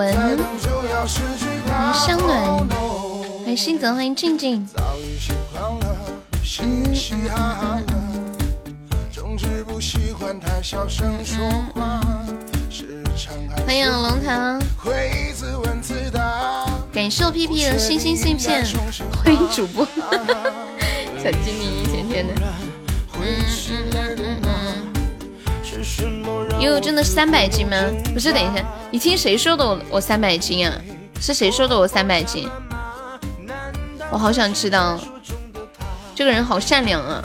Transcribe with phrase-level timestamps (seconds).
[0.00, 0.30] 文，欢
[1.86, 2.66] 迎香暖，
[3.44, 4.66] 欢迎心泽，欢迎静静。
[13.66, 14.58] 欢迎龙腾，
[16.90, 18.64] 感谢我屁屁的星星碎片，
[19.22, 19.86] 欢迎主播。
[21.22, 22.32] 小精灵一天天的，
[26.60, 27.76] 悠悠真的是三百斤吗？
[28.12, 30.76] 不是，等一下，你听谁说的我我三百斤啊？
[31.18, 32.48] 是谁说的我三百斤？
[34.10, 35.00] 我好想知道，
[36.14, 37.24] 这个人好善良啊！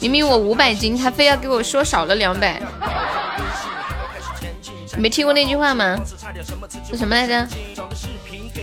[0.00, 2.62] 明明我五百斤，他非要给我说少了两百。
[4.94, 5.98] 你没听过那句话吗？
[6.90, 7.46] 是什么来着？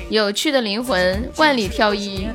[0.10, 2.28] 有趣的灵魂万里挑一。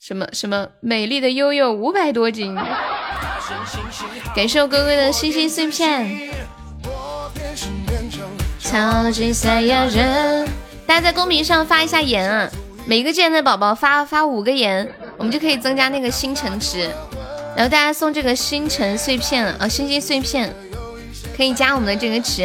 [0.00, 2.56] 什么什么美丽的悠悠五百多斤。
[4.34, 6.28] 感谢我哥哥的星星碎片。
[8.58, 10.48] 超级赛亚人，
[10.86, 12.50] 大家在公屏上发一下言啊！
[12.84, 16.90] 每个进来的宝宝发发五个言，我们就可以增加那个星辰值。
[17.54, 20.52] 然后大家送这个星辰碎片啊，星星碎片。
[21.36, 22.42] 可以加我们的这个值。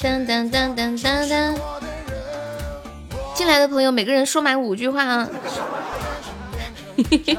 [0.00, 1.54] 噔噔噔噔噔噔，
[3.34, 5.28] 进来的朋友每个人说满五句话啊！
[6.96, 7.38] 嘿嘿嘿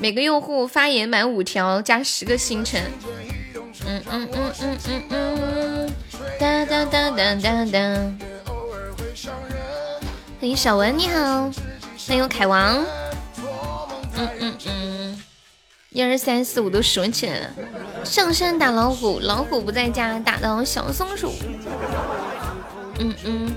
[0.00, 2.80] 每个用户发言满五条加十个星辰。
[3.84, 5.94] 嗯嗯嗯嗯嗯嗯。
[6.38, 7.78] 哒哒哒哒哒哒。
[10.40, 11.50] 欢迎小文，你好。
[12.06, 12.84] 欢迎凯王。
[14.16, 15.22] 嗯嗯嗯。
[15.90, 17.50] 一二三四五都数起来了。
[18.04, 21.32] 上山打老虎，老虎不在家，打到小松鼠。
[23.00, 23.56] 嗯嗯，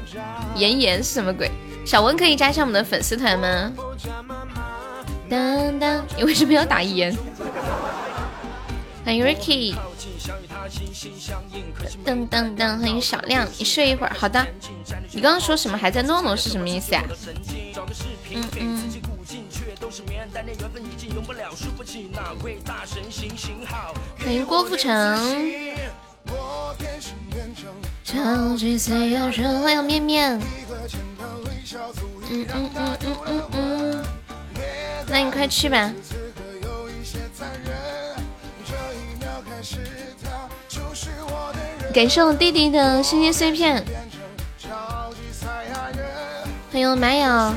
[0.55, 1.51] 妍妍是什么鬼？
[1.85, 3.71] 小文可以加上我们的粉丝团吗？
[5.31, 7.15] 当当，你为什么要打烟？
[9.05, 9.73] 欢迎 Ricky。
[12.05, 14.13] 噔噔噔，欢迎小亮，你睡一会儿。
[14.13, 14.45] 好的。
[15.13, 15.77] 你刚刚说什么？
[15.77, 17.01] 还在诺诺是什么意思呀？
[18.33, 18.91] 嗯嗯。
[24.19, 25.41] 欢迎郭富城，
[28.03, 30.41] 超级赛亚人，欢迎面面，
[32.29, 34.03] 嗯嗯嗯嗯嗯嗯，
[35.11, 35.91] 那你快去吧。
[41.93, 43.83] 感谢我弟弟的星星碎片，
[46.71, 47.53] 欢迎马友。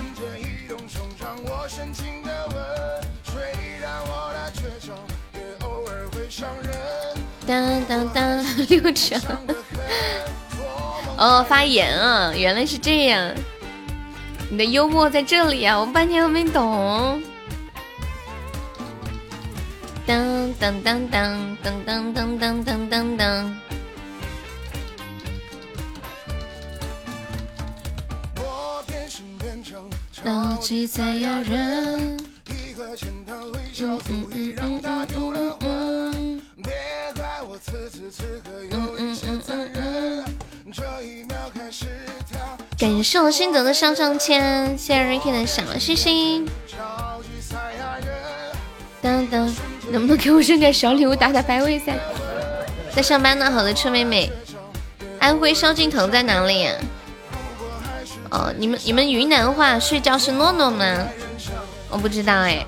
[7.47, 9.21] 当当当，六成。
[11.17, 13.33] 哦，发言啊，原来是这样。
[14.51, 17.23] 你的幽默在这里啊，我半天都没懂。
[20.07, 23.57] 当当当当当当当当当当当。
[30.13, 32.19] 超级赛亚人。
[33.77, 36.43] 嗯嗯嗯嗯嗯嗯嗯。
[42.79, 46.47] 感谢我心泽的上上签，谢谢 Ricky 的小星星。
[49.05, 49.55] 等等，
[49.91, 51.99] 能不能给我扔点小礼物打打排位赛？
[52.91, 54.33] 在上班呢，好的，车妹妹。
[55.19, 56.67] 安徽萧敬腾在哪里？
[58.31, 61.07] 哦，你们你们云南话睡觉是诺诺吗？
[61.91, 62.65] 我不知道哎。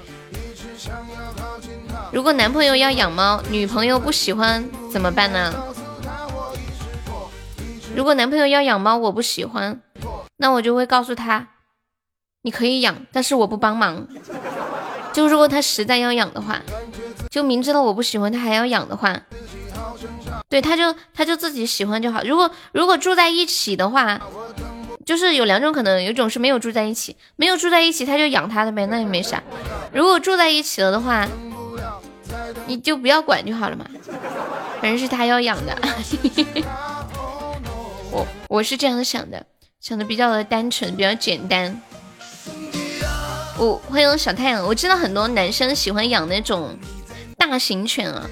[2.12, 5.54] 如果男朋友要养猫，女朋友不喜欢怎么办呢？
[7.94, 9.80] 如果男朋友要养猫，我不喜欢，
[10.36, 11.48] 那我就会告诉他，
[12.42, 14.06] 你可以养，但是我不帮忙。
[15.16, 16.60] 就如果他实在要养的话，
[17.30, 19.18] 就明知道我不喜欢他还要养的话，
[20.50, 22.22] 对，他就他就自己喜欢就好。
[22.22, 24.20] 如果如果住在一起的话，
[25.06, 29.42] 就是有两种可能，有一种是没有住在一起，没有住在一起他就养他的呗，那也没啥。
[29.90, 31.26] 如果住在一起了的话。
[32.66, 33.86] 你就不要管就好了嘛，
[34.80, 35.78] 反正是他要养的。
[38.10, 39.46] 我我是这样想的，
[39.80, 41.80] 想的比较的单纯，比较简单。
[43.58, 46.78] 我欢迎小太阳，我知道很多男生喜欢养那种
[47.38, 48.28] 大型犬啊。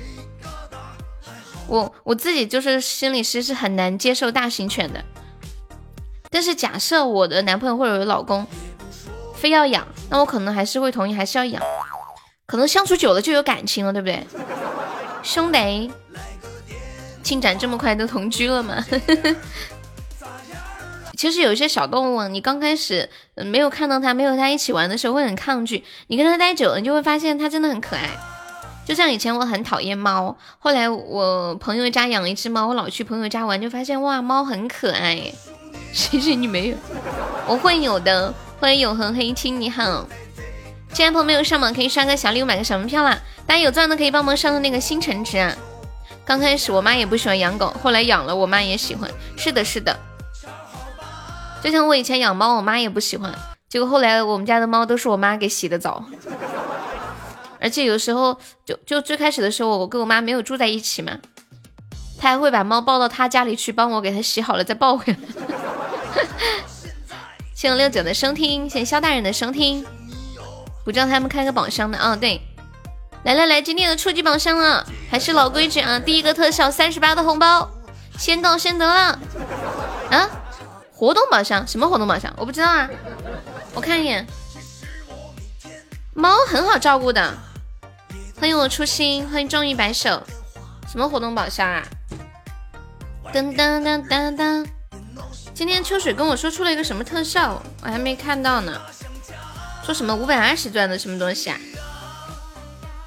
[1.67, 5.03] 我我自己就是心里其实是很难接受大型犬的。
[6.31, 8.47] 但是假设我的男朋友或者我的老公
[9.35, 11.63] 非要养，那我可能还是会同意，还是要养。
[12.47, 14.27] 可能相处久了就有感情了，对不对，
[15.23, 15.91] 兄弟？
[17.23, 18.85] 进展这么快都同居了吗？
[21.25, 25.83] 其实有一些小动物，你刚开始没有看到它，没有它一起玩的时候会很抗拒。
[26.09, 28.11] 你跟它待久了，你就会发现它真的很可爱。
[28.85, 35.33] 就像以前我很讨厌猫，后来我朋友家养了一只猫，我老去朋友家玩，就发现哇，猫很可爱。
[35.95, 36.77] 谢谢你没有，
[37.49, 38.35] 我会有的。
[38.61, 40.07] 欢迎永恒黑青，你好。
[40.93, 43.19] 亲爱的朋友们，有上榜可以刷个小礼物，买个小门票啦。
[43.47, 45.57] 大家有钻的可以帮忙上个那个星辰值啊。
[46.27, 49.11] 刚开始我妈也不喜欢养狗，后来养了，我妈也喜欢。
[49.39, 49.99] 是的，是的。
[51.65, 53.33] 就像我以前养猫，我妈也不喜欢，
[53.71, 56.05] 结果后来我们家的猫都是我妈给洗的澡。
[57.59, 61.13] 而且有时候就就最开始的时候，我跟我妈没有住在一起嘛，
[62.19, 65.19] 她还会把猫抱到她家里去，帮我给它洗好了再抱回来。
[67.55, 69.87] 谢谢六九的收听，谢谢肖大人的收听。
[70.85, 72.15] 不叫他们开个宝箱的啊？
[72.15, 72.43] 对，
[73.25, 77.71] 来来来，今天的初级宝箱了，还是老规矩啊，第一个特效三十八的红包，
[78.19, 79.19] 先到先得了。
[80.11, 80.31] 啊？
[81.05, 81.69] 活动宝箱？
[81.69, 82.33] 什么活动宝箱？
[82.39, 82.89] 我不知道啊，
[83.75, 84.27] 我看一眼。
[86.15, 87.35] 猫很好照顾的，
[88.41, 90.23] 欢迎我初心，欢迎正义白手。
[90.91, 91.83] 什么活动宝箱啊？
[93.35, 94.67] 噔噔噔噔噔。
[95.53, 98.81] 今天秋水跟我说出了一个什么特效，我还没看到呢。
[99.85, 101.59] 说什么五百二十钻的什么东西啊？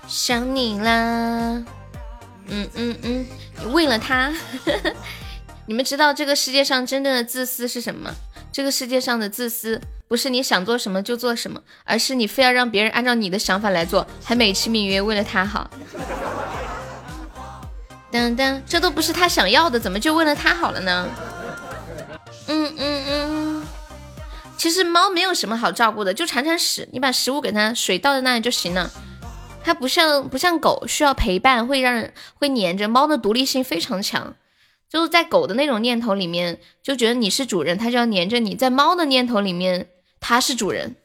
[0.07, 0.91] 想你啦，
[2.45, 3.25] 嗯嗯嗯，
[3.73, 4.31] 为了他，
[5.67, 8.09] 你们知道这个世界上真正的自私是什么？
[8.53, 15.69] 这个世界上的自私不是你想做什么就做什么，而是你非要让别人按照你的想法来做，还美其名曰为了他好。
[18.09, 21.07] 噔噔，这都不是他想要的，怎么就为了他好了呢？
[22.47, 23.63] 嗯嗯嗯，
[24.57, 28.89] 其实猫没有什么好照顾的，就铲铲屎，你把食物给它，水倒在那里就行了。
[29.65, 32.87] 它不像不像狗，需要陪伴，会让会黏着。
[32.87, 34.33] 猫的独立性非常强，
[34.89, 39.89] 就是在狗的那种念头里面，就觉得你是主人，它就要黏着你；在猫的念头里面，
[40.19, 40.95] 它是主人，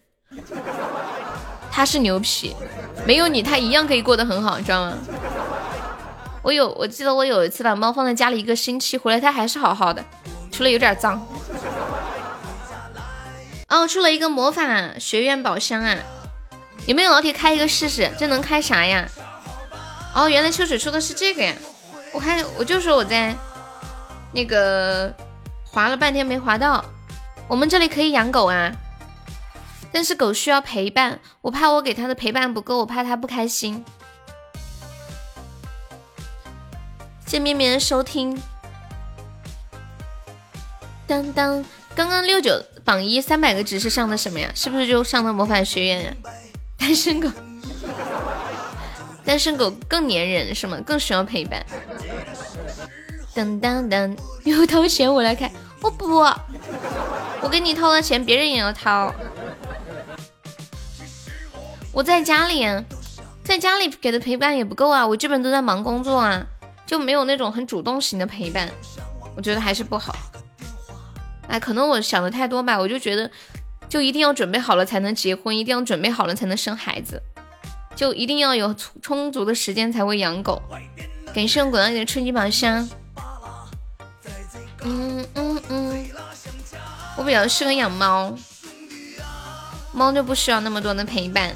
[1.70, 2.54] 它是牛皮，
[3.06, 4.96] 没有你它一样可以过得很好，你知道吗？
[6.42, 10.04] 我有，我记得我有一次把猫放在家里一个星期，回来它还是好好的。
[10.50, 11.26] 除了有点脏，
[13.68, 15.96] 哦，出了一个魔法学院宝箱啊！
[16.86, 18.10] 有没有老铁开一个试试？
[18.18, 19.08] 这能开啥呀？
[20.14, 21.54] 哦，原来秋水说的是这个呀！
[22.12, 23.34] 我看我就说我在
[24.32, 25.14] 那个
[25.64, 26.84] 滑了半天没滑到。
[27.48, 28.72] 我们这里可以养狗啊，
[29.92, 33.84] 但是狗需要陪伴，我怕我给它的陪伴不够，我怕它不开心。
[37.26, 38.40] 谢绵绵收听。
[41.06, 41.64] 当当，
[41.94, 44.50] 刚刚六九榜一三百个值是上的什么呀？
[44.54, 46.12] 是不是就上的魔法学院呀？
[46.78, 47.30] 单身狗，
[49.24, 50.78] 单身狗更粘人是吗？
[50.86, 51.64] 更需要陪伴。
[53.34, 55.50] 噔噔噔，有掏钱我来开，
[55.80, 56.06] 我不，
[57.40, 59.12] 我给你掏了钱，别人也要掏。
[61.92, 62.66] 我在家里，
[63.42, 66.46] 在家里给的陪伴也不够啊，我基本都在忙工作啊，
[66.86, 68.68] 就没有那种很主动型的陪伴，
[69.34, 70.14] 我觉得还是不好。
[71.48, 73.30] 哎，可能我想的太多吧，我就觉得，
[73.88, 77.22] 就一定要准备好了才能结婚，一定要准备好了才能生孩子，
[77.96, 80.62] 就一定要有充足的时间才会养狗。
[81.34, 82.88] 感谢我果然的春季宝箱。
[84.84, 86.10] 嗯嗯嗯，
[87.16, 88.36] 我比较适合养猫，
[89.92, 91.54] 猫就不需要那么多的陪伴。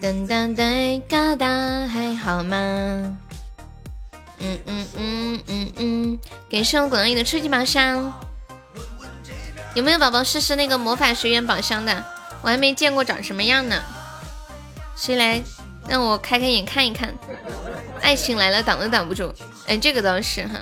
[0.00, 2.56] 噔噔噔，嘎哒，还好吗？
[4.38, 6.18] 嗯嗯嗯嗯嗯，
[6.50, 8.12] 感谢我果然的初级宝箱。
[9.74, 12.04] 有没有宝宝试试那个魔法学院宝箱的？
[12.42, 13.82] 我还没见过长什么样呢。
[14.96, 15.42] 谁来
[15.88, 17.14] 让我开开眼看一看？
[18.02, 19.34] 爱情来了挡都挡不住。
[19.66, 20.60] 哎，这个倒是哈。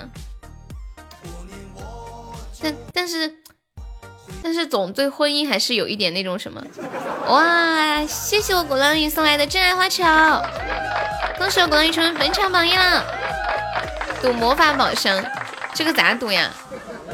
[2.93, 3.35] 但是
[4.43, 6.61] 但是总对婚姻还是有一点那种什么。
[7.27, 10.03] 哇，谢谢我鼓浪屿送来的真爱花球，
[11.37, 13.03] 恭喜我鼓浪屿成为本场榜一了。
[14.21, 15.23] 赌魔法宝箱，
[15.73, 16.51] 这个咋赌呀？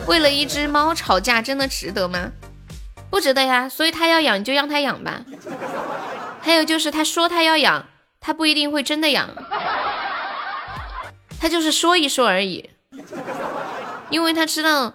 [0.07, 2.31] 为了一只猫吵架，真的值得吗？
[3.09, 5.21] 不值得呀，所以他要养就让他养吧。
[6.41, 7.85] 还有就是他说他要养，
[8.19, 9.29] 他不一定会真的养，
[11.39, 12.69] 他就是说一说而已。
[14.09, 14.93] 因为他知道，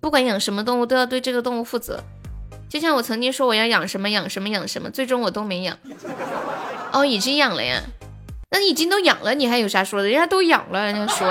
[0.00, 2.02] 不管养什么动物都要对这个动物负责。
[2.68, 5.78] 就像我曾经说我要养什么养什么养什么，最终我都没养。
[6.92, 7.82] 哦，已经养了呀？
[8.50, 10.08] 那已经都养了，你还有啥说的？
[10.08, 11.26] 人家都养了，人家说。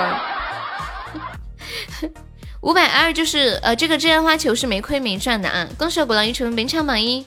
[2.60, 5.68] 五百二就是呃，这个真爱花球是没亏没赚的啊！
[5.76, 7.26] 恭喜我鼓浪屿成为本场榜一，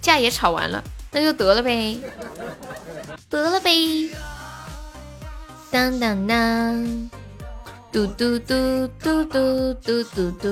[0.00, 0.82] 架也吵完了，
[1.12, 1.96] 那就得了呗，
[3.28, 4.10] 得了呗。
[5.70, 7.10] 当当当，
[7.92, 10.48] 嘟嘟嘟嘟嘟嘟嘟嘟。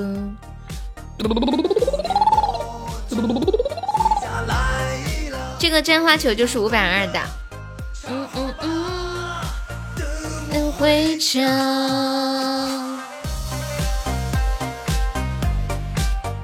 [5.56, 7.20] 这个真花球就是五百二的，
[8.08, 9.40] 嗯嗯嗯，
[10.50, 11.40] 能回家。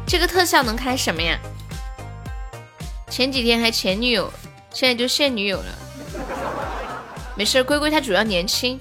[0.07, 1.37] 这个特效能开什么呀？
[3.11, 4.33] 前几天还前女友，
[4.73, 5.67] 现在就现女友了。
[7.37, 8.79] 没事，龟龟他主要年轻。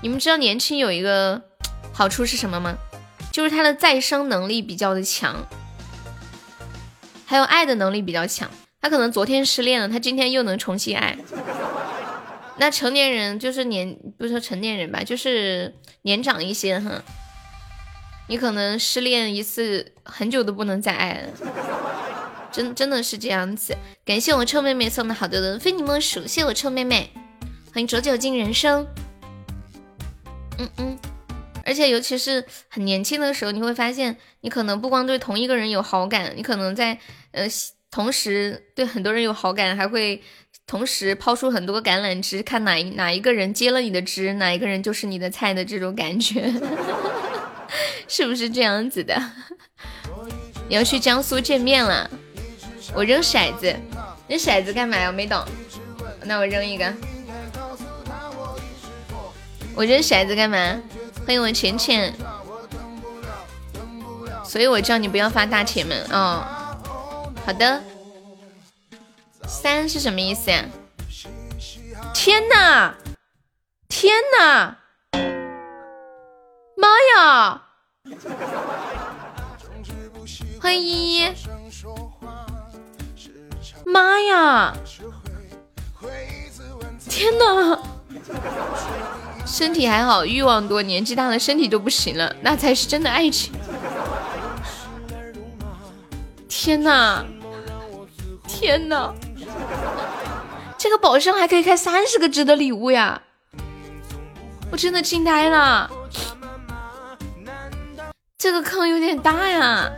[0.00, 1.42] 你们知道年轻有一个
[1.92, 2.76] 好处是什么吗？
[3.32, 5.46] 就是他的再生能力比较的强，
[7.26, 8.50] 还有爱的能力比较强。
[8.80, 11.16] 他可能昨天失恋了，他今天又能重新爱。
[12.58, 17.02] 那成年人就是年，不是说成年人吧，就是年长一些哈。
[18.28, 21.28] 你可能失恋一次，很久都不能再爱了，
[22.52, 23.76] 真真的是这样子。
[24.04, 27.10] 感谢我臭妹妹送的好多的非你莫属，谢我臭妹妹，
[27.72, 28.86] 欢迎浊酒敬人生。
[30.58, 30.98] 嗯嗯，
[31.64, 36.98] 而且尤其是很年轻的时候，你会发现，你可能不光对同一个人有好感，你可能在
[37.30, 37.46] 呃
[37.90, 40.22] 同时对很多人有好感，还会
[40.66, 46.52] 同时抛出很多橄榄枝，看哪一哪一个人接了你的枝，哪一个人就是你的菜的这种感觉。
[48.08, 49.20] 是不是这样子的？
[50.68, 52.10] 你要去江苏见面了，
[52.94, 53.74] 我扔骰子，
[54.26, 55.06] 扔骰子干嘛呀？
[55.08, 55.42] 我没懂。
[56.24, 56.92] 那我扔一个。
[59.78, 60.56] 我扔骰子干嘛？
[61.24, 62.12] 欢迎我浅浅。
[64.44, 66.44] 所以我叫你不要发大铁门哦。
[67.46, 67.80] 好的。
[69.46, 70.64] 三是什么意思呀？
[72.12, 72.92] 天哪！
[73.88, 74.76] 天哪！
[76.76, 77.62] 妈呀！
[80.60, 81.32] 欢迎依依，
[83.86, 84.74] 妈呀！
[87.08, 87.78] 天哪！
[89.50, 93.52] 身体还好，欲望多，年纪大了身体都不行了，那才是真的爱情。
[96.48, 97.24] 天哪！
[98.46, 99.12] 天哪！
[100.76, 103.20] 这个宝箱还可以开三十个值的礼物呀！
[104.70, 105.90] 我真的惊呆了。
[108.36, 109.90] 这个坑有点大呀，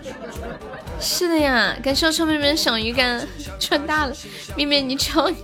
[1.01, 3.27] 是的呀，感谢我臭妹妹小鱼干
[3.59, 4.15] 穿大了，
[4.57, 5.37] 妹妹你瞧你，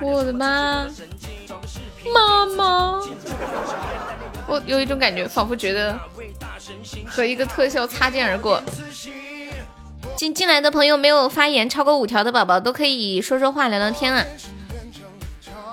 [0.00, 0.86] 我的妈，
[2.12, 3.00] 妈妈，
[4.46, 5.98] 我有一种感觉，仿佛觉得
[7.06, 8.62] 和一个特效擦肩而过。
[10.16, 14.24] 进进来的朋友没有发言超过五条的宝宝都可以说说话聊聊天啊。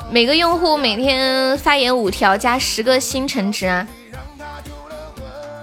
[0.09, 3.87] 每个用户每天发言五条加十个星辰值啊！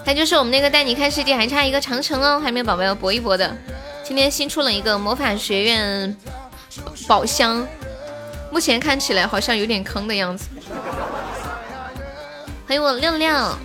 [0.05, 3.57] 还就是我们那个带你看世界还差一个长城哦，还没有宝宝要搏一搏的。
[4.03, 6.17] 今天新出了一个魔法学院
[7.07, 7.67] 宝箱，
[8.51, 10.49] 目前看起来好像有点坑的样子。
[12.67, 13.59] 欢迎我亮亮，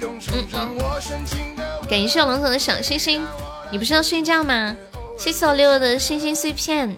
[0.00, 0.78] 嗯嗯，
[1.88, 3.24] 感谢我龙总的小星星，
[3.70, 4.74] 你不是要睡觉吗？
[5.18, 6.88] 谢谢我六六的星星碎片，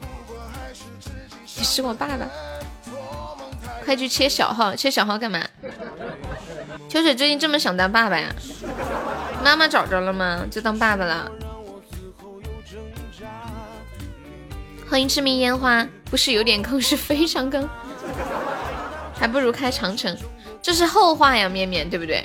[1.57, 2.27] 你是我爸爸。
[3.85, 5.41] 快去切小号，切小号干嘛？
[6.89, 8.35] 秋水最近这么想当爸爸呀？
[9.45, 10.47] 妈妈找着了吗？
[10.51, 11.31] 就当爸爸了。
[14.95, 17.69] 欢迎痴迷烟花，不是有点坑，是非常坑，
[19.13, 20.17] 还不如开长城，
[20.63, 22.25] 这是后话呀，面面对不对？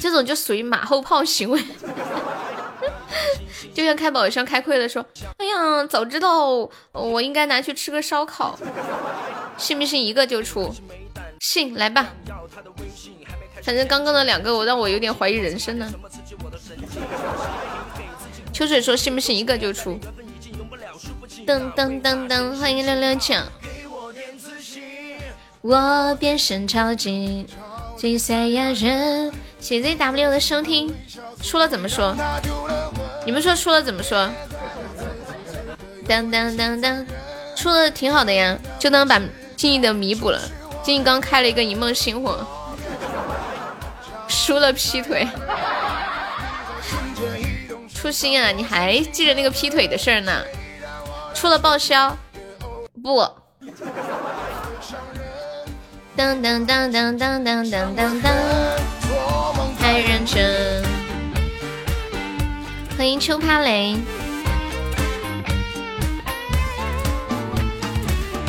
[0.00, 1.62] 这种就属于马后炮行为。
[3.72, 5.06] 就像开宝箱开亏了，说
[5.38, 8.58] ：“哎呀，早知道我应该拿去吃个烧烤。”
[9.56, 10.74] 信不信一个就出？
[11.38, 12.08] 信来吧。
[13.62, 15.88] 反正刚刚的两个，我让我有点怀疑人生呢。
[18.52, 19.96] 秋水说：“信不信一个就出？”
[21.46, 23.34] 噔噔噔噔，欢迎六六九。
[25.60, 27.46] 我变身超级
[27.96, 30.94] 金赛亚人，谢谢 ZW 的收听。
[31.40, 32.14] 输了怎么说？
[33.24, 34.30] 你们说输了怎么说？
[36.06, 37.06] 当当当当，
[37.56, 39.20] 出了挺好的呀，就当把
[39.56, 40.40] 静怡的弥补了。
[40.82, 42.46] 静怡刚开了一个一梦星火，
[44.28, 45.26] 输了劈腿。
[47.94, 50.42] 初心啊，你还记着那个劈腿的事儿呢？
[51.34, 52.16] 出了报销，
[53.02, 53.28] 不。
[56.14, 58.32] 当当当当当当当当当，
[59.80, 60.84] 太认真。
[62.96, 63.96] 欢迎秋帕雷，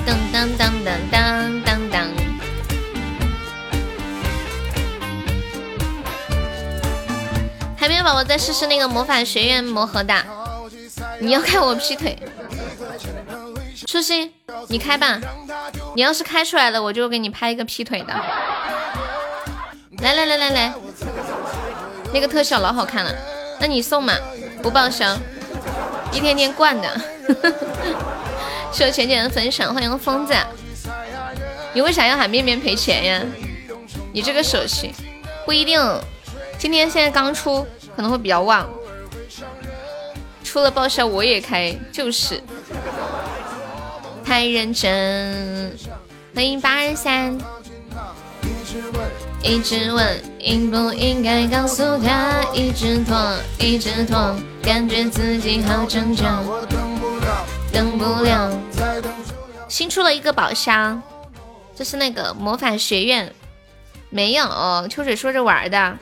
[0.06, 2.08] 当当当当当当当。
[7.78, 10.14] 还没有宝宝再试试那个魔法学院魔盒的，
[11.20, 12.18] 你要看我劈腿？
[13.88, 14.32] 初心，
[14.70, 15.20] 你开吧，
[15.96, 18.14] 你要是开出来了，我就给你拍一个劈腿的。
[20.00, 20.74] 来来来来来，
[22.14, 23.14] 那个特效老好看了。
[23.60, 24.14] 那你送嘛，
[24.62, 25.18] 不报销，
[26.12, 27.02] 一天天惯的。
[28.72, 30.34] 谢谢浅浅的分享，欢迎疯子。
[31.74, 33.22] 你为啥要喊面面赔钱呀？
[34.12, 34.94] 你这个手气
[35.46, 35.80] 不一定，
[36.58, 37.66] 今天现在刚出，
[37.96, 38.68] 可能会比较旺。
[40.44, 42.42] 出了报销我也开，就是
[44.26, 45.78] 太认真。
[46.34, 47.38] 欢迎八二三。
[49.44, 53.16] 一直问应不应该告诉他，一直拖，
[53.60, 56.42] 一直拖，感觉自己好挣扎，
[57.72, 58.52] 等不了。
[59.68, 61.02] 新出了一个宝箱，
[61.76, 63.34] 就是那个魔法学院，
[64.10, 65.98] 没有秋水说着玩的，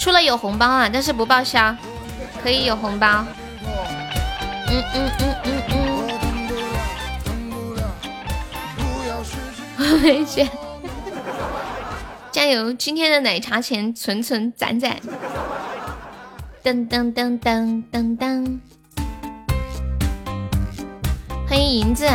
[0.00, 1.76] 出了有红包啊，但是不报销，
[2.42, 3.24] 可以有红包。
[4.68, 5.49] 嗯嗯嗯嗯。
[10.02, 10.48] 危险。
[12.30, 12.72] 加油！
[12.72, 14.96] 今天的奶茶钱存存攒攒。
[16.62, 18.60] 噔噔噔噔噔噔。
[21.48, 22.06] 欢迎银子，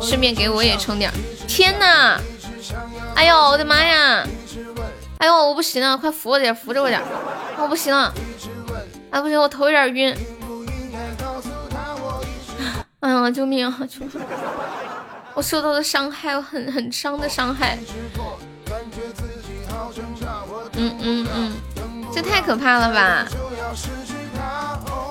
[0.00, 1.12] 顺便给我也充点。
[1.46, 2.20] 天哪！
[3.14, 4.26] 哎呦，我的妈呀！
[5.18, 7.00] 哎呦，我不行了，快扶我点，扶着我点。
[7.58, 8.12] 我不行了，
[9.10, 10.16] 哎不行，我头有点晕。
[13.00, 13.78] 哎呀，救命啊！
[13.88, 14.10] 救命！
[15.34, 17.78] 我受到的伤害，很很伤的伤害。
[20.74, 21.52] 嗯嗯嗯，
[22.12, 23.26] 这太可怕了吧！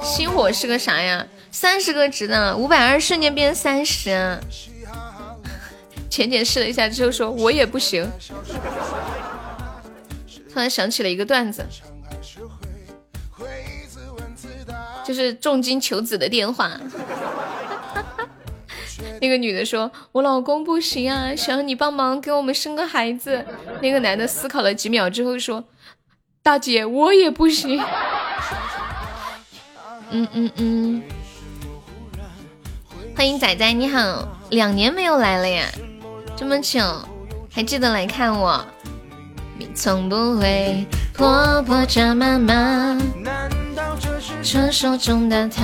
[0.03, 1.25] 星火是个啥呀？
[1.51, 4.37] 三十个值呢，五百二瞬间变三十。
[6.09, 8.09] 浅浅试了一下之后说：“我也不行。”
[10.51, 11.65] 突然想起了一个段子，
[15.05, 16.79] 就是重金求子的电话。
[19.21, 23.45] 那个女的说：“我老公不行啊，想让你帮忙给我们生个孩子。”
[23.81, 25.63] 那个男的思考了几秒之后说
[26.41, 27.81] ：“大姐，我也不行。”
[30.11, 31.03] 嗯嗯嗯。
[33.15, 35.65] 欢迎仔仔，你好，两年没有来了呀，
[36.35, 36.79] 这么久
[37.51, 38.65] 还记得来看我？
[39.57, 42.97] 你从不会婆婆这妈妈，
[44.41, 45.63] 传说中的她。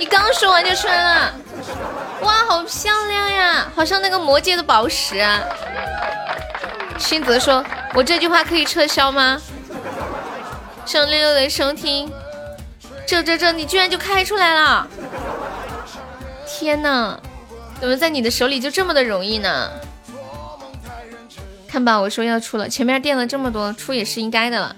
[0.00, 1.34] 你刚说完就出来了。
[2.22, 5.42] 哇，好漂亮呀，好像那个魔界的宝石啊。
[6.96, 9.38] 新泽说：“我这句话可以撤销吗？”
[10.86, 12.10] 上六六的收听，
[13.06, 14.88] 这这这，你居然就开出来了！
[16.48, 17.20] 天哪，
[17.78, 19.70] 怎么在你的手里就这么的容易呢？
[21.68, 24.74] 看吧，我说要出了，前面垫了这么多，出也是应该的了。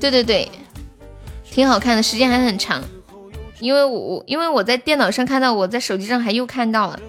[0.00, 0.50] 对对对，
[1.50, 2.82] 挺好看的，时间还很长。
[3.60, 7.00] 因为我因为我在电脑上看到，我在手机上还又看到了，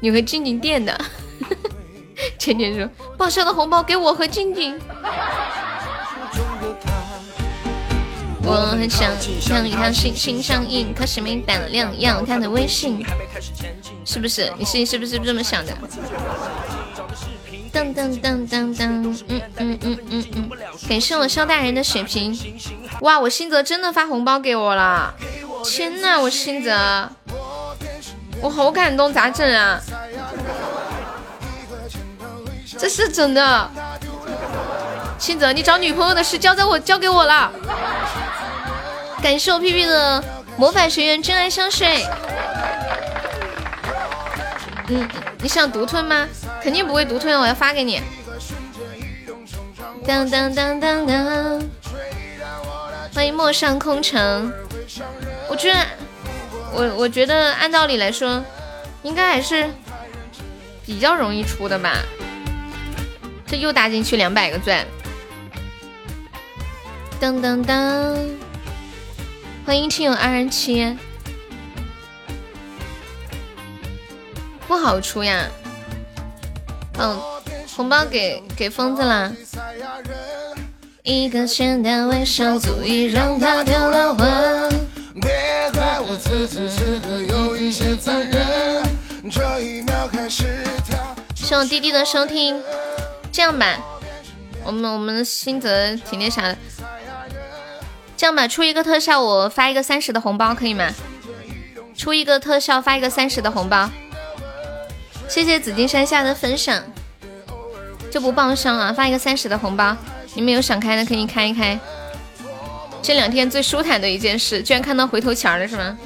[0.00, 0.98] 你和静静垫的。
[2.36, 4.78] 浅浅说报销的红包给我和静静。
[8.42, 9.12] 我很想
[9.48, 13.04] 让一条心心上映，可是没胆量要他的微信，
[14.04, 14.52] 是不是？
[14.58, 15.76] 你是是不是这么想的？
[17.78, 20.50] 噔噔噔噔噔，嗯嗯嗯嗯嗯，
[20.88, 22.36] 感谢我肖大人的血瓶。
[23.02, 25.14] 哇，我新泽真的发红包给我了！
[25.64, 27.08] 天呐，我新泽，
[28.40, 29.80] 我好感动，咋整啊？
[32.76, 33.70] 这是真的，
[35.16, 37.52] 新泽，你找女朋友的事交在我，交给我了。
[39.22, 40.22] 感谢我屁屁的
[40.56, 42.04] 魔法学院真爱香水。
[44.90, 45.08] 嗯，
[45.40, 46.26] 你想独吞吗？
[46.62, 48.00] 肯定不会独吞，我要发给你。
[50.06, 51.62] 当当当当当，
[53.14, 54.50] 欢迎陌上空城。
[55.48, 55.86] 我觉得，
[56.72, 58.42] 我我觉得按道理来说，
[59.02, 59.68] 应该还是
[60.86, 61.98] 比较容易出的吧。
[63.46, 64.86] 这又搭进去两百个钻。
[67.20, 68.16] 噔噔噔，
[69.66, 70.96] 欢迎亲友二人七。
[74.68, 75.48] 不好出呀。
[76.98, 77.18] 嗯，
[77.74, 79.32] 红包给给疯子啦。
[81.02, 84.70] 一个简单微笑足以让他丢了魂。
[91.34, 92.62] 谢我弟弟的收听。
[93.32, 93.78] 这样吧，
[94.64, 96.56] 我们我们新泽挺那啥的。
[98.16, 100.90] 这样吧，出一个特效，我发一个三十的红包，可以吗？
[101.96, 103.88] 出一个特效，发一个三十的红包。
[105.28, 106.82] 谢谢紫金山下的分享，
[108.10, 109.94] 就不报销啊，发一个三十的红包。
[110.34, 111.78] 你们有想开的可以开一开。
[113.02, 115.96] 这两天最舒坦的一件事，居然看到回头钱了，是吗？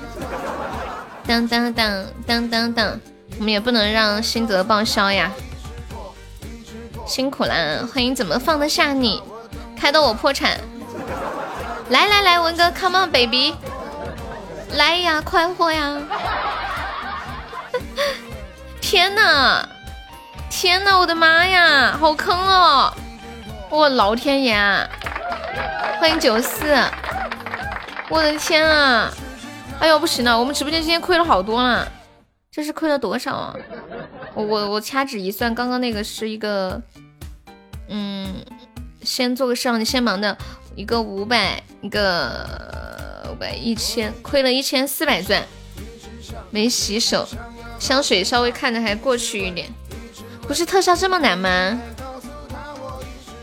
[1.26, 3.00] 当当当当当当，
[3.38, 5.30] 我们也不能让心得报销呀。
[7.06, 9.22] 辛苦了，欢迎怎么放得下你？
[9.76, 10.58] 开到我破产。
[11.90, 13.54] 来来来，文哥，come on baby，
[14.74, 16.00] 来呀，快活呀！
[18.92, 19.66] 天呐，
[20.50, 22.92] 天呐，我的妈呀，好坑哦！
[23.70, 24.54] 我老天爷！
[25.98, 26.76] 欢迎九四，
[28.10, 29.10] 我的天啊！
[29.80, 31.90] 哎呦不行了，我们直播间今天亏了好多了，
[32.50, 33.56] 这是亏了多少啊？
[34.34, 36.78] 我我我掐指一算，刚刚那个是一个，
[37.88, 38.44] 嗯，
[39.02, 40.36] 先做个上，你先忙的
[40.76, 45.42] 一个五百，一个五百一千，亏了一千四百钻，
[46.50, 47.26] 没洗手，
[47.82, 49.68] 香水稍微看着还过去一点，
[50.46, 51.80] 不是特效这么难吗？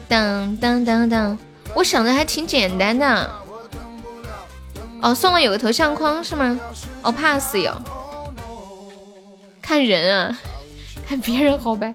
[0.08, 1.38] 当当当当。
[1.76, 3.30] 我想的还挺简单的，
[5.02, 6.58] 哦，送了有个头像框是吗？
[7.02, 7.76] 哦，pass 有，
[9.62, 10.40] 看人啊，
[11.06, 11.94] 看别人好呗。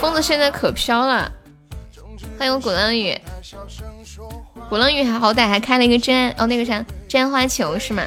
[0.00, 1.30] 疯子现在可飘了，
[2.38, 3.14] 欢迎鼓浪屿，
[4.70, 8.02] 鼓浪屿还好歹还开了一个真哦那个啥真花球是吗？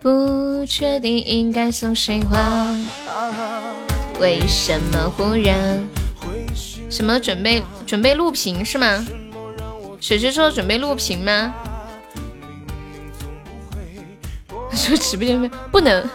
[0.00, 2.74] 不确定应该送谁花，
[4.18, 5.86] 为什么忽然？
[6.88, 9.06] 什么准备准备录屏是吗？
[10.00, 11.54] 水水说准备录屏吗？
[14.72, 16.08] 说直播间不能，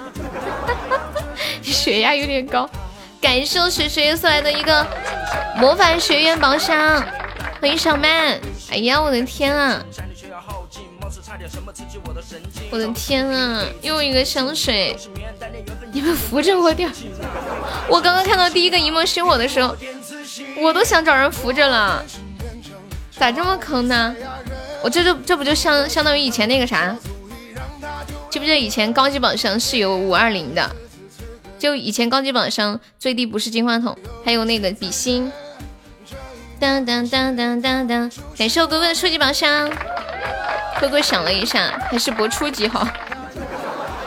[1.62, 2.68] 血压有点高。
[3.22, 4.86] 感谢水水送来的一个
[5.58, 7.04] 魔法学院宝箱，
[7.62, 8.40] 欢迎小曼。
[8.72, 9.84] 哎呀，我的天啊！
[12.72, 13.64] 我的天啊！
[13.82, 14.96] 又一个香水，
[15.92, 16.92] 你们扶着我点。
[17.88, 19.76] 我刚刚看到第一个一梦星火的时候。
[20.58, 22.04] 我都想找人扶着了，
[23.18, 24.14] 咋这么坑呢？
[24.84, 26.94] 我这就这不就相相当于以前那个啥，
[28.30, 30.76] 记不记得以前高级宝箱是有五二零的？
[31.58, 35.32] 就以前高级宝箱最低不是金话筒，还有那个比心。
[36.60, 39.70] 当当当当当当，感谢我哥哥的初级宝箱。
[40.80, 42.88] 哥哥想了一下，还是博初级好，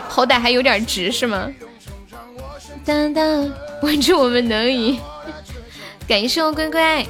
[0.08, 1.50] 好歹还有点值是吗？
[2.84, 3.50] 当当，
[3.82, 4.98] 稳住我们能赢。
[6.06, 7.06] 感谢我乖乖，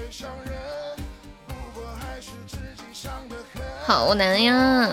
[3.85, 4.91] 好难呀！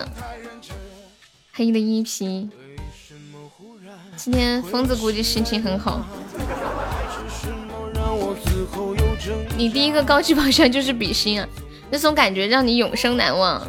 [1.54, 2.50] 黑的一批，
[4.16, 6.06] 今天疯子估计心情很好。
[9.58, 11.48] 你第一个高级宝箱就是比心啊，
[11.90, 13.66] 那种感觉让你永生难忘，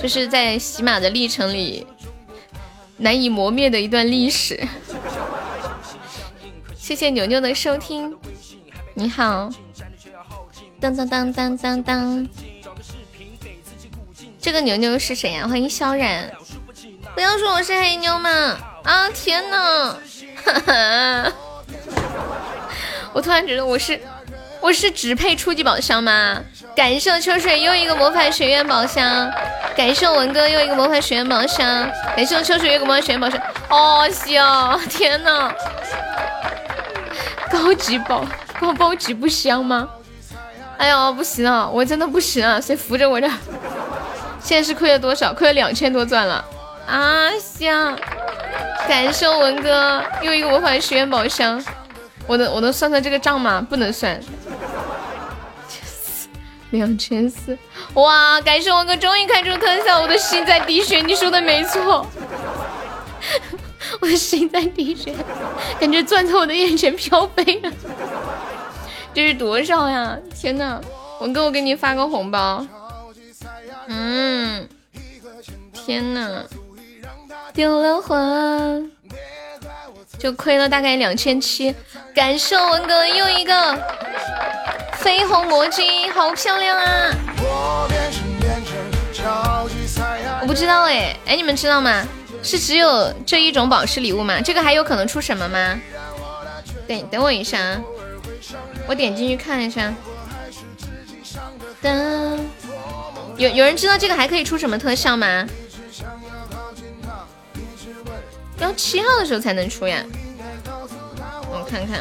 [0.00, 1.86] 就是在喜马的历程里
[2.96, 4.62] 难以磨灭的一段历史。
[6.76, 8.14] 谢谢牛牛的收听。
[8.94, 9.50] 你好，
[10.78, 12.28] 当当当当当当，
[14.40, 15.48] 这个牛牛是谁呀？
[15.48, 16.30] 欢迎萧然，
[17.14, 18.30] 不要说我是黑妞嘛！
[18.84, 19.98] 啊天呐，
[23.14, 23.98] 我突然觉得我是
[24.64, 26.40] 我是只配初级宝箱吗？
[26.74, 29.30] 感谢我秋水又一个魔法学院宝箱，
[29.76, 34.80] 感谢我文哥又一个魔法学院宝箱，感谢我秋水又一个魔法学院宝箱，哦香！
[34.88, 35.52] 天呐，
[37.50, 38.24] 高级宝。
[38.58, 39.86] 高高级不香吗？
[40.78, 43.28] 哎呦，不行啊，我真的不行啊，谁扶着我这？
[44.42, 45.34] 现在是亏了多少？
[45.34, 46.42] 亏了两千多钻了
[46.88, 47.28] 啊！
[47.38, 47.94] 香，
[48.88, 51.62] 感谢文哥又一个魔法学院宝箱，
[52.26, 53.60] 我能我能算算这个账吗？
[53.68, 54.18] 不能算，
[56.74, 57.56] 两千四，
[57.94, 58.40] 哇！
[58.40, 62.04] 感谢文哥终于开出特效，我的心在滴血，你说的没错，
[64.02, 65.14] 我的心在滴血，
[65.78, 67.72] 感觉钻在我的眼前飘飞了。
[69.14, 70.18] 这是多少呀！
[70.34, 70.80] 天呐，
[71.20, 72.66] 文哥，我给你发个红包。
[73.86, 74.68] 嗯，
[75.72, 76.42] 天呐，
[77.52, 78.90] 丢了魂，
[80.24, 81.74] 就亏了大概两千七。
[82.14, 83.52] 感谢文哥又一个
[85.02, 87.14] 绯红魔晶，好漂亮啊！
[90.40, 92.02] 我不知道哎，哎，你们知道吗？
[92.42, 94.40] 是只有这一种宝石礼物吗？
[94.40, 95.78] 这个还有可能出什么吗？
[96.88, 97.78] 等等我一下啊。
[98.86, 99.92] 我点进去看一下，
[101.82, 102.38] 噔，
[103.36, 105.46] 有有人知道这个还可以出什么特效吗？
[108.58, 110.02] 要七号的时候才能出呀，
[111.50, 112.00] 我看看，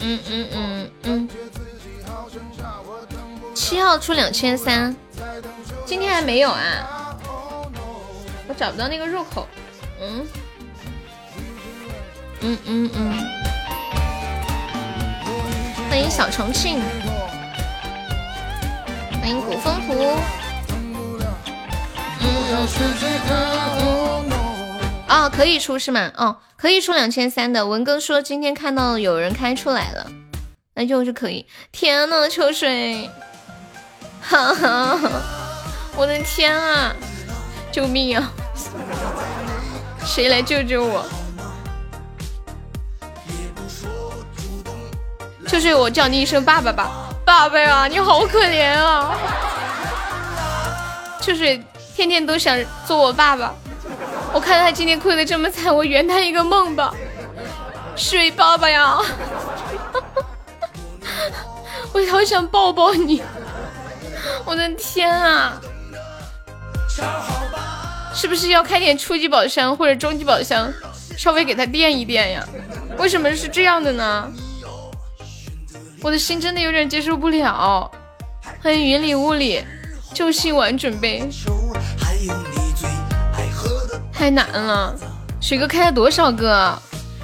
[0.00, 1.28] 嗯嗯嗯嗯，
[3.54, 4.94] 七号出两千三，
[5.84, 7.16] 今天还没有啊，
[8.48, 9.46] 我找不到那个入口，
[10.00, 10.26] 嗯。
[12.44, 13.14] 嗯嗯嗯，
[15.88, 16.80] 欢迎小重庆，
[19.20, 19.94] 欢迎古风图。
[22.18, 22.66] 嗯嗯
[24.28, 24.41] 嗯。
[25.12, 26.10] 哦，可以出是吗？
[26.16, 27.66] 哦，可以出两千三的。
[27.66, 30.10] 文哥说今天看到有人开出来了，
[30.74, 31.44] 那就是可以。
[31.70, 33.10] 天呐，秋水，
[34.22, 34.98] 哈哈，
[35.96, 36.96] 我的天啊！
[37.70, 38.32] 救命啊！
[40.02, 41.04] 谁来救救我？
[45.46, 46.90] 秋水，我叫你一声爸爸吧，
[47.22, 49.14] 爸爸呀，你好可怜啊！
[51.20, 51.62] 秋水
[51.94, 53.54] 天天都想做我爸爸。
[54.34, 56.94] 我看他今天哭的这么惨，我圆他一个梦吧，
[57.94, 58.98] 水爸爸呀，
[61.92, 63.22] 我好想抱抱你，
[64.44, 65.60] 我的天啊，
[68.14, 70.72] 是不是要开点初级宝箱或者中级宝箱，
[71.16, 72.48] 稍微给他垫一垫呀？
[72.98, 74.32] 为什么是这样的呢？
[76.00, 77.90] 我的心真的有点接受不了。
[78.62, 79.62] 欢迎云里雾里，
[80.14, 81.28] 救心丸准备。
[84.22, 84.94] 太难了，
[85.40, 86.80] 水哥开了多少个？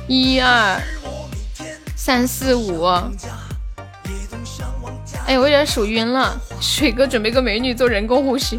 [0.08, 0.82] 一二
[1.94, 2.86] 三四五。
[5.24, 6.36] 哎，我有点数晕了。
[6.60, 8.58] 水哥准备个美女做人工呼吸。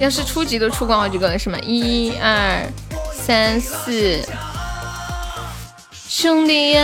[0.00, 1.56] 要是初级都出光好几个了是吗？
[1.60, 2.60] 一二
[3.12, 4.20] 三四，
[5.92, 6.82] 兄弟呀，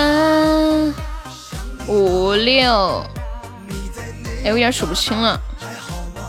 [1.88, 3.04] 五六。
[4.44, 5.36] 哎，我有点数不清了，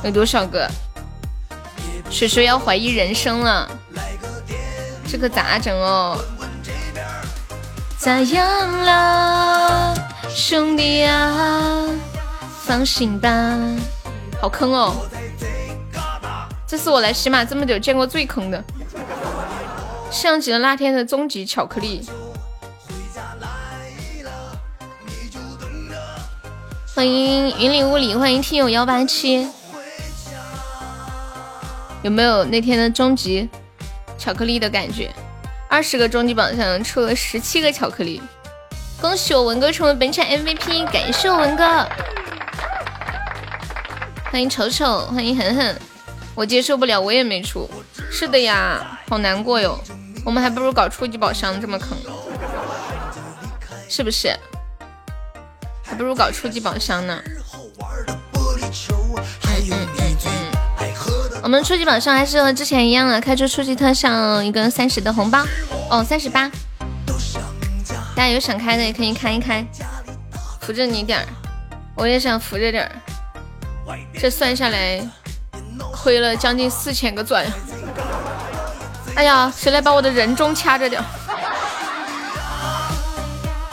[0.03, 0.67] 有多少个？
[2.09, 3.69] 水水要怀疑人生了，
[5.07, 6.17] 这可咋整哦？
[7.97, 9.93] 咋样了，
[10.29, 11.85] 兄弟呀？
[12.65, 13.29] 放心吧，
[14.41, 14.95] 好坑哦！
[16.67, 18.63] 这是我来喜马这么久见过最坑的，
[20.11, 22.07] 像极了那天的终极巧克力。
[26.93, 29.47] 欢迎云里雾里，欢迎听友幺八七。
[32.01, 33.49] 有没有那天的终极
[34.17, 35.13] 巧克力的感觉？
[35.67, 38.21] 二十个终极宝箱出了十七个巧克力，
[38.99, 41.87] 恭喜我文哥成为本场 MVP，感谢我文哥。
[44.31, 45.75] 欢迎丑丑，欢迎狠狠，
[46.35, 47.69] 我接受不了，我也没出。
[48.11, 49.79] 是的呀，好难过哟。
[50.25, 51.97] 我们还不如搞初级宝箱这么坑，
[53.87, 54.35] 是不是？
[55.83, 57.21] 还不如搞初级宝箱呢。
[57.25, 57.33] 嗯
[59.71, 60.08] 嗯嗯。
[61.49, 65.43] 我们初级榜上还是和之前一样的，开出初级特效一个三十的红包
[65.89, 66.47] 哦，三十八。
[68.15, 69.65] 大家有想开的也可以开一开，
[70.61, 71.25] 扶着你点儿，
[71.95, 72.91] 我也想扶着点儿。
[74.13, 75.01] 这算下来
[75.91, 77.43] 亏了将近四千个钻。
[79.15, 81.01] 哎呀，谁来把我的人中掐着点？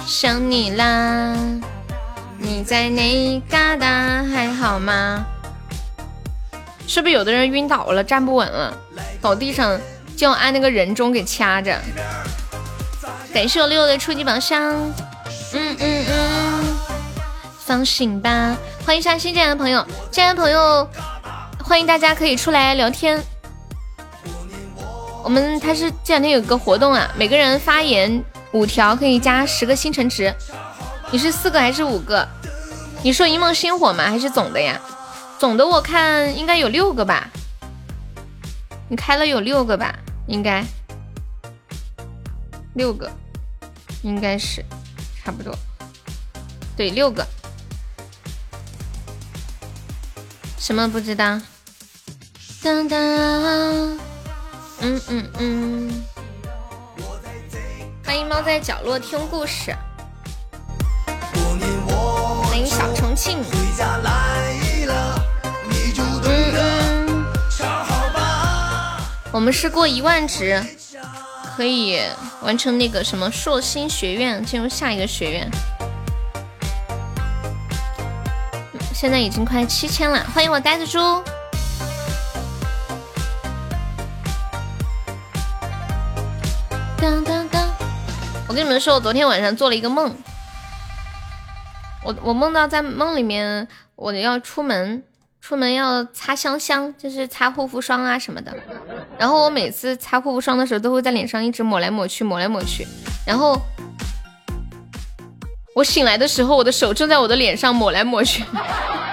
[0.06, 1.36] 想你啦，
[2.38, 4.32] 你在哪旮瘩？
[4.32, 5.26] 还好吗？
[6.86, 8.76] 是不是有的人晕倒了，站不稳了，
[9.20, 9.78] 倒地上
[10.16, 11.78] 就要按那个人中给掐着？
[13.34, 14.74] 感谢我六六的初级宝箱，
[15.52, 16.76] 嗯嗯嗯，
[17.58, 18.56] 放心吧。
[18.86, 20.88] 欢迎一下新进来的朋友，进来的朋友
[21.62, 23.20] 欢迎大家可以出来聊天。
[25.24, 28.22] 我们他是这两天有个活动啊，每个人发言
[28.52, 30.32] 五条可以加十个星辰值。
[31.10, 32.26] 你是四个还是五个？
[33.02, 34.04] 你说一梦星火吗？
[34.04, 34.80] 还是总的呀？
[35.38, 37.28] 总的我看应该有六个吧，
[38.88, 39.94] 你开了有六个吧？
[40.26, 40.64] 应该
[42.74, 43.10] 六个，
[44.02, 44.64] 应该是
[45.22, 45.54] 差不多，
[46.76, 47.26] 对，六个。
[50.58, 51.40] 什么不知道？
[52.62, 52.98] 当当，
[54.80, 56.04] 嗯嗯嗯。
[58.04, 59.76] 欢迎猫在角落听故事。
[62.48, 63.38] 欢迎小重庆。
[66.26, 67.26] 嗯嗯
[69.32, 70.62] 我们是过一万值，
[71.56, 72.00] 可以
[72.42, 75.50] 完成那个什么硕星学院，进入下一个学院。
[78.94, 80.98] 现在已经快七千了，欢迎我呆子猪。
[86.98, 87.68] 当当当！
[88.48, 90.16] 我跟你们说，我昨天晚上做了一个梦，
[92.02, 95.04] 我我梦到在梦里面我要出门。
[95.46, 98.52] 出门要擦香香，就是擦护肤霜啊什么的。
[99.16, 102.84] 然后我每次擦护肤霜的时候，都会在脸上一直抹来抹去，抹来抹去。
[103.24, 103.56] 然后
[105.72, 108.42] 我醒来的时候，我的手正在我的脸上抹来抹去。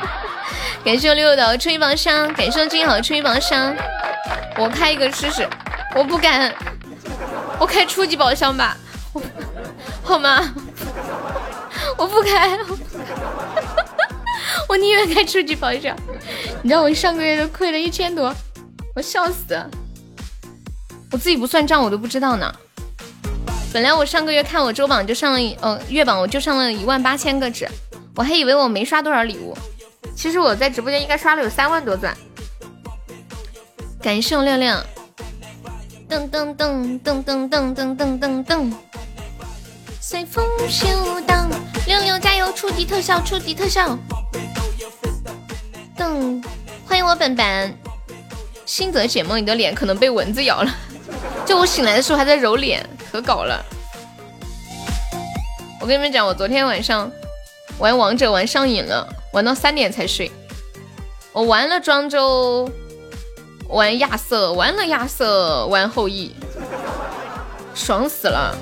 [0.83, 3.71] 感谢六六的吹一宝箱，感谢我金好的初一宝箱。
[4.57, 5.47] 我开一个试试，
[5.93, 6.51] 我不敢，
[7.59, 8.75] 我开初级宝箱吧，
[10.01, 10.41] 好吗？
[11.95, 12.57] 我不开，
[14.69, 15.95] 我宁愿开初级宝箱。
[16.61, 18.33] 你知道我上个月都亏了一千多，
[18.95, 19.59] 我笑死。
[21.11, 22.53] 我自己不算账，我都不知道呢。
[23.71, 27.67] 本来我上个月看我周榜就上了，呃，月榜我就上了一万八千个纸，
[28.15, 29.57] 我还以为我没刷多少礼物，
[30.15, 32.15] 其实我在直播间应该刷了有三万多钻。
[34.01, 34.83] 感谢我亮亮，
[36.09, 38.73] 噔噔噔噔噔噔噔噔噔噔，
[39.99, 41.49] 随风飘荡，
[41.85, 42.49] 六六加油！
[42.53, 43.97] 初级特效，初级特效。
[45.97, 46.41] 噔，
[46.87, 47.77] 欢迎我本本。
[48.65, 50.73] 心则解梦，你的脸可能被蚊子咬了。
[51.45, 53.61] 就我醒来的时候还在揉脸，可搞了。
[55.81, 57.11] 我跟你们讲，我昨天晚上
[57.79, 60.31] 玩王者玩上瘾了，玩到三点才睡。
[61.33, 62.71] 我玩了庄周，
[63.67, 66.33] 玩亚瑟，玩了亚瑟，玩后羿，
[67.75, 68.55] 爽死了，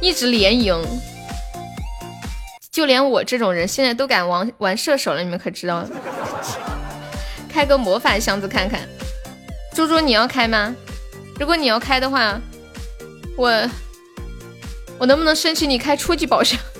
[0.00, 0.84] 一直连赢。
[2.70, 5.84] 就连我这种人现在都敢玩玩射手了，你们可知道？
[7.48, 8.88] 开个魔法箱子看看，
[9.74, 10.72] 猪猪你要开吗？
[11.38, 12.40] 如果你要开的话，
[13.36, 13.50] 我
[14.98, 16.60] 我能不能申请你开初级宝箱？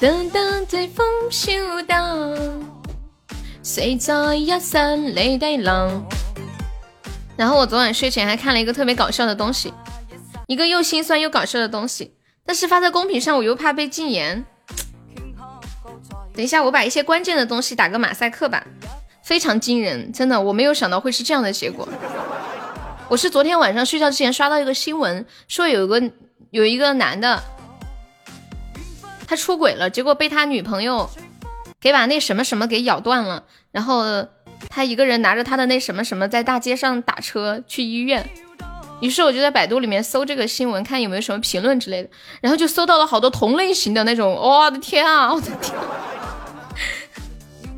[0.00, 2.36] 等等，随风飘荡，
[3.62, 6.04] 谁在一声泪滴浪。
[7.36, 9.72] 然后我昨晚睡前还看了一个特别搞笑的东西，
[10.46, 14.44] 一个又心酸又搞笑的东西，但是发在公屏上我又怕被禁言。
[16.34, 18.64] 等一下，我把一些关键的东西打个马赛克吧。
[19.24, 21.88] 非常惊人，真的，我没有想到会是这样的结果。
[23.08, 26.10] 我是昨天晚上睡觉之前刷到一个新闻，说有一个
[26.50, 27.42] 有一个男的，
[29.26, 31.10] 他出轨了，结果被他女朋友
[31.80, 34.04] 给把那什么什么给咬断了，然后
[34.68, 38.28] 他一个人拿着他的那什么什么在大街上打车去医院。
[39.00, 42.08] 于是我就在百度里面搜这个新闻，看有没有什么评论之类的，
[42.40, 45.78] 然后就搜到了好多同类型的那种，我的天啊，我的天！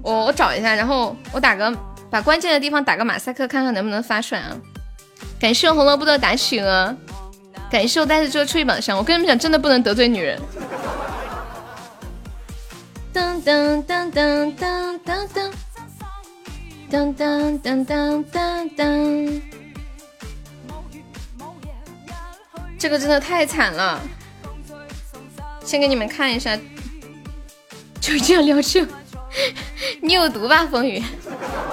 [0.03, 1.77] 我我找一下，然后我打个
[2.09, 4.57] 把关键的地方打个马赛克，看看能不能发出来啊！
[5.41, 6.97] 感谢红萝卜的打企鹅，
[7.71, 8.97] 感谢我带着这个出去榜上。
[8.97, 10.41] 我跟你们讲，真的不能得罪女人。
[13.13, 15.29] 噔噔噔噔噔噔
[16.89, 19.43] 噔噔噔噔噔噔
[22.79, 24.01] 这个真的太惨了。
[25.65, 26.57] 先给你们看一下，
[28.01, 28.87] 就这样聊去。
[30.01, 31.03] 你有毒吧，风雨？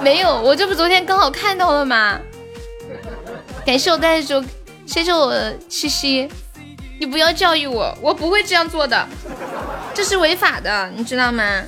[0.02, 2.18] 没有，我这不昨天刚好看到了吗？
[3.64, 4.44] 感谢我带着，
[4.84, 5.32] 谢谢我
[5.68, 6.28] 西西，
[7.00, 9.08] 你不要教育我，我不会这样做的，
[9.94, 11.62] 这是违法的，你知道吗？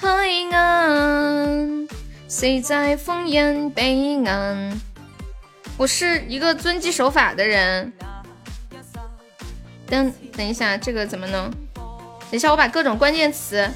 [0.00, 0.08] 海
[0.50, 1.86] 岸，
[2.28, 4.80] 谁在烽烟彼岸？
[5.76, 7.92] 我是一个遵纪守法的人。
[9.86, 11.50] 等等一下，这个怎么弄？
[12.30, 13.68] 等一下，我把各种关键词。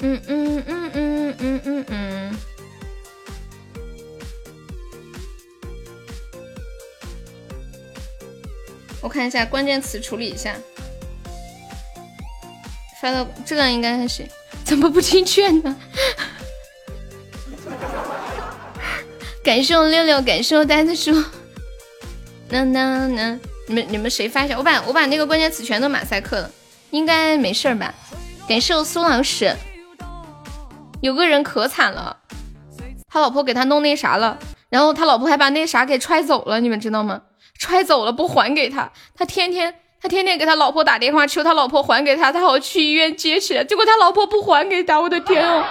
[0.00, 2.36] 嗯嗯嗯嗯嗯嗯嗯，
[9.00, 10.54] 我看一下关键词，处理一下。
[13.00, 14.28] 发到这个应该还行，
[14.64, 15.76] 怎么不进圈呢？
[19.42, 21.12] 感谢我六六，感谢我呆子叔。
[22.54, 24.56] 那那那，你们你们谁发一下？
[24.56, 26.48] 我把我把那个关键词全都马赛克了，
[26.90, 27.92] 应该没事吧？
[28.48, 29.56] 感谢我苏老师。
[31.00, 32.16] 有个人可惨了，
[33.08, 34.38] 他老婆给他弄那啥了，
[34.68, 37.22] 然后他老婆还把那啥给揣走了，你们知道吗？
[37.58, 45.64] 揣走了不还给他，他天天他天天给他老婆打电话求他老婆还给他，他好去医院接起来，结果他老婆不还给他，我的天哦，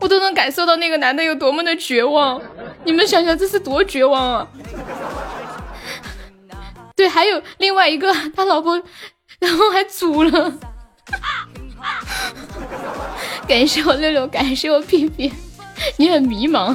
[0.00, 2.40] 我都能感受到那个男的有多么的绝望，
[2.84, 4.48] 你们想想这是多绝望啊！
[6.94, 8.80] 对，还有另外一个他老婆，
[9.38, 10.52] 然后还组了。
[13.46, 15.32] 感谢我六六，感谢我屁屁，
[15.96, 16.74] 你很迷茫，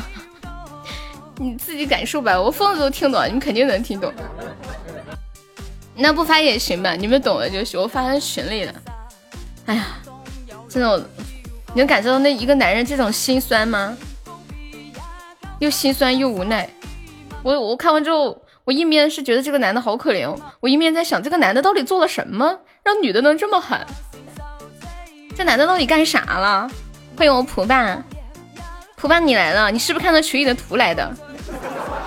[1.37, 2.39] 你自己感受吧。
[2.39, 4.13] 我疯子都听懂，你们肯定能听懂。
[5.95, 7.79] 那不发也行吧，你们懂了就行。
[7.79, 8.73] 我发在群里了。
[9.65, 9.87] 哎呀，
[10.69, 11.09] 真的，
[11.73, 13.97] 你能感受到那一个男人这种心酸吗？
[15.59, 16.67] 又心酸又无奈。
[17.43, 23.79] 我我看完之后，我一面是觉得这个男的好可怜，我一面在想，这个男的到底做了什么，让女的能这么狠？
[25.35, 26.69] 这男的到底干啥了？
[27.17, 28.03] 欢迎我蒲爸，
[28.97, 31.09] 蒲爸你来了，你是不是看到群里的图来的？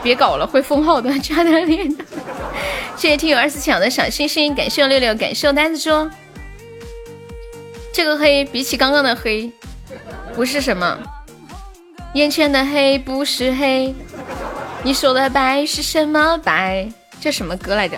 [0.02, 1.88] 别搞了，会封号的，加点脸。
[2.96, 5.90] 谢谢听友二四七的小星星，感谢六六，感谢我呆子猪。
[7.94, 9.48] 这个黑比起刚刚的黑，
[10.34, 10.98] 不是什么。
[12.14, 13.94] 眼前的黑不是黑，
[14.82, 16.88] 你说的白是什么白？
[17.20, 17.96] 这什么歌来着？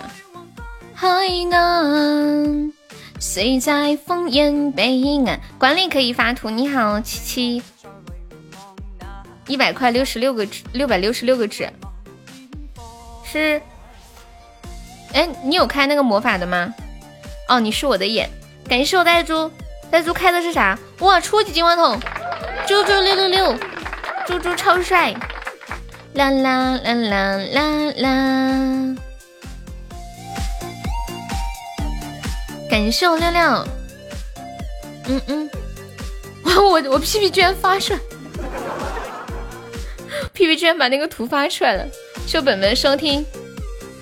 [0.93, 1.07] 海
[1.51, 2.71] 岸
[3.19, 5.39] 谁在烽烟北岸？
[5.57, 6.51] 管理可以发图。
[6.51, 7.63] 你好，七七，
[9.47, 11.67] 一百块六十六个纸，六百六十六个纸。
[13.25, 13.59] 是，
[15.13, 16.71] 哎，你有开那个魔法的吗？
[17.49, 18.29] 哦，你是我的眼。
[18.69, 19.51] 感谢我呆猪。
[19.89, 20.77] 呆猪开的是啥？
[20.99, 21.99] 哇，初级金话筒，
[22.67, 23.55] 猪猪六六六，
[24.27, 25.13] 猪猪超帅，
[26.13, 28.95] 啦啦啦啦啦啦！
[32.69, 33.67] 感谢我六六，
[35.07, 35.49] 嗯嗯，
[36.43, 37.99] 哇，我我屁屁居然发出来，
[40.33, 41.85] 屁屁居然把那个图发出来了，
[42.27, 43.25] 谢本本收听。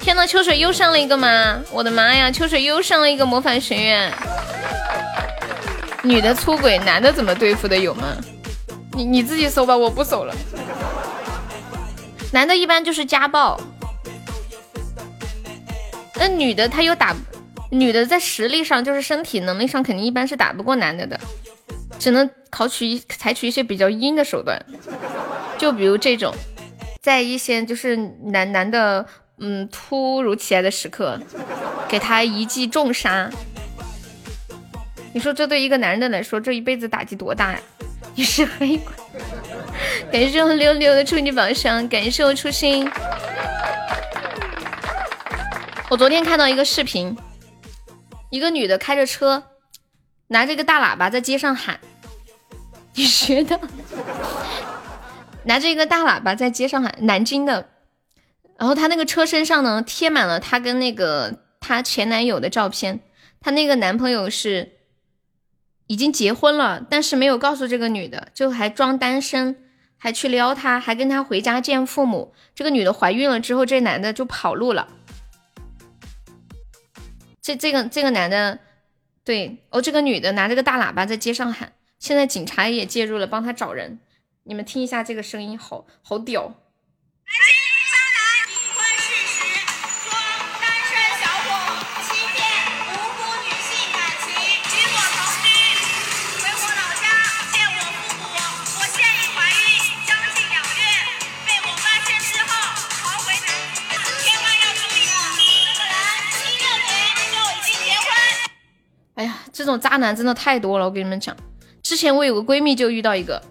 [0.02, 1.62] 天呐，秋水又上了一个吗？
[1.72, 4.12] 我的妈呀，秋水又上了一个魔法学院。
[6.06, 8.16] 女的出轨，男的怎么对付的有吗？
[8.94, 10.34] 你你自己搜吧，我不搜了。
[12.32, 13.60] 男的一般就是家暴，
[16.16, 17.16] 那女的她又打，
[17.72, 21.20] 女的在实力上就是身体能力上肯定一般是打不过男的的，
[21.98, 24.64] 只能考取采取一些比较阴的手段，
[25.58, 26.34] 就比如这种，
[27.02, 29.06] 在一些就是男男的
[29.40, 31.20] 嗯突如其来的时刻，
[31.88, 33.30] 给他一记重杀。
[35.16, 37.60] 你说这对一个男人的来说，这一辈子打击多大呀？
[38.16, 38.94] 你是黑鬼，
[40.12, 42.86] 感谢我溜溜的初级宝箱，感谢我初心。
[45.90, 47.16] 我昨天看到一个视频，
[48.30, 49.42] 一个女的开着车，
[50.28, 51.80] 拿着一个大喇叭在街上喊，
[52.96, 53.58] 你学的？
[55.46, 57.70] 拿着一个大喇叭在街上喊，南京的。
[58.60, 63.00] 然后她那个车身上呢，贴满了她跟那个她前男友的照片，
[63.40, 64.75] 她那个男朋友是。
[65.88, 69.56] 已经结婚了，但是没有告诉这个女的，就还装单身，
[69.98, 72.34] 还去撩她，还跟她回家见父母。
[72.54, 74.88] 这个女的怀孕了之后，这男的就跑路了。
[77.42, 78.60] 这这个这个男的，
[79.24, 84.00] 对哦，这个女的拿着个大喇叭在街上喊，现在警察也介入了，帮他找人。
[84.44, 86.56] 你们听一下这个声音，好好屌。
[87.26, 87.34] 哎
[109.56, 111.34] 这种渣男真的太多了，我跟你们讲，
[111.82, 113.42] 之前我有个闺蜜就遇到一个，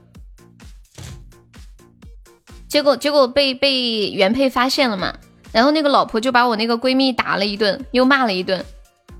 [2.69, 5.17] 结果结果被被原配发现了嘛，
[5.51, 8.63] 然后那个老婆就把我那个闺蜜打了一顿，又骂了一顿，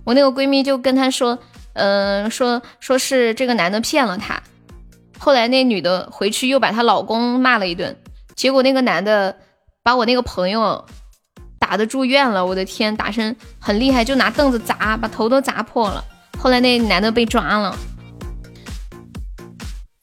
[0.05, 1.39] 我那个闺蜜就跟她说，
[1.73, 4.43] 嗯，说说是这个男的骗了她，
[5.19, 7.97] 后来那女的回去又把她老公骂了一顿，
[8.37, 9.35] 结果那个男的
[9.83, 10.85] 把我那个朋友
[11.59, 16.05] 打的住院了，我的天，打成很厉害，就拿凳子砸，把头都砸破了。
[16.39, 17.77] 后来那男的被抓了，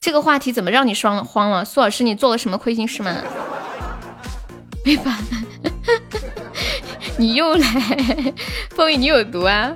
[0.00, 1.64] 这个话题怎么让你双慌了？
[1.64, 3.16] 苏老师，你做了什么亏心事吗？
[4.84, 5.16] 没法，
[7.16, 7.68] 你又来，
[8.70, 9.72] 风雨你有毒啊！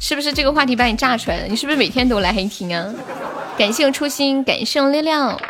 [0.00, 1.46] 是不是这个话题把你炸出来了？
[1.46, 2.92] 你是不是每天都来黑听啊？
[3.56, 5.40] 感谢我初心，感谢我亮亮，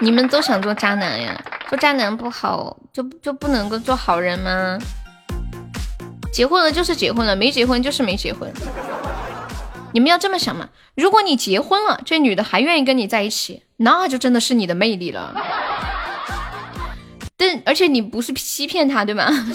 [0.00, 1.38] 你们都想做渣男呀？
[1.68, 4.78] 做渣男不好，就就不能够做好人吗？
[6.32, 8.50] 结婚了就是结婚了，没结婚就是没结婚。
[9.92, 10.68] 你们要这么想嘛？
[10.94, 15.34] 如果你结婚了，这女的还愿意跟你在一起，那就真的是你的魅力了。
[17.36, 19.28] 但而且你不是欺骗她，对吗？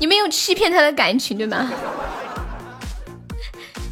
[0.00, 1.70] 你没有欺骗她的感情，对吗？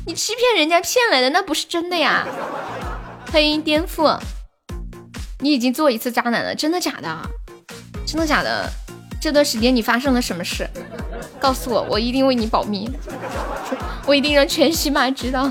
[0.07, 2.27] 你欺骗人家骗来的，那不是真的呀。
[3.31, 4.19] 欢迎颠覆，
[5.41, 7.19] 你已经做一次渣男了，真的假的？
[8.07, 8.71] 真的假的？
[9.21, 10.69] 这段时间你发生了什么事？
[11.41, 12.91] 告诉我，我一定为你保密，
[14.07, 15.51] 我一定让全喜马知道。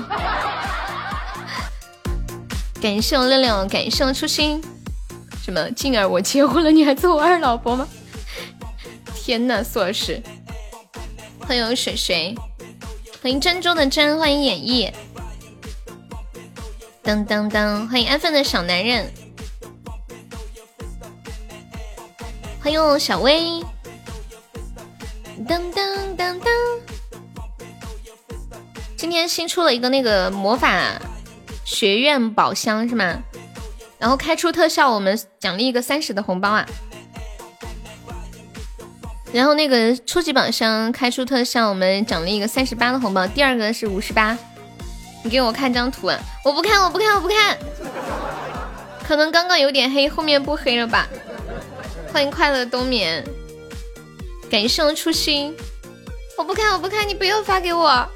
[2.80, 4.62] 感谢我亮亮，感谢我初心。
[5.42, 7.86] 什么静儿，我结婚了，你还做我二老婆吗？
[9.14, 10.22] 天呐，苏老师，
[11.40, 12.34] 欢迎水水，
[13.22, 14.92] 欢迎珍珠的珍，欢迎演绎，
[17.02, 19.10] 噔噔噔，欢迎安分的小男人，
[22.60, 23.62] 欢迎小薇。
[25.44, 26.48] 噔噔噔噔！
[28.96, 30.98] 今天新出了一个那个魔法
[31.62, 33.22] 学院宝箱是吗？
[33.98, 36.66] 然后开出特效，我们奖励一个三十的红包啊。
[39.30, 43.26] 然后那个初级宝箱开出特效，我们奖励一个三十八的红包。
[43.26, 44.38] 第二个是五十八，
[45.22, 46.18] 你给我看张图啊！
[46.42, 47.58] 我不看，我不看，我不看。
[49.06, 51.06] 可能刚刚有点黑，后面不黑了吧？
[52.10, 53.22] 欢迎快乐冬眠，
[54.50, 55.54] 感谢我初心。
[56.38, 58.06] 我不看，我不看，你不要发给我。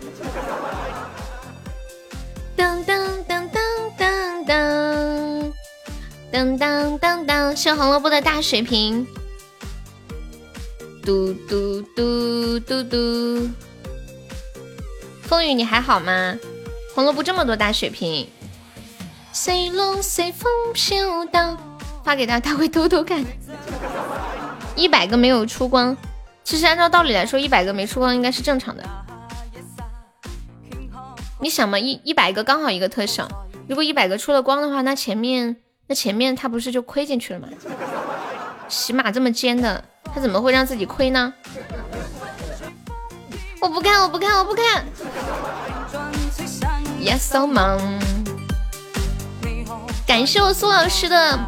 [2.56, 3.64] 当当当当
[3.96, 5.52] 当当
[6.30, 9.06] 当当当当，谢红萝卜的大水瓶。
[11.02, 13.48] 嘟嘟嘟嘟嘟，
[15.22, 16.38] 风雨你还好吗？
[16.94, 18.28] 红萝卜这么多大水瓶，
[19.32, 21.56] 随龙随风飘荡，
[22.04, 23.24] 发给他他会偷偷看。
[24.76, 25.96] 一百个没有出光，
[26.50, 28.82] 其实按照道理来说，一百个没出光应该是正常的。
[31.38, 33.28] 你想嘛，一一百个刚好一个特效，
[33.68, 37.46] 如果一百个出了光的话，那前面那前面他不是就亏进去了吗？
[38.66, 39.84] 起码这么尖的。
[40.12, 41.32] 他怎么会让自己亏呢？
[43.60, 44.84] 我不看，我不看，我不看。
[47.00, 47.78] Yes so m
[50.04, 51.38] 感谢我苏老师的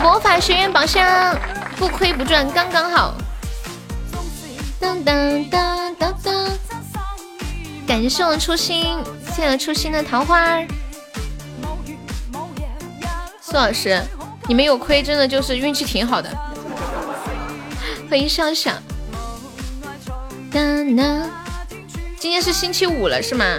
[0.00, 1.38] 魔法学院宝箱，
[1.76, 3.14] 不亏不赚，刚刚好。
[4.80, 6.58] 当当当当当。
[7.86, 10.58] 感谢我初心，谢谢初心的桃花。
[13.42, 14.00] 苏老师，
[14.48, 16.30] 你没有亏，真的就是运气挺好的。
[18.08, 18.72] 欢迎笑笑。
[22.18, 23.58] 今天是星期五了是吗？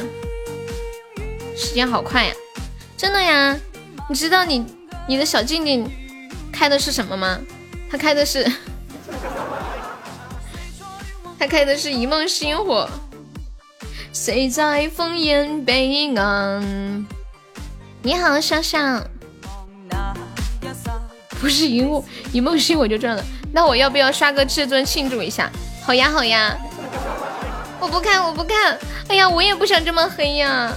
[1.55, 2.33] 时间好快呀，
[2.97, 3.57] 真的呀。
[4.09, 4.65] 你知道你
[5.07, 5.89] 你的小静静
[6.51, 7.39] 开的是什么吗？
[7.89, 8.49] 他开的是，
[11.41, 12.87] 他开的是一梦星火。
[14.13, 17.03] 谁在烽烟彼岸？
[18.03, 19.01] 你好，笑笑。
[21.39, 23.25] 不是一梦一梦星我就赚了。
[23.51, 25.51] 那我要不要刷个至尊庆祝一下？
[25.83, 26.55] 好呀好呀，
[27.79, 28.77] 我不看我不看。
[29.07, 30.71] 哎呀，我也不想这么黑呀，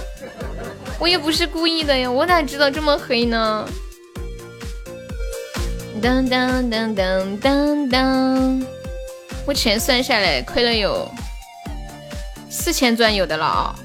[0.97, 3.69] 我也不是故意的呀，我哪知道这么黑呢？
[6.01, 8.65] 当当当当当当，
[9.45, 11.09] 目前算下来亏了有
[12.49, 13.75] 四千钻有的了啊。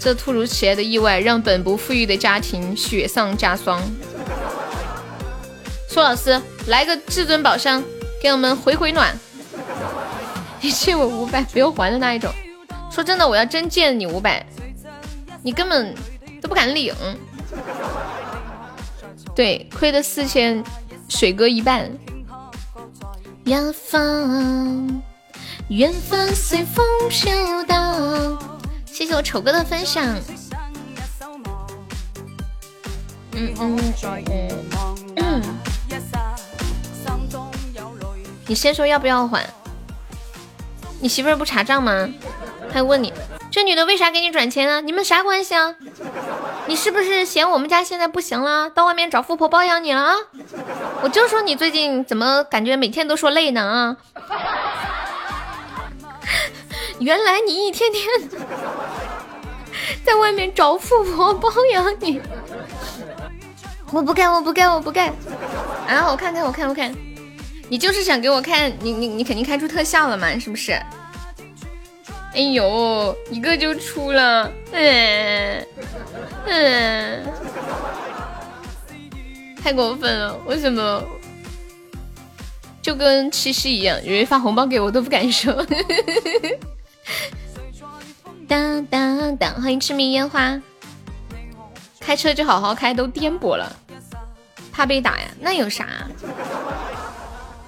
[0.00, 3.80] 这突如其来的意外让本不富裕的家庭雪上加霜。
[5.88, 7.82] 苏老师，来个至尊宝箱，
[8.20, 9.16] 给我们回回暖。
[10.60, 12.32] 你借我五百不用还的那一种。
[12.90, 14.44] 说真的，我要真借你五百，
[15.42, 15.94] 你根本
[16.40, 16.94] 都不敢领。
[19.36, 20.64] 对，亏的四千，
[21.08, 21.90] 水哥一半。
[23.44, 25.02] 远方，
[25.68, 28.38] 远方随风飘荡。
[28.86, 30.16] 谢谢我丑哥的分享。
[33.32, 33.94] 嗯嗯
[35.16, 35.42] 嗯。
[38.46, 39.44] 你先说要不要还？
[41.00, 42.08] 你媳妇儿不查账吗？
[42.72, 43.12] 还问你
[43.52, 44.80] 这女的为啥给你转钱啊？
[44.80, 45.74] 你们啥关系啊？
[46.66, 50.14] 你是不是嫌我们家现在不行了，到外面找富婆包养你了啊？
[51.02, 53.96] 我就说你最近怎么感觉每天都说累呢啊？
[56.98, 58.06] 原来你一天天
[60.02, 62.22] 在外面找富婆包养你。
[63.90, 65.12] 我不干，我不干，我不干！
[65.86, 66.90] 啊，我看看，我看，我看，
[67.68, 70.80] 你就是想给我看，你你你肯定开出特效了嘛，是不是？
[72.34, 75.66] 哎呦，一个就出了，嗯
[76.46, 77.26] 嗯，
[79.62, 80.36] 太过分了！
[80.46, 81.02] 为什么？
[82.80, 85.52] 就跟七夕一样，有人发红包给我都不敢收。
[88.48, 90.60] 当当当，欢迎痴迷烟花。
[92.00, 93.76] 开车就好好开，都颠簸了。
[94.72, 95.28] 怕被打呀？
[95.38, 95.86] 那有啥？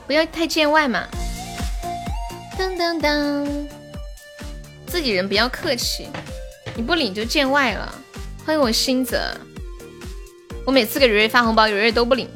[0.06, 1.04] 不要太见外嘛！
[2.58, 3.46] 当当当，
[4.94, 6.08] 自己人不要客气，
[6.76, 7.92] 你不领就见外了。
[8.46, 9.36] 欢迎我新泽，
[10.64, 12.30] 我每次给蕊蕊发红包，蕊蕊都不领。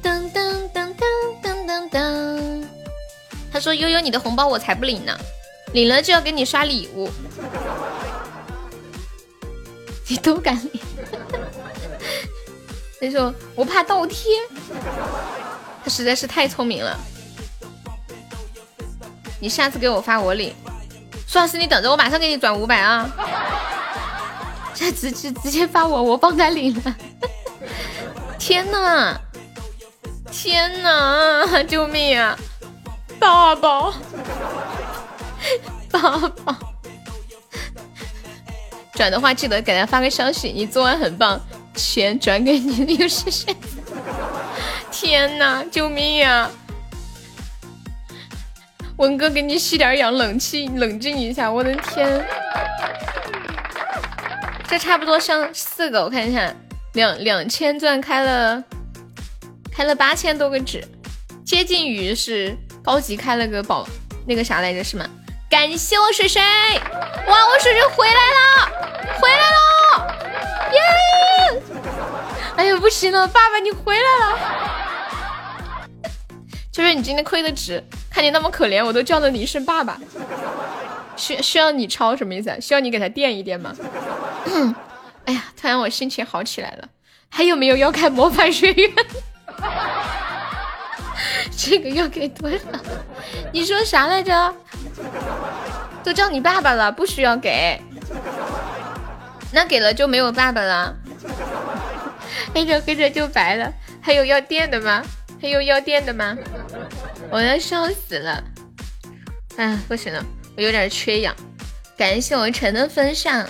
[0.00, 1.10] 当当当当
[1.42, 2.64] 当当当，
[3.52, 5.18] 他说悠悠你的红包我才不领呢，
[5.72, 7.10] 领了就要给你刷礼物。
[10.06, 10.80] 你都敢领？
[13.02, 14.30] 他说我怕倒贴，
[15.82, 16.96] 他实在是太聪明了。
[19.38, 20.54] 你下次给我发我领，
[21.26, 23.08] 苏老师你等着，我马上给你转五百啊！
[24.74, 26.96] 这直直直接发我，我帮他领了。
[28.38, 29.18] 天呐，
[30.30, 32.36] 天呐，救命啊！
[33.18, 33.92] 爸爸，
[35.90, 36.58] 爸爸。
[38.92, 41.38] 转的话记得给他发个消息，你昨晚很棒，
[41.74, 43.54] 钱转给你，你又是谁？
[44.90, 46.50] 天哪，救命呀！
[48.98, 51.50] 文哥给你吸点氧，冷气冷静一下。
[51.50, 52.26] 我的天，
[54.66, 56.50] 这差不多上四个，我看一下，
[56.94, 58.62] 两两千钻开了，
[59.70, 60.82] 开了八千多个纸，
[61.44, 63.86] 接近于是高级开了个宝
[64.26, 65.04] 那个啥来着是吗？
[65.50, 68.66] 感谢我水水，哇，我水水回来了，
[69.20, 70.16] 回来了，
[70.72, 70.80] 耶！
[72.56, 74.38] 哎呀，不行了，爸爸你回来了，
[76.76, 79.98] 就是你今天亏的值，看你那么可怜，我都叫了你一声爸爸。
[81.16, 82.54] 需需要你抄什么意思？
[82.60, 83.74] 需要你给他垫一垫吗？
[85.24, 86.86] 哎呀，突然我心情好起来了。
[87.30, 88.92] 还有没有要开魔法学院？
[91.56, 92.58] 这个要给多少？
[93.54, 94.54] 你说啥来着？
[96.04, 97.80] 都叫你爸爸了，不需要给。
[99.50, 100.94] 那给了就没有爸爸了。
[102.54, 103.72] 黑着黑着就白了。
[104.02, 105.02] 还有要垫的吗？
[105.40, 106.36] 还有要电的吗？
[107.30, 108.42] 我要笑死了。
[109.56, 110.24] 哎，不行了，
[110.56, 111.34] 我有点缺氧。
[111.96, 113.46] 感谢我陈的分享。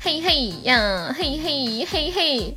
[0.00, 2.56] 嘿嘿呀，嘿嘿嘿嘿，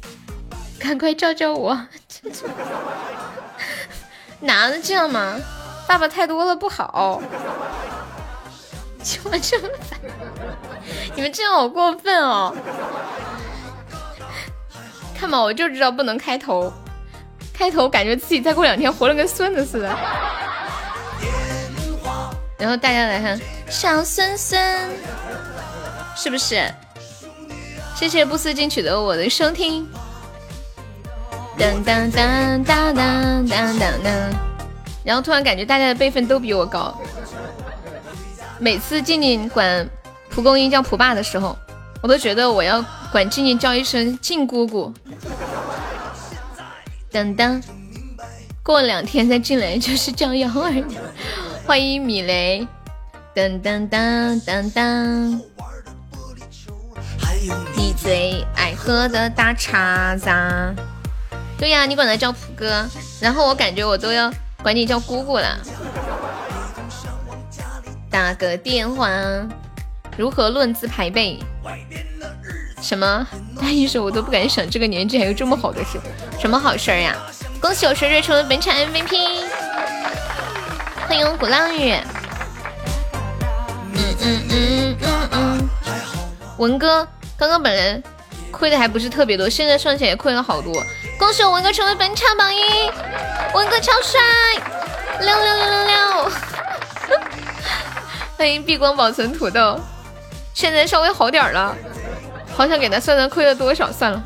[0.79, 1.87] 赶快教教我。
[4.41, 5.39] 哪能这样嘛？
[5.87, 7.21] 爸爸太多了不好。
[9.23, 9.97] 我这么烦，
[11.15, 12.53] 你们这样好过分哦！
[15.17, 16.73] 看吧，我就知道不能开头，
[17.57, 19.97] 开头感觉自己再过两天活了跟孙子似的。
[22.57, 23.39] 然后大家来看
[23.69, 24.89] 小孙孙，
[26.15, 26.63] 是不是？
[27.95, 29.87] 谢谢不思进取的我的收听。
[31.57, 34.13] 当当当当当当当当，
[35.03, 36.95] 然后突然感觉大家的辈分都比我高。
[38.59, 39.87] 每次静静管
[40.29, 41.57] 蒲公英叫蒲爸的时候，
[42.03, 44.93] 我都觉得我要管静静叫一声静姑姑。
[47.17, 47.63] 等等，
[48.61, 50.71] 过两天再进来就是叫幺儿。
[51.65, 52.67] 欢迎米雷。
[53.33, 55.41] 噔噔噔噔噔。
[57.75, 60.29] 你最爱喝的大碴子。
[61.57, 62.87] 对呀，你管他叫普哥，
[63.19, 65.57] 然后我感觉我都要管你叫姑姑了。
[68.11, 69.09] 打个电话，
[70.15, 71.39] 如何论资排辈？
[72.87, 73.27] 什么
[73.61, 75.99] 大一首我都不敢想，这个年纪还有这么好的事，
[76.39, 77.13] 什么好事呀？
[77.59, 79.43] 恭喜我水水成为本场 MVP，
[81.05, 81.91] 欢迎鼓浪屿。
[83.91, 85.69] 嗯嗯嗯嗯嗯，
[86.57, 87.05] 文哥
[87.37, 88.01] 刚刚本来
[88.51, 90.81] 亏的还不是特别多，现在算起来也亏了好多。
[91.19, 92.61] 恭喜我文哥成为本场榜一，
[93.53, 94.21] 文哥超帅，
[95.19, 96.31] 六六六六六！
[98.37, 99.77] 欢迎避光保存土豆，
[100.53, 101.75] 现在稍微好点了，
[102.57, 104.23] 好想给他算算亏了多少，算了，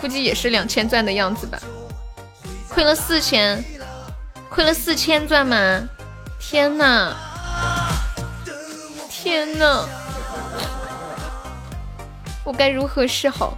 [0.00, 1.56] 估计也是两千钻的样子吧，
[2.68, 3.64] 亏了四千，
[4.50, 5.88] 亏了四千钻吗？
[6.40, 7.14] 天呐，
[9.08, 9.86] 天呐，
[12.42, 13.56] 我该如何是好？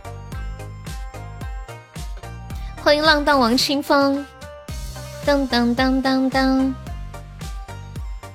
[2.84, 4.26] 欢迎浪荡王清风，
[5.24, 6.74] 当当当当当。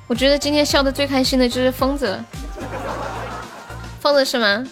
[0.07, 2.19] 我觉得今天笑的最开心的就是疯子，
[4.01, 4.65] 疯子是吗？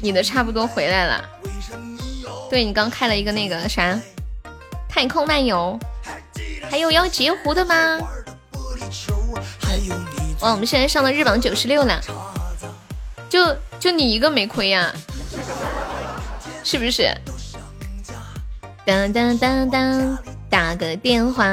[0.00, 1.28] 你的差不多回来了，
[2.48, 3.98] 对你刚开了一个那个啥
[4.88, 5.78] 太空漫游，
[6.70, 7.98] 还有要截胡的吗？
[10.40, 12.00] 哇，我们现在上了日榜九十六了，
[13.28, 14.90] 就就你一个没亏呀？
[16.64, 17.14] 是不是？
[18.86, 21.44] 当当当当，打个电话，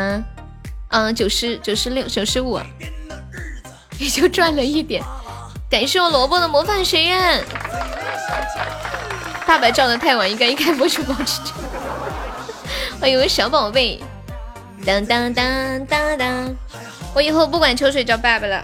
[0.89, 2.59] 嗯，九十九十六九十五，
[3.99, 5.03] 也就赚了一点。
[5.69, 7.43] 感谢我萝卜的魔法学院。
[9.45, 11.51] 爸爸叫的太晚，应该一开播就保持着。
[12.99, 14.01] 欢迎我小宝贝。
[14.85, 16.55] 当当当当当，
[17.13, 18.63] 我以后不管秋水叫爸爸了。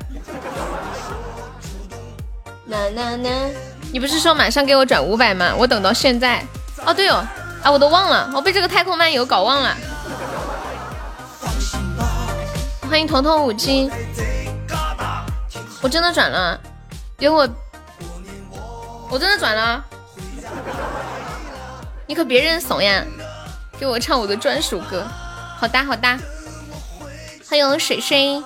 [3.92, 5.54] 你不是说马上给我转五百吗？
[5.58, 6.44] 我等到现在。
[6.86, 7.26] 哦，对哦，
[7.62, 9.76] 啊，我都忘了，我被这个太空漫游搞忘了。
[12.90, 13.92] 欢迎彤彤五金，
[15.82, 16.60] 我真的转了，
[17.18, 17.48] 给我，
[19.14, 19.86] 我真的转了。
[22.08, 23.06] 你可别认怂呀，
[23.78, 25.06] 给我唱我的专属歌。
[25.56, 26.18] 好哒好哒。
[27.48, 28.44] 欢迎水水，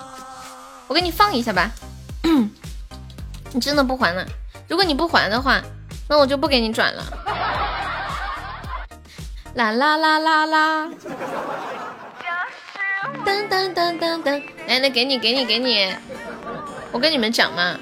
[0.88, 1.72] 我给你放一下吧。
[3.54, 4.26] 你真的不还了？
[4.68, 5.62] 如果你不还的话，
[6.10, 7.02] 那我就不给你转了。
[9.54, 10.90] 啦啦啦啦啦！
[13.26, 14.44] 噔噔噔噔噔！
[14.68, 15.96] 来来，给你给你给你！
[16.92, 17.80] 我跟你们讲嘛，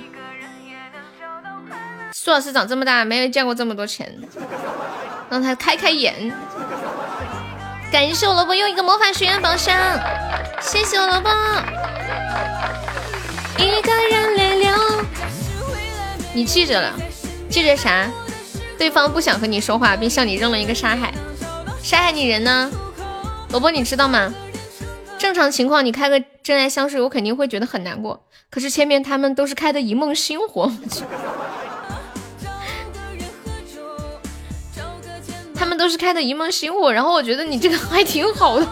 [2.25, 4.11] 苏老师长这么大没有见过这么多钱，
[5.29, 6.33] 让他开开眼。
[7.91, 9.77] 感谢我萝卜又一个魔法学院宝箱，
[10.59, 11.29] 谢谢我萝卜。
[13.59, 14.75] 一个人泪流，
[16.33, 16.93] 你记着了，
[17.47, 18.09] 记着啥？
[18.75, 21.13] 对方不想和你说话，并向你扔了一个沙海。
[21.83, 22.71] 杀害你人呢？
[23.51, 24.33] 萝卜，你知道吗？
[25.19, 28.25] 正常情况，你开个真爱香水，我肯定会觉得很难过。
[28.49, 30.71] 可是前面他们都是开的一梦星火，
[35.65, 38.67] 他们都是开的一梦星火，然后我觉得你这个 还挺好的，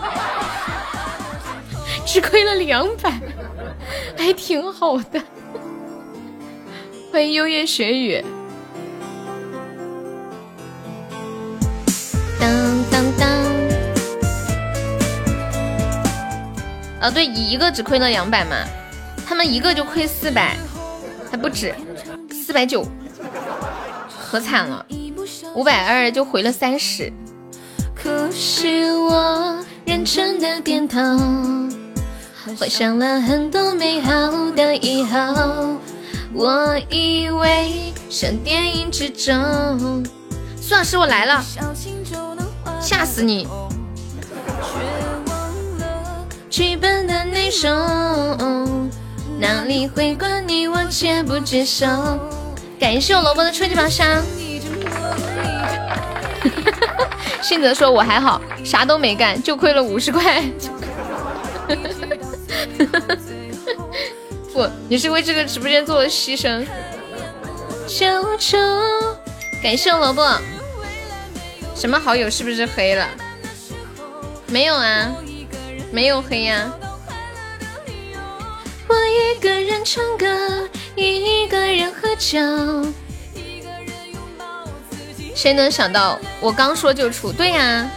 [2.05, 3.11] 只亏了两百，
[4.15, 5.19] 还挺好的。
[7.11, 8.23] 欢迎幽夜雪雨。
[12.39, 13.27] 当当当！
[17.01, 18.55] 啊，对，一个只亏了两百嘛，
[19.27, 20.55] 他们一个就亏四百，
[21.31, 21.73] 还不止，
[22.29, 22.85] 四百九，
[24.34, 24.84] 可惨了，
[25.53, 27.13] 五百二就回了三十。
[27.93, 30.99] 可是我认真的点头，
[32.57, 34.11] 幻想了很多美好
[34.55, 35.77] 的以后，
[36.34, 40.03] 我以为像电影之中。
[40.59, 41.39] 苏老师，我来了，
[42.81, 43.47] 吓死你！
[46.49, 48.89] 剧本的内容，
[49.39, 51.86] 哪里会管你我接不接受？
[52.84, 54.05] 感谢我萝卜的初级宝箱。
[57.41, 60.43] 信泽说：“我还好，啥都没干，就亏了五十块。
[64.51, 66.67] ”不，你是为这个直播间做了牺牲。
[69.63, 70.38] 感谢我萝卜。
[71.73, 73.07] 什么好友是不是黑了？
[74.47, 75.09] 没有啊，
[75.89, 76.69] 没有黑呀。
[78.93, 82.37] 我一个人唱歌，一个人喝酒。
[83.33, 84.45] 一个人拥抱
[85.33, 87.31] 谁能想到我刚说就出？
[87.31, 87.89] 对呀，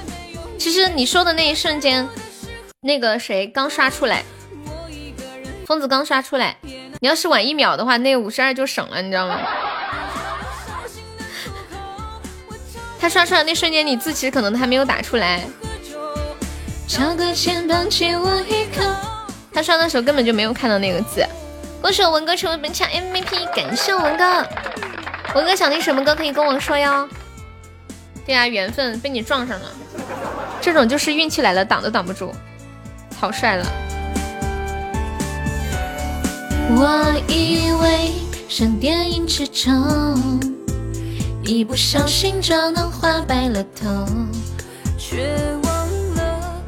[0.59, 2.09] 其实你说的那一瞬间，
[2.81, 4.25] 那个谁刚刷出来，
[5.67, 9.39] 疯子刚刷出来，你要是晚一秒的话，那五十二就省了，你知道吗？
[12.99, 15.47] 他刷出来那瞬间，你字其实可能还没有打出来。
[19.57, 21.27] 他刷的时候根本就没有看到那个字。
[21.81, 24.47] 恭喜我文哥成为本场 MVP，感谢文哥。
[25.35, 27.09] 文哥想听什么歌可以跟我说哟。
[28.27, 29.71] 对呀，缘分被你撞上了，
[30.61, 32.35] 这种就是运气来了挡都挡不住。
[33.19, 33.67] 草率了。
[36.77, 38.13] 我以为
[38.51, 39.73] 像电影之中。
[41.45, 44.07] 一不小心就能花白了头，
[44.99, 46.63] 却忘了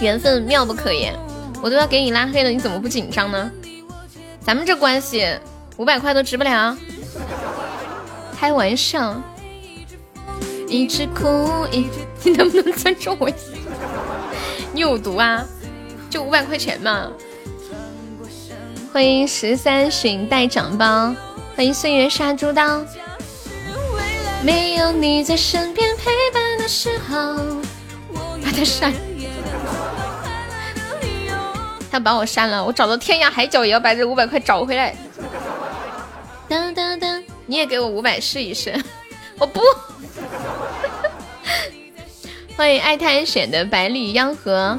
[0.00, 1.14] 缘分妙不可言。
[1.64, 3.50] 我都要给你拉黑了，你怎么不紧张呢？
[4.38, 5.26] 咱们这关系
[5.78, 6.76] 五百块都值不了，
[8.38, 9.18] 开玩笑。
[10.68, 11.88] 一直哭，一
[12.22, 13.38] 你能不能尊重我一下？
[14.74, 15.42] 你有毒啊！
[16.10, 17.10] 就五百块钱嘛。
[18.92, 21.14] 欢迎十三寻带长包，
[21.56, 22.84] 欢迎岁月杀猪刀。
[24.42, 27.36] 没有你在身边陪伴的时候，
[28.44, 28.92] 把他删。
[31.94, 34.92] 他把我删了，我找到天涯海角也要把这五百块找回来。
[36.48, 38.74] 当当当，你也给我五百试一试，
[39.38, 39.60] 我不。
[42.56, 44.76] 欢迎爱探险的百里央河。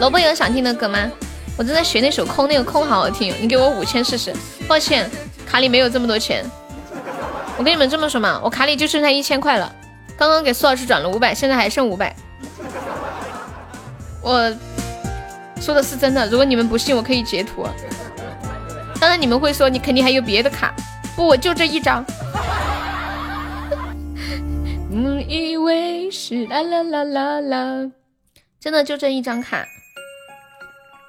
[0.00, 1.10] 萝卜有想听的歌吗？
[1.58, 4.34] 我正在学那首空，那个空好好听，你给我五千试试。
[4.66, 5.10] 抱歉，
[5.46, 6.42] 卡里没有这么多钱。
[7.58, 9.70] 我跟你们这么说嘛，我卡里就剩下一千块了。
[10.18, 12.12] 刚刚给苏老师转了五百，现在还剩五百。
[14.20, 14.52] 我
[15.60, 17.64] 说的是真的，如果你们不信，我可以截图。
[19.00, 20.74] 当然你们会说你肯定还有别的卡，
[21.14, 22.04] 不，我就这一张。
[24.90, 27.90] 嗯，以为是啦啦啦啦啦，
[28.58, 29.64] 真的就这一张卡。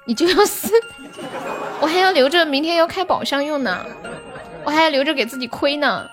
[0.06, 0.70] 你就要死，
[1.80, 3.84] 我还要留着明天要开宝箱用呢，
[4.64, 6.08] 我还要留着给自己亏呢，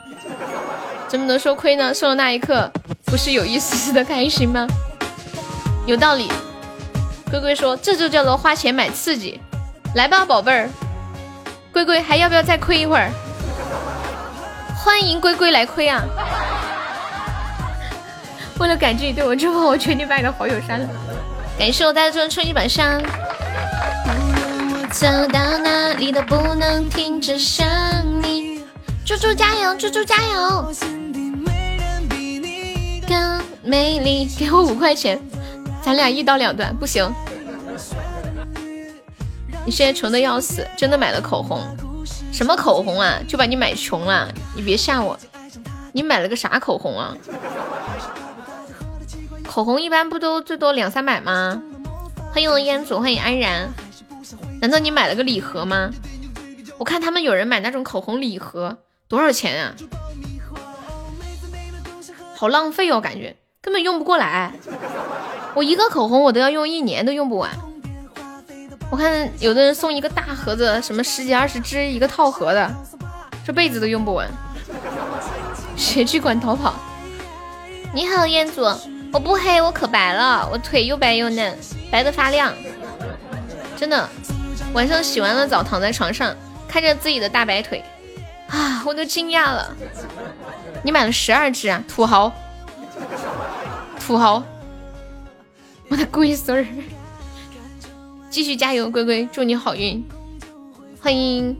[1.07, 1.93] 怎么能说亏呢？
[1.93, 2.71] 送的那一刻
[3.05, 4.67] 不是有一丝丝的开心吗？
[5.85, 6.29] 有道理。
[7.31, 9.39] 龟龟说这就叫做花钱买刺激，
[9.95, 10.69] 来吧宝贝儿，
[11.73, 13.09] 龟龟还要不要再亏一会儿？
[14.75, 16.03] 欢迎龟龟来亏啊！
[18.59, 20.87] 为了感激你对我这么好，我决定把你的好友删了。
[21.59, 23.01] 感谢我大家做的这春一晚上。
[24.91, 27.67] 走到哪里都不能停止想
[28.23, 28.56] 你，
[29.07, 30.73] 猪猪加油，猪猪加油！
[33.07, 35.17] 更美丽，给我五块钱，
[35.81, 37.09] 咱俩一刀两断，不行。
[39.65, 41.61] 你现在穷的要死，真的买了口红？
[42.33, 43.17] 什么口红啊？
[43.25, 44.29] 就把你买穷了？
[44.53, 45.17] 你别吓我，
[45.93, 47.15] 你买了个啥口红啊？
[49.47, 51.63] 口红一般不都最多两三百吗？
[52.33, 53.69] 欢迎我烟祖，欢迎安然。
[54.59, 55.91] 难道你买了个礼盒吗？
[56.77, 58.77] 我看他们有人买那种口红礼盒，
[59.07, 59.73] 多少钱啊？
[62.35, 64.51] 好浪费哦，感觉根本用不过来。
[65.55, 67.49] 我一个口红我都要用一年都用不完。
[68.89, 72.71] 我看有的人送一个大盒子，什么十几二十支一个套盒的，
[73.45, 74.29] 这辈子都用不完。
[75.75, 76.75] 谁去管逃跑？
[77.93, 78.61] 你好，彦祖，
[79.11, 81.57] 我不黑，我可白了，我腿又白又嫩，
[81.89, 82.53] 白的发亮，
[83.75, 84.07] 真的。
[84.73, 86.35] 晚上洗完了澡，躺在床上，
[86.67, 87.83] 看着自己的大白腿，
[88.49, 89.75] 啊，我都惊讶了。
[90.83, 92.31] 你买了十二只啊，土豪，
[93.99, 94.43] 土豪，
[95.89, 96.65] 我的龟孙儿，
[98.29, 100.03] 继续加油，龟龟，祝你好运。
[101.01, 101.57] 欢迎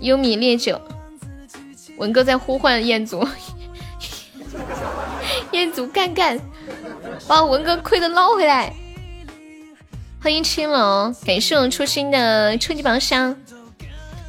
[0.00, 0.80] 优米烈酒，
[1.96, 3.26] 文哥在呼唤彦祖，
[5.52, 6.38] 彦祖干干，
[7.26, 8.72] 把文哥亏的捞回来。
[10.22, 13.36] 欢迎青龙，感谢我们初心的初级宝箱。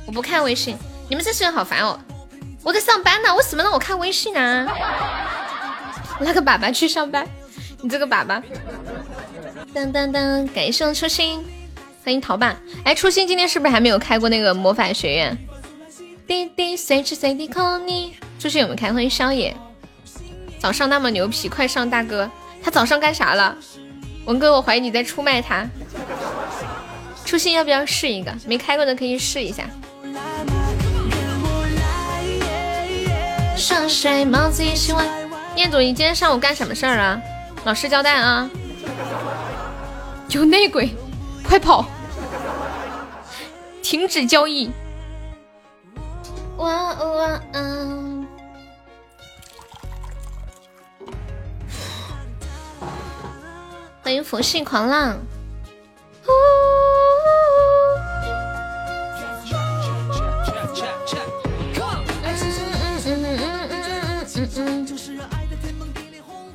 [0.05, 0.75] 我不看微信，
[1.09, 1.99] 你们这些人好烦哦！
[2.63, 4.67] 我在上班呢，为什么让我看微信呢？
[6.21, 7.27] 拉个粑粑去上班，
[7.81, 8.41] 你这个粑粑。
[9.73, 11.43] 噔噔噔，感谢我初心，
[12.03, 12.55] 欢迎逃吧。
[12.85, 15.37] 哎，初心今天是不是还没有开过那个魔法学院？
[16.25, 18.15] 滴滴随时随地 call 你。
[18.39, 18.93] 初心有没有开？
[18.93, 19.55] 欢迎宵夜。
[20.59, 22.29] 早上那么牛皮，快上大哥！
[22.63, 23.57] 他早上干啥了？
[24.25, 25.67] 文哥，我怀疑你在出卖他。
[27.25, 28.33] 初心要不要试一个？
[28.47, 29.65] 没开过的可以试一下。
[33.63, 35.07] 上谁帽子一起玩。
[35.55, 37.21] 彦祖，你今天上午干什么事儿啊？
[37.63, 38.49] 老实交代啊！
[40.27, 40.93] 有内鬼，
[41.47, 41.85] 快跑！
[43.81, 44.69] 停止交易。
[46.57, 48.27] 哇哇嗯。
[54.03, 55.17] 欢迎佛系狂浪。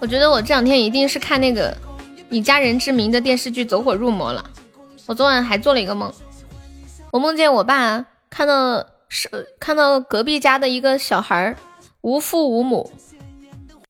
[0.01, 1.77] 我觉得我这两天一定是看那个
[2.31, 4.45] 以家人之名的电视剧走火入魔了。
[5.07, 6.13] 我昨晚还做了一个梦，
[7.11, 9.29] 我梦见我爸看到是
[9.59, 11.57] 看到隔壁家的一个小孩
[12.03, 12.93] 无父无母，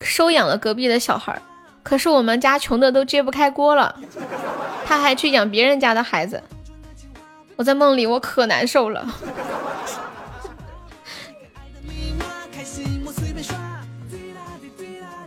[0.00, 1.40] 收养了隔壁的小孩。
[1.82, 3.98] 可是我们家穷的都揭不开锅了，
[4.84, 6.42] 他还去养别人家的孩子。
[7.56, 9.06] 我在梦里我可难受了，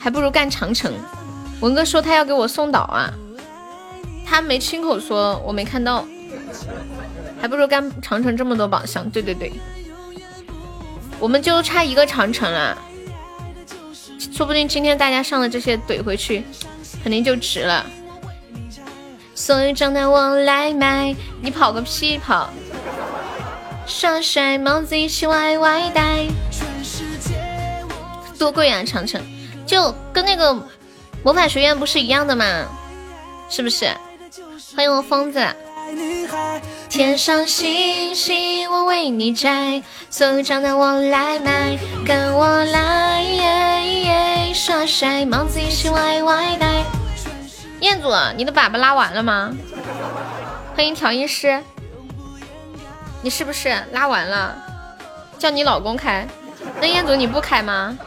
[0.01, 0.91] 还不如干长城。
[1.61, 3.13] 文哥说他要给我送岛啊，
[4.25, 6.03] 他没亲口说，我没看到。
[7.39, 9.09] 还不如干长城这么多宝箱。
[9.09, 9.51] 对对对，
[11.19, 12.77] 我们就差一个长城了。
[14.31, 16.43] 说不定今天大家上的这些怼回去，
[17.03, 17.85] 肯定就值了。
[19.35, 22.49] 所有账单我来买，你跑个屁跑！
[23.87, 26.27] 耍帅帽子一起歪歪戴。
[28.37, 29.19] 多贵啊，长城，
[29.71, 30.53] 就跟那个
[31.23, 32.45] 魔法学院不是一样的吗？
[33.49, 33.89] 是不是？
[34.75, 35.47] 欢迎我疯子。
[36.89, 46.83] 天上星星我为你摘，所有账单我来买，跟我来，耍帅帽子一起歪歪戴。
[47.79, 49.55] 彦祖，你的粑粑拉完了吗？
[50.75, 51.63] 欢迎调音师，
[53.21, 54.53] 你是不是拉完了？
[55.39, 56.27] 叫你老公开，
[56.81, 57.97] 那彦祖你不开吗？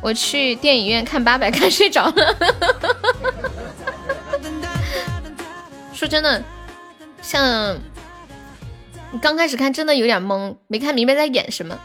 [0.00, 2.36] 我去电影院看八百看睡着了。
[5.92, 6.42] 说真的，
[7.20, 7.76] 像
[9.10, 11.78] 你刚开始看真的有点懵，没看明白在演什么，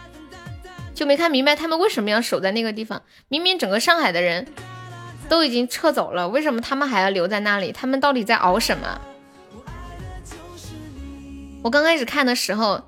[0.94, 3.02] 就没看明白他们为什么要守在那个地方。
[3.28, 4.48] 明明整个上海的人
[5.28, 7.72] 都已经撤走了，为什么他们还要留在那里？
[7.72, 9.02] 他们到底在熬什么？
[11.64, 12.84] 我刚开始看的时候，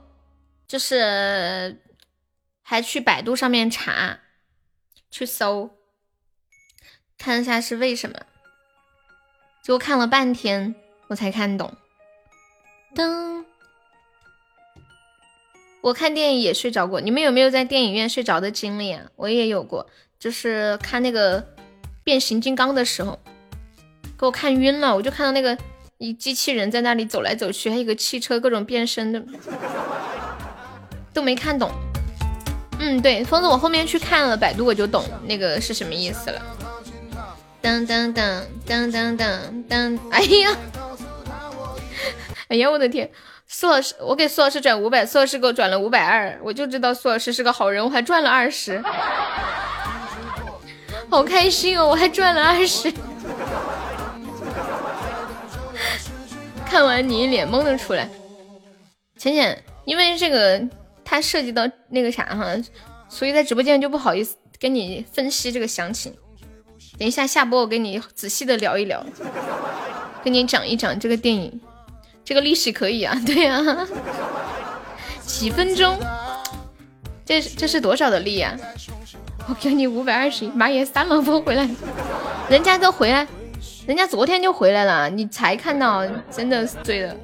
[0.67, 1.81] 就是
[2.61, 4.19] 还去百度上面查，
[5.17, 5.69] 去搜，
[7.17, 8.19] 看一下是为什么，
[9.63, 10.75] 就看了半天。
[11.07, 11.73] 我才看懂。
[12.93, 13.45] 噔，
[15.79, 16.99] 我看电影也睡着过。
[16.99, 19.05] 你们有没有在电影院睡着的经历啊？
[19.15, 19.89] 我也有过，
[20.19, 21.47] 就是看那个
[22.03, 23.17] 变形金刚的时候，
[24.19, 24.93] 给我看晕了。
[24.93, 25.57] 我就看到那个
[25.97, 29.23] 一机器人在那里走来走去，还有个汽车各种变身的，
[31.13, 31.71] 都没看懂。
[32.79, 36.41] 嗯，对，疯子，我后面去看了百度，我就懂那个是什么意思了。
[37.61, 40.55] 当当当当当当当，哎呀！
[42.49, 43.09] 哎呀，我的天！
[43.47, 48.83] 苏老师，我给苏老师转五百，苏老师给我转了五百二，我就知道苏老师是个好人，我还赚了二十。
[51.09, 51.87] 好开心哦！
[51.87, 52.91] 我还赚了二十。
[56.67, 58.09] 看完你一脸懵的出来。
[59.17, 60.61] 浅浅，因为这个
[61.05, 62.53] 它涉及到那个啥哈，
[63.07, 66.13] 所以在直播间就不好意思跟你分析这个详情。
[66.97, 69.05] 等一下下播，我跟你仔细的聊一聊，
[70.23, 71.61] 跟你讲一讲这个电影，
[72.23, 73.61] 这个历史可以啊， 对呀，
[75.25, 75.97] 几分钟，
[77.23, 78.57] 这这是多少的力呀？
[79.47, 81.69] 我给你五百二十，妈耶，三老婆回来，
[82.49, 83.27] 人家都回来，
[83.85, 87.15] 人家昨天就回来了，你才看到，真的是醉了。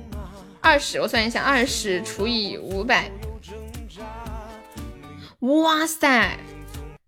[0.59, 3.09] 二十，我算一下，二十除以五百，
[5.41, 6.37] 哇塞！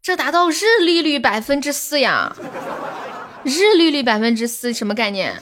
[0.01, 2.36] 这达到日利率百分之四呀！
[3.43, 5.36] 日利率百分之四什么概念？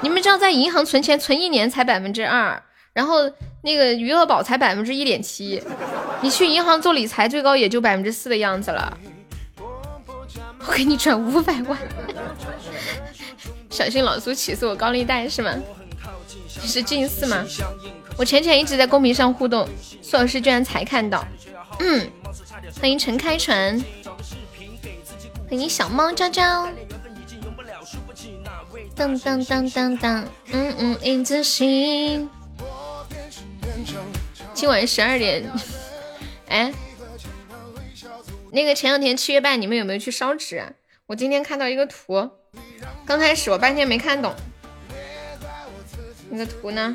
[0.00, 2.60] 你们知道在银行存钱存一年才百分之二，
[2.92, 3.30] 然后
[3.62, 5.62] 那个余额宝才百分之一点七，
[6.20, 8.98] 你去银行做理财最高也就百分之四的样子了。
[10.66, 11.78] 我给你转五百万，
[13.70, 15.54] 小心老苏起诉我高利贷是吗？
[16.60, 17.44] 你是近视吗？
[18.16, 19.68] 我浅浅一直在公屏上互动，
[20.02, 21.24] 苏老师居然才看到，
[21.78, 22.10] 嗯。
[22.80, 23.82] 欢迎陈开船，
[25.48, 26.68] 欢迎小猫娇娇，
[28.94, 32.28] 当当当当当，嗯嗯，影子心。
[34.54, 35.50] 今晚十二点，
[36.48, 36.72] 哎，
[38.52, 40.58] 那个前两天七月半，你们有没有去烧纸？
[40.58, 40.72] 啊
[41.06, 42.30] 我今天看到一个图，
[43.06, 44.34] 刚开始我半天没看懂，
[46.28, 46.94] 那个图呢？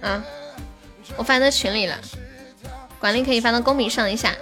[0.00, 0.24] 啊，
[1.16, 1.96] 我发在群里了，
[3.04, 4.34] 管理可以发到公屏上一下。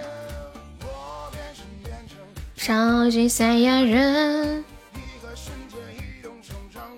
[2.56, 4.64] 超级赛亚人，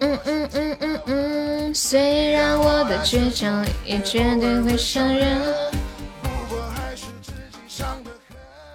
[0.01, 5.41] 嗯嗯嗯嗯嗯，虽然我的倔强也绝对会伤人。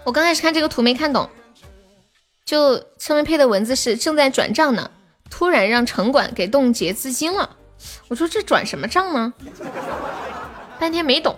[0.03, 1.29] 我刚开始看这个图没看懂，
[2.43, 4.89] 就上面配的文字是正在转账呢，
[5.29, 7.55] 突然让城管给冻结资金了。
[8.07, 9.31] 我说这转什么账呢？
[10.79, 11.37] 半天没懂，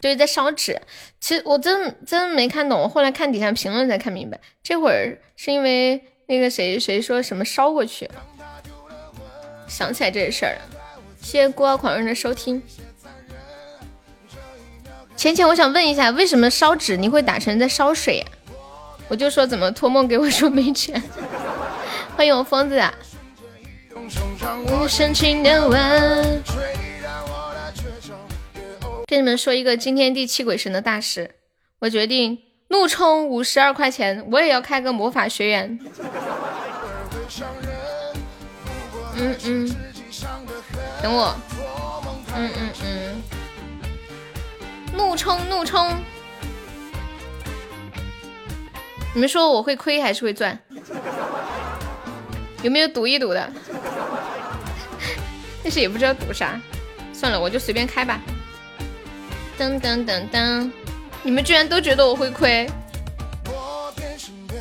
[0.00, 0.80] 就是在烧纸。
[1.20, 4.40] 其实我真真没看懂，后来看底下评论才看明白。
[4.62, 8.08] 这会儿是因为那个谁谁说什么烧过去，
[9.68, 10.60] 想起来这事儿了。
[11.20, 12.62] 谢谢孤傲狂人的收听。
[15.16, 18.26] 浅浅，我想问一下，为什么烧纸你会打成在烧水呀？
[19.08, 21.02] 我就说怎么托梦给我说没钱。
[22.16, 22.94] 欢迎我疯子啊！
[24.88, 26.42] 深情的吻。
[29.10, 31.34] 跟你们说一个惊天地泣鬼神的大事，
[31.80, 32.38] 我决定
[32.68, 35.80] 怒充五十二块钱，我也要开个魔法学院。
[39.16, 39.68] 嗯嗯，
[41.02, 41.34] 等我。
[42.36, 43.22] 嗯嗯嗯，
[44.96, 45.92] 怒充怒充，
[49.12, 50.56] 你们说我会亏还是会赚？
[52.62, 53.52] 有没有赌一赌的？
[55.64, 56.60] 但是也不知道赌啥，
[57.12, 58.20] 算了，我就随便开吧。
[59.60, 60.70] 噔噔噔噔！
[61.22, 62.66] 你们居然都觉得我会亏？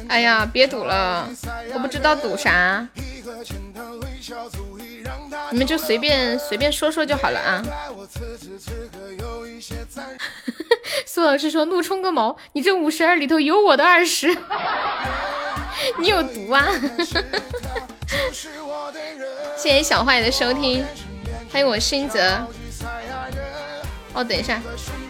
[0.09, 1.25] 哎呀，别赌了，
[1.73, 2.85] 我不知道赌啥。
[5.51, 7.63] 你们就随便随便说说就好了啊。
[11.07, 14.27] 苏老师说怒充个毛，你这五十二里头有我的二十，
[15.97, 16.67] 你有毒啊！
[19.55, 20.85] 谢谢小坏的收听，
[21.49, 22.45] 欢迎我新泽。
[24.19, 24.61] 哦，等一下，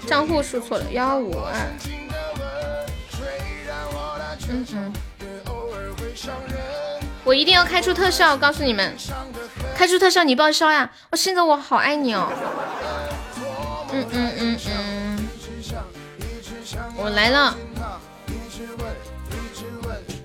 [0.05, 1.51] 账户输错了，幺五二。
[4.47, 4.93] 嗯嗯，
[7.24, 8.95] 我一定要开出特效，告诉你们，
[9.76, 10.91] 开出特效你报销呀！
[11.10, 12.32] 我现在我好爱你哦。
[13.91, 15.28] 嗯嗯嗯嗯，
[16.95, 17.57] 我来了，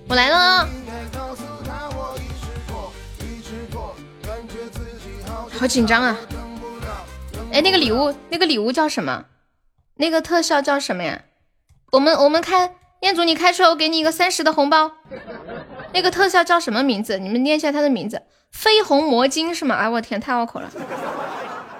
[0.06, 0.68] 我来了，
[5.58, 6.14] 好紧张啊！
[7.54, 9.26] 哎，那个礼物，那个礼物叫什么？
[9.94, 11.22] 那个特效叫什么呀？
[11.92, 14.90] 我们我们开，彦祖你开出来，我给你一个三十的红包。
[15.92, 17.16] 那个特效叫什么名字？
[17.18, 18.20] 你们念一下它的名字。
[18.52, 19.76] 绯红魔晶是吗？
[19.76, 20.68] 哎，我天，太拗口了。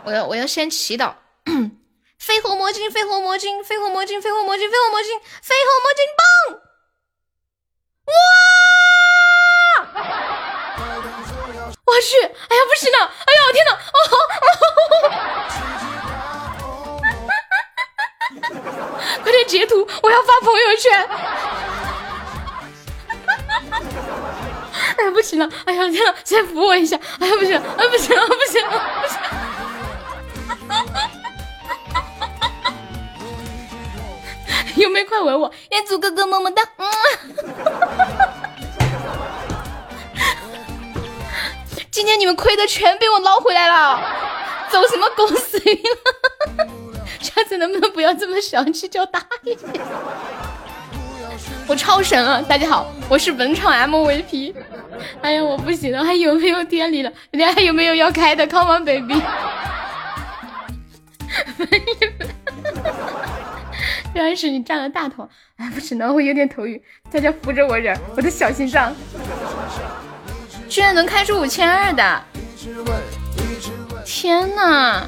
[0.05, 1.14] 我要我要先祈祷。
[1.45, 6.61] 绯红魔晶，绯红魔晶，绯红魔晶，绯红魔晶，绯红魔晶，绯红魔晶棒。
[11.87, 12.16] 我去！
[12.22, 12.99] 哎呀，不行了！
[13.26, 13.72] 哎呀，天哪！
[13.93, 14.01] 哦，
[19.22, 21.07] 快点截图，我要发朋友圈！
[24.97, 25.49] 哎呀，不行了！
[25.66, 26.14] 哎呀，天哪！
[26.24, 26.99] 先扶我一下！
[27.20, 27.55] 哎呀，不行！
[27.76, 28.70] 哎，不行了，不行了，
[29.03, 29.20] 不行！
[34.76, 35.53] 有没有快吻我？
[35.70, 36.62] 彦祖哥哥，么么哒！
[36.78, 36.89] 嗯。
[41.95, 44.01] 今天你们亏的全被我捞回来了，
[44.68, 46.66] 走什么公司运了？
[47.22, 49.57] 下次能不能不要这么小气叫大爷？
[51.68, 52.42] 我超神了！
[52.42, 54.53] 大家好，我是本场 MVP。
[55.22, 57.12] 哎呀，我不行了，还有没有店里了？
[57.30, 59.14] 人家还有没有要开的？Come on baby！
[64.14, 65.28] 原来是你占了大头，
[65.59, 66.82] 哎，不行了，我有点头晕，
[67.12, 68.92] 大家扶着我点，我的小心脏。
[70.69, 72.23] 居然能开出五千二的！
[74.05, 75.07] 天哪，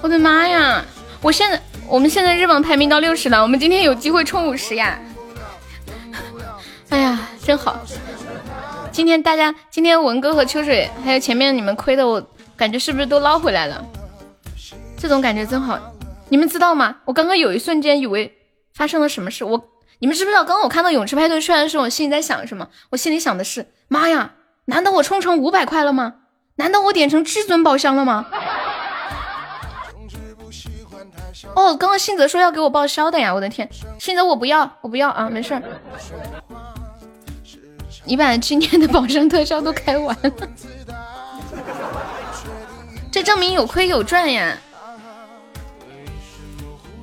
[0.00, 0.84] 我的妈呀！
[1.20, 4.98] 我现在，我们现在日榜排名到六十了，我们今天有机会冲五十呀！
[6.88, 7.80] 哎呀，真好！
[8.92, 12.24] 今天大家，今天文哥和秋水，还有前面你们亏的，我
[12.56, 13.84] 感觉是不是都捞回来了？
[14.96, 15.78] 这种感觉真好！
[16.28, 16.96] 你们知道吗？
[17.04, 18.38] 我刚刚有一瞬间以为
[18.72, 19.68] 发生了什么事，我
[19.98, 20.44] 你们知不知道？
[20.44, 22.68] 刚刚我看到泳池派对出来的时候，我心里在想什么？
[22.90, 24.32] 我心里想的是，妈呀！
[24.66, 26.14] 难道我充成五百块了吗？
[26.56, 28.26] 难道我点成至尊宝箱了吗？
[31.54, 33.32] 哦，刚刚信泽说要给我报销的呀！
[33.32, 35.62] 我的天，信泽我不要，我不要啊，没事儿。
[38.04, 40.32] 你把今天的宝箱特效都开完了，
[43.10, 44.56] 这证明有亏有赚呀，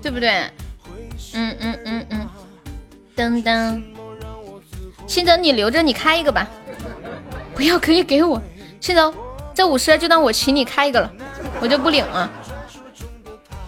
[0.01, 0.49] 对不对？
[1.35, 2.29] 嗯嗯嗯嗯，
[3.15, 3.83] 噔噔，
[5.07, 6.47] 信泽你留着，你开一个吧。
[7.55, 8.41] 不要，可以给我。
[8.79, 9.01] 现在
[9.53, 11.11] 这五十就当我请你开一个了，
[11.59, 12.29] 我就不领了。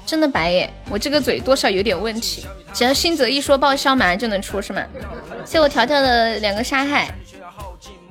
[0.05, 2.45] 真的白耶，我这个嘴多少有点问题。
[2.73, 4.81] 只要新泽一说报销，马上就能出是吗？
[5.45, 7.09] 谢我条条的两个杀害，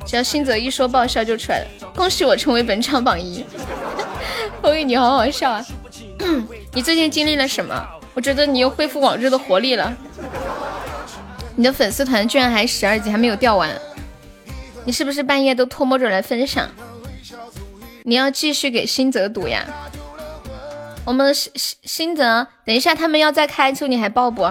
[0.07, 1.67] 只要新泽一说报销就出来了。
[1.95, 3.45] 恭喜我成为本场榜一。
[4.63, 5.65] 风雨你好好笑啊！
[6.73, 7.87] 你最近经历了什么？
[8.15, 9.93] 我觉得你又恢复往日的活力了。
[11.57, 13.71] 你的粉丝团居然还十二级，还没有掉完。
[14.85, 16.69] 你是不是半夜都偷摸着来分享？
[18.05, 19.65] 你要继续给新泽赌呀？
[21.07, 24.51] 我们新新新泽，等一下他们要再开出，你还报不？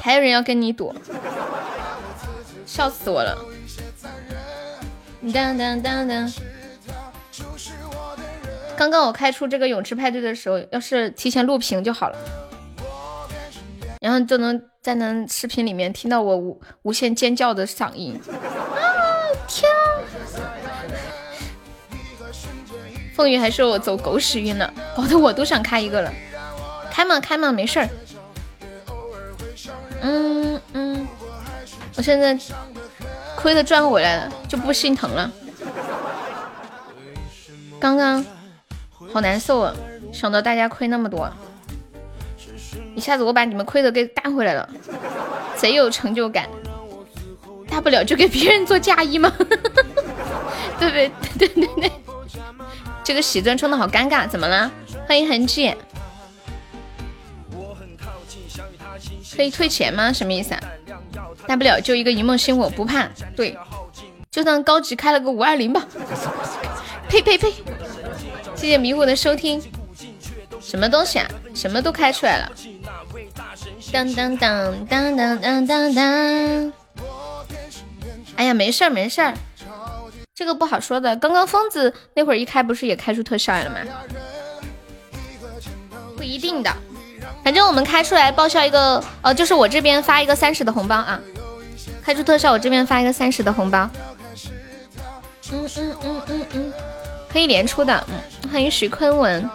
[0.00, 0.92] 还有人要跟你赌，
[2.66, 3.38] 笑死我了！
[5.32, 6.32] 当当当当！
[8.76, 12.18] 刚刚我开出这个泳池派对的时候，要是提前录屏就好了，
[14.00, 18.20] 然后就能在那视频里面听到我无无限尖叫的嗓音。
[23.22, 26.12] 风雨还说我走狗屎运了，搞得我都想开一个了。
[26.90, 27.88] 开嘛开嘛，没事儿。
[30.00, 31.06] 嗯嗯，
[31.96, 32.36] 我现在
[33.36, 35.30] 亏的赚回来了，就不心疼了。
[37.78, 38.26] 刚刚
[39.12, 39.72] 好难受啊，
[40.12, 41.32] 想到大家亏那么多，
[42.96, 44.68] 一下子我把你们亏的给干回来了，
[45.54, 46.48] 贼有成就感。
[47.70, 49.32] 大不了就给别人做嫁衣吗？
[50.80, 51.12] 对不对？
[51.38, 51.92] 对 对对，
[53.04, 54.70] 这个喜钻冲的好尴尬，怎么了？
[55.06, 55.74] 欢迎痕迹，
[59.36, 60.12] 可以退钱吗？
[60.12, 60.60] 什么意思啊？
[61.46, 63.08] 大不了就一个一梦星火，不怕。
[63.36, 63.58] 对，
[64.30, 65.84] 就当高级开了个五二零吧。
[67.08, 67.52] 呸呸呸！
[68.54, 69.60] 谢谢迷糊的收听。
[70.60, 71.28] 什么东西啊？
[71.54, 72.52] 什么都开出来了。
[73.92, 76.72] 当当当当当当当。
[78.36, 79.34] 哎呀，没事儿没事儿，
[80.34, 81.14] 这个不好说的。
[81.16, 83.76] 刚刚疯子那会儿一开，不是也开出特效来了吗？
[86.16, 86.74] 不一定的，
[87.44, 91.20] 反正我们开出来报销一个，呃，就是我这边发一个三十的红包啊。
[92.02, 93.88] 开出特效，我这边发一个三十的红包。
[95.52, 96.72] 嗯嗯嗯嗯嗯，
[97.30, 98.06] 可以连出的。
[98.50, 99.48] 欢迎徐坤文。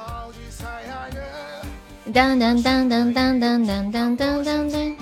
[2.14, 4.98] 当当当当当当当当当当。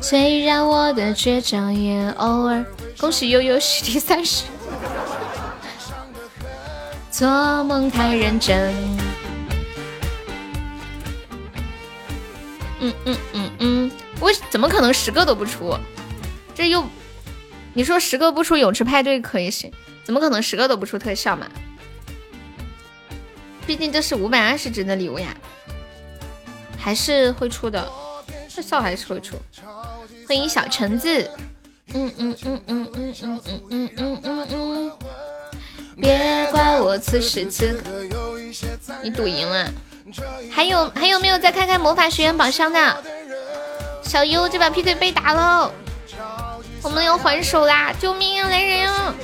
[0.00, 2.64] 虽然我的倔强也偶尔。
[3.00, 4.44] 恭喜悠悠喜提三十。
[7.18, 8.72] 做梦太认真。
[12.78, 13.90] 嗯嗯嗯嗯，
[14.20, 15.76] 我怎么可能十个都不出？
[16.54, 16.84] 这又，
[17.74, 19.72] 你说十个不出泳池派对可以行？
[20.04, 21.48] 怎么可能十个都不出特效嘛？
[23.66, 25.36] 毕竟这是五百二十值的礼物呀，
[26.78, 27.84] 还是会出的。
[28.54, 29.34] 特效还是会出，
[30.28, 31.28] 欢迎小橙子，
[31.94, 33.40] 嗯嗯嗯嗯嗯嗯
[33.70, 34.92] 嗯嗯嗯嗯，
[36.00, 37.90] 别怪我此时此刻。
[39.02, 39.70] 你赌赢了，
[40.50, 43.04] 还有还有没有再开开魔法学院宝箱的？
[44.02, 45.70] 小优这把 PK 被打了，
[46.82, 47.92] 我们要还手啦！
[48.00, 49.14] 救命啊，来人啊！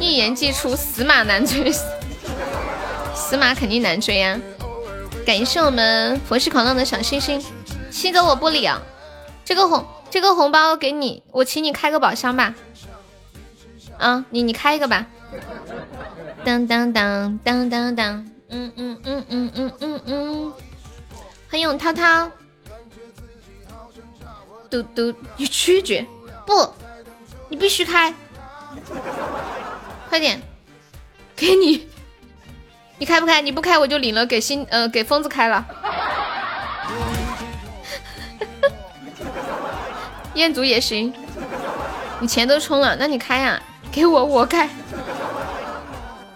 [0.00, 1.72] 一言既出，死马难追，
[3.14, 4.36] 死马肯定难追啊！
[5.24, 7.40] 感谢我们佛系狂浪的小星星，
[7.90, 8.74] 七哥我不领，
[9.44, 12.52] 这个红这个红包给你，我请你开个宝箱吧。
[13.98, 15.06] 啊，你你开一个吧。
[16.44, 20.52] 当当当当当当，嗯嗯嗯嗯嗯嗯嗯，
[21.48, 22.28] 欢迎涛涛。
[24.68, 26.04] 嘟嘟，你拒绝
[26.44, 26.68] 不？
[27.48, 28.12] 你必须开，
[30.08, 30.42] 快点，
[31.36, 31.88] 给你。
[32.98, 33.40] 你开不开？
[33.40, 35.64] 你不开我就领了，给新呃给疯子开了。
[40.34, 41.12] 彦祖也行，
[42.18, 43.62] 你钱都充了，那你开呀？
[43.92, 44.68] 给我我开。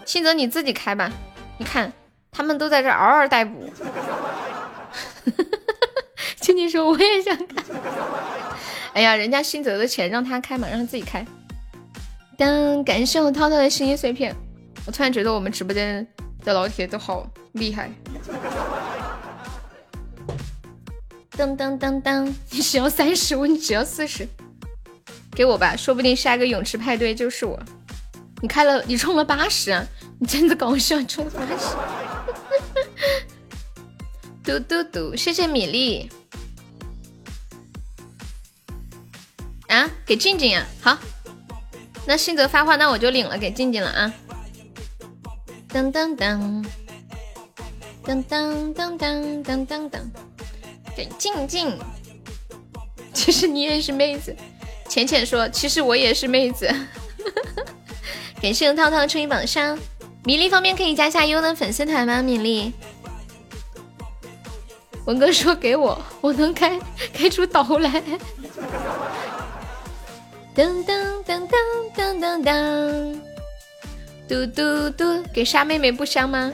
[0.06, 1.12] 新泽你自己开吧，
[1.58, 1.92] 你看
[2.32, 3.68] 他们都在这嗷嗷待哺。
[6.40, 7.62] 青青说我也想开。
[8.94, 11.26] 哎呀，人家新泽的钱让他开嘛，让他自己开。
[12.38, 14.34] 当感谢我涛涛的心意碎片，
[14.86, 16.06] 我突然觉得我们直播间。
[16.44, 17.90] 的老铁都好厉害！
[21.36, 24.28] 噔噔噔噔，你只要三十，我你只要四十，
[25.32, 27.58] 给我吧，说不定下一个泳池派对就是我。
[28.46, 29.84] 你开了，你充了八十，
[30.20, 31.74] 你真的搞笑，充了八十。
[34.44, 36.08] 嘟嘟嘟，谢谢米粒。
[39.66, 40.96] 啊，给静静啊，好，
[42.06, 44.14] 那信泽发话，那我就领了，给静静了啊。
[45.70, 46.64] 噔噔噔，
[48.04, 50.00] 噔噔噔噔噔噔噔，
[50.94, 51.76] 对，静静，
[53.12, 54.32] 其实你也是妹子。
[54.88, 56.72] 浅浅说，其实我也是妹子。
[58.40, 59.78] 感谢涛涛抽一榜上，
[60.24, 62.22] 米粒方便可以加下优的粉丝团吗？
[62.22, 62.72] 米粒，
[65.06, 66.78] 文哥说给我，我能开
[67.12, 68.02] 开出岛来。
[70.54, 71.58] 噔噔噔噔
[71.96, 73.20] 噔噔噔。
[74.28, 76.52] 嘟嘟嘟，给沙妹妹不香吗？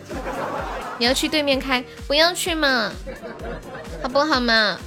[0.99, 2.93] 你要去对面开，不要去嘛，
[4.03, 4.79] 好不好嘛？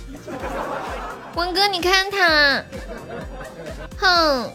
[1.35, 2.63] 文哥，你看他，
[3.97, 4.51] 哼，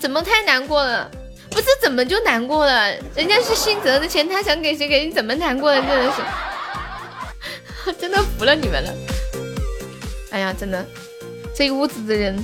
[0.00, 1.10] 怎么太难过了？
[1.50, 2.92] 不是怎么就难过了？
[3.14, 5.06] 人家是新泽的钱，他想给谁给？
[5.06, 5.80] 你怎么难过了？
[5.80, 6.12] 真的
[7.84, 8.92] 是，真的服了你们了。
[10.30, 10.84] 哎呀，真的，
[11.54, 12.38] 这一屋子的人。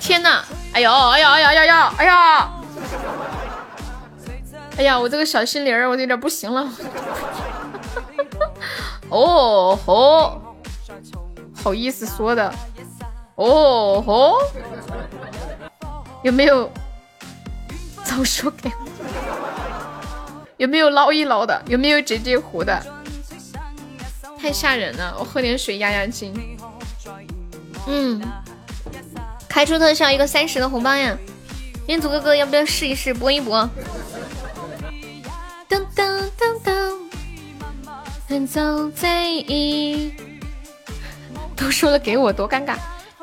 [0.00, 0.44] 天呐！
[0.72, 0.90] 哎呦！
[0.90, 1.30] 哎呀！
[1.32, 1.48] 哎呀！
[1.48, 1.94] 哎呀！
[1.98, 2.50] 哎呀！
[4.76, 4.98] 哎呀！
[4.98, 6.68] 我这个小心灵儿，我有点不行了。
[9.08, 10.40] 哦吼！
[11.62, 12.52] 好意思说的。
[13.36, 14.38] 哦吼！
[16.24, 16.68] 有没有
[18.02, 20.44] 早说给我？
[20.56, 21.62] 有没有捞一捞的？
[21.66, 22.82] 有没有解解糊的？
[24.40, 25.14] 太吓人了！
[25.18, 26.34] 我喝点水压压惊。
[27.86, 28.20] 嗯。
[29.48, 31.16] 开出特效一个三十的红包呀！
[31.86, 33.68] 彦祖哥哥要不要试一试搏一搏？
[35.68, 36.58] 噔噔噔
[38.28, 40.14] 噔，走在一，
[41.54, 42.76] 都说了给我多尴尬，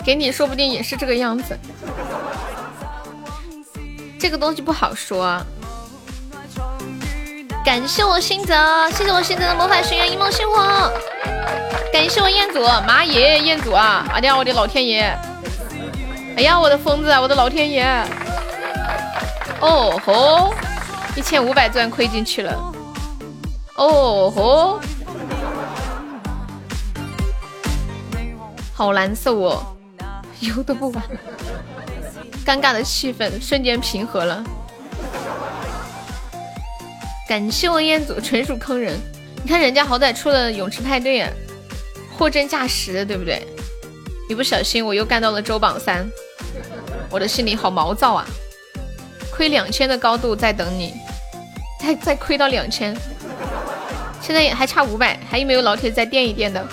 [0.05, 1.57] 给你说不定也是这个样子。
[4.21, 5.41] 这个东西不好说。
[7.65, 8.53] 感谢我星泽，
[8.91, 10.91] 谢谢我星泽的魔法学院一梦星火。
[11.91, 14.05] 感谢我彦祖，妈耶，彦祖啊！
[14.13, 15.01] 哎呀，我的老天爷！
[16.37, 17.09] 哎呀，我的疯子！
[17.19, 17.83] 我的老天爷！
[19.59, 20.53] 哦吼，
[21.15, 22.53] 一千五百钻亏进去了。
[23.75, 24.79] 哦吼，
[28.71, 29.63] 好难受哦，
[30.41, 31.03] 游都不玩。
[32.45, 34.43] 尴尬的气氛瞬间平和了。
[37.27, 38.99] 感谢我彦祖，纯属坑人。
[39.43, 41.25] 你看人家好歹出了泳池派对，
[42.17, 43.47] 货真价实，对不对？
[44.29, 46.05] 一不小心我又干到了周榜三，
[47.09, 48.25] 我的心里好毛躁啊！
[49.31, 50.93] 亏两千的高度在等你，
[51.79, 52.95] 再再亏到两千，
[54.21, 56.65] 现在也还差五百，还有没有老铁再垫一垫的？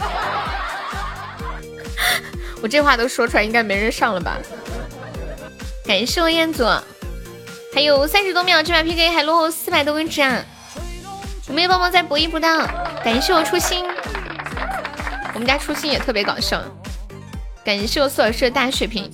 [2.61, 4.36] 我这话都说出来，应该没人上了吧？
[5.89, 6.65] 感谢我彦祖，
[7.74, 10.44] 还有三十多秒，这把 PK 还落后四百多个值啊！
[11.48, 12.47] 有没有帮忙再搏一搏的？
[13.02, 13.86] 感谢我初心，
[15.32, 16.62] 我们家初心也特别搞笑。
[17.65, 19.10] 感谢我苏老师的大血瓶，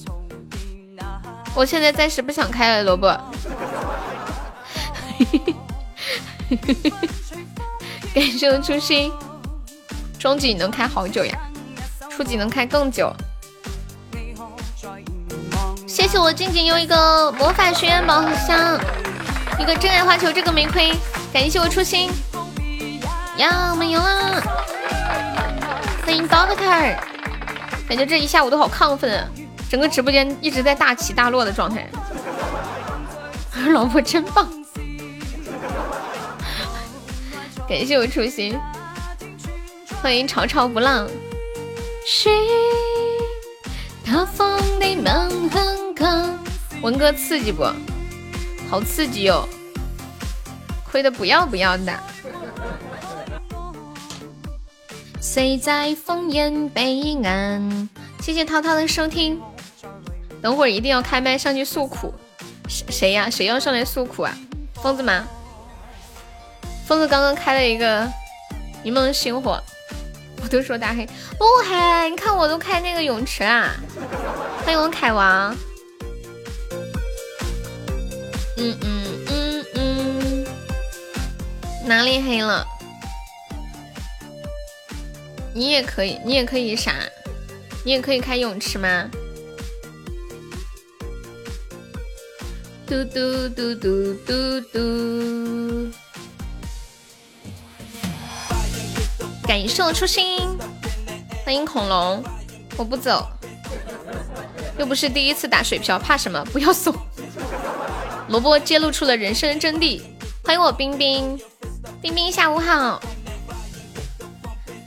[1.55, 3.07] 我现在暂时不想开了，萝卜。
[8.13, 9.13] 感谢我初心，
[10.19, 11.39] 中级能开好久呀，
[12.11, 13.15] 初级能开更久。
[16.15, 18.79] 谢我静静用一个魔法学院宝箱，
[19.59, 20.93] 一个真爱花球，这个没亏。
[21.33, 22.09] 感谢我初心，
[23.37, 24.41] 呀，我们赢了！
[26.07, 26.97] 欢迎 Doctor，
[27.89, 29.27] 感觉这一下午都好亢奋啊，
[29.69, 31.85] 整个直播间一直在大起大落的状态。
[33.73, 34.49] 老婆真棒，
[37.69, 38.57] 感谢我初心，
[40.01, 41.09] 欢迎潮潮不浪。
[46.83, 47.65] 文哥刺激不？
[48.69, 49.49] 好刺激哟！
[50.91, 51.99] 亏的不要不要的。
[55.19, 57.89] 谁在烽烟彼岸？
[58.21, 59.41] 谢谢涛涛的收听。
[60.43, 62.13] 等会儿一定要开麦上去诉苦。
[62.69, 63.31] 谁谁呀？
[63.31, 64.37] 谁要上来诉苦啊？
[64.75, 65.27] 疯子吗？
[66.87, 68.07] 疯子刚刚开了一个
[68.83, 69.59] 一梦星火。
[70.45, 71.07] 我都说大黑
[71.39, 73.75] 不黑，你看我都开那个泳池啦！
[74.63, 75.57] 欢迎我凯王。
[78.59, 80.47] 嗯嗯嗯嗯，
[81.87, 82.63] 哪里黑了？
[85.55, 86.93] 你也可以，你也可以啥？
[87.83, 89.09] 你也可以开泳池吗？
[92.87, 95.91] 嘟嘟嘟嘟嘟嘟。
[99.47, 100.41] 感谢我初心，
[101.45, 102.25] 欢迎恐龙，
[102.79, 103.29] 我不走，
[104.79, 106.43] 又不是第一次打水漂，怕什么？
[106.47, 106.95] 不要送。
[108.29, 110.01] 萝卜揭露出了人生真谛，
[110.43, 111.39] 欢迎我冰冰，
[112.01, 113.01] 冰冰下午好。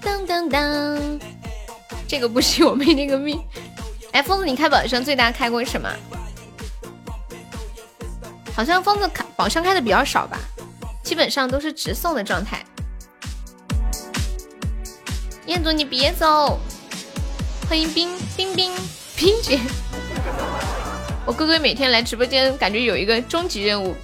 [0.02, 1.20] 当当当，
[2.08, 3.40] 这个不行，我没那个命。
[4.12, 5.88] 哎，疯子，你开宝箱最大开过什么？
[8.56, 10.40] 好像疯子开宝箱开的比较少吧，
[11.04, 12.66] 基本上都是直送的状态。
[15.48, 16.60] 彦祖，你别走！
[17.70, 18.74] 欢迎冰冰冰
[19.16, 19.58] 冰姐，
[21.26, 23.96] 我哥哥每天来直播间，感觉有一个终极任务，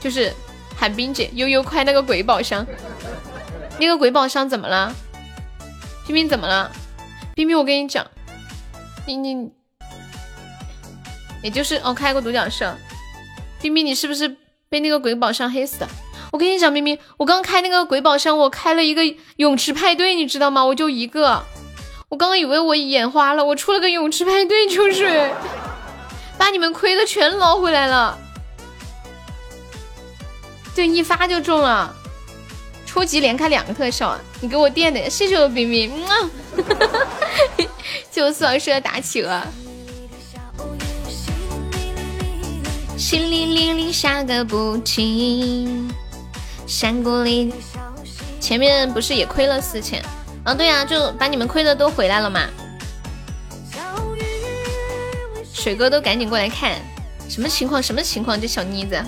[0.00, 0.32] 就是
[0.74, 2.66] 喊冰姐悠悠快那个鬼宝箱。
[3.78, 4.90] 那个鬼宝箱怎么了？
[6.06, 6.72] 冰冰怎么了？
[7.34, 8.06] 冰冰，我跟你讲，
[9.04, 9.52] 冰冰，
[11.42, 12.64] 也就是哦，开个独角兽。
[13.60, 14.34] 冰冰，你是不是
[14.70, 15.86] 被那个鬼宝箱黑死的？
[16.38, 19.02] 我跟你讲，明明我刚开那个鬼宝箱，我开了一个
[19.38, 20.64] 泳池派对，你知道吗？
[20.64, 21.42] 我就一个，
[22.10, 25.32] 我刚刚以为我眼花了，我出了个泳池派对就是，
[26.38, 28.16] 把你们亏的全捞回来了。
[30.76, 31.92] 对，一发就中了，
[32.86, 36.30] 初级连开两个特效，你给我垫的，谢谢我冰冰，嗯，
[38.12, 39.42] 谢我四王社打企鹅。
[42.96, 45.92] 淅沥沥沥下个不停。
[46.68, 47.50] 山谷里，
[48.38, 50.04] 前面不是也亏了四千？
[50.44, 52.42] 啊，对呀，就把你们亏的都回来了嘛。
[55.52, 56.76] 水哥都赶紧过来看，
[57.28, 57.82] 什么情况？
[57.82, 58.38] 什么情况？
[58.38, 59.02] 这小妮子。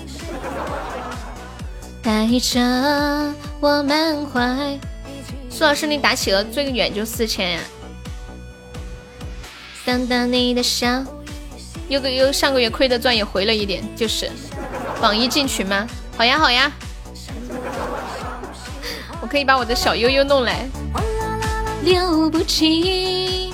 [2.01, 4.79] 带着我满怀。
[5.49, 7.59] 苏老师，你打企鹅最远就四千呀？
[9.85, 11.05] 等等你的笑。
[11.87, 14.31] 又个又上个月亏的钻也回了一点，就是。
[14.99, 15.87] 榜一进群吗？
[16.17, 16.71] 好呀，好呀。
[19.21, 20.67] 我可以把我的小悠悠弄来。
[21.83, 23.53] 留不起。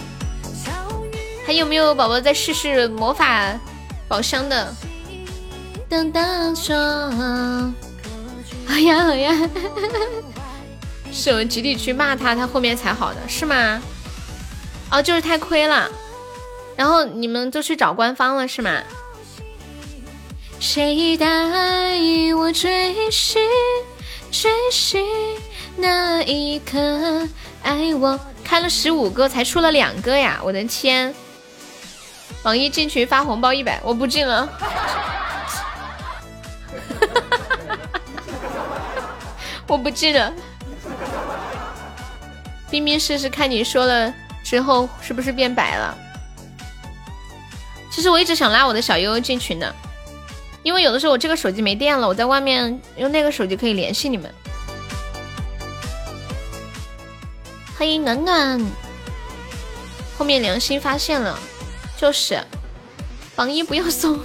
[1.45, 3.57] 还有没有宝宝在试试魔法
[4.07, 4.73] 宝箱的？
[5.88, 6.75] 当当说。
[8.67, 9.49] 好呀好呀。
[11.11, 13.81] 是我集体去骂他，他后面才好的，是吗？
[14.91, 15.89] 哦，就是太亏了。
[16.75, 18.84] 然后你们都去找官方了，是吗？
[20.59, 21.25] 谁带
[22.35, 23.41] 我追寻
[24.31, 25.03] 追寻
[25.77, 27.27] 那一刻？
[27.63, 30.39] 爱我开了十五个，才出了两个呀！
[30.43, 31.13] 我的天！
[32.43, 34.47] 榜一进群发红包一百，我不进了。
[39.67, 40.31] 我不进了。
[42.69, 44.13] 冰冰试试看，你说了
[44.43, 45.97] 之后是不是变白了？
[47.91, 49.73] 其实我一直想拉我的小悠悠进群的。
[50.63, 54.34] 因为有的时候我这个手机没电了，我在外面用那个手机可以联系你们。
[57.77, 58.59] 欢迎暖暖，
[60.17, 61.38] 后面良心发现了，
[61.95, 62.43] 就是
[63.35, 64.19] 榜一不要送。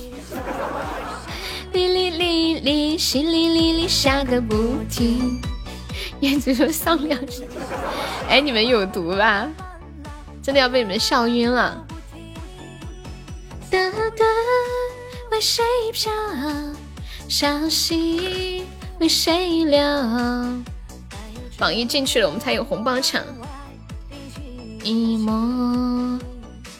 [1.73, 5.41] 哩哩哩哩，淅沥沥沥下个不停。
[6.21, 7.47] 燕子说上两声，
[8.29, 9.49] 哎，你们有毒吧？
[10.43, 11.85] 真的要被你们笑晕了。
[13.71, 14.25] 哒哒。
[15.33, 15.65] 为谁
[15.95, 16.13] 飘？
[17.27, 18.67] 消息
[19.01, 19.81] 为谁留？
[21.57, 23.23] 榜一进去了，我们才有红包抢。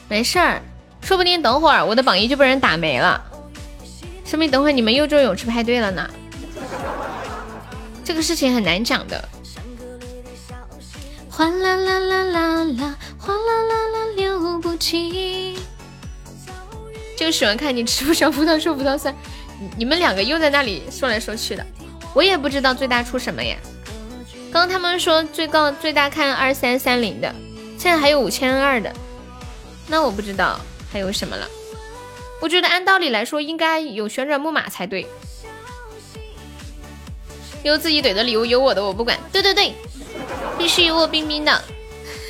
[0.07, 0.61] 没事儿，
[1.01, 3.19] 说不定等会儿我的榜一就被人打没了，
[4.23, 6.07] 说不定等会儿你们又中泳池派对了呢。
[8.03, 9.29] 这个事情很难讲的。
[11.27, 15.57] 哗啦啦啦啦啦，哗啦啦啦流不起。
[17.15, 19.13] 就喜欢看你吃不上葡萄说葡萄酸，
[19.77, 21.65] 你们两个又在那里说来说去的，
[22.13, 23.55] 我也不知道最大出什么呀。
[24.51, 27.33] 刚刚他们说最高最大看二三三零的，
[27.77, 28.93] 现在还有五千二的，
[29.87, 30.59] 那我不知道。
[30.91, 31.47] 还有什么了？
[32.39, 35.07] 我觉得按道理来说应该有旋转木马才对。
[37.63, 39.17] 有自己怼的礼物，有我的我不管。
[39.31, 39.73] 对对对，
[40.55, 41.63] 必须有我冰冰的，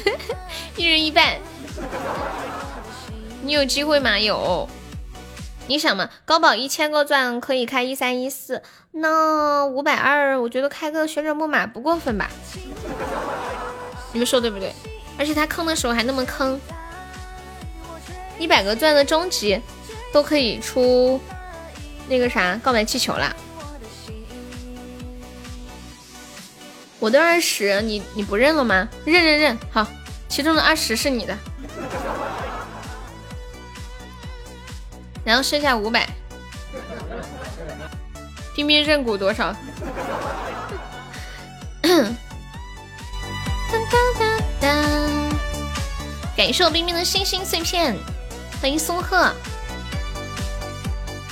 [0.77, 1.35] 一人一半。
[3.43, 4.17] 你有机会吗？
[4.17, 4.67] 有。
[5.67, 8.61] 你想嘛，高保一千个钻可以开一三一四，
[8.91, 12.29] 那五百二，我觉得开个旋转木马不过分吧？
[14.13, 14.73] 你们说对不对？
[15.17, 16.59] 而且他坑的时候还那么坑。
[18.39, 19.61] 一百个钻的终极
[20.11, 21.19] 都可以出
[22.09, 23.33] 那个啥告白气球啦！
[26.99, 28.89] 我的二十你你不认了吗？
[29.05, 29.87] 认认认，好，
[30.27, 31.37] 其中的二十是你的，
[35.23, 36.07] 然后剩下五百，
[38.55, 39.55] 冰冰认股多少？
[46.35, 47.95] 感谢我冰冰的星星碎片。
[48.61, 49.33] 欢迎松鹤，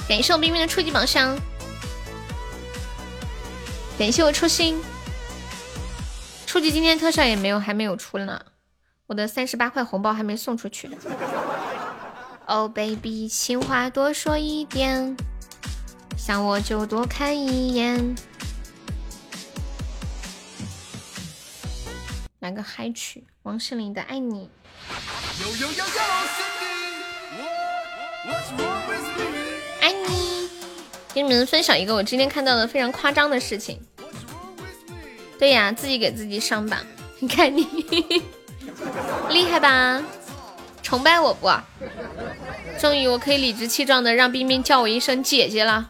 [0.07, 1.37] 感谢我冰冰的初级宝箱，
[3.97, 4.81] 感谢我初心，
[6.45, 8.41] 初级今天特效也没有，还没有出呢，
[9.07, 10.89] 我的三十八块红包还没送出去。
[12.53, 15.15] Oh baby，情话多说一点，
[16.17, 18.13] 想我就多看一眼。
[22.39, 24.49] 来个嗨曲，王心凌的《爱你》。
[29.79, 30.49] 爱你，
[31.13, 33.79] 给你们分享一个我今天看到的非常夸张的事情。
[35.39, 36.85] 对呀，自己给自己上榜，
[37.19, 37.63] 你看你
[39.31, 40.03] 厉害吧？
[40.81, 41.49] 崇拜我不？
[42.79, 45.89] 终于我可以理直气壮的让冰冰叫我一声姐姐了，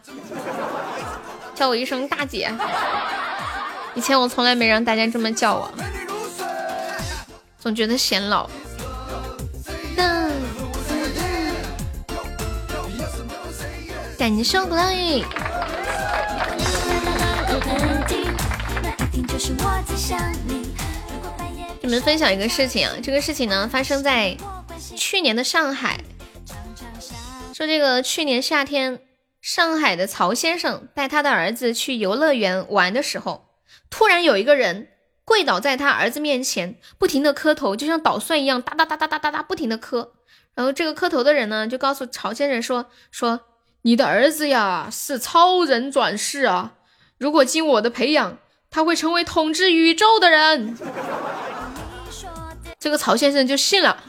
[1.54, 2.52] 叫我一声大姐。
[3.94, 5.72] 以前我从来没让大家这么叫我，
[7.58, 8.48] 总觉得显老。
[14.18, 15.24] 感谢鼓浪屿。
[21.80, 24.36] 你们分享一个事情，这个事情呢发生在
[24.96, 26.00] 去年的上海。
[27.54, 29.00] 说这个去年夏天，
[29.40, 33.46] 上海的曹先生带他的儿子去游乐园玩的时候，
[33.90, 34.88] 突然有一个人
[35.24, 40.12] 跪倒在他儿子面前，不停的磕头，就像捣蒜一样，哒哒哒哒哒哒哒不停的磕。
[40.54, 43.40] 然后这个磕头的人呢，就告诉曹先生说说。
[43.84, 46.74] 你的儿子呀是超人转世啊！
[47.18, 48.38] 如果经我的培养，
[48.70, 50.78] 他会成为统治宇宙的人。
[52.82, 54.02] 这个曹先生就信了。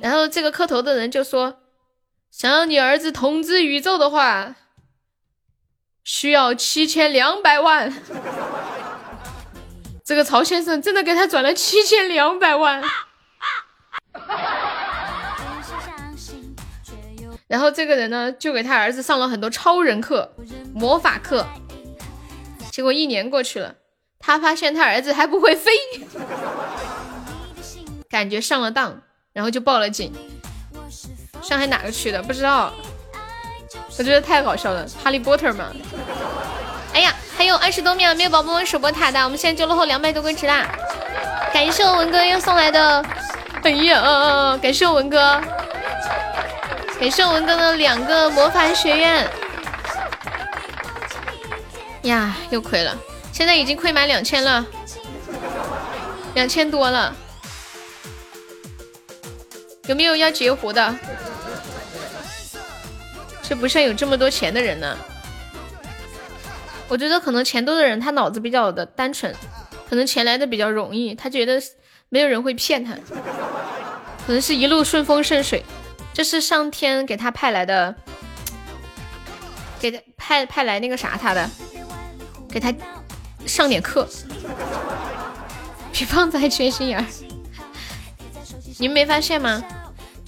[0.00, 1.58] 然后这个磕头的人就说
[2.32, 4.54] ：“想让你儿子统治宇宙的话，
[6.02, 7.92] 需要七千两百万。”
[10.02, 12.82] 这个曹先生真的给他转了七千两百万。
[17.46, 20.34] 然后这个人呢，就给他儿子上了很多超人课、
[20.74, 21.46] 魔法课。
[22.72, 23.74] 结果一年过去了，
[24.24, 25.70] 他发现他儿子还不会飞，
[28.08, 28.98] 感觉上了当，
[29.34, 30.10] 然后就报了警。
[31.42, 32.72] 上海哪个区的不知道？
[33.98, 35.66] 我觉得太搞笑了，哈利波特嘛。
[36.94, 40.66] 哎呀，还有二十多秒没有宝宝们守波塔的，我们现在就落后两百多个值啦！
[41.52, 43.04] 感谢我文哥又送来的，
[43.62, 45.40] 哎呀，感谢我文哥。
[46.98, 49.28] 感谢文哥的两个魔法学院
[52.02, 52.96] 呀，又亏了，
[53.34, 54.64] 现在已经亏满两千了，
[56.36, 57.12] 两千多了，
[59.88, 60.94] 有没有要截胡的？
[63.42, 64.96] 这不像有这么多钱的人呢。
[66.86, 69.34] 我觉得可能钱多的人他脑子比较的单纯，
[69.90, 71.60] 可能钱来的比较容易，他觉得
[72.08, 72.94] 没有人会骗他，
[74.24, 75.64] 可能是一路顺风顺水。
[76.12, 77.96] 这是上天给他派来的，
[79.80, 81.50] 给他派派来那个啥他的，
[82.48, 82.72] 给他
[83.46, 84.08] 上点课，
[85.92, 87.04] 比胖子还缺心眼儿。
[88.78, 89.62] 你们没发现吗？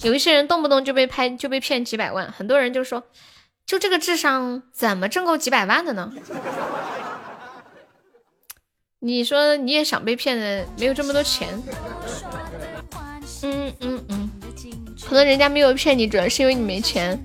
[0.01, 3.03] 有一些人动不动就被拍就被骗几百万，很多人就说，
[3.65, 6.13] 就这个智商怎么挣够几百万的呢？
[8.99, 11.49] 你说你也想被骗的，没有这么多钱。
[13.43, 14.31] 嗯嗯嗯
[15.03, 17.19] 可能人家没有骗你，主要是因为你没钱。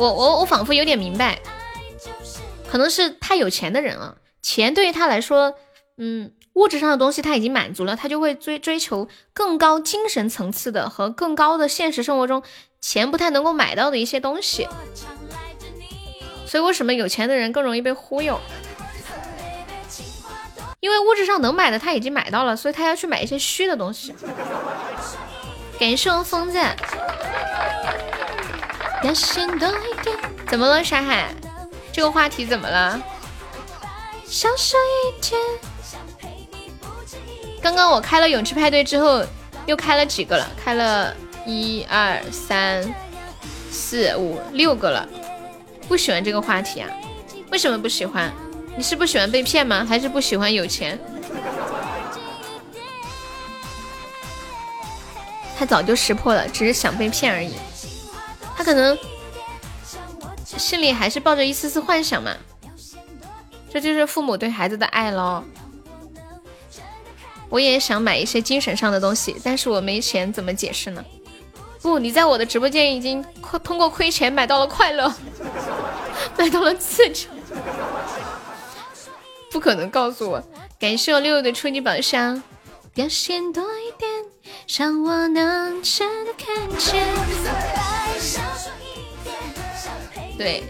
[0.00, 1.38] 我我我仿佛有点明白，
[2.66, 5.52] 可能是太有钱的人了，钱对于他来说，
[5.98, 12.42] 嗯，物质上的东西他已经满足了，他就会追追求更高精神层次的和更高的现实生活中
[12.80, 14.66] 钱不太能够买到的一些东西。
[16.46, 18.40] 所以为什么有钱的人更容易被忽悠？
[20.80, 24.14] 因为物质上能买的他已经买到了，所以他要去买一些虚的东西。
[25.78, 26.74] 感谢我风赞
[29.02, 29.66] 我疯子。
[30.48, 31.34] 怎么了，沙海？
[31.92, 33.00] 这个话题怎么了？
[37.62, 39.24] 刚刚我开了勇气派对之后，
[39.66, 40.48] 又开了几个了？
[40.62, 41.14] 开了
[41.46, 42.94] 一二三
[43.70, 45.08] 四五六个了。
[45.88, 46.88] 不喜欢这个话题啊？
[47.50, 48.32] 为什么不喜欢？
[48.76, 49.84] 你是不喜欢被骗吗？
[49.88, 50.98] 还是不喜欢有钱？
[55.58, 57.54] 他早就识破了，只是想被骗而已。
[58.60, 58.96] 他可能
[60.44, 62.36] 心里还是抱着一丝丝幻想嘛，
[63.72, 65.42] 这就是父母对孩子的爱喽。
[67.48, 71.02] 我也想买一些精神上的东西，但是我没钱，怎么解释呢？
[71.80, 75.10] 不，你在我的直播间已经亏通过亏钱买到了快乐，
[76.36, 77.28] 买到了刺激。
[79.50, 80.44] 不可能告诉我。
[80.78, 82.42] 感谢我六六的初级宝箱。
[82.92, 84.10] 表现多一点，
[84.68, 87.99] 让我能真的看见。
[90.38, 90.64] 对，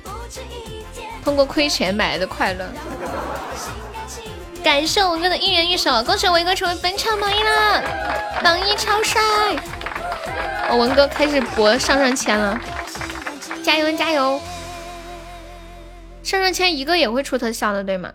[1.24, 2.66] 通过亏钱买来的快乐。
[4.62, 7.82] 感谢文哥的一人一首，恭喜文哥成为本场榜一啦，
[8.42, 9.20] 榜一超帅！
[10.70, 12.60] 我文哥开始博上上签了，
[13.62, 14.40] 加油加油！
[16.22, 18.12] 上上签一个也会出特效的，对吗？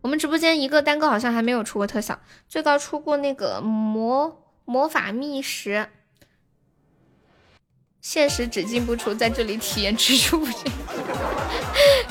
[0.00, 2.18] 我们直播间一个单个好像还没有出过特效，
[2.48, 5.88] 最高出过那个魔魔法密石。
[8.02, 10.64] 现实只进不出，在这里体验只出不进。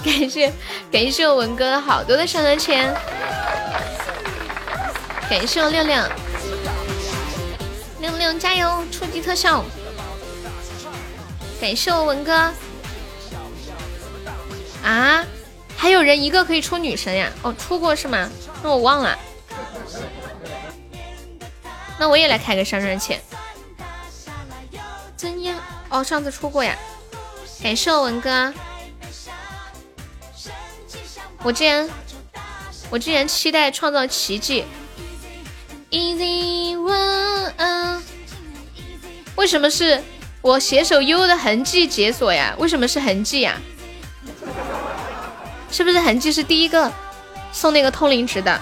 [0.01, 0.51] 感谢
[0.89, 2.91] 感谢我文哥好多的上上签，
[5.29, 6.09] 感谢我亮亮，
[7.99, 9.65] 亮亮加油，初级特效。
[11.59, 12.51] 感谢我文哥。
[14.81, 15.25] 啊，
[15.75, 17.29] 还有人一个可以出女神呀？
[17.43, 18.29] 哦，出过是吗？
[18.63, 19.19] 那我忘了。
[21.99, 23.21] 那我也来开个上上签。
[25.17, 25.59] 怎样？
[25.91, 26.75] 哦，上次出过呀，
[27.61, 28.53] 感谢我文哥。
[31.43, 31.89] 我竟然，
[32.89, 34.63] 我竟然期待创造奇迹。
[35.89, 37.99] Easy one，
[39.35, 40.01] 为什么是
[40.41, 42.55] 我携手 U 的痕迹解锁呀？
[42.57, 43.59] 为什么是痕迹呀？
[45.69, 46.89] 是不是痕迹是第一个
[47.51, 48.57] 送那个通灵值的？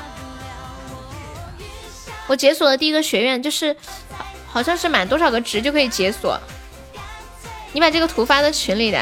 [2.26, 3.76] 我解锁的第一个学院就是，
[4.47, 6.39] 好像是满多少个值就可以解锁。
[7.71, 8.99] 你把这个图发到群里的，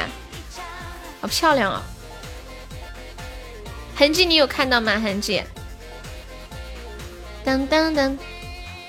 [1.21, 1.81] 好漂亮哦！
[3.95, 4.99] 痕迹你有看到吗？
[4.99, 5.41] 痕迹，
[7.45, 8.17] 噔噔噔，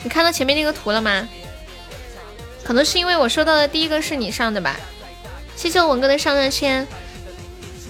[0.03, 1.29] 你看到前面那个图了吗？
[2.65, 4.77] 可能是因为我收到的第一个是你上的吧？
[5.57, 6.87] 谢谢我文哥的上上签，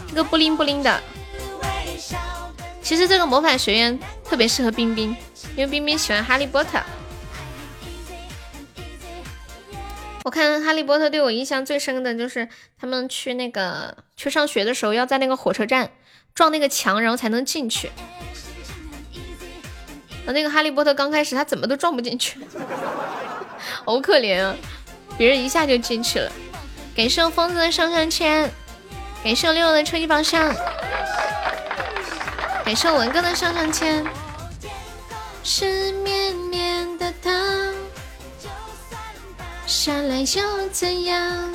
[0.09, 1.02] 这个布灵布灵的。
[2.82, 5.16] 其实这个魔法学院特别适合冰冰，
[5.56, 6.78] 因为冰冰喜欢哈利波特。
[10.24, 15.90] 我看《哈利波特》对我印象最深的就是他们去那个去上学的时候，要在那个火车站
[16.35, 17.89] 撞那个墙，然后才能进去。
[20.27, 22.39] 啊，那个哈利波特刚开始他怎么都撞不进去，
[23.86, 24.55] 好可怜啊！
[25.16, 26.31] 别人一下就进去了。
[26.95, 28.51] 感谢疯子的上上签，
[29.24, 30.55] 感谢六六的超级宝箱，
[32.65, 34.05] 感谢文哥的上上签。
[35.43, 37.68] 是绵绵的糖。
[39.69, 41.55] 下来又怎样？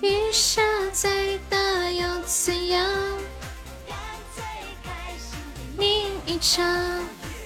[0.00, 2.90] 雨下再大又怎样？
[5.76, 6.64] 另一场。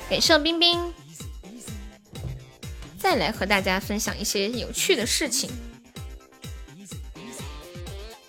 [0.08, 0.94] 感谢冰冰，
[2.96, 5.50] 再来和大家分享一些有趣的事情。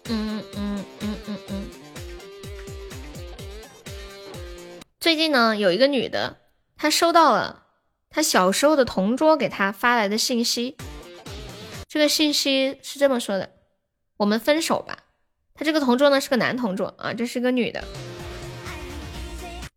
[0.10, 1.70] 嗯嗯嗯嗯嗯。
[5.00, 6.38] 最近呢，有一个女的，
[6.76, 7.68] 她收到了
[8.10, 10.76] 她小时候的同桌给她发来的信息。
[11.88, 13.52] 这个信息是这么说的
[14.18, 15.00] ：“我们分手吧。”
[15.56, 17.84] 他这个同桌呢是个男同桌啊，这是个女的。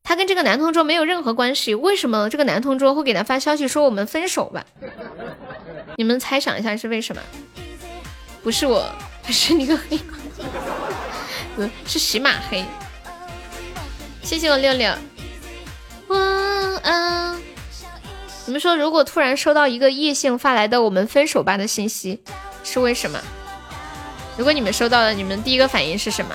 [0.03, 4.67] 他跟这个男同桌没有任何关系，为什么这个男同桌会给他发消息说我们分手吧？
[5.97, 7.23] 你们猜想一下是为什么？
[8.43, 8.91] 不是我，
[9.29, 9.97] 是那个黑
[11.57, 12.65] 马，是喜马黑。
[14.23, 14.93] 谢谢我六六。
[16.09, 16.21] 晚
[16.83, 17.41] 安，
[18.51, 22.21] 你们说，如果突然收到一个异性发来的“我们分手吧”的信息，
[22.65, 23.17] 是为什么？
[24.37, 26.35] 如果你们收到了，你们第一个反应是什么？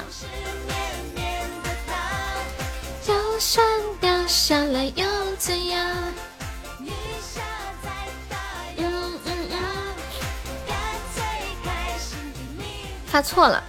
[13.07, 13.61] 发错了，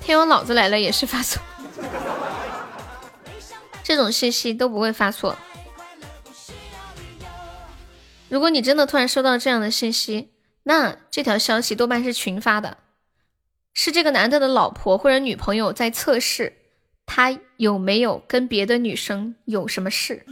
[0.00, 1.42] 天王老子来了也是发错，
[3.82, 5.36] 这种信息都不会发错。
[8.30, 10.30] 如果你真的突然收到这样的信息，
[10.62, 12.78] 那这条消息多半是群发的，
[13.74, 16.52] 是这个男的的老婆或者女朋友在测试
[17.04, 20.24] 他有没有跟别的女生有什么事。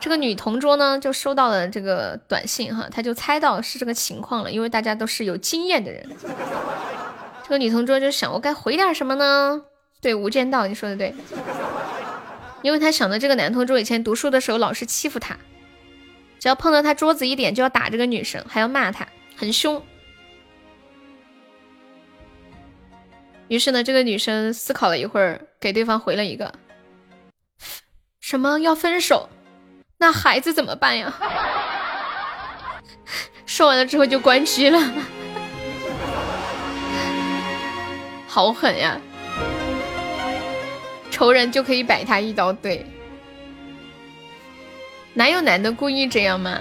[0.00, 6.04] 这个女同桌呢就收到了这个短信哈，她就猜到是这个情况了，因为大家都是有经验的人。
[7.44, 9.62] 这个女同桌就想，我该回点什么呢？
[10.00, 11.14] 对，无间道，你说的对，
[12.62, 15.38] 因为她想的这个男同桌以前读书的时候老是欺负她。
[16.44, 19.82] 只要碰到他桌子一点，就要打这个女生，还要骂他，很凶。
[23.48, 26.52] 于是呢，这个女生思考了一会儿，给对方回了一个
[28.20, 29.30] ：“什么要分手？
[29.96, 31.14] 那孩子怎么办呀？”
[33.46, 34.78] 说完了之后就关机了，
[38.28, 39.00] 好狠呀！
[41.10, 42.84] 仇人就可以摆他一刀，对。
[45.16, 46.60] 哪有男的故意这样吗？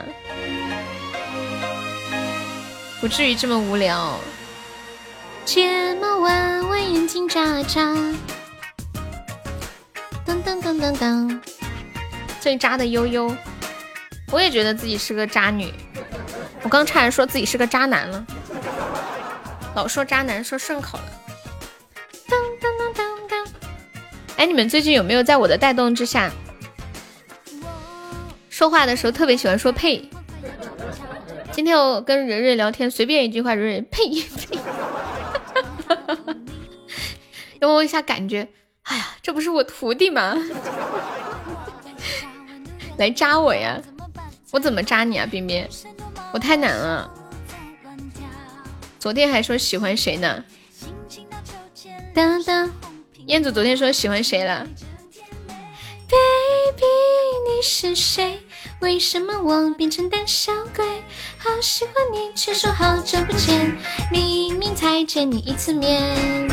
[3.02, 4.20] 不至于这么无聊。
[5.44, 7.82] 睫毛弯弯，眼睛眨眨，
[10.26, 11.40] 噔噔噔噔噔，
[12.40, 13.36] 最渣的悠悠。
[14.32, 15.74] 我也觉得自己是个渣女，
[16.62, 18.26] 我刚差点说自己是个渣男了。
[19.76, 21.06] 老说渣男说顺口了。
[22.28, 23.52] 噔噔噔噔噔。
[24.38, 26.32] 哎，你们最近有没有在我的带动之下？
[28.64, 30.10] 说话的时候特别喜欢说呸。
[31.52, 34.58] 今天我跟蕊蕊聊天，随便一句话，蕊蕊呸呸。
[37.60, 38.48] 要 问一下感觉，
[38.84, 40.38] 哎呀，这不是我徒弟吗？
[42.96, 43.82] 来扎我呀！
[44.52, 45.68] 我怎么扎你啊，冰冰？
[46.32, 47.14] 我太难了。
[48.98, 50.42] 昨天还说喜欢谁呢？
[52.14, 52.72] 当当，
[53.26, 54.66] 彦祖昨天说喜欢谁了
[56.08, 56.86] ？Baby，
[57.58, 58.40] 你是谁？
[58.84, 60.86] 为什么我变成胆小鬼？
[61.38, 63.78] 好喜欢你，却说好久不见，
[64.12, 66.50] 明明才见你一次面。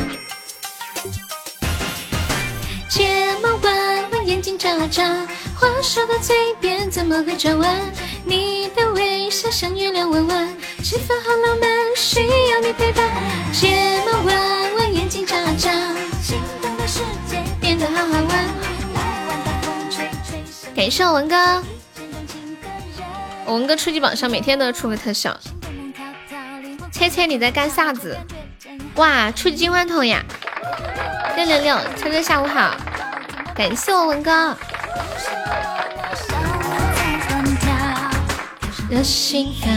[2.89, 5.27] 睫毛弯弯，眼睛眨眨，
[5.57, 7.81] 话说到嘴边怎么会转弯？
[8.24, 13.11] 你的微笑像月亮弯弯，气氛好浪漫，需要你陪伴。
[13.52, 15.73] 睫毛弯弯，眼睛眨眨，
[16.23, 18.48] 心动的世界变得好好玩。
[20.77, 21.62] 感谢我文哥，
[23.52, 25.36] 文哥初级榜上每天都要出个特效。
[26.93, 28.16] 猜猜你在干啥子？
[28.97, 30.22] 哇，初级金话筒呀！
[31.36, 32.77] 六六六，猜猜下午好，
[33.55, 34.56] 感谢我文哥。
[38.90, 39.70] 的心房，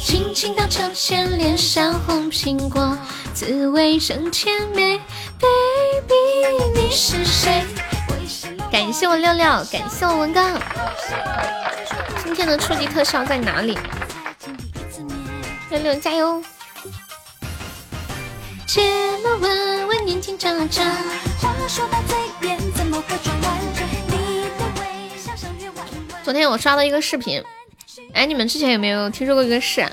[0.00, 2.96] 轻轻荡秋千，脸上红苹果，
[3.34, 5.00] 滋味真甜美。
[5.40, 7.64] Baby，你是谁？
[8.70, 10.40] 感谢我六六，感谢我文哥。
[12.30, 13.76] 今天的初级特效在哪里？
[15.68, 16.40] 六六加油！
[26.22, 27.42] 昨天我刷到一个视频，
[28.14, 29.84] 哎，你们之前有没有听说过一个事？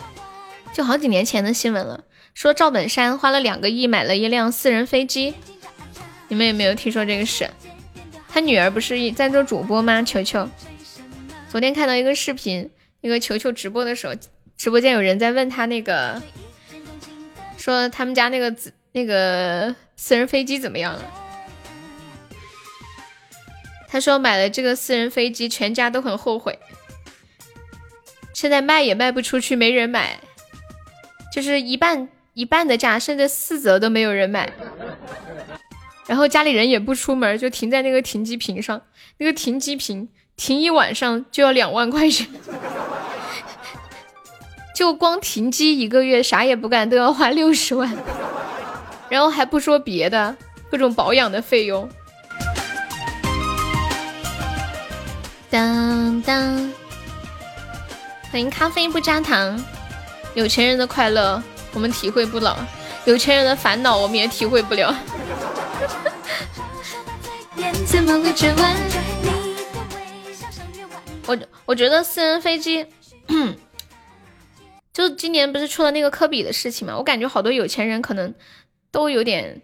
[0.71, 2.03] 就好几年前的新闻了，
[2.35, 5.33] 说赵本山花了两个亿买了一辆私人飞机。
[6.27, 7.49] 你们有没有听说这个事？
[8.29, 10.03] 他女儿不是在做主播吗？
[10.03, 10.47] 球球，
[11.49, 12.69] 昨天看到一个视频，
[13.01, 14.13] 那个球球直播的时候，
[14.57, 16.21] 直播间有人在问他那个，
[17.57, 18.53] 说他们家那个
[18.91, 21.01] 那个私人飞机怎么样了？
[23.87, 26.59] 他说买了这个私人飞机，全家都很后悔，
[28.33, 30.19] 现在卖也卖不出去，没人买，
[31.33, 34.51] 就是一半一半的价，甚至四折都没有人买。
[36.05, 38.81] 然后家里人也不出门，就停在那个停机坪上。
[39.17, 40.07] 那个停机坪
[40.37, 42.27] 停一晚上就要两万块钱，
[44.73, 47.91] 就光停机一个月啥也不干都要花六十万，
[49.09, 50.35] 然后还不说别的，
[50.69, 51.89] 各种保养的费用。
[55.49, 56.71] 当当，
[58.31, 59.59] 欢迎咖啡不加糖。
[60.35, 61.41] 有钱人的快乐
[61.73, 62.55] 我们体会不了，
[63.05, 64.95] 有钱人的烦恼我们也体会不了。
[71.67, 72.85] 我我觉得私人飞机，
[74.93, 76.97] 就今年不是出了那个科比的事情嘛？
[76.97, 78.33] 我感觉好多有钱人可能
[78.89, 79.61] 都有点，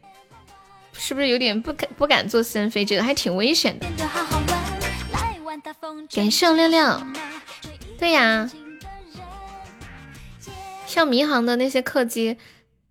[0.91, 3.87] 是不是有点不敢不敢坐私人飞机的，还挺危险的。
[6.13, 7.13] 感谢亮亮，
[7.97, 8.51] 对呀，
[10.85, 12.37] 像民航的那些客机，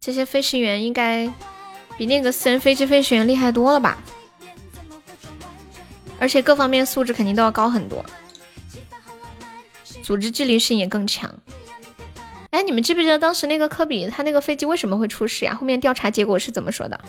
[0.01, 1.33] 这些飞行员应该
[1.97, 4.03] 比那个私人飞机飞行员厉害多了吧？
[6.19, 8.05] 而且各方面素质肯定都要高很多，
[10.03, 11.33] 组织纪律性也更强。
[12.51, 15.55] 哎，你们记不记得当时那个科比他那个飞机为什么会出事呀？
[15.55, 17.01] 后面调查结果是怎么说的？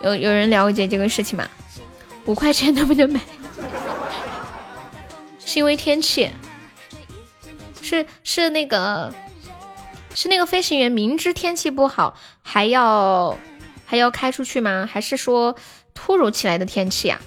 [0.00, 1.48] 有有人了解这个事情吗？
[2.26, 3.20] 五块钱能不能买？
[5.44, 6.30] 是因为天气？
[7.80, 9.12] 是是那个
[10.14, 13.36] 是那个飞行员明知天气不好还要
[13.84, 14.88] 还要开出去吗？
[14.90, 15.56] 还是说
[15.94, 17.20] 突如其来的天气呀？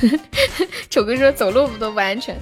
[0.90, 2.36] 丑哥说走路不都不安全。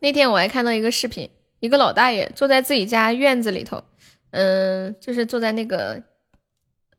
[0.00, 1.28] 那天我还看到一个视频，
[1.60, 3.82] 一个老大爷坐在自己家院子里头，
[4.30, 6.02] 嗯，就是坐在那个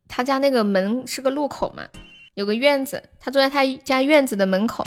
[0.08, 1.84] 他家那个门是个路口嘛，
[2.34, 4.86] 有个院子，他坐在他家院子的门口，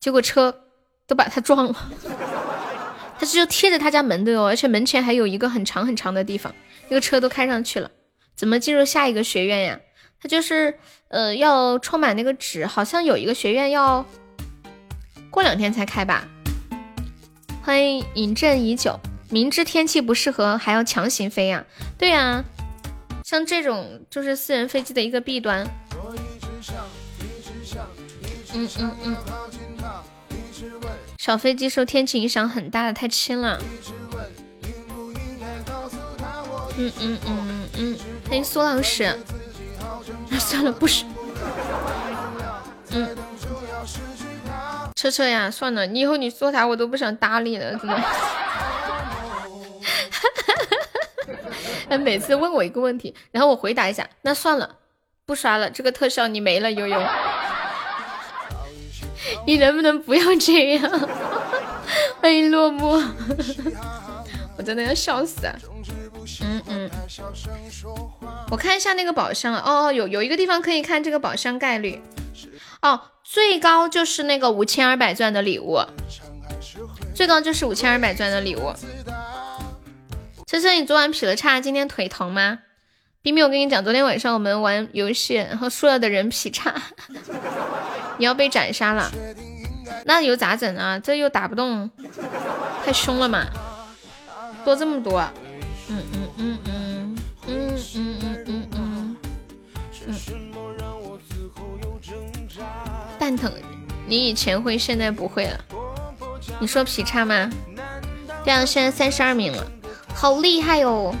[0.00, 0.62] 结果车
[1.06, 1.90] 都把他撞了。
[3.18, 6.54] 他是就贴着他家门的哦，而且门前还有一个很长很长的地方，
[6.88, 7.90] 那个车都开上去了，
[8.36, 9.80] 怎么进入下一个学院呀？
[10.26, 10.78] 就是。
[11.08, 14.04] 呃，要充满那个纸，好像有一个学院要
[15.30, 16.26] 过两天才开吧。
[17.62, 18.98] 欢迎饮鸩已久，
[19.30, 21.64] 明知天气不适合还要强行飞呀？
[21.96, 22.44] 对呀，
[23.24, 25.64] 像这种就是私人飞机的一个弊端。
[28.52, 29.16] 嗯嗯嗯。
[31.18, 33.62] 小飞机受天气影响很大的，太轻了。
[36.76, 37.98] 嗯嗯嗯嗯嗯。
[38.28, 39.16] 欢迎苏老师。
[40.38, 41.06] 算了，不说。
[42.90, 43.16] 嗯，
[44.94, 48.02] 车车呀，算了，你以后你说啥我都不想搭理了，真的。
[51.88, 54.76] 哎， 每次问我一个问题，然后我回答一下，那算了，
[55.24, 57.00] 不刷了，这个特效你没了，悠悠。
[59.46, 61.08] 你能不能不要这样？
[62.20, 63.04] 欢迎落寞，
[64.56, 65.54] 我真的要笑死啊！
[66.42, 66.90] 嗯嗯，
[68.50, 72.02] 我看一下那个宝箱哦哦，有有一个地方可以看这个宝箱概率
[72.82, 75.80] 哦，最高就是那个五千二百钻的礼物，
[77.14, 78.72] 最高就是五千二百钻的礼物。
[80.46, 82.58] 车车，你昨晚劈了叉，今天腿疼吗？
[83.22, 86.74] 冰冰，我跟你讲，昨天晚上我们玩游戏，然后输了的人劈叉，
[88.18, 89.10] 你要被斩杀了，
[90.04, 90.98] 那又咋整啊？
[90.98, 91.90] 这又打不动，
[92.84, 93.46] 太凶了嘛，
[94.64, 95.24] 多这么多。
[95.88, 99.16] 嗯嗯嗯嗯嗯嗯嗯嗯嗯
[100.06, 100.14] 嗯，
[103.18, 103.52] 蛋疼，
[104.06, 105.64] 你以前会，现在不会了。
[106.60, 107.50] 你说劈叉吗？
[108.44, 109.66] 对啊，现在三十二名了，
[110.14, 111.14] 好厉害哟！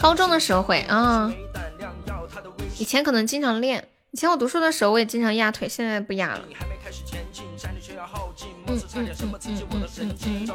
[0.00, 1.32] 高中的时候会啊，
[2.78, 3.88] 以前可能经常练。
[4.12, 6.44] 以前我读书的时候，我也经常压腿，现在不压了。
[8.68, 10.48] 嗯嗯嗯嗯嗯嗯。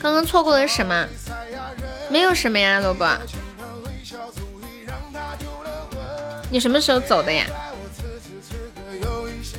[0.00, 1.06] 刚刚错过了什么？
[2.10, 3.06] 没有什么呀，萝卜。
[6.50, 7.46] 你什么时候走的呀？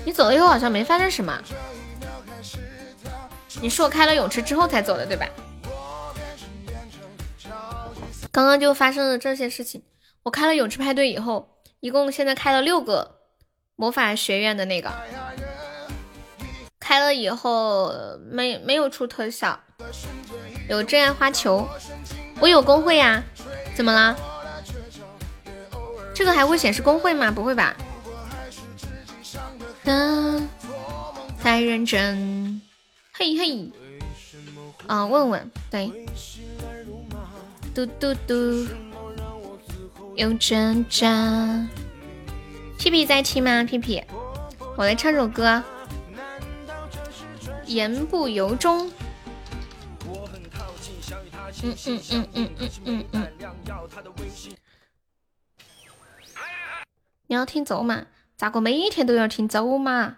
[0.05, 1.39] 你走了以后好像没发生什么。
[3.61, 5.27] 你是我开了泳池之后才走的，对吧？
[8.31, 9.83] 刚刚就发生了这些事情。
[10.23, 11.52] 我开了泳池派对以后，
[11.84, 13.19] 一共现在开了六个
[13.76, 14.89] 魔法学院的那个，
[16.80, 17.93] 开了以后
[18.31, 19.60] 没没有出特效。
[20.69, 21.68] 有真爱花球，
[22.39, 23.22] 我有工会呀，
[23.76, 24.18] 怎么了？
[26.15, 27.30] 这个还会显示工会吗？
[27.30, 27.76] 不会吧？
[29.84, 30.47] 嗯，
[31.38, 32.61] 太认真，
[33.11, 33.69] 嘿嘿，
[34.88, 35.91] 啊，问问，对。
[37.76, 38.68] 嘟嘟嘟，
[40.15, 41.68] 有挣扎。
[42.77, 43.64] 屁屁在听吗？
[43.64, 44.03] 屁屁，
[44.77, 45.64] 我来唱首歌，
[47.65, 48.88] 《言不由衷》。
[51.64, 53.27] 嗯嗯嗯嗯嗯嗯嗯。
[57.27, 58.06] 你要听走马？
[58.35, 60.18] 咋个每天都要听走马？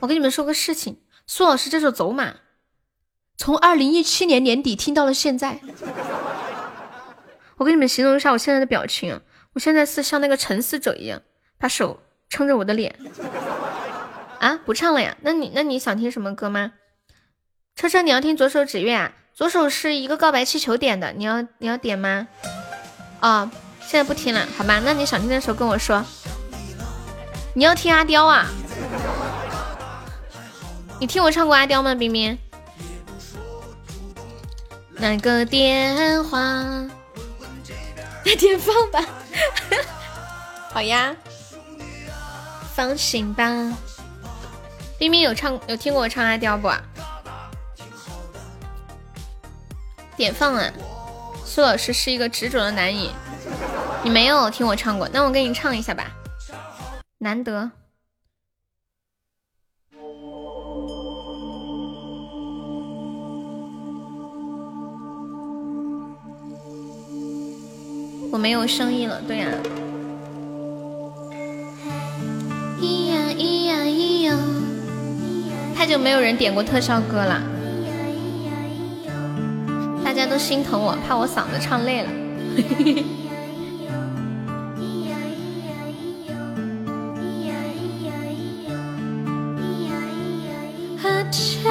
[0.00, 2.36] 我跟你们说个事情，苏老师这首走马，
[3.36, 5.60] 从二零一七年年底听到了现在。
[7.58, 9.20] 我给你们形容一下我现在的表情！
[9.52, 11.20] 我现在是像那个沉思者一样，
[11.58, 12.94] 把手撑着我的脸。
[14.38, 15.16] 啊，不唱了呀？
[15.22, 16.72] 那你那你想听什么歌吗？
[17.74, 19.12] 车车，你要听左手指月啊？
[19.34, 22.28] 左手是一个告白气球点的，你要你要点吗？
[23.20, 24.80] 哦，现在不听了，好吧？
[24.84, 26.04] 那你想听的时候跟我说。
[27.54, 28.46] 你要听阿刁啊？
[31.00, 32.38] 你听我唱过阿刁吗，冰冰？
[35.00, 36.64] 那个电话，
[38.28, 39.02] 那点放吧。
[40.70, 41.16] 好呀，
[42.74, 43.44] 放心吧。
[44.98, 46.70] 冰冰有唱有听过我唱阿刁不？
[50.14, 50.70] 点放啊！
[51.42, 53.08] 苏老师是一个执着的男人，
[54.02, 56.10] 你没有听我唱过，那我给你唱一下吧。
[57.16, 57.70] 难得，
[68.30, 69.46] 我没有声音了，对呀。
[75.74, 77.40] 太久没有人点过特效歌了，
[80.04, 82.10] 大家都心疼我，怕我嗓子唱累了。
[91.64, 91.67] 啊！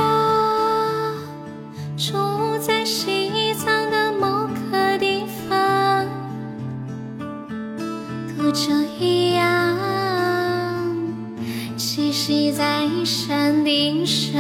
[13.88, 14.38] 云上。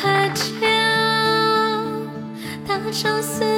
[0.00, 0.44] 芭蕉
[2.68, 3.53] 大昭寺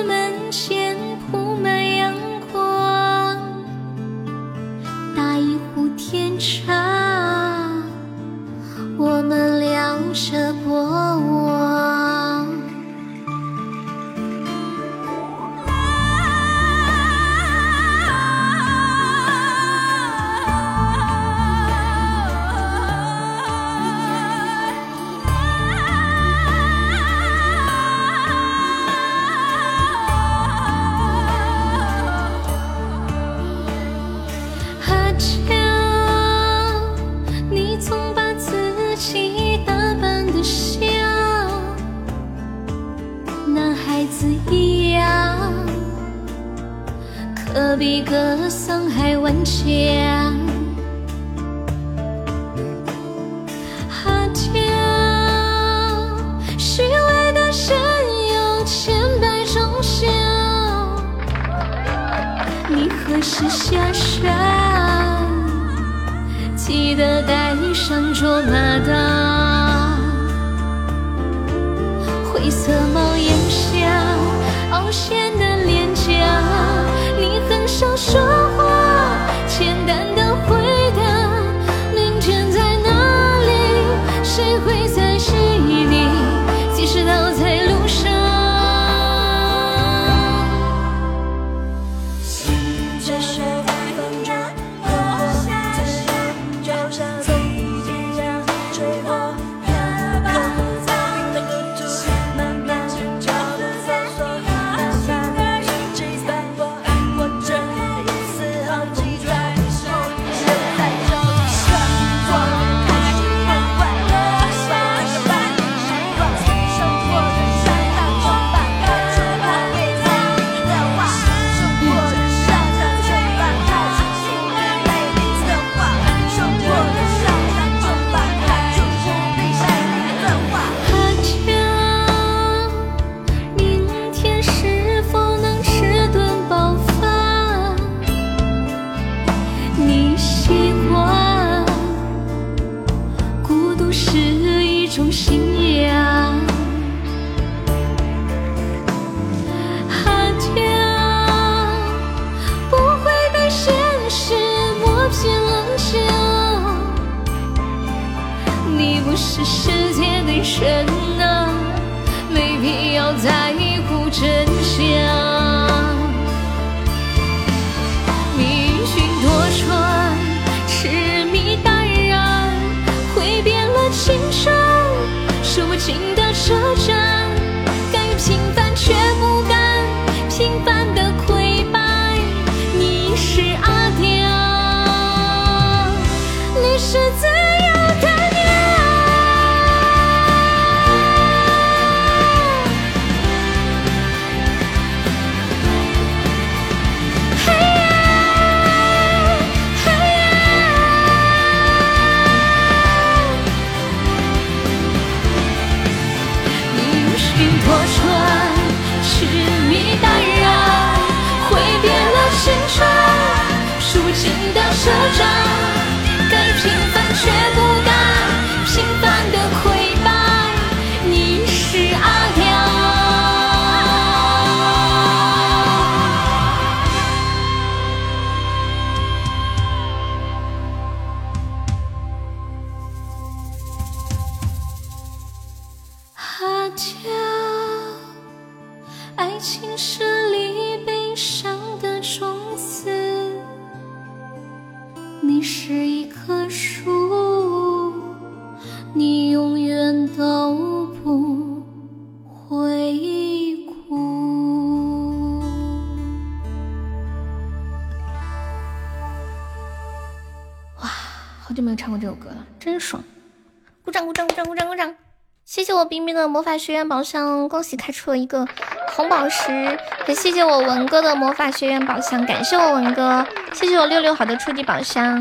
[266.07, 268.47] 冰冰的魔法学院宝箱，恭喜开出了一个
[268.95, 269.77] 红宝石！
[270.07, 275.21] 也谢谢我文哥的魔法学院宝箱，感谢我文哥，谢谢我六六好的初级宝箱。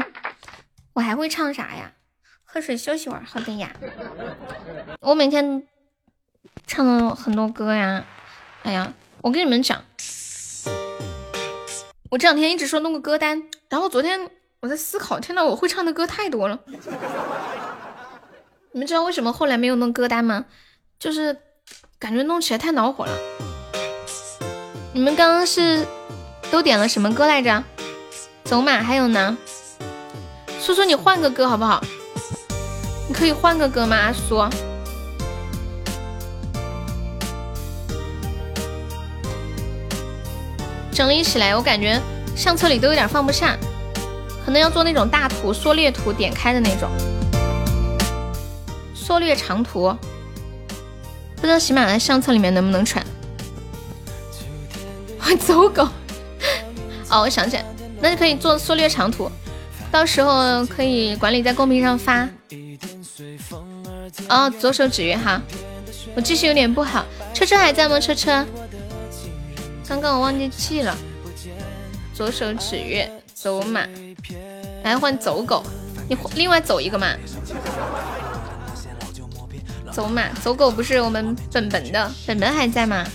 [0.93, 1.93] 我还会唱啥呀？
[2.43, 3.23] 喝水休息会儿。
[3.25, 3.71] 好的呀，
[5.01, 5.63] 我每天
[6.67, 8.05] 唱了很多歌呀。
[8.61, 9.81] 哎呀，我跟你们讲，
[12.11, 14.29] 我这两天一直说弄个歌单，然后昨天
[14.59, 16.59] 我在思考，天呐，我会唱的歌太多了。
[18.73, 20.45] 你们知道为什么后来没有弄歌单吗？
[20.99, 21.38] 就是
[21.99, 23.11] 感觉弄起来太恼火了。
[24.93, 25.85] 你们刚刚是
[26.49, 27.63] 都点了什么歌来着？
[28.43, 29.38] 走马，还有呢？
[30.59, 31.84] 苏苏，你换个歌好不好？
[33.07, 33.95] 你可以换个歌吗？
[33.95, 34.43] 阿苏，
[40.91, 42.01] 整理起来，我感觉
[42.35, 43.57] 相册里都有点放不下，
[44.45, 46.89] 可能要做那种大图、缩略图，点开的那种。
[48.93, 49.95] 缩略长图，
[51.45, 53.05] 不知道喜马拉雅相册里面能不能传。
[55.19, 55.84] 换走狗，
[57.07, 57.63] 哦，我想起来，
[58.01, 59.30] 那就可以做缩略长图，
[59.91, 62.27] 到时候可以管理在公屏上发。
[64.27, 65.39] 哦，左手指月哈，
[66.15, 67.05] 我记性有点不好。
[67.31, 67.99] 车车还在吗？
[67.99, 68.43] 车车，
[69.88, 70.97] 刚刚我忘记记了。
[72.11, 73.85] 左手指月，走马，
[74.84, 75.63] 来换走狗，
[76.09, 77.15] 你另外走一个嘛。
[79.95, 83.05] 走马走狗不是我们本本的，本本还在吗？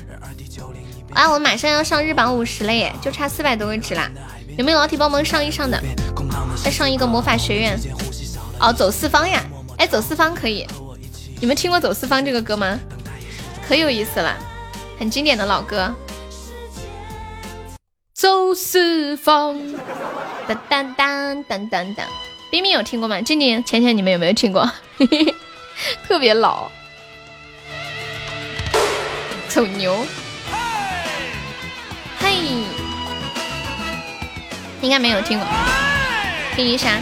[1.12, 4.11] 啊，我马上要上日榜五十了耶，就差四百多个值啦！
[4.57, 5.78] 有没有老铁帮忙上一上的？
[6.65, 7.78] 再上一个魔法学院。
[8.59, 9.44] 哦，走四方呀！
[9.77, 10.66] 哎，走四方可以。
[11.39, 12.81] 你们听过走四方这个歌吗？
[13.69, 14.35] 可有意思了，
[14.98, 15.94] 很经典的老歌。
[18.15, 19.61] 走四方，
[20.48, 22.07] 当当当当当当。
[22.51, 23.20] 冰冰有听过吗？
[23.20, 24.66] 静静、浅浅，你们有没有听过？
[26.07, 26.70] 特别老，
[29.48, 30.07] 走牛，
[32.19, 32.35] 嘿，
[34.81, 35.47] 应该没有听过，
[36.55, 36.98] 听一下。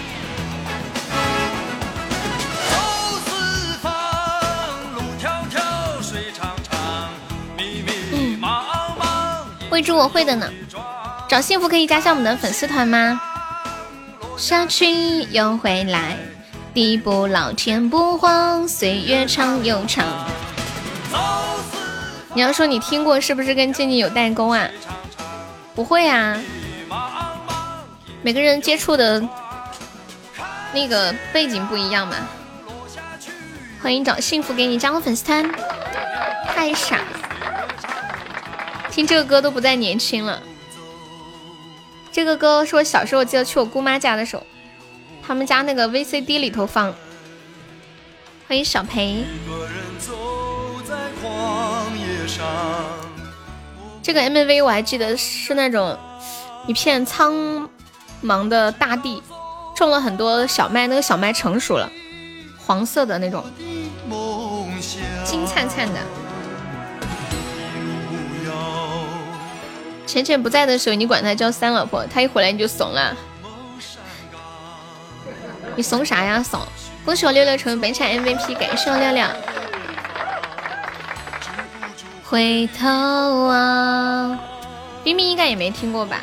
[8.12, 8.40] 嗯，
[9.70, 10.50] 未知我会的呢，
[11.28, 13.20] 找幸福可以加下我们的粉丝团吗？
[14.36, 16.16] 下去又回来。
[16.78, 20.06] 地不老天不荒，岁月长又长。
[22.34, 24.68] 你要说你听过，是不是跟静静有代沟啊？
[25.74, 26.40] 不会啊，
[28.22, 29.28] 每个人接触的
[30.72, 32.14] 那个背景不一样嘛。
[33.82, 35.50] 欢迎找幸福给你加个粉丝团，
[36.46, 37.00] 太傻，
[38.88, 40.40] 听这个歌都不再年轻了。
[42.12, 44.46] 这个歌是我小时候记得去我姑妈家的时候。
[45.28, 46.90] 他们家那个 VCD 里头放，
[48.48, 49.26] 欢迎小裴。
[54.02, 55.98] 这个 MV 我还记得是那种
[56.66, 57.68] 一片苍
[58.24, 59.22] 茫的大地，
[59.76, 61.90] 种了很多小麦，那个小麦成熟了，
[62.64, 63.44] 黄色的那种，
[65.26, 66.00] 金灿灿的。
[70.06, 73.14] 浅浅不在的时候，你管他叫三老婆，他一回来你就怂了。
[75.78, 76.42] 你怂啥呀？
[76.42, 76.60] 怂！
[77.04, 79.24] 恭喜我六六成为本场 MVP，感谢我六六。
[82.24, 82.84] 回头
[83.46, 84.36] 望，
[85.04, 86.18] 冰冰应该也没听过吧？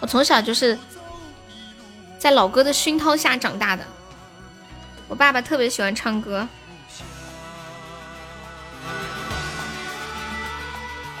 [0.00, 0.76] 我从小就是
[2.18, 3.84] 在老歌的熏陶下长大的。
[5.06, 6.48] 我爸爸特别喜欢唱歌。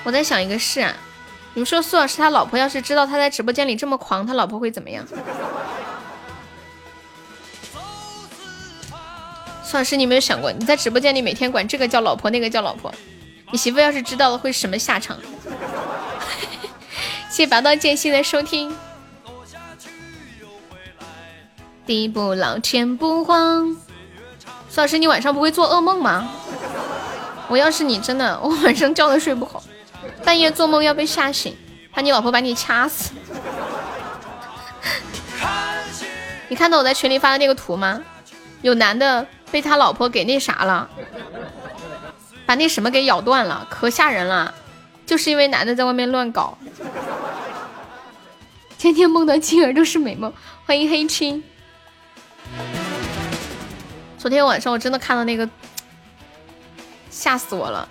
[0.02, 0.92] 我在想一个事啊。
[1.56, 5.02] 你们说苏老师他老婆要是知道他在直播间里这么狂，他老婆会怎么样？
[9.64, 12.92] 苏老师，你有没有想过，你在直播间里每天管这个叫老婆，那个叫老婆，
[13.52, 15.16] 你媳妇要是知道了会什么下场？
[17.30, 18.76] 谢谢拔刀剑心的收听。
[21.86, 23.74] 地不老，天不荒。
[24.68, 26.28] 苏老师，你晚上不会做噩梦吗？
[27.48, 29.62] 我要是你，真的，我晚上觉都睡不好，
[30.26, 31.56] 半夜做梦要被吓醒，
[31.92, 33.12] 怕你老婆把你掐死。
[36.48, 38.02] 你看到我在群里发的那个图吗？
[38.60, 40.90] 有男的被他老婆给那啥了，
[42.44, 44.52] 把那什么给咬断了，可吓人了。
[45.06, 46.58] 就是因为男的在外面乱搞，
[48.76, 50.32] 天天梦到金儿都是美梦。
[50.64, 51.44] 欢迎黑青。
[54.18, 55.48] 昨天晚上我真的看到那个，
[57.10, 57.88] 吓死我了。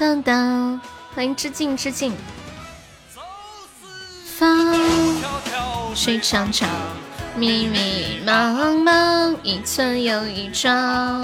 [0.00, 0.80] 当当，
[1.14, 2.16] 欢迎致敬致敬。
[4.24, 4.74] 风
[5.94, 6.70] 水长长，
[7.36, 11.22] 迷迷茫茫，一寸又一丈。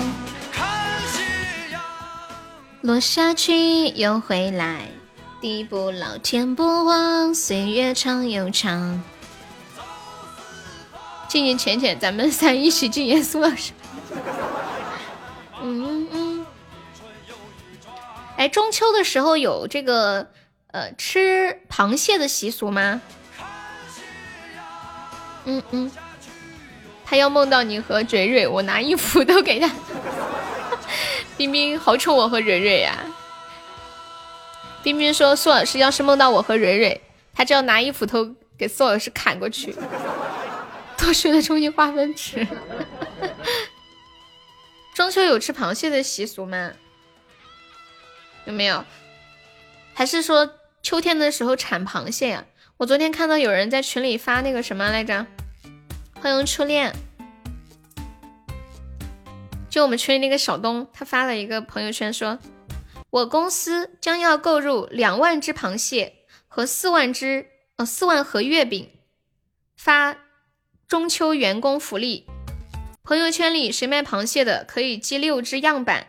[2.82, 4.90] 落下去又回来，
[5.40, 9.02] 地不老天不荒，岁月长又长。
[11.28, 13.72] 进进浅浅，咱们仨一起敬严肃老师。
[15.62, 15.95] 嗯。
[18.36, 20.30] 哎，中秋的时候有这个
[20.72, 23.00] 呃吃螃蟹的习俗吗？
[25.44, 25.90] 嗯嗯。
[27.08, 29.70] 他要梦到你和蕊蕊，我拿衣服都给他。
[31.38, 32.96] 冰冰好宠我和蕊蕊呀！
[34.82, 37.00] 冰冰说苏老师要是梦到我和蕊蕊，
[37.32, 39.76] 他就要拿一斧头给苏老师砍过去。
[40.98, 42.44] 多学了重新划分吃。
[44.94, 46.72] 中秋有吃螃蟹的习俗吗？
[48.46, 48.84] 有没有？
[49.92, 52.46] 还是说秋天的时候产螃蟹呀？
[52.76, 55.26] 我昨天看到有人在群里发那个什么来着？
[56.20, 56.94] 欢迎初恋。
[59.68, 62.38] 就我们群里那个小东，他发了一个朋友圈说，
[63.10, 66.14] 我公司将要购入两万只螃蟹
[66.46, 68.90] 和四万只呃四万盒月饼，
[69.76, 70.16] 发
[70.86, 72.26] 中秋员工福利。
[73.02, 76.06] 朋友圈里谁卖螃蟹的可以寄六只样板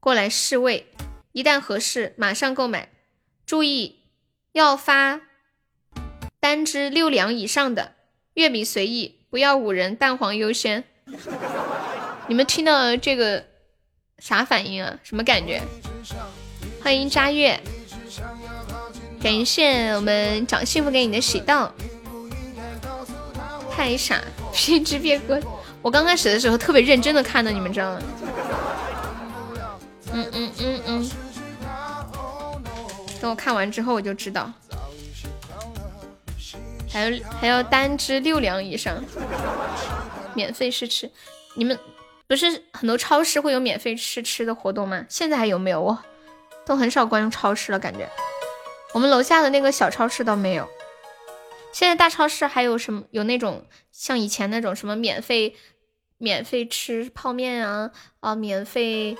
[0.00, 0.86] 过来试味，
[1.32, 2.90] 一旦合适马上购买。
[3.46, 4.00] 注意
[4.52, 5.20] 要发
[6.38, 7.94] 单只六两以上的
[8.34, 10.84] 月饼随意，不要五人，蛋黄优先。
[12.26, 13.46] 你们听到这个
[14.18, 14.98] 啥反应啊？
[15.02, 15.62] 什么感觉？
[16.82, 17.58] 欢迎扎月，
[19.22, 21.72] 感谢我们找幸福给你的喜豆。
[23.70, 24.22] 太傻，
[24.52, 25.40] 偏 执别哥。
[25.80, 28.02] 我刚开始的时候特别认真的看的，你们知道吗？
[30.18, 31.10] 嗯嗯嗯嗯。
[33.20, 34.52] 等我看完之后我就知道，
[36.90, 39.02] 还要还要单只六两以上，
[40.34, 41.10] 免费试吃，
[41.54, 41.78] 你们。
[42.26, 45.06] 不是很多超市会有免费试吃的活动吗？
[45.08, 45.80] 现在还有没有？
[45.80, 45.98] 我
[46.66, 48.06] 都很少关注超市了，感觉
[48.92, 50.68] 我们楼下的那个小超市倒没有。
[51.72, 53.02] 现在大超市还有什么？
[53.12, 55.56] 有那种像以前那种什么免费
[56.18, 57.90] 免费吃泡面啊
[58.20, 59.16] 啊，免费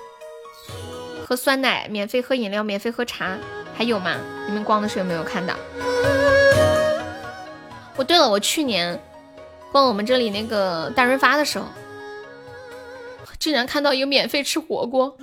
[1.26, 3.36] 喝酸奶，免费喝饮料，免费喝茶，
[3.76, 4.16] 还有吗？
[4.46, 5.54] 你们逛的时候有没有看到？
[7.96, 9.00] 哦，对了，我去年
[9.72, 11.66] 逛我们这里那个大润发的时候。
[13.38, 15.16] 竟然看到有免费吃火锅，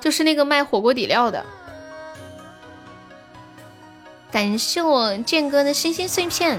[0.00, 1.44] 就是那个卖火锅底料的。
[4.30, 6.58] 感谢我剑哥的星星碎片。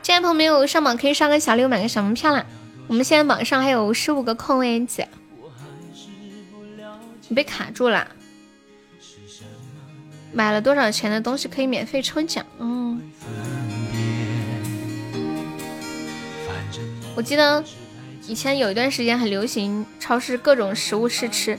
[0.00, 2.46] 进来朋友没有上榜可以刷个小六，买个小门票啦。
[2.88, 5.06] 我们现在榜上还有十五个空位子。
[7.32, 8.06] 你被卡住了。
[10.34, 12.44] 买了多少钱的东西可以免费抽奖？
[12.58, 13.00] 嗯。
[17.16, 17.64] 我记得。
[18.28, 21.58] 以前有一段时间很流行超市各种食物试吃，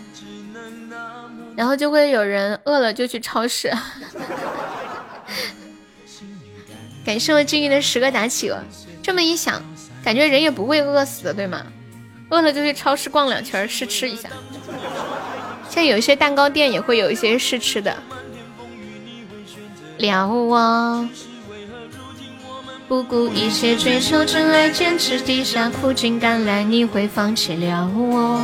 [1.58, 3.70] 然后就会有人饿了就去超市。
[7.04, 8.64] 感谢我金鱼的十个打企鹅，
[9.02, 9.62] 这么一想，
[10.06, 11.66] 感觉人也不会饿死的，对吗？
[12.30, 14.30] 饿了就去超市逛两圈试吃一下。
[15.74, 17.98] 像有一些蛋糕店也会有一些试吃的。
[19.98, 21.10] 了我。
[22.88, 28.40] 不顾一切追求真爱，坚持低下苦尽甘来，你会放弃了我？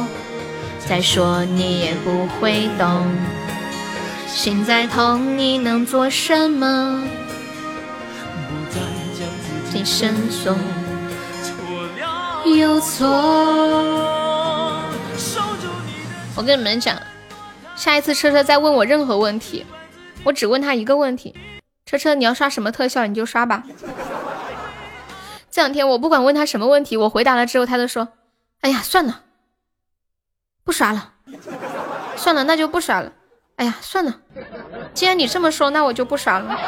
[0.87, 3.05] 再说你也不会懂，
[4.27, 7.03] 心再痛你能做什么？
[9.71, 10.57] 不深送，
[12.57, 13.07] 有错。
[16.35, 16.97] 我跟你们讲，
[17.79, 19.65] 下一次车车再问我任何问题，
[20.25, 21.33] 我只问他一个问题：
[21.85, 23.63] 车车，你要刷什么特效你就刷吧。
[25.49, 28.09] 这两天我不管问他什么问题，我回答了之后，他都说
[28.59, 29.21] ：“哎呀，算了，
[30.65, 31.13] 不刷了，
[32.17, 33.13] 算了，那就不刷了。
[33.55, 34.13] 哎呀，算了，
[34.93, 36.59] 既然你这么说，那我就不刷了。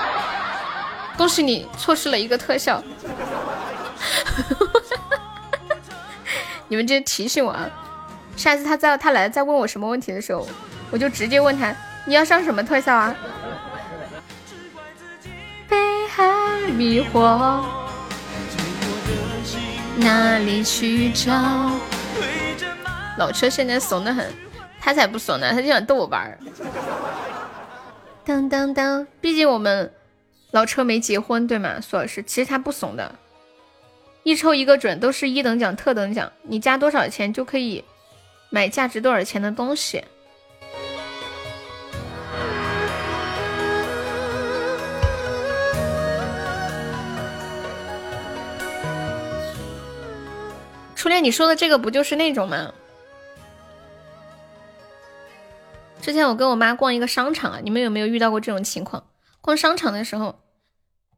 [1.18, 2.82] 恭喜你错失了一个特效。
[6.70, 7.70] 你们这提醒我啊，
[8.38, 10.48] 下一次他再他来再问我什么问题的时候，
[10.92, 11.74] 我就直接问他：
[12.06, 13.16] 你要上什么特效啊？
[15.70, 15.78] 被
[16.18, 17.64] 爱迷惑，
[19.96, 21.32] 哪里去找？
[23.18, 24.32] 老车现在怂的很，
[24.80, 26.38] 他才不怂呢，他就想逗我玩儿。
[28.26, 29.92] 当当当，毕竟我们
[30.52, 31.80] 老车没结婚，对吗？
[31.82, 33.16] 苏老师，其实他不怂的。
[34.24, 36.32] 一抽一个准，都是一等奖、特等奖。
[36.44, 37.84] 你加多少钱就可以
[38.50, 40.04] 买价值多少钱的东西。
[51.02, 52.76] 初恋，你说的这个不就是那种吗？
[56.00, 59.10] 之前我跟我妈逛一个商场啊，你们有没有遇到过这种情况？
[59.42, 60.40] 逛商场的时候，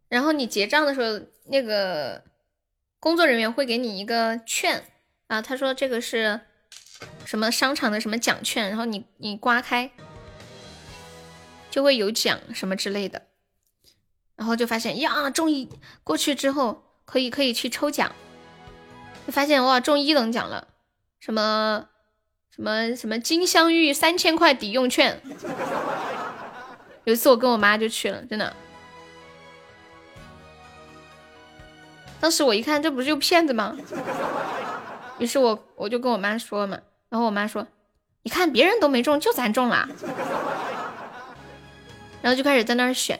[0.07, 2.23] 然后你结账的时候，那个。
[3.01, 4.85] 工作人员会给你一个券
[5.27, 6.39] 啊，他说这个是
[7.25, 9.91] 什么商场的什么奖券，然后你你刮开
[11.69, 13.23] 就会有奖什么之类的，
[14.37, 15.67] 然后就发现呀中一
[16.05, 18.15] 过去之后可以可以去抽奖，
[19.31, 20.67] 发现哇中一等奖了，
[21.19, 21.85] 什么
[22.55, 25.21] 什么什么金镶玉三千块抵用券，
[27.05, 28.53] 有一次我跟我妈就去了，真的。
[32.19, 33.77] 当时我一看，这不是就骗子吗？
[35.19, 36.79] 于是我我就跟我妈说嘛，
[37.09, 37.67] 然后我妈说
[38.23, 39.87] ：“你看别人都没中，就咱中了。”
[42.21, 43.19] 然后就开始在那儿选，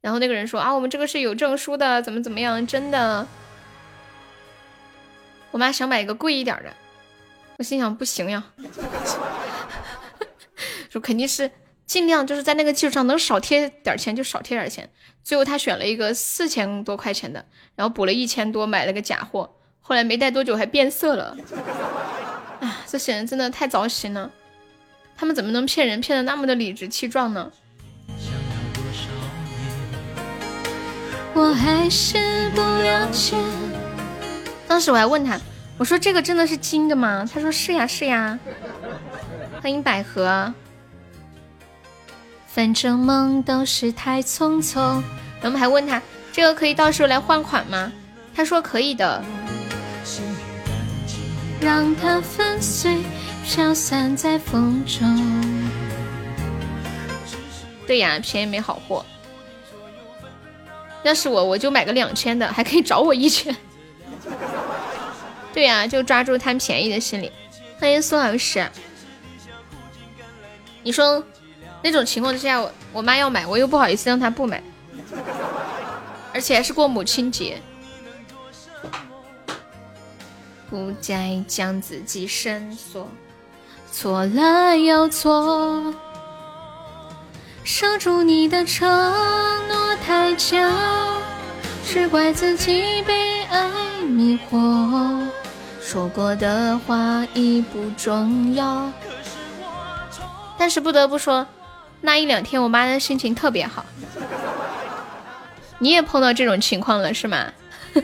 [0.00, 3.26] 然后那个人说：“啊，我们这个是有证书的，怎么怎么样，真的。”
[5.54, 6.74] 我妈想买一个贵一点的，
[7.58, 8.42] 我心想不行呀，
[10.90, 11.48] 说肯定是。
[11.86, 14.90] 尽量就是在那个基础上能少贴点钱就少贴点钱。
[15.22, 17.44] 最后她选了一个四千多块钱的，
[17.76, 21.36] 然后补了一千多买了个假货，后来没戴多久还变色了。
[22.60, 24.32] 啊，这些人真的太糟心了，
[25.14, 27.52] 他们怎么能骗人骗的那么的理直气壮呢？
[31.34, 33.36] 我还是不了解。
[34.74, 35.38] 当时我还问他，
[35.78, 37.24] 我说这个真的是金的吗？
[37.32, 38.36] 他说是呀是呀。
[39.62, 40.52] 欢迎百合。
[42.48, 44.80] 反正梦都是太匆匆。
[44.80, 46.02] 然后我们还问他，
[46.32, 47.92] 这个可以到时候来换款吗？
[48.34, 49.22] 他说可以的。
[51.60, 52.98] 让它粉碎，
[53.44, 55.44] 飘散在风中。
[57.86, 59.06] 对呀，便宜没好货。
[61.04, 63.54] 要是我，我就买个两千的，还可以找我一千。
[65.52, 67.30] 对呀，就抓住贪便宜的心理。
[67.78, 68.68] 欢迎苏老师。
[70.82, 71.24] 你说。
[71.86, 74.62] 那种情况之下，我我妈要买，我又不好意思让她不买，
[76.32, 77.60] 而且还是过母亲节，
[80.70, 83.06] 不再将自己深锁，
[83.92, 85.94] 错了又错，
[87.64, 88.88] 守住你的承
[89.68, 90.56] 诺太久，
[91.86, 93.70] 只怪自己被爱
[94.06, 95.28] 迷惑，
[95.80, 98.90] 说过的话已不重要，
[100.58, 101.46] 但是不得不说。
[102.00, 103.84] 那一两天，我妈的心情特别好。
[105.78, 107.52] 你也碰到这种情况了是吗？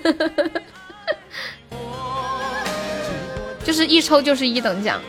[3.65, 5.01] 就是一抽就是一等奖，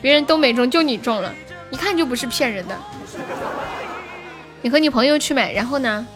[0.00, 1.34] 别人都没中，就你中了，
[1.70, 2.78] 一看就不是骗人的。
[4.60, 6.06] 你和你朋友去买，然后呢？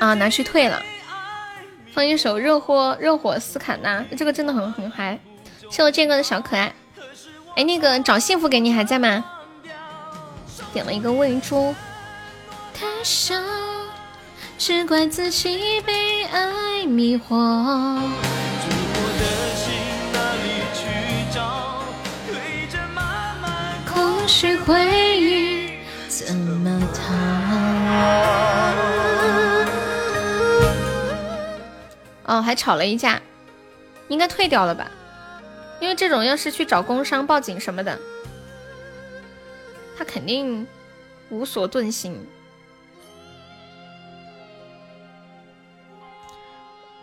[0.00, 0.80] 啊，拿去退了。
[1.92, 5.18] 放一首热火热火斯卡纳，这个真的很很嗨。
[5.70, 6.72] 谢我剑哥的小可爱。
[7.56, 9.24] 哎，那个找幸福给你还在吗？
[10.72, 11.74] 点了一个喂猪。
[14.56, 18.00] 只怪自己被爱迷惑。
[24.28, 24.78] 是回
[25.18, 25.70] 忆
[26.06, 27.14] 怎么逃？
[32.26, 33.22] 哦，还吵了一架，
[34.08, 34.90] 应该退掉了吧？
[35.80, 37.98] 因为这种要是去找工商、报警什么的，
[39.96, 40.66] 他肯定
[41.30, 42.26] 无所遁形。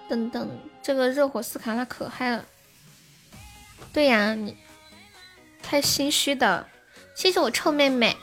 [0.07, 0.47] 等等，
[0.83, 2.45] 这个热火斯卡拉可嗨了。
[3.91, 4.55] 对呀，你
[5.63, 6.67] 太心虚的，
[7.15, 8.15] 谢谢我臭妹妹。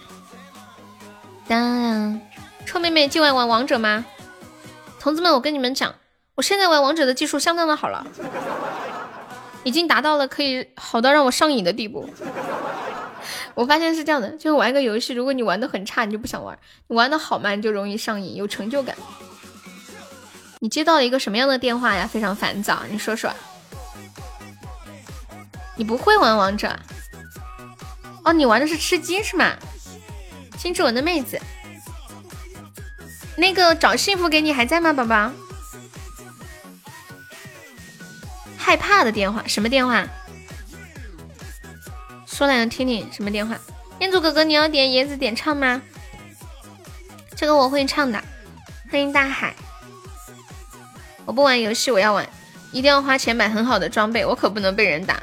[1.48, 2.20] 当然，
[2.66, 4.04] 臭妹妹今晚玩王者吗？
[5.00, 5.94] 同志们，我跟你们讲，
[6.34, 8.06] 我现在玩王者的技术相当的好了，
[9.64, 12.08] 已经达到了可以好到让我上瘾的地步。
[13.54, 16.54] 我发现是这样的，就是玩一个游戏，如果你玩的很差，你就不想玩；
[16.86, 18.94] 你玩的好嘛，你就容易上瘾，有成就感。
[20.60, 22.06] 你接到了一个什么样的电话呀？
[22.06, 23.32] 非常烦躁，你说说。
[25.76, 26.78] 你不会玩王者？
[28.24, 29.54] 哦，你玩的是吃鸡是吗？
[30.58, 31.40] 亲吻我的妹子，
[33.36, 35.32] 那个找幸福给你还在吗，宝宝？
[38.56, 40.06] 害怕的电话，什么电话？
[42.26, 43.58] 说来听听，什么电话？
[43.98, 45.82] 彦祖哥哥，你要点椰子点唱吗？
[47.36, 48.22] 这个我会唱的。
[48.90, 49.54] 欢迎大海。
[51.24, 52.28] 我不玩游戏，我要玩，
[52.70, 55.20] 一定要花钱买很好的装备，我可不能被人打。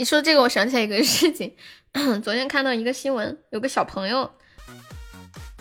[0.00, 1.54] 你说这个，我想起来一个事情。
[2.24, 4.30] 昨天看到一个新闻，有个小朋友，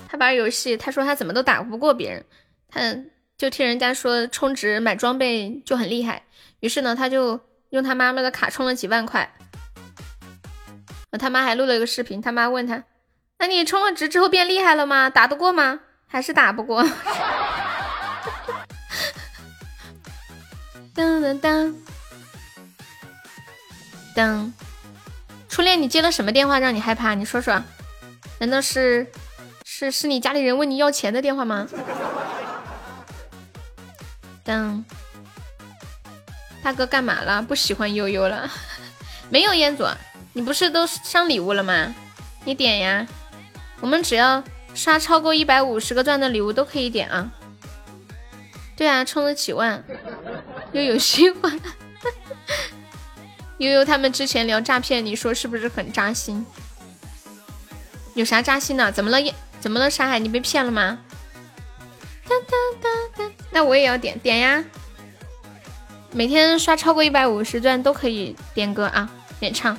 [0.08, 2.26] 他玩游戏，他说他怎么都打不过别人，
[2.70, 2.98] 他
[3.38, 6.24] 就听人家说充值买装备就很厉害，
[6.62, 7.38] 于是呢，他就
[7.72, 9.30] 用他妈妈的卡充了几万块。
[11.20, 12.86] 他妈还录了一个视频，他妈问他
[13.40, 15.10] ：“那你充了值之后变厉害了吗？
[15.10, 15.82] 打得过吗？
[16.08, 16.82] 还是打不过？”
[20.96, 21.76] 当当当
[24.20, 24.54] 当。
[25.48, 27.14] 初恋，你接了什么电话让你害怕？
[27.14, 27.64] 你说说，
[28.40, 29.08] 难道是
[29.64, 31.68] 是是你家里人问你要钱的电话吗？
[34.44, 34.84] 当
[36.62, 37.42] 大哥干嘛了？
[37.42, 38.52] 不喜欢悠悠了？
[39.32, 39.86] 没有彦祖，
[40.34, 41.96] 你不是都上礼物了吗？
[42.44, 43.08] 你点呀，
[43.80, 44.44] 我们只要
[44.74, 47.32] 刷超过一百五十个钻的礼物都可以点啊。
[48.76, 49.82] 对啊，充了几万，
[50.74, 51.58] 又有新欢。
[53.60, 56.46] 悠悠他们之前聊诈骗，你说是不是很扎心？
[58.14, 58.90] 有啥扎心的？
[58.92, 59.34] 怎么了？
[59.60, 59.90] 怎么了？
[59.90, 60.98] 沙海，你被骗了吗？
[62.28, 64.64] 哒哒哒哒那我也要点点呀！
[66.12, 69.10] 每天刷超过一百五十钻都可以点歌啊，
[69.42, 69.78] 点唱，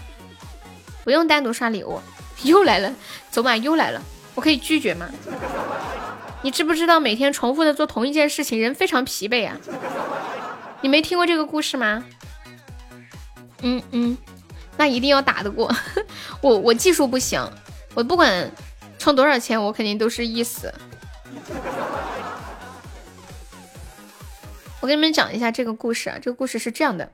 [1.03, 2.01] 不用单独刷礼物。
[2.43, 2.95] 又来了，
[3.31, 4.03] 走马又来了，
[4.35, 5.09] 我可以拒绝吗？
[6.43, 9.57] 你知不知道每天重复的做同一件事情，人非常疲惫啊？
[10.83, 12.05] 你没听过这个故事吗？
[13.63, 14.19] 嗯嗯，
[14.77, 15.71] 那一定要打得过
[16.41, 16.57] 我。
[16.59, 17.41] 我技术不行，
[17.95, 18.51] 我不管
[18.99, 20.73] 充多少钱，我肯定都是一死。
[24.81, 27.13] 我给你们讲一下这个故事啊，这个故事是这样的：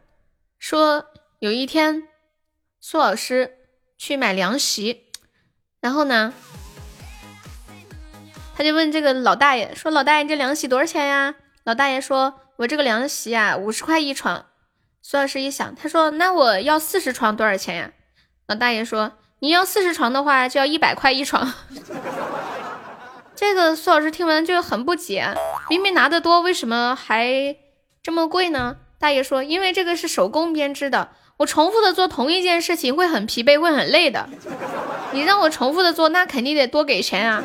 [0.58, 1.06] 说
[1.40, 2.04] 有一天，
[2.80, 3.56] 苏老师
[3.98, 5.06] 去买凉席，
[5.80, 6.32] 然后呢，
[8.56, 14.46] 他就问这个老大爷说：“老大爷，这凉席多少钱呀？”老大爷说：“我这个凉席啊，五十块一床。”
[15.08, 17.92] 苏老师一想，他说：“那我要四十床多少钱呀？”
[18.48, 21.54] 老大爷说：“你要四十床的话，就要一百块一床。
[23.36, 25.32] ”这个苏老师听完就很不解，
[25.70, 27.54] 明明拿得多，为什么还
[28.02, 28.78] 这么贵呢？
[28.98, 34.28] 大爷说：“因为这个是手工编织的，我重复的做同一件事情会很疲惫，会很累的。
[35.12, 37.44] 你让我重复的做，那肯定得多给钱啊！”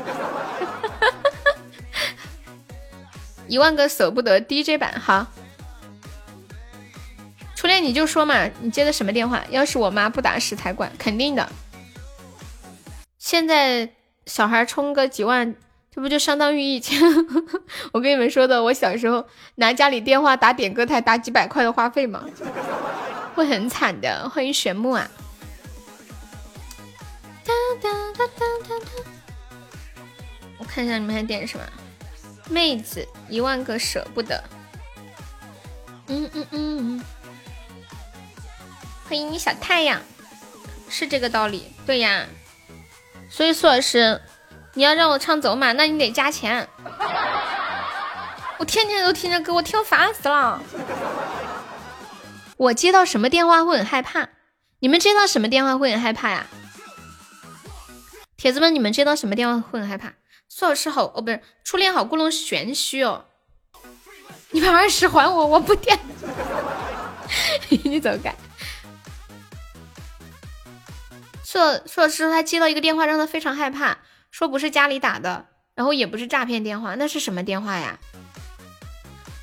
[3.47, 5.27] 一万个舍不得 DJ 版哈。
[7.61, 9.45] 初恋，你就说嘛，你接的什么电话？
[9.51, 11.47] 要是我妈不打食材馆，肯定的。
[13.19, 13.87] 现在
[14.25, 15.55] 小孩充个几万，
[15.93, 16.99] 这不就相当于以前
[17.93, 19.23] 我跟你们说的，我小时候
[19.57, 22.25] 拿家里电话打点歌台打几百块的话费吗？
[23.35, 24.27] 会很惨的。
[24.27, 25.07] 欢迎玄木啊！
[30.57, 31.63] 我看一下你们还点什么？
[32.49, 34.43] 妹子，一万个舍不得。
[36.07, 37.03] 嗯嗯嗯嗯。
[39.11, 40.01] 欢迎你小太阳，
[40.87, 42.25] 是这个道理，对呀。
[43.29, 44.21] 所以苏老师，
[44.73, 46.65] 你要让我唱走马，那你得加钱。
[48.57, 50.63] 我天天都听着歌，我听烦死了。
[52.55, 54.29] 我接到什么电话会很害怕？
[54.79, 56.47] 你们接到什么电话会很害怕呀？
[58.37, 60.13] 铁子们，你们接到什么电话会很害怕？
[60.47, 63.25] 苏老师好，哦，不是初恋好故弄玄虚哦。
[64.51, 65.99] 你把二十还我，我不点。
[67.67, 68.33] 你走开。
[71.51, 73.97] 说说师他接到一个电话，让他非常害怕，
[74.31, 77.99] 说不是家里打的，然后也不是诈骗电话，那是什么电话呀？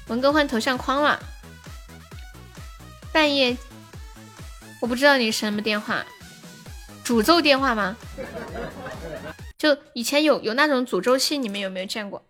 [0.06, 1.20] 文哥换头像框了，
[3.12, 3.54] 半夜，
[4.80, 6.06] 我不知道你什么电话，
[7.04, 7.94] 诅咒电话吗？
[9.58, 12.26] 就以前有有那种诅咒信，你们有没有见过？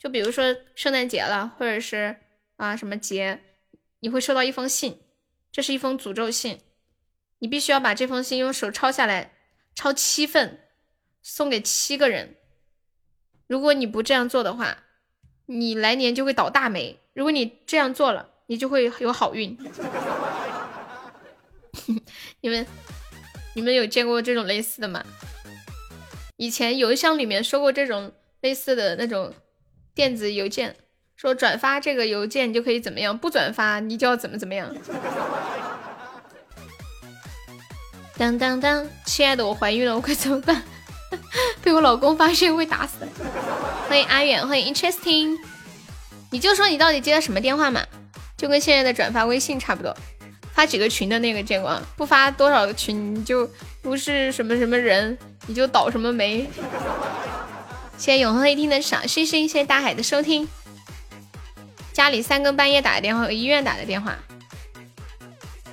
[0.00, 2.16] 就比如说圣诞节了，或者是
[2.56, 3.40] 啊什么节，
[4.00, 5.00] 你会收到一封信，
[5.52, 6.58] 这是一封诅咒信。
[7.42, 9.32] 你必须要把这封信用手抄下来，
[9.74, 10.60] 抄七份，
[11.22, 12.36] 送给七个人。
[13.48, 14.84] 如果你不这样做的话，
[15.46, 17.00] 你来年就会倒大霉。
[17.12, 19.58] 如果你这样做了，你就会有好运。
[22.42, 22.64] 你们，
[23.56, 25.04] 你们有见过这种类似的吗？
[26.36, 28.12] 以前邮箱里面收过这种
[28.42, 29.34] 类似的那种
[29.96, 30.76] 电子邮件，
[31.16, 34.72] 说转发这个邮件你就可以怎么样，不转发你就要怎么怎么样。
[38.22, 40.62] 当当当，亲爱的，我怀孕了，我该怎么办？
[41.60, 42.98] 被我老公发现会打死。
[43.88, 45.36] 欢迎阿远，欢迎 interesting。
[46.30, 47.84] 你就说你到底接了什么电话嘛？
[48.36, 49.92] 就跟现在的转发微信差不多，
[50.54, 53.50] 发几个群的那个见过，不发多少个群你就
[53.82, 55.18] 不是什么什么人，
[55.48, 56.48] 你就倒什么霉。
[57.98, 60.46] 谢谢永恒黑听的小星星，谢谢大海的收听。
[61.92, 64.16] 家里三更半夜打的电话，医院打的电话。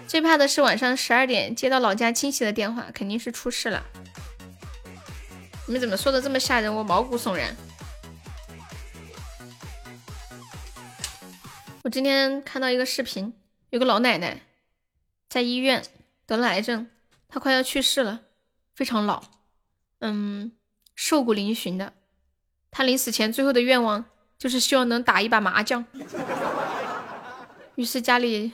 [0.09, 3.85] 最怕的是晚上十二点接到老家亲戚的电话，肯定是出事了。
[5.67, 6.73] 你们怎么说的这么吓人？
[6.73, 7.55] 我毛骨悚然。
[11.83, 13.35] 我今天看到一个视频，
[13.69, 14.41] 有个老奶奶
[15.29, 15.85] 在医院
[16.25, 16.89] 得了癌症，
[17.27, 18.21] 她快要去世了，
[18.73, 19.21] 非常老，
[19.99, 20.53] 嗯，
[20.95, 21.93] 瘦骨嶙峋的。
[22.71, 24.05] 她临死前最后的愿望
[24.39, 25.85] 就是希望能打一把麻将，
[27.75, 28.53] 于是家里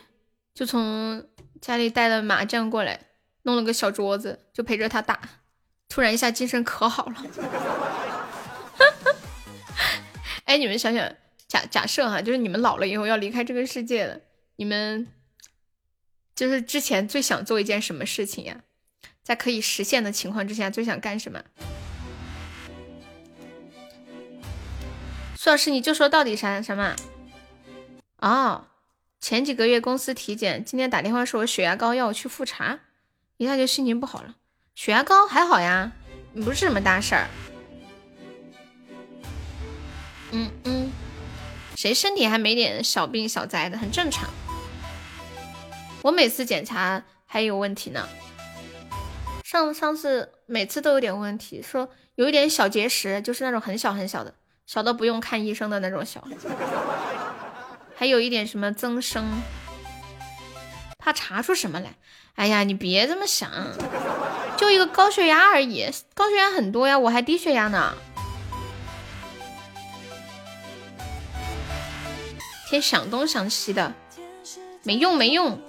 [0.53, 1.25] 就从
[1.65, 2.99] 家里带了麻将过来，
[3.41, 5.19] 弄了个小桌子，就陪着他打。
[5.89, 7.25] 突然一下精神可好了，
[10.45, 11.11] 哎，你们想想，
[11.47, 14.19] 假假设哈，就是你们老了以后要离开这个世界了，
[14.57, 15.07] 你们
[16.35, 18.61] 就是之前最想做一件什么事情呀？
[19.23, 21.43] 在可以实现的情况之下，最想干什么？
[25.35, 26.95] 苏老师，你就说到底啥什么？
[28.19, 28.67] 哦，
[29.25, 32.81] 前几个月公司体检，今天打电话说我血压高，要我去复查，
[33.37, 34.35] 一下就心情不好了。
[34.75, 35.91] 血压高还好呀，
[36.35, 37.27] 不是什么大事儿。
[40.31, 40.91] 嗯嗯，
[41.75, 44.29] 谁身体还没点小病小灾的，很正常。
[46.03, 48.07] 我每次检查还有问题呢，
[49.43, 54.35] 上上次每次都有点问题，说有一点小结石，就是那种很小很小的，
[54.67, 56.23] 小到不用看医生的那种小。
[57.95, 59.41] 还有一点什么增生，
[60.97, 61.95] 怕查出什么来。
[62.35, 63.49] 哎呀，你别这么想，
[64.57, 67.95] 就一个高血压而已，高血压很多呀，我还低血压呢。
[72.67, 73.93] 天想东想西的，
[74.83, 75.61] 没用没用，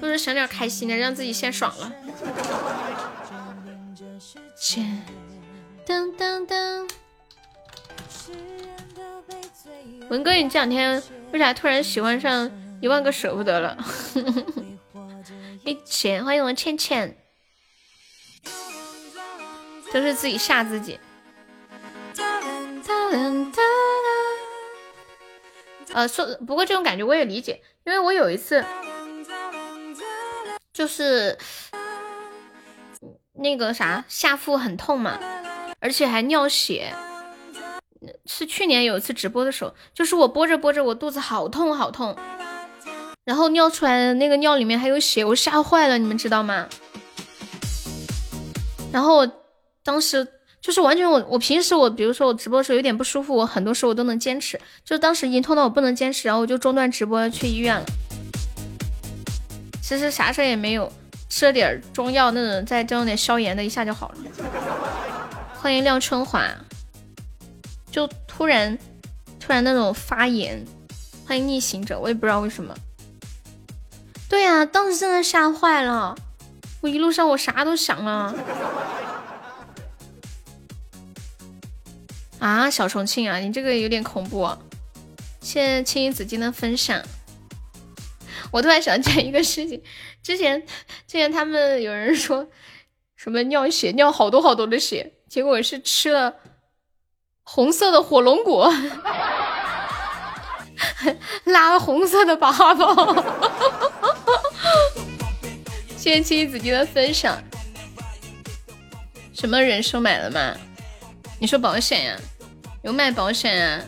[0.00, 1.92] 不如想点开心的，让自己先爽了。
[5.86, 6.88] 噔噔噔。
[10.10, 12.50] 文哥，你这两天为啥突然喜欢上
[12.80, 13.76] 一万个舍不得了？
[15.64, 17.16] 一起欢迎我倩倩，
[19.92, 21.00] 都是自己吓自己。
[25.92, 28.64] 呃，说不过这种感觉我也理解，因为我有一次
[30.72, 31.38] 就是
[33.32, 35.18] 那个啥下腹很痛嘛，
[35.80, 36.92] 而且还尿血。
[38.26, 42.16] 是去年有一次直播的时候，就是我播着播着，我肚子好痛好痛。
[43.24, 46.66] 然后尿出来的那个尿里面还有血，我吓坏了，你们知道吗？
[48.90, 49.26] 然后
[49.82, 50.26] 当时
[50.60, 57.84] 就是完全我我平时我比如说我直播的时候有点不舒服，我很多时候我都能坚持，就当时已经痛到我不能坚持，然后我就中断直播去医院了。
[59.82, 60.90] 其实啥事也没有，
[61.28, 64.16] 吃了点中药那种再加点消炎的，一下就好了。
[65.60, 66.42] 欢迎廖春华，
[67.94, 68.76] 就突然
[69.38, 70.66] 突然那种发炎。
[71.24, 72.74] 欢迎逆行者，我也不知道为什么。
[74.28, 76.12] 对呀，当时真的吓坏了，
[76.80, 78.34] 我一路上我啥都想了。
[82.40, 84.44] 啊，小重庆啊，你这个有点恐怖。
[85.40, 87.00] 谢谢青衣紫金的分享。
[88.50, 89.80] 我突然想起来一个事情，
[90.20, 90.60] 之前
[91.06, 92.48] 之前他们有人说
[93.14, 96.34] 什么尿血，尿好多好多的血，结果是吃了
[97.44, 98.72] 红色的火龙果。
[101.44, 103.22] 拉红色的粑粑，
[105.96, 107.38] 谢谢七子弟的分享。
[109.32, 110.54] 什么人寿买了吗？
[111.38, 112.16] 你说保险呀？
[112.82, 113.84] 有买保险啊？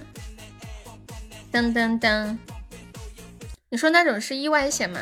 [1.51, 2.39] 当当当！
[3.71, 5.01] 你说那种是意外险吗？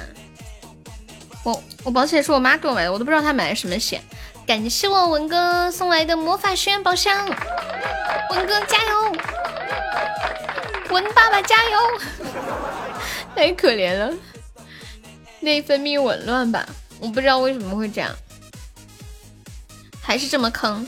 [1.42, 4.00] 我我保险是我妈给我买的，我都不知道她买的什么险。
[4.46, 9.12] 感谢我文哥送来的魔法学院宝箱，文哥加油！
[10.90, 11.78] 文爸爸加油！
[13.34, 14.12] 太可怜了，
[15.40, 16.68] 内分泌紊乱吧？
[17.00, 18.14] 我不知道为什么会这样。
[20.02, 20.86] 还是这么坑。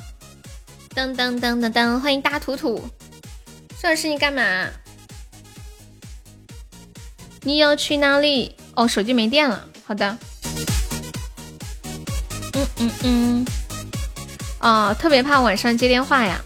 [0.95, 2.87] 噔噔噔噔噔，欢迎大图图。
[3.81, 4.69] 这是你干嘛？
[7.41, 8.55] 你要去哪里？
[8.75, 9.67] 哦，手机没电了。
[9.87, 10.19] 好的。
[12.79, 13.47] 嗯嗯。
[14.61, 16.41] 哦，特别怕晚上接电话呀。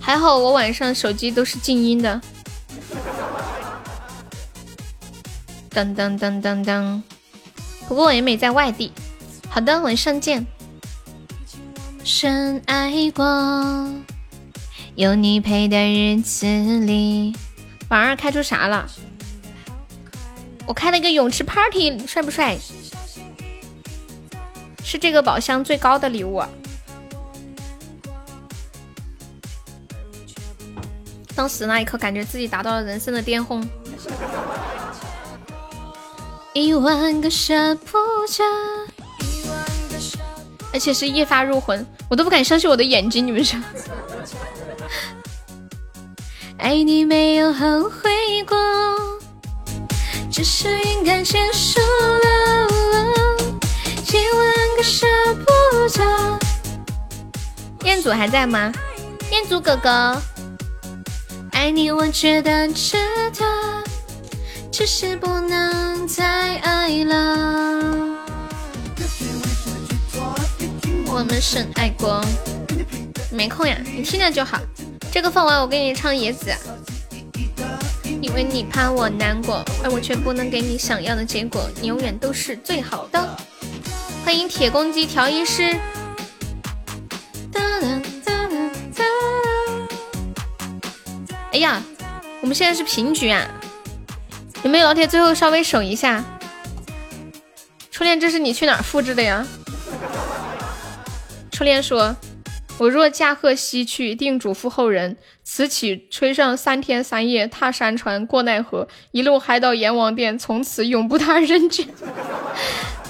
[0.00, 2.20] 还好我晚上手机都是静音的。
[5.70, 7.02] 噔噔噔噔噔。
[7.88, 8.92] 不过我也没在外地。
[9.48, 10.46] 好的，晚上见。
[12.04, 13.24] 深爱过，
[14.94, 16.46] 有你陪的日子
[16.80, 17.34] 里。
[17.88, 18.86] 榜二开出啥了？
[20.66, 22.58] 我开了一个泳池 party，帅不帅？
[24.84, 26.42] 是这个宝箱最高的礼物。
[31.34, 33.66] 当时那一刻，感觉自己达到了人生的巅峰。
[36.54, 37.98] 一万个舍不
[38.28, 38.44] 得。
[40.72, 43.58] 而且是一发入魂，我都不敢相信我的眼睛，你们说？
[46.58, 48.10] 爱 你没有后悔
[48.46, 48.56] 过，
[50.30, 52.68] 只是应该结束了。
[54.04, 56.38] 几万个舍不得。
[57.84, 58.72] 彦祖还在吗？
[59.30, 60.20] 彦祖哥哥，
[61.52, 62.96] 爱你我觉得值
[63.38, 63.44] 得，
[64.70, 68.14] 只是不能再爱了。
[71.06, 72.24] 我们深爱过，
[73.30, 74.58] 没空呀，你听着就好。
[75.12, 76.50] 这个放完，我给你唱《野子》。
[78.20, 81.68] 因为你怕我难过，而我却不能给你想要的结果。
[81.80, 83.36] 你永远都是最好的。
[84.24, 85.76] 欢迎铁公鸡调音师。
[91.52, 91.82] 哎呀，
[92.40, 93.46] 我们现在是平局啊！
[94.62, 96.24] 有没有老铁最后稍微守一下？
[97.90, 99.46] 初恋，这是你去哪儿复制的呀？
[101.52, 102.16] 初恋说
[102.78, 111.86] ：“我若驾鹤西去，定嘱咐后人，此起吹上三天三夜，踏山川过奈何，一路嗨到阎王殿，从此永不踏人间。”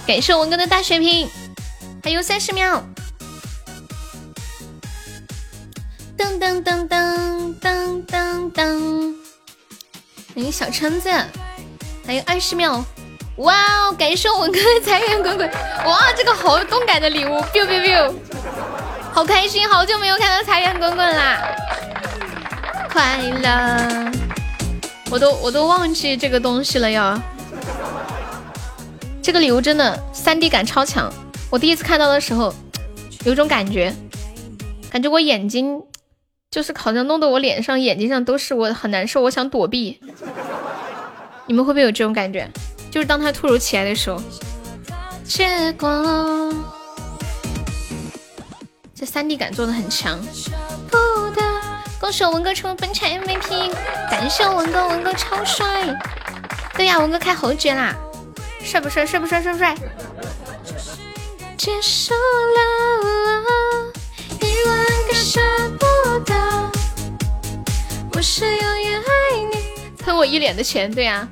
[0.07, 1.29] 感谢文哥的大血瓶，
[2.03, 2.85] 还有三十秒。
[6.17, 9.15] 噔噔噔噔噔噔噔，
[10.35, 11.11] 欢迎小橙子，
[12.07, 12.85] 还有二十秒。
[13.39, 13.93] 哇哦！
[13.99, 15.51] 感谢文哥的财源滚滚！
[15.87, 18.13] 哇，这个好动感的礼物！biu biu biu，
[19.11, 19.67] 好开心！
[19.69, 21.41] 好久没有看到财源滚滚啦！
[22.93, 24.13] 快乐，
[25.11, 27.21] 我都我都忘记这个东西了哟。
[29.25, 31.11] 这个礼物真的三 D 感超强，
[31.49, 32.55] 我第一次看到的时候，
[33.25, 33.91] 有种感觉，
[34.91, 35.81] 感觉我眼睛
[36.51, 39.99] 就是好像弄得我脸上、眼睛上都是，我很难受，我想躲避。
[41.49, 42.47] 你们会不会有这种感觉？
[42.91, 44.23] 就是当他突如其来的时候，
[45.27, 46.53] 结果
[48.95, 50.21] 这三 D 感做的很强。
[51.99, 53.73] 恭喜我文哥成为本场 MVP，
[54.11, 55.99] 感谢我文哥，文哥超帅。
[56.75, 57.97] 对呀，文哥开侯爵啦，
[58.65, 59.07] 帅不帅？
[59.07, 59.43] 帅不帅？
[59.43, 59.77] 帅不帅？
[61.57, 63.93] 结束了，
[64.41, 65.41] 一万个舍
[65.79, 65.85] 不
[66.25, 66.35] 得，
[68.15, 69.95] 我是永远爱你。
[69.99, 71.29] 喷我一脸的钱，对呀。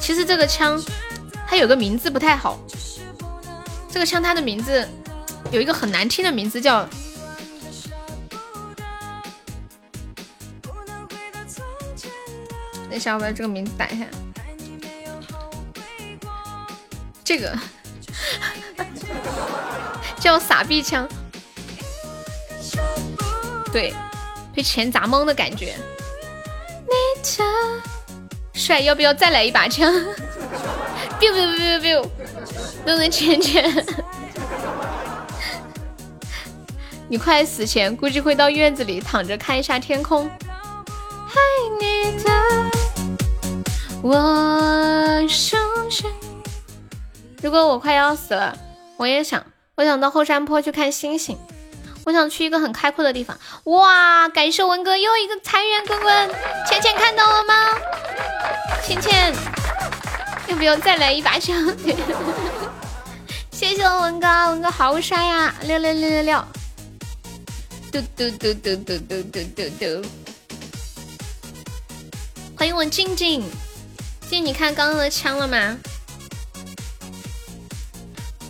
[0.00, 0.82] 其实这个枪，
[1.48, 2.58] 它有个名字不太好。
[3.90, 4.86] 这个枪它的名字
[5.50, 6.86] 有一个很难听的名字，叫……
[12.88, 14.04] 等一下，我把这个名字打一下。
[17.26, 17.52] 这个
[20.20, 21.08] 叫傻逼枪，
[23.72, 23.92] 对，
[24.54, 25.74] 被钱砸懵的感觉。
[28.52, 29.92] 帅，要不要再来一把枪
[31.18, 32.08] ？biu biu biu biu biu，
[32.86, 33.84] 弄能钱钱。
[37.08, 40.30] 你快死前估计会到院子里躺着看一下天空。
[40.46, 41.34] 爱
[41.80, 42.30] 你的
[44.00, 46.08] 我深深。
[47.42, 48.56] 如果我快要死了，
[48.96, 49.44] 我也想，
[49.74, 51.38] 我想到后山坡去看星星。
[52.04, 53.36] 我想去一个很开阔的地方。
[53.64, 54.28] 哇！
[54.28, 56.30] 感谢文哥又一个财源滚滚，
[56.68, 57.54] 倩倩看到了吗？
[58.84, 59.34] 倩倩，
[60.46, 61.76] 要不要再来一把枪？
[63.50, 65.52] 谢谢我文哥，文哥好帅呀！
[65.62, 66.44] 六六六六六，
[67.90, 70.08] 嘟嘟嘟嘟嘟嘟嘟嘟嘟。
[72.56, 73.42] 欢迎我静静，
[74.30, 75.76] 静，你看刚刚的枪了吗？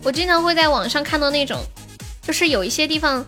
[0.07, 1.61] 我经常会在网上看到那种，
[2.23, 3.27] 就是有一些地方。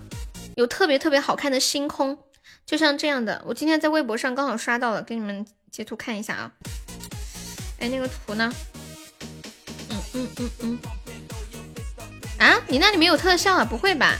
[0.55, 2.16] 有特别特别好看的星空，
[2.64, 3.42] 就像这样的。
[3.46, 6.52] 我今天在微博上刚好刷到了，给你们截图看一下啊。
[7.80, 8.52] 哎，那个图呢？
[9.90, 10.78] 嗯嗯嗯嗯。
[12.38, 13.64] 啊，你那里没有特效啊？
[13.64, 14.16] 不会吧？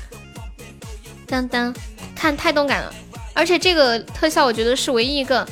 [1.29, 1.73] 当当，
[2.17, 2.93] 看太动感了，
[3.35, 5.49] 而且这个特效我觉得是唯一一个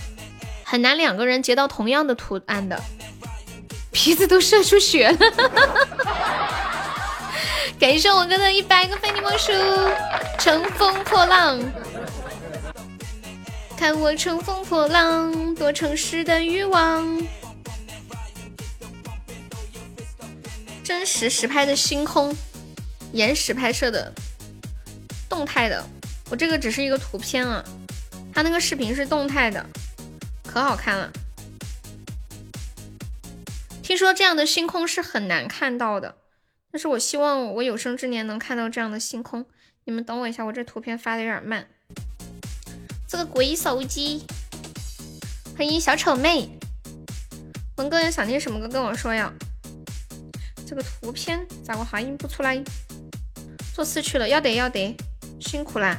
[0.65, 2.81] 很难两个人截到同样的图案的，
[3.93, 5.19] 鼻子都射出血了。
[7.79, 9.53] 感谢我哥的一百个非你莫属，
[10.39, 11.61] 乘风破浪，
[13.77, 17.23] 看我乘风破浪，多诚实的欲望。
[20.83, 22.35] 真实实拍的星空，
[23.13, 24.11] 延时拍摄的。
[25.29, 25.85] 动态的，
[26.31, 27.63] 我这个只是一个图片啊，
[28.33, 29.65] 他那个视频是动态的，
[30.47, 31.13] 可好看了。
[33.83, 36.17] 听说这样的星空是很难看到的，
[36.77, 39.47] 但是我希望我有生之年能看到这样的星空。
[39.85, 41.67] 你们等我一下，我这图片发的有点慢。
[43.09, 44.27] 这个鬼手机，
[45.57, 46.51] 欢迎小丑妹。
[47.79, 49.33] 文哥有想听什么歌跟我说呀？
[50.67, 52.63] 这个图片咋个发音不出来？
[53.75, 54.95] 做事去了，要得要得。
[55.41, 55.97] 辛苦啦！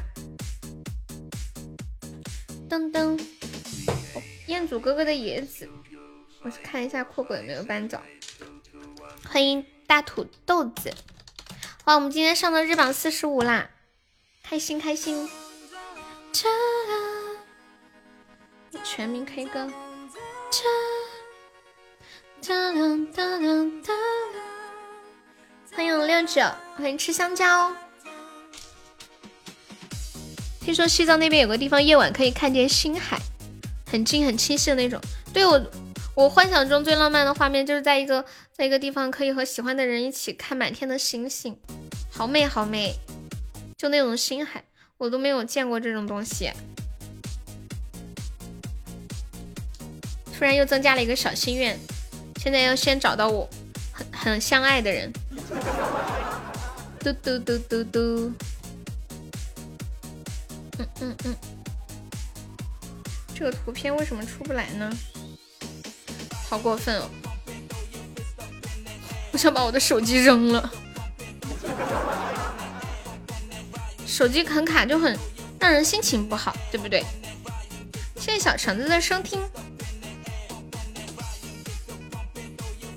[2.69, 3.19] 噔噔，
[4.45, 5.67] 彦祖哥哥的野子，
[6.43, 7.99] 我去看一下酷鬼有没有搬走。
[9.23, 10.93] 欢迎大土豆子，
[11.85, 13.69] 哇，我们今天上到日榜四十五啦，
[14.43, 15.29] 开心开心！
[18.83, 19.71] 全民 K 歌。
[25.73, 26.41] 欢迎六九，
[26.75, 27.73] 欢迎吃香蕉。
[30.59, 33.17] 听说西藏那边有个地方，夜晚可以看见星海，
[33.89, 34.99] 很近很清晰的那种。
[35.33, 35.57] 对我，
[36.17, 41.55] 我幻想中最浪漫的画面就是在一个在一个地方，可以和喜欢的人一起看满天的星星，
[42.09, 42.91] 好美好美，
[43.77, 44.63] 就那种星海，
[44.97, 46.51] 我都没有见过这种东西。
[50.35, 51.77] 突然又增加了一个小心愿，
[52.37, 53.47] 现在要先找到我
[53.93, 55.13] 很很相爱的人。
[56.99, 58.33] 嘟嘟嘟嘟嘟。
[60.79, 61.35] 嗯嗯嗯，
[63.35, 64.91] 这个图片为什么出不来呢？
[66.49, 67.09] 好过分哦！
[69.33, 70.71] 我想把我的手机扔了，
[74.05, 75.17] 手机很卡就很
[75.59, 77.03] 让人心情不好，对不对？
[78.15, 79.41] 谢谢小橙子的收听。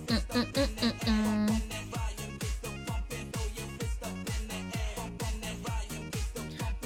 [0.06, 1.60] 嗯嗯嗯嗯嗯。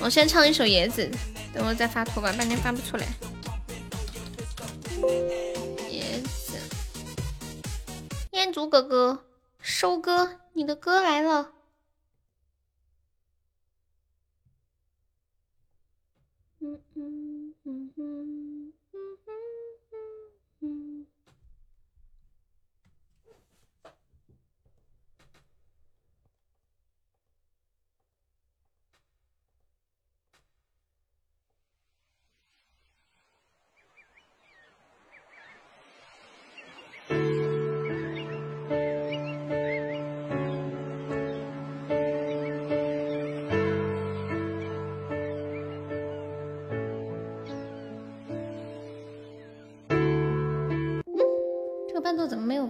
[0.00, 1.10] 我先唱一首《野子》，
[1.54, 3.06] 等我再发图吧，半天发不出来。
[8.54, 9.24] 猪哥哥，
[9.58, 11.54] 收割，你的歌来了。
[16.60, 17.23] 嗯嗯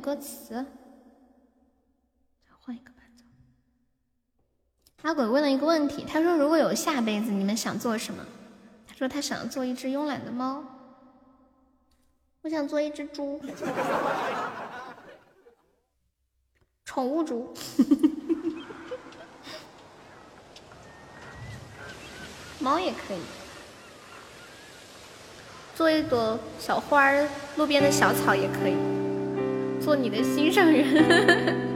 [0.05, 0.53] 歌词？
[0.53, 0.67] 再
[2.61, 3.25] 换一个伴奏。
[5.01, 8.23] 阿鬼问了一个问题，他说：“如果有下辈子，你们想做什么？”
[8.87, 10.63] 他说：“他想做一只慵懒的猫。”
[12.45, 13.41] 我想做一只猪，
[16.85, 17.55] 宠物猪。
[22.61, 23.21] 猫也可以，
[25.75, 27.27] 做一朵小花儿，
[27.57, 28.94] 路边的小草也可以。
[29.85, 31.55] 做你的心上人。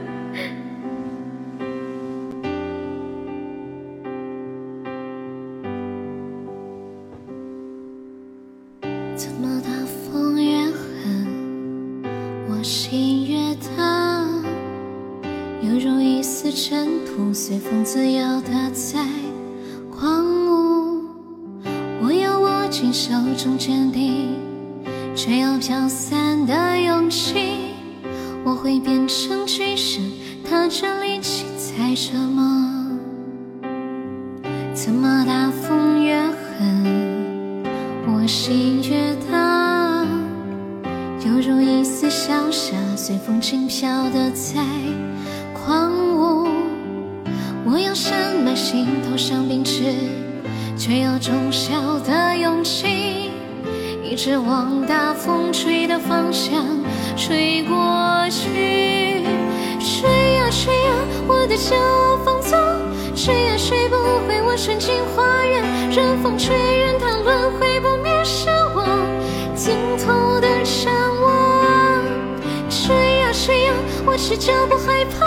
[74.39, 75.18] 就不害怕。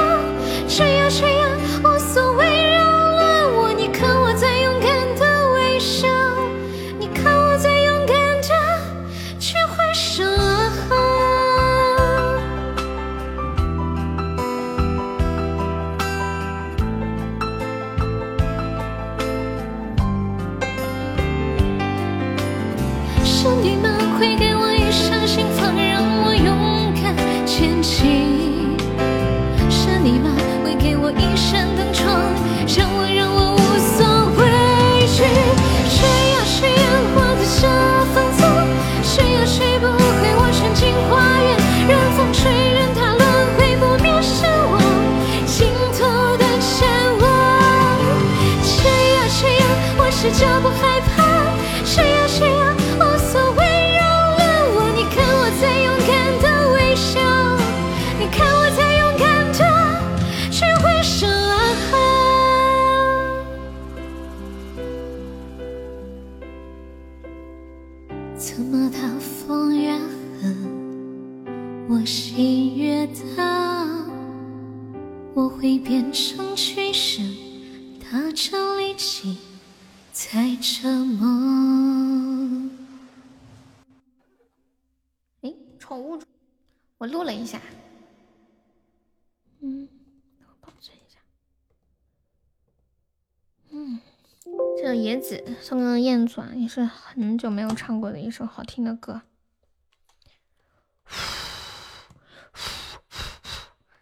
[96.03, 99.23] 燕子啊，也是很久没有唱过的一首好听的歌。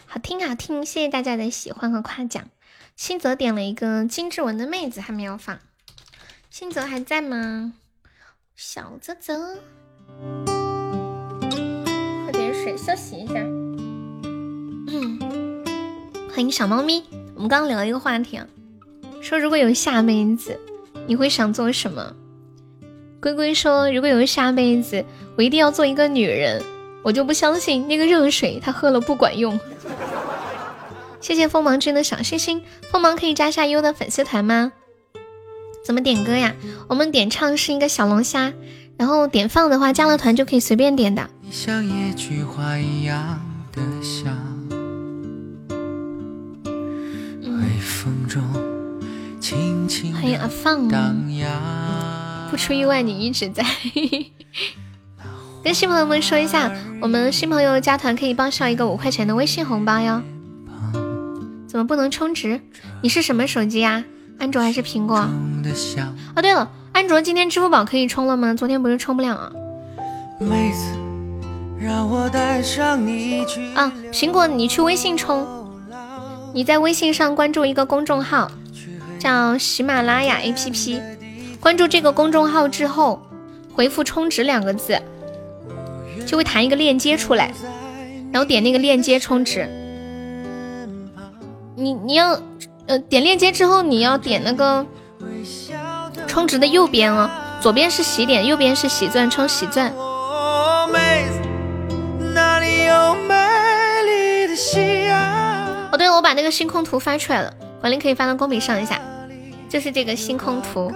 [0.06, 2.48] 好听好听，谢谢大家的喜欢和夸奖。
[2.96, 5.58] 新泽点了一个金志文的妹子，还没有放。
[6.50, 7.72] 新泽还在吗？
[8.56, 9.56] 小泽泽，
[12.26, 13.34] 喝点水休息一下。
[16.28, 17.02] 欢迎小猫咪，
[17.34, 18.46] 我们刚刚聊一个话题啊，
[19.22, 20.60] 说如果有下辈子，
[21.10, 22.14] 你会想做什么？
[23.20, 25.04] 龟龟说，如果有下辈子，
[25.36, 26.62] 我一定要做一个女人，
[27.02, 29.58] 我就不相信那个热水他喝了不管用。
[31.20, 34.70] 谢谢锋芒君的小心心，锋芒可以加下优的粉丝团吗？
[35.84, 36.54] 怎么点歌呀？
[36.86, 38.52] 我们点唱是一个小龙虾，
[38.96, 41.28] 然后点放的话加了团就可以随便点的。
[41.50, 44.49] 像野菊花一样的香，
[50.12, 51.16] 欢迎阿放，荡。
[52.48, 53.64] 不出意外你一直在。
[55.64, 56.70] 跟新朋友们说一下，
[57.02, 60.22] 我们新朋友加团可以报销一个五块钱的微信红包哟。
[61.66, 62.60] 怎么不能充值？
[63.02, 64.04] 你是什么手机呀？
[64.38, 65.16] 安卓还是苹果？
[65.16, 68.54] 哦，对了，安卓今天支付宝可以充了吗？
[68.54, 69.52] 昨天不是充不了啊？
[70.38, 70.84] 妹子，
[71.78, 75.46] 让我带上你去啊，苹果你去微信充，
[76.54, 78.50] 你在微信上关注一个公众号，
[79.20, 81.00] 叫喜马拉雅 APP，
[81.60, 83.20] 关注这个公众号之后，
[83.74, 84.98] 回复“充值”两个字，
[86.26, 87.52] 就会弹一个链接出来，
[88.32, 89.68] 然后点那个链接充值。
[91.76, 92.40] 你你要
[92.86, 94.86] 呃点链接之后，你要点那个
[96.26, 99.92] 充值的右边哦，左边是洗点，右边是喜钻，充喜钻。
[99.96, 101.40] 哦，妹子，
[102.34, 103.34] 那里有美
[104.06, 105.20] 丽的夕阳？
[105.92, 109.00] 哦，对，我把那个星空图发出来了，管理可以发到公屏上一下，
[109.68, 110.92] 就是这个星空图，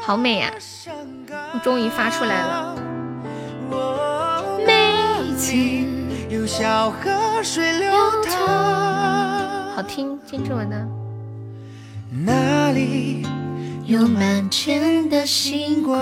[0.00, 0.52] 好美呀、
[1.52, 2.76] 我终于发出来了。
[6.28, 7.90] 有小河水流
[8.22, 10.86] 淌，好听，金志文的。
[12.24, 13.26] 那里
[13.84, 15.98] 有满天的星光。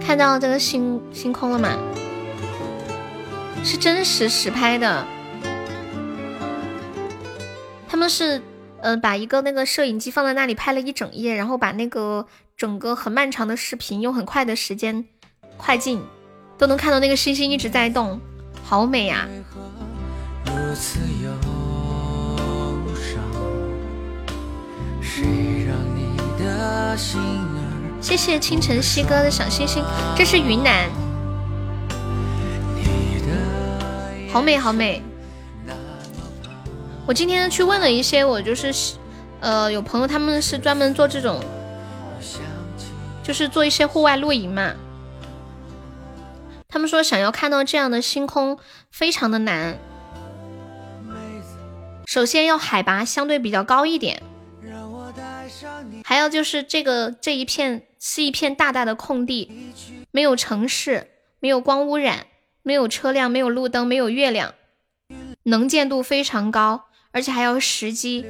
[0.00, 1.68] 看到这个星星空了吗？
[3.64, 5.06] 是真实实拍的，
[7.88, 8.42] 他们是
[8.80, 12.26] 呃把一个那个摄影机放在那里拍了一整夜，然后把那个
[12.56, 15.04] 整个很漫长的视频用很快的时间
[15.56, 16.02] 快进，
[16.58, 18.20] 都能看到那个星星一直在动，
[18.64, 19.28] 好美呀、
[20.46, 21.30] 如此忧
[22.94, 23.22] 伤，
[25.00, 25.22] 谁
[25.66, 27.98] 让你的心儿？
[28.00, 29.84] 谢谢清晨西哥的小星星，
[30.16, 30.90] 这是云南，
[34.32, 35.02] 好美好美。
[37.06, 38.94] 我今天去问了一些，我就是，
[39.40, 41.38] 呃，有朋友他们是专门做这种，
[43.22, 44.72] 就是做一些户外露营嘛。
[46.66, 48.58] 他们说想要看到这样的星空
[48.90, 49.76] 非常的难，
[52.06, 54.22] 首先要海拔相对比较高一点，
[56.04, 59.74] 还有就是这个这一片是一片大大的空地，
[60.10, 62.26] 没有城市，没有光污染，
[62.62, 64.54] 没有车辆，没有路灯，没有月亮，
[65.44, 68.24] 能见度非常高，而且还要时机，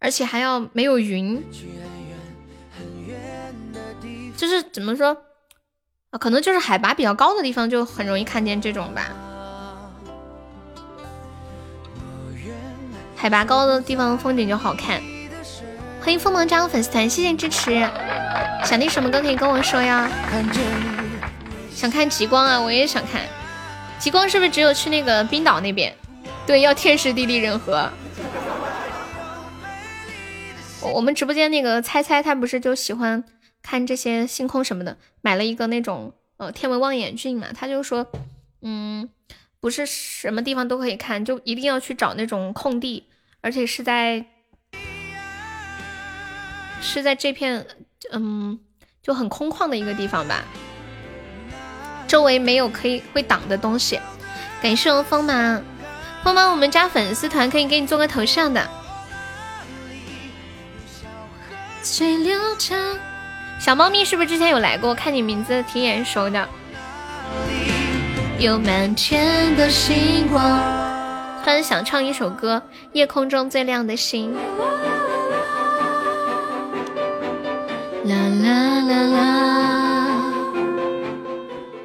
[0.00, 1.42] 而且还要没有云，
[4.36, 5.16] 就是怎么说
[6.10, 6.18] 啊？
[6.18, 9.12] 可能就是海拔比较高的地方就很容易看见这种吧。
[13.16, 15.02] 海拔高的地方风景就好看。
[16.00, 17.72] 欢迎锋芒加入粉丝团，谢谢支持。
[18.64, 20.10] 想听什么歌可以跟我说呀？
[21.74, 23.20] 想看极光啊，我也想看。
[23.98, 25.94] 极光是不是只有去那个冰岛那边？
[26.46, 27.90] 对，要天时地利人和。
[30.80, 33.22] 我们直播间那个猜猜，他不是就喜欢
[33.62, 38.10] 看这些星空什么的，买了一个那种呃天文望远镜嘛，他就说，
[38.62, 39.10] 嗯，
[39.60, 43.06] 不是什么地方都可以看，就一定要去找那种空地。
[43.42, 44.24] 而且是在
[46.80, 47.66] 是在这片
[48.12, 48.58] 嗯
[49.02, 50.44] 就很空旷的一个地方吧，
[52.06, 54.00] 周围没有可以会挡的东西。
[54.62, 55.62] 感谢我锋芒，
[56.22, 58.66] 锋芒我们加粉丝团可以给你做个头像的。
[63.58, 64.94] 小猫咪是不是之前有来过？
[64.94, 66.48] 看你名字挺眼熟的。
[68.38, 70.60] 有满天的星光。
[71.42, 74.34] 突然想唱一首歌，《夜空中最亮的星》。
[78.04, 80.32] 啦啦啦啦！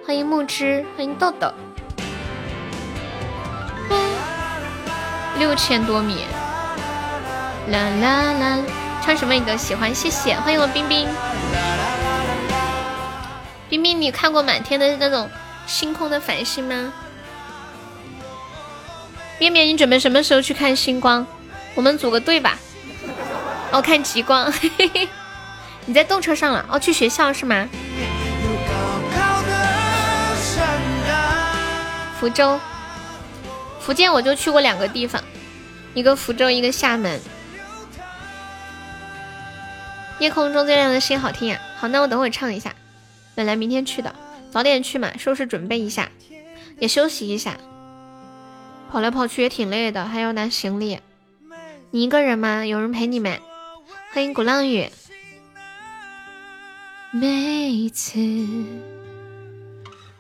[0.05, 1.51] 欢迎木之，欢迎豆豆。
[5.37, 6.23] 六千多米。
[7.69, 8.57] 啦啦啦！
[9.03, 10.35] 唱什么你都喜欢，谢谢。
[10.35, 11.05] 欢迎我冰冰。
[13.67, 15.29] 冰冰，你看过满天的那种
[15.67, 16.93] 星空的繁星吗？
[19.37, 21.27] 面面，你准备什么时候去看星光？
[21.73, 22.57] 我们组个队吧。
[23.73, 24.49] 哦，看极光。
[24.49, 25.09] 嘿嘿嘿
[25.85, 26.65] 你在动车上了？
[26.69, 27.69] 哦，去学校是吗？
[32.19, 32.59] 福州，
[33.79, 35.23] 福建我就去过两个地方，
[35.93, 37.19] 一个福州，一个厦门。
[40.17, 41.59] 夜空中最亮的星好听呀！
[41.77, 42.73] 好，那我等会唱一下。
[43.35, 44.15] 本来明天去的，
[44.49, 46.09] 早点去嘛，收拾准备一下，
[46.79, 47.57] 也休息一下。
[48.89, 50.99] 跑来跑去也挺累的，还要拿行李。
[51.91, 52.65] 你一个人吗？
[52.65, 53.39] 有人陪你没？
[54.13, 54.89] 欢迎鼓浪屿。
[57.17, 58.19] 每次，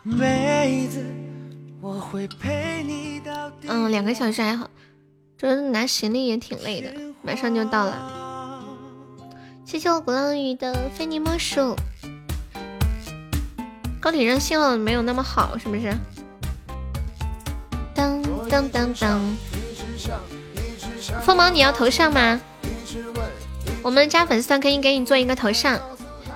[0.01, 1.05] 每次
[1.81, 4.69] 我会陪你到嗯，两个小时还好，
[5.37, 6.93] 这拿行李也挺累的。
[7.21, 8.63] 马上就到了。
[9.65, 11.75] 谢谢我鼓浪屿的非你莫属。
[13.99, 15.93] 高铁上信号没有那么好，是不是？
[17.93, 19.37] 当当当当，
[21.21, 22.39] 锋芒，你要头像吗？
[23.83, 25.77] 我们加粉丝团可以给你做一个头像，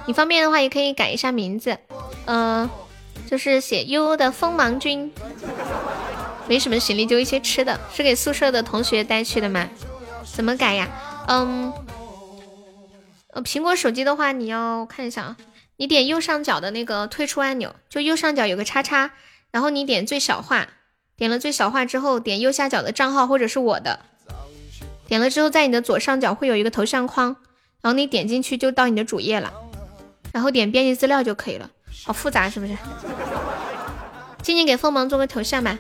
[0.10, 1.78] 你方便的话也可以改一下名字，
[2.26, 2.68] 呃，
[3.30, 5.14] 就是写悠悠的锋芒君。
[6.48, 9.70] 没什么行李，就一些吃的，是给宿舍的同学带去的吗？
[10.26, 10.90] 怎么改呀？
[11.28, 11.72] 嗯，
[13.34, 15.38] 呃，苹果手机的话，你要看一下啊，
[15.78, 19.12] 你点右上角的那个退出按钮，就右上角有个叉叉，
[19.52, 20.70] 然后你点最小化。
[21.18, 24.00] 点了最小化之后，点右下角的账号或者是我的，
[25.08, 27.36] 点了之后，在你的左上角会有一个头像框，
[27.84, 29.54] 然后你点进去就到你的主页了，
[30.32, 31.69] 然后点编辑资料就可以了。
[32.06, 32.77] 好复杂是不是？
[34.41, 35.77] 静静给锋芒做个头像吧。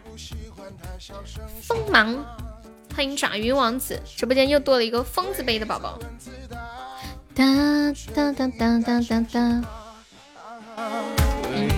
[1.61, 2.25] 锋芒，
[2.95, 5.97] 欢迎爪鱼王子，直播间又多了一个疯子杯的宝宝。
[7.33, 7.45] 哒
[8.13, 9.39] 哒哒哒哒哒哒。
[10.77, 11.69] 嗯，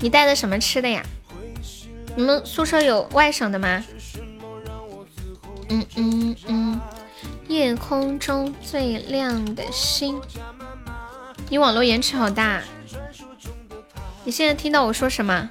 [0.00, 1.04] 你带的什么吃的呀？
[2.16, 3.84] 你们宿舍有外省的吗？
[5.70, 6.80] 嗯嗯嗯，
[7.48, 10.20] 夜空中最亮的星。
[11.50, 12.62] 你网络延迟好大。
[14.24, 15.48] 你现在听到我说什么？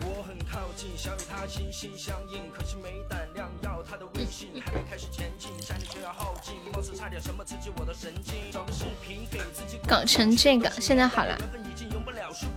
[9.88, 11.36] 搞成这个，现在好了。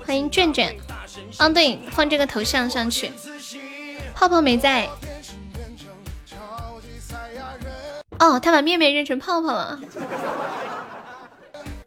[0.04, 0.76] 欢迎卷卷。
[1.38, 3.10] 嗯，对，放这个头像上去。
[4.14, 4.88] 泡泡没在。
[8.18, 9.80] 哦，他把面面认成泡泡了。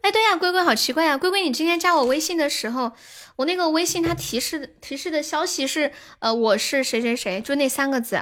[0.04, 2.92] 哎，对呀，龟龟好奇怪呀，龟龟，你今天加我微信的时候，
[3.36, 8.20] 我那个微信它提示提示的消息是，呃，我是谁谁谁，就那三个字，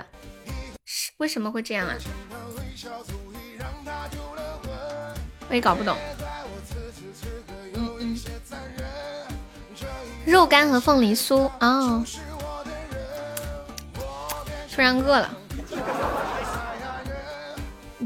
[0.84, 1.96] 是为什么会这样啊？
[5.48, 5.96] 我也搞不懂。
[10.24, 12.04] 肉干和凤梨酥哦。
[14.72, 15.36] 突然饿了。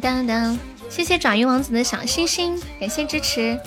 [0.00, 0.58] 当当，
[0.96, 3.60] 谢谢爪鱼王子的小星星，感谢支持。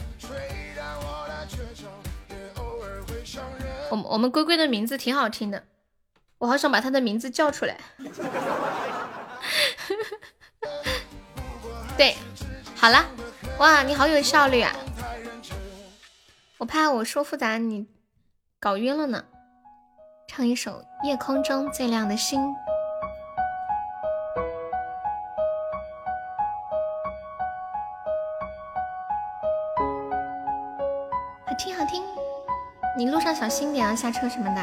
[3.92, 5.64] 我我们龟龟的名字挺好听的，
[6.40, 7.78] 我好想把他的名字叫出来。
[11.96, 12.16] 对，
[12.76, 13.06] 好了，
[13.60, 14.76] 哇，你好有效率啊！
[16.58, 17.86] 我怕我说复杂你
[18.60, 19.24] 搞晕了呢。
[20.28, 22.42] 唱一首《夜空中最亮的星》。
[33.00, 34.62] 你路上小心点啊，下车什么的。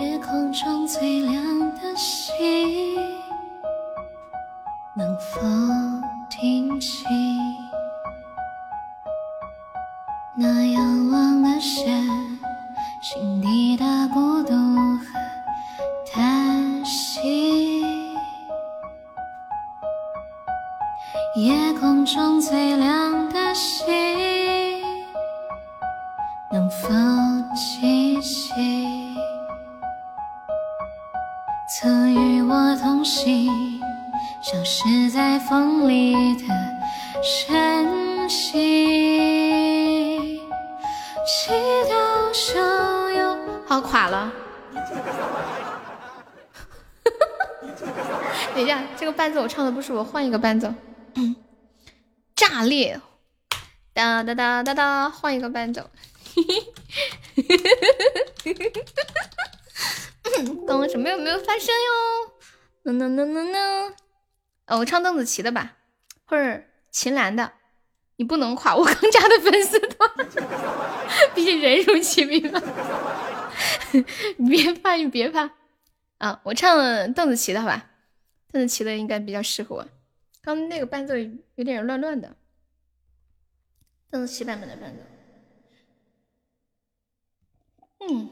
[0.00, 2.96] 夜空中最亮的星，
[4.94, 5.38] 能否
[6.30, 7.06] 听清
[10.34, 12.40] 那仰望的神
[13.02, 14.54] 心底的孤独
[22.12, 23.86] 中最亮的星，
[26.50, 26.88] 能否
[27.54, 28.52] 记起
[31.68, 33.48] 曾与我同行、
[34.42, 36.46] 消失在风里的
[37.22, 38.58] 身形？
[41.24, 41.52] 祈
[41.84, 42.60] 祷所
[43.12, 43.38] 有……
[43.68, 44.32] 好垮了。
[48.52, 50.74] 等一下，这个伴奏我唱的不是我，换一个伴奏。
[52.50, 53.00] 炸裂！
[53.94, 55.88] 哒哒哒哒哒，换一个伴奏。
[60.66, 62.92] 刚刚什么有没有发生哟？
[62.92, 63.94] 呢呢呢呢呢！
[64.66, 65.76] 哦，我唱邓紫棋的吧，
[66.24, 67.52] 或者秦岚的。
[68.16, 70.10] 你不能垮我刚加的粉丝团，
[71.34, 72.60] 毕竟人如其名嘛。
[74.38, 75.48] 你别怕，你别怕
[76.18, 76.40] 啊！
[76.42, 77.86] 我唱邓紫棋的好吧？
[78.52, 79.86] 邓紫棋的应该比较适合我。
[80.42, 81.14] 刚那个伴奏
[81.54, 82.34] 有点乱乱的，
[84.10, 85.02] 邓紫棋版本的伴奏。
[88.08, 88.28] 嗯，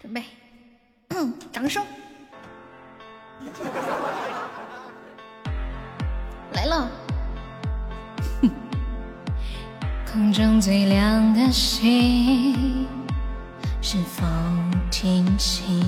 [0.00, 0.24] 准备，
[1.08, 1.84] 嗯，掌声
[6.52, 6.90] 来了。
[10.10, 12.86] 空中最亮的星，
[13.80, 14.24] 是否
[14.90, 15.82] 听清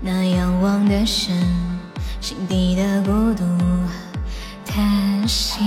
[0.00, 1.36] 那仰望的神
[2.20, 3.44] 心底的孤独
[4.80, 5.60] 叹息？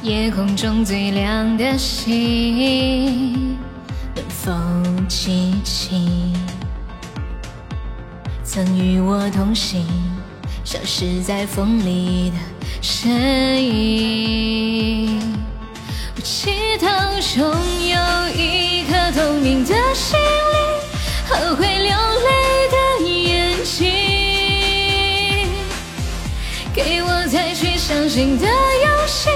[0.00, 3.58] 夜空中最亮的星，
[4.14, 4.52] 能否
[5.08, 6.32] 记起
[8.44, 9.84] 曾与我同行、
[10.64, 12.36] 消失在风里的？
[12.80, 13.10] 身
[13.64, 15.20] 影，
[16.14, 16.86] 我祈祷
[17.38, 17.44] 拥
[17.88, 17.96] 有
[18.36, 20.60] 一颗透明的心灵
[21.28, 22.41] 和会流泪
[26.74, 29.28] 给我再去相信的勇气，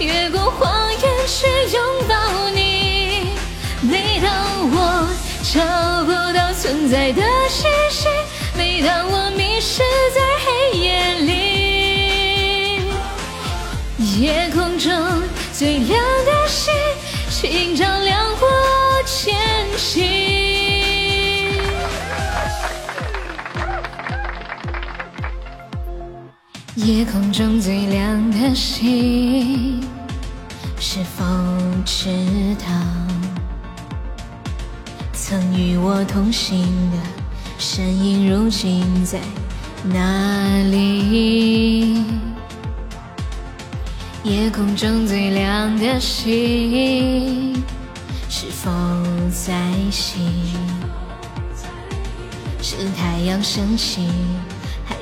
[0.00, 3.28] 越过谎言去拥抱你。
[3.82, 4.34] 每当
[4.72, 5.08] 我
[5.52, 8.08] 找不到存在的信息，
[8.56, 12.80] 每当我迷失在黑夜里。
[14.18, 14.90] 夜空中
[15.52, 16.74] 最亮的星，
[17.30, 19.32] 请照亮我前
[19.78, 20.23] 行。
[26.84, 29.80] 夜空中最亮的星，
[30.78, 31.24] 是否
[31.82, 32.10] 知
[32.58, 32.66] 道
[35.14, 36.98] 曾与我同行的
[37.56, 39.18] 身影，如今在
[39.82, 42.04] 哪里？
[44.22, 47.54] 夜空中最亮的星，
[48.28, 48.70] 是否
[49.30, 50.20] 在醒？
[52.60, 54.06] 是太阳升起，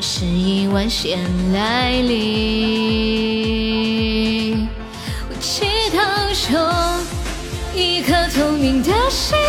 [0.05, 1.17] 是意外先
[1.53, 2.19] 来临？
[5.31, 5.97] 我祈祷
[6.51, 6.59] 中
[7.73, 9.47] 一颗透明的心灵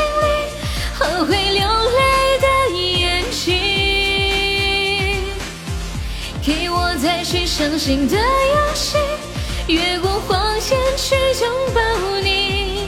[0.94, 2.46] 和会流泪的
[2.78, 3.58] 眼睛，
[6.46, 8.24] 给我再去相信的勇
[8.76, 9.00] 气。
[9.66, 10.62] 越过谎言
[10.96, 11.82] 去拥抱
[12.22, 12.88] 你，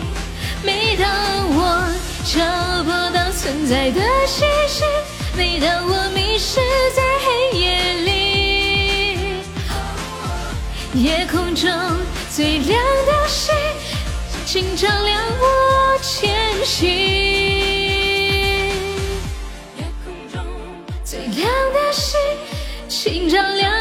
[0.64, 1.10] 每当
[1.50, 1.84] 我
[2.26, 2.38] 找
[2.84, 4.84] 不到存在的信息，
[5.38, 6.62] 每当我迷失
[6.96, 9.18] 在黑夜里，
[10.94, 11.70] 夜空中
[12.32, 13.54] 最亮的星，
[14.46, 16.34] 请照亮我前
[16.64, 16.88] 行。
[19.78, 20.42] 夜空中
[21.04, 22.18] 最亮的星，
[22.88, 23.74] 请照亮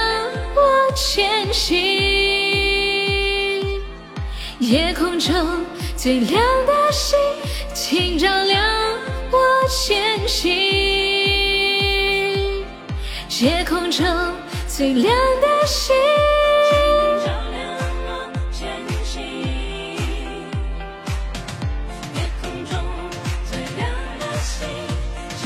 [0.57, 1.77] 我前行。
[4.59, 5.65] 夜空中
[5.97, 7.17] 最亮的星，
[7.73, 8.61] 请照亮
[9.31, 11.34] 我前行。
[13.45, 14.07] 夜空中
[14.67, 15.95] 最亮的星，
[17.23, 17.63] 照亮
[18.07, 18.67] 我前
[19.05, 19.21] 行。
[22.15, 22.73] 夜空中
[23.45, 23.87] 最亮
[24.19, 24.67] 的星，
[25.43, 25.45] 请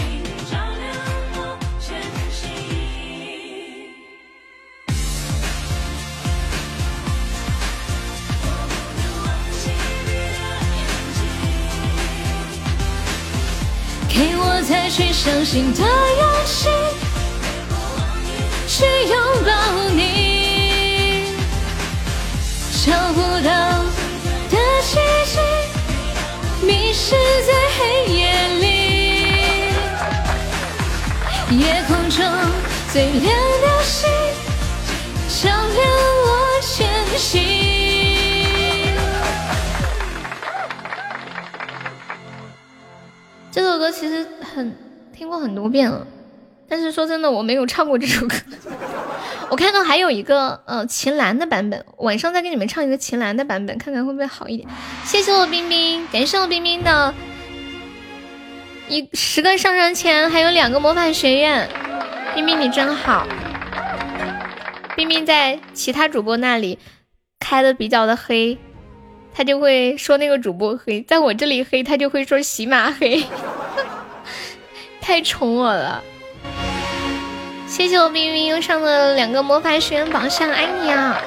[0.49, 0.87] 照亮
[1.35, 1.99] 我前
[2.31, 2.39] 行。
[8.45, 10.15] 我不能忘记你的
[10.77, 10.79] 眼
[11.19, 11.21] 睛，
[14.09, 16.71] 给我再去相信的勇气。
[18.79, 19.51] 去拥抱
[19.91, 21.25] 你，
[22.85, 23.51] 找不到
[24.49, 25.41] 的奇迹，
[26.65, 28.67] 迷失在黑夜里。
[31.59, 32.25] 夜空中
[32.93, 34.09] 最亮的星，
[35.43, 35.61] 照亮
[36.23, 36.29] 我
[36.63, 36.79] 前
[37.19, 37.35] 行。
[43.51, 44.25] 这首歌其实
[44.55, 44.73] 很
[45.13, 46.07] 听过很多遍了，
[46.69, 48.37] 但是说真的，我没有唱过这首歌。
[49.51, 54.69] 我看到还有一个呃秦岚的版本，晚上再给你们唱一个秦岚的版本，看看会不会好一点。
[55.05, 57.15] 谢谢我冰冰，感谢我冰冰的
[58.89, 61.69] 一十个上上签，还有两个魔法学院。
[62.35, 63.27] 冰冰你真好。
[64.95, 66.79] 冰冰在其他主播那里
[67.41, 68.59] 开的比较的黑。
[69.35, 73.25] 他就会说那个主播黑，在我这里黑，他就会说喜马黑，
[75.01, 76.03] 太宠我了。
[77.79, 81.23] 谢谢我冰冰又上了两个魔法学院榜上，爱你啊！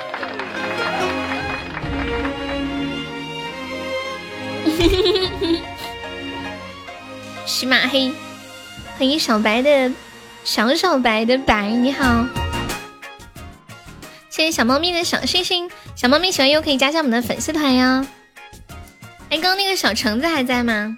[7.47, 8.11] 喜马黑，
[8.97, 9.89] 欢迎小白的
[10.43, 12.25] 小小白的白，你好。
[14.29, 18.05] 谢谢小猫咪的小星星，小猫咪喜欢又可以加下我们的粉丝团呀。
[19.29, 20.97] 哎，刚刚那个小橙子还在吗？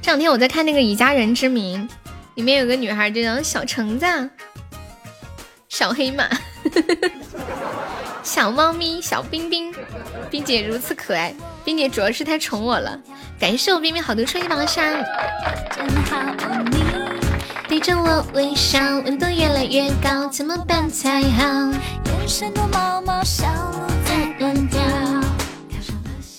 [0.00, 1.88] 这两天我在看那个《以家人之名》，
[2.34, 4.06] 里面有个女孩就叫小橙子，
[5.68, 6.28] 小黑马，
[8.24, 9.72] 小猫咪，小冰冰，
[10.30, 11.32] 冰姐如此可爱，
[11.64, 12.98] 冰姐主要是太宠我了。
[13.38, 14.84] 感谢我冰冰好多初级榜上。
[17.68, 21.72] 对着我微笑，温度越来越高，怎么办才好？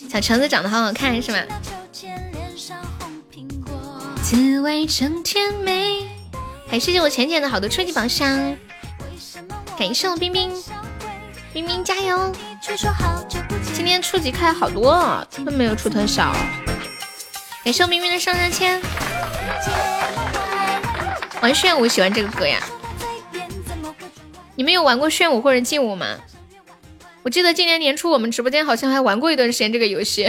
[0.09, 1.40] 小橙子长得好好看，是吗？
[4.27, 6.07] 滋味真甜美。
[6.67, 8.57] 还谢谢我浅浅的好多初级宝箱，
[9.77, 10.51] 感谢我冰冰，
[11.53, 12.33] 冰冰加油！
[13.75, 16.35] 今天初级开好多，都没有出特效。
[17.63, 18.81] 感谢我冰冰的上上签。
[21.39, 22.59] 玩炫舞喜欢这个歌呀。
[24.55, 26.17] 你们有玩过炫舞或者劲舞吗？
[27.21, 30.27] 我记得今年年初我们直播间好像还玩过一段时间这个游戏，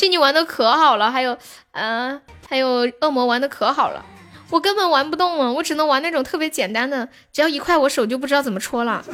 [0.00, 1.36] 劲女玩的可好了，还有，
[1.72, 4.02] 呃，还有恶魔玩的可好了，
[4.48, 9.04] 我根本玩不动啊，我只能玩那种特别简单的，只要一块我手就不知道怎么戳了。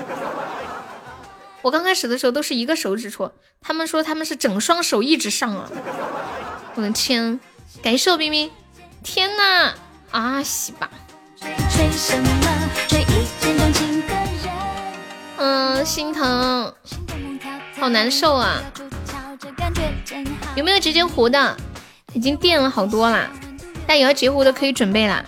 [1.62, 5.68] 我刚开始的时候都是一个手指戳，他们说他们是整双手一直上啊，
[6.76, 7.40] 我的天，
[7.82, 8.48] 感谢我冰冰，
[9.02, 9.74] 天呐，
[10.12, 10.88] 啊西吧。
[15.38, 16.72] 嗯，心疼，
[17.80, 18.62] 好难受啊！
[20.56, 21.56] 有没有直接糊的？
[22.14, 23.28] 已经垫了好多啦，
[23.86, 25.22] 但有要截胡的可以准备啦。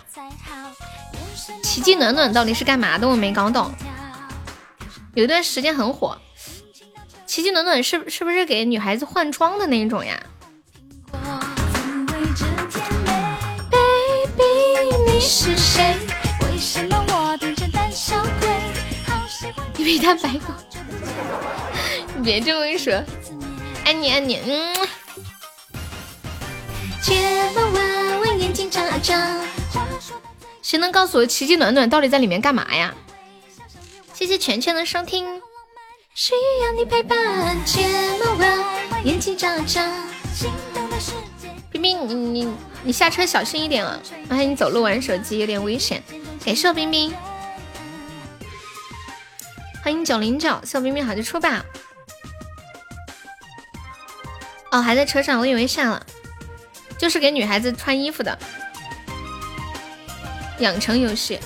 [1.63, 3.07] 奇迹暖暖到底是干嘛的？
[3.07, 3.71] 我没搞懂。
[5.15, 6.17] 有一段时间很火，
[7.27, 10.19] 奇迹暖暖是是不是给女孩子换装的那一种呀
[13.71, 15.95] ？Baby，你是谁？
[19.77, 20.55] 因为他白狗，
[22.17, 23.05] 你别这么说，
[23.85, 24.75] 爱你爱你，嗯。
[30.63, 32.95] 谁能告诉我奇迹暖暖到底在里面干嘛呀？
[34.13, 35.27] 谢谢全全的收听。
[36.15, 37.89] 需要你陪伴，睫
[38.23, 39.91] 毛弯，眼睛眨眨。
[41.71, 43.99] 冰冰，你你你下车小心一点啊！
[44.29, 46.03] 发现你走路玩手机有点危险。
[46.45, 47.15] 感谢我冰冰，
[49.83, 51.65] 欢迎九零九，谢我冰冰好就出吧。
[54.71, 56.05] 哦，还在车上，我以为下了，
[56.99, 58.37] 就是给女孩子穿衣服的
[60.59, 61.39] 养成游戏。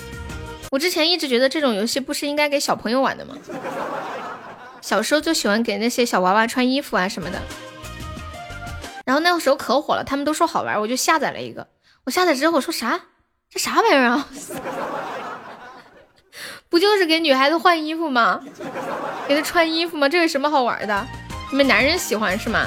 [0.71, 3.35] 我之前一直觉得这种游戏不是应该给小朋友玩的吗？
[4.81, 7.39] 小时候就喜欢给那些小娃娃穿衣服啊什么的。
[9.05, 11.67] 然后那个时候可火了，他们都说好玩，我就下载了一个。
[12.05, 12.99] 我下载之后我说啥？
[13.49, 14.27] 这啥玩意儿啊？
[16.67, 18.41] 不就是给女孩子换衣服吗？
[19.27, 20.09] 给她穿衣服吗？
[20.09, 21.07] 这有什么好玩的？
[21.51, 22.65] 你们男人喜欢是吗？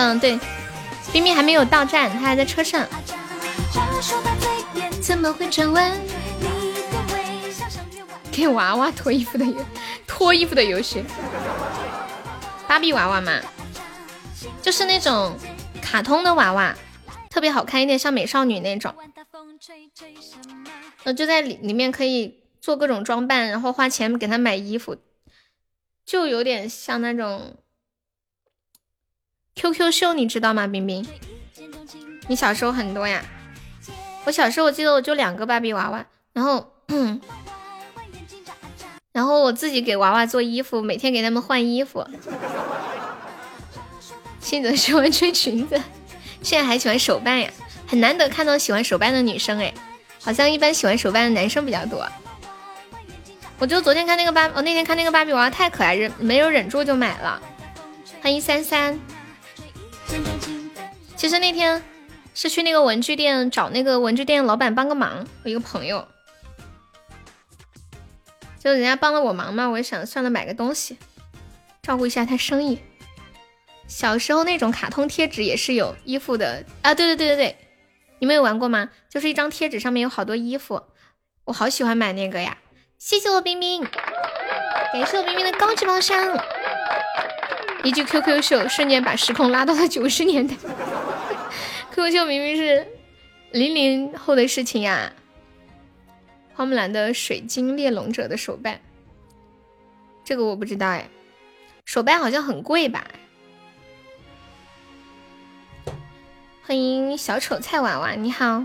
[0.00, 0.38] 嗯，对，
[1.12, 2.86] 冰冰还没有到站，他还在车上。
[5.02, 5.90] 怎么会转弯？
[8.30, 9.56] 给娃娃脱衣服的游，
[10.06, 11.04] 脱衣服的游戏。
[12.68, 13.40] 芭比娃娃嘛，
[14.62, 15.36] 就是那种
[15.82, 16.76] 卡通的娃娃，
[17.28, 18.94] 特别好看一点，像美少女那种。
[21.02, 24.96] 呃，就在里里面可以做各种装扮，然后花钱给他买衣服，
[26.06, 27.56] 就有点像那种。
[29.58, 31.04] QQ 秀你知道吗，冰冰？
[32.28, 33.20] 你小时候很多呀。
[34.24, 36.72] 我小时候我记得我就两个芭比娃娃，然后，
[39.10, 42.06] 然后我自己给娃娃做衣服，每天给他们换衣服。
[44.40, 45.82] 新泽喜欢穿裙子，
[46.40, 47.50] 现在还喜欢手办呀，
[47.88, 49.74] 很难得看到喜欢手办的女生哎，
[50.22, 52.06] 好像一般喜欢手办的男生比较多。
[53.58, 57.42] 我就昨天看那个芭，我那天看那个芭比娃娃太可爱，忍没有忍住就买了。
[58.22, 58.96] 欢迎三三。
[61.18, 61.82] 其实那天
[62.32, 66.06] 是去那个文具店找那个文具店老板帮个忙，我一个朋友，
[68.60, 70.96] 就人家帮了我忙嘛，我也想算了买个东西，
[71.82, 72.78] 照顾一下他生意。
[73.88, 77.56] 小时候那种卡通贴纸也是有衣服的啊，对对对对对，
[78.20, 78.90] 你们有玩过吗？
[79.10, 80.84] 就是一张贴纸上面有好多衣服，
[81.46, 82.58] 我好喜欢买那个呀！
[82.96, 83.84] 谢谢我冰冰，
[84.92, 86.38] 感谢我冰冰的高级宝箱。
[87.82, 90.54] 一句 QQ 秀，瞬间把时空拉到了九十年代。
[91.98, 92.86] QQ 秀明明是
[93.50, 95.12] 零零后的事情呀。
[96.54, 98.80] 花木兰的水晶猎龙者的手办，
[100.22, 101.08] 这个我不知道哎。
[101.84, 103.04] 手办好像很贵吧？
[106.62, 108.64] 欢迎小丑菜娃娃，你好。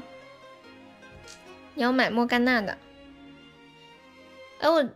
[1.74, 2.78] 你要买莫甘娜的？
[4.60, 4.88] 哎我，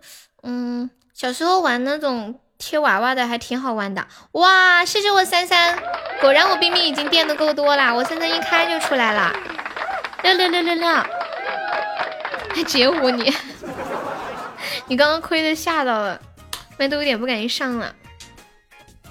[0.44, 2.40] 嗯，小时候玩那种。
[2.58, 4.84] 贴娃娃的还挺好玩的哇！
[4.84, 5.78] 谢谢我三三，
[6.20, 9.32] 果然我冰冰已经垫的够多啦，我三三一开就出来了，
[10.24, 10.88] 六六六六六，
[12.56, 13.32] 还截胡你，
[14.88, 16.20] 你刚刚亏的吓到了，
[16.78, 17.94] 麦都有点不敢一上了，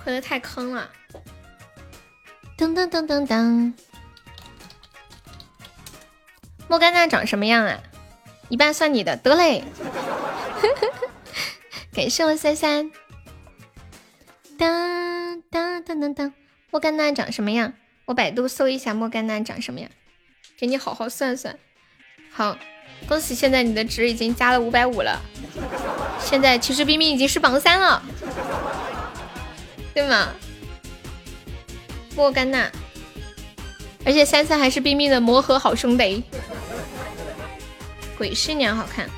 [0.02, 0.90] 亏的太坑了。
[2.58, 3.74] 噔噔噔噔噔，
[6.68, 7.78] 莫甘娜长什么样啊？
[8.48, 9.64] 一半算你的，得嘞，
[11.94, 12.90] 感谢我三三。
[14.58, 16.32] 当当当当当，
[16.70, 17.74] 莫甘娜长什么样？
[18.06, 19.90] 我百度搜一下莫甘娜长什么样，
[20.58, 21.58] 给你好好算算。
[22.30, 22.56] 好，
[23.08, 25.20] 恭喜现在你的值已经加了五百五了。
[26.20, 28.02] 现在其实冰冰已经是榜三了，
[29.92, 30.28] 对吗？
[32.14, 32.70] 莫甘娜，
[34.04, 36.24] 而且三三还是冰冰的魔盒好兄弟。
[38.16, 39.10] 鬼师娘好看，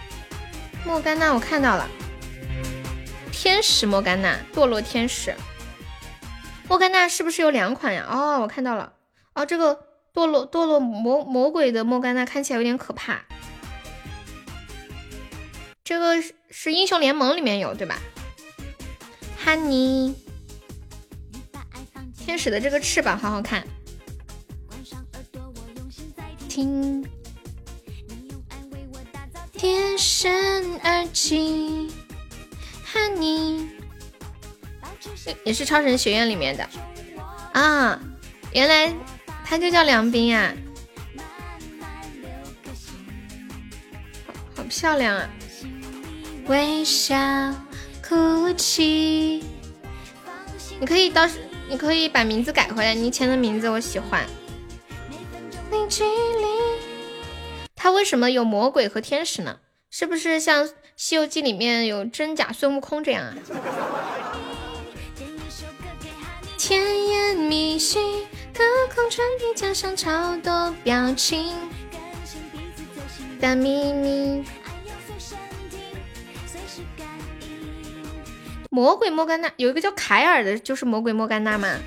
[0.84, 1.88] 莫甘娜我看到了。
[3.40, 5.32] 天使莫甘娜，堕落天使
[6.68, 8.04] 莫甘娜是不是有两款呀？
[8.10, 8.94] 哦，我看到了。
[9.32, 13.24] 哦，这个堕落堕落魔魔鬼的莫甘娜看起来有点可怕。
[15.84, 18.00] 这个是英雄联盟里面有对吧？
[19.38, 20.16] 哈尼，
[22.18, 23.64] 天使的这个翅膀好好看。
[26.48, 27.08] 听，
[29.52, 31.92] 天生耳机。
[32.90, 33.68] 看你
[35.44, 36.66] 也是超神学院里面的
[37.52, 38.00] 啊，
[38.52, 38.90] 原来
[39.44, 40.54] 他就叫梁斌啊，
[44.56, 45.28] 好漂亮啊！
[46.46, 47.14] 微笑
[48.02, 49.44] 哭泣，
[50.80, 54.26] 你可以到时你可以把名字改回来，你以前的名字我喜欢。
[57.76, 59.58] 他为什么有魔鬼和天使呢？
[59.90, 60.64] 是不是像？
[61.00, 63.34] 《西游记》里面有真假孙悟空这样啊？
[66.58, 67.78] 甜言蜜语，
[68.52, 71.54] 隔空传递，加上超多表情
[73.40, 74.44] 的秘密。
[78.68, 81.78] 魔鬼莫甘娜有一个叫凯尔的，就是魔鬼莫甘娜吗？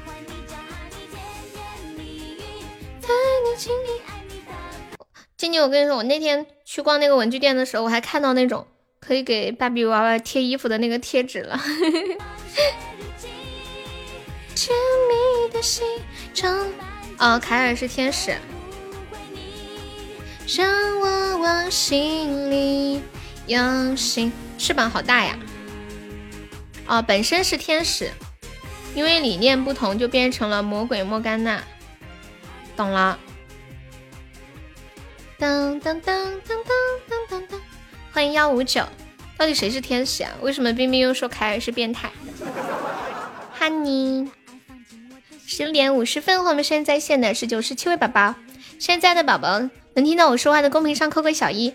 [5.35, 8.65] 静静，我跟你说，我那天去逛那个文具店的时候，我还看到那种。
[9.01, 11.59] 可以给芭比娃娃贴衣服的那个贴纸了。
[17.17, 18.35] 哦，凯尔是天使。
[20.47, 23.01] 让我往心里
[23.47, 25.37] 用心，翅膀好大呀。
[26.87, 28.11] 哦，本身是天使，
[28.95, 31.63] 因为理念不同就变成了魔鬼莫甘娜。
[32.75, 33.19] 懂了。
[35.37, 36.73] 当当当当当
[37.07, 37.61] 当当当。
[38.13, 38.83] 欢迎幺五九，
[39.37, 40.31] 到底谁是天使啊？
[40.41, 42.11] 为什么冰冰又说凯尔是变态
[43.53, 44.29] 哈尼
[45.45, 48.35] 十点五十分，我们现在在线的是九十七位宝宝。
[48.79, 49.61] 现在的宝宝
[49.93, 51.73] 能听到我说话的，公屏上扣个小一。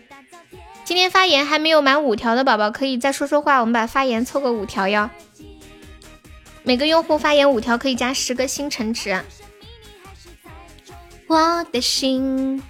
[0.84, 5.08] 今天发言还没有满五条的宝宝，可以再说说话，我们把发言凑个五条哟。
[6.62, 9.22] 每个用户发言五条可以加十个星辰值。
[11.28, 12.62] 我的心，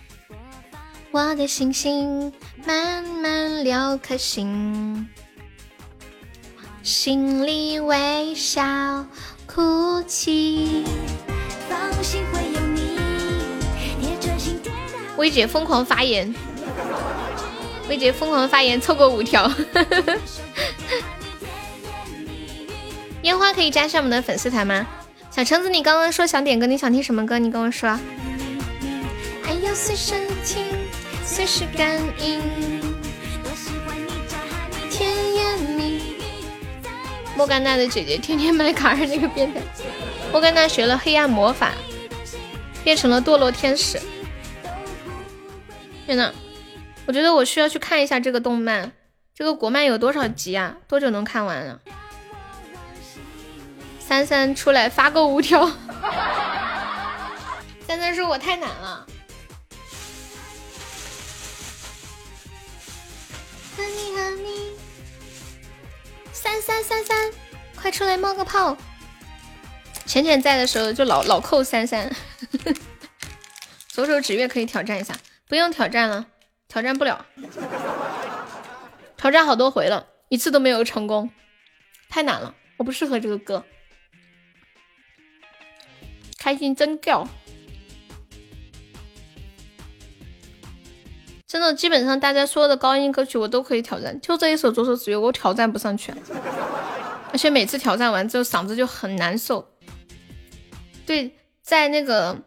[1.12, 2.32] 我的星星，
[2.66, 5.08] 慢慢六颗星，
[6.82, 9.06] 心里微笑，
[9.46, 10.84] 哭泣。
[15.16, 16.34] 薇姐疯狂发言，
[17.88, 19.50] 薇姐疯狂发言，凑够五条。
[23.22, 24.86] 烟花可以加上我们的粉丝团吗？
[25.30, 27.38] 小橙子，你刚刚说想点歌，你想听什么歌？
[27.38, 27.98] 你跟我说。
[29.42, 30.66] 还要随身听，
[31.26, 32.40] 随时感应。
[34.88, 36.22] 甜言蜜语。
[37.36, 39.60] 莫甘娜的姐姐天天卖卡尔那个变态。
[40.32, 41.72] 莫甘娜学了黑暗魔法，
[42.84, 44.00] 变成了堕落天使。
[46.06, 46.32] 天呐，
[47.06, 48.92] 我觉得我需要去看一下这个动漫，
[49.34, 50.76] 这个国漫有多少集啊？
[50.86, 51.80] 多久能看完啊？
[53.98, 55.68] 三三出来发个五条，
[57.86, 59.04] 三三说我太难了。
[66.32, 67.32] 三三三三，
[67.74, 68.76] 快出来冒个泡！
[70.06, 72.10] 浅浅在的时候就老老扣三三，
[73.88, 75.14] 左手指月可以挑战一下。
[75.48, 76.26] 不用挑战了，
[76.68, 77.24] 挑战不了，
[79.16, 81.30] 挑战好多回了，一次都没有成功，
[82.08, 83.64] 太难了，我不适合这个歌。
[86.38, 87.28] 开心真叫，
[91.46, 96.12] 真的基本上大家说的高音歌曲我都可以挑战，就这一首左手指月我挑战不上去，
[97.32, 99.72] 而且每次挑战完之后嗓子就很难受。
[101.06, 102.42] 对，在那个。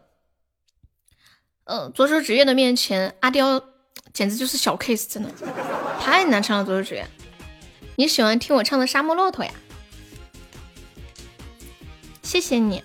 [1.64, 3.62] 嗯，左手指月的面前，阿刁
[4.12, 5.30] 简直就是小 case，真的
[6.00, 6.64] 太难唱了。
[6.64, 7.06] 左手指月，
[7.94, 9.54] 你喜欢听我唱的《沙漠骆驼》呀？
[12.24, 12.82] 谢谢你，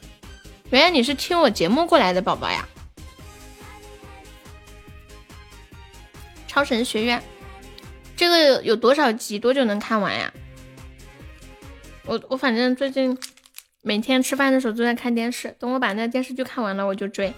[0.69, 2.67] 原来你是听我节目过来的宝宝呀。
[6.55, 7.21] 超神学院，
[8.15, 9.37] 这个有多少集？
[9.37, 10.31] 多久能看完呀？
[12.05, 13.19] 我我反正最近
[13.81, 17.33] 每天吃饭的时候都在看电视，等我把那电视剧看完了，我就追。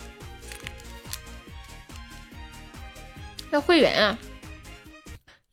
[3.50, 4.16] 要会员啊！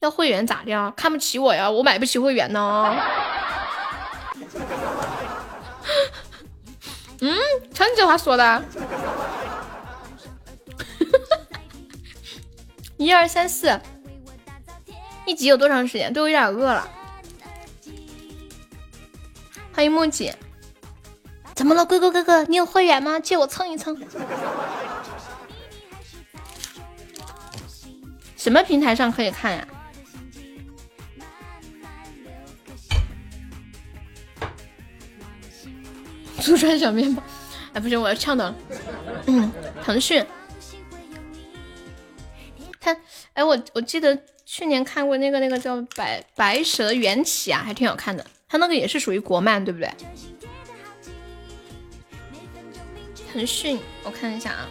[0.01, 0.91] 要会员咋的？
[0.95, 1.71] 看不起我呀？
[1.71, 2.95] 我买不起会员呢。
[7.23, 7.35] 嗯，
[7.73, 8.63] 瞧你这话说的。
[13.05, 13.79] 一二三四，
[15.27, 16.11] 一集有多长时间？
[16.11, 16.89] 对我有点饿了。
[19.75, 20.35] 欢迎木姐。
[21.55, 22.45] 怎么了，龟龟哥哥？
[22.45, 23.21] 你有会员吗？
[23.21, 23.95] 借我蹭一蹭。
[28.39, 29.69] 什么平台上可以看呀？
[36.41, 37.23] 祖传小面包，
[37.75, 38.55] 哎，不行，我要呛到了。
[39.27, 39.53] 嗯，
[39.85, 40.25] 腾讯，
[43.35, 48.25] 哎，我我记得去年看过那个那个叫《白白蛇缘起》啊，还挺好看的。
[48.49, 49.91] 它那个也是属于国漫，对不对？
[53.33, 54.69] 腾讯，我看一下啊。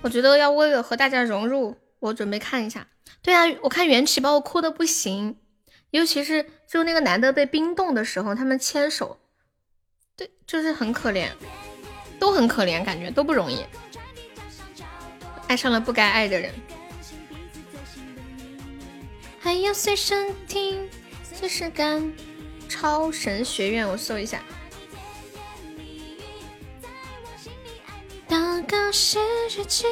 [0.00, 1.76] 我觉得要为了和大家融入。
[2.00, 2.86] 我准备看一下，
[3.22, 5.38] 对啊，我看缘起把我哭的不行，
[5.88, 9.18] 尤其是就那个男的被冰冻的时候，他们牵手，
[10.14, 11.30] 对，就是很可怜，
[12.18, 13.64] 都很可怜，感觉都不容易，
[15.48, 16.52] 爱上了不该爱的人。
[19.44, 20.88] 还要随身听，
[21.22, 22.10] 随时感，
[22.66, 24.42] 超神学院，我搜一下。
[28.26, 29.18] 祷告是
[29.50, 29.84] 日记。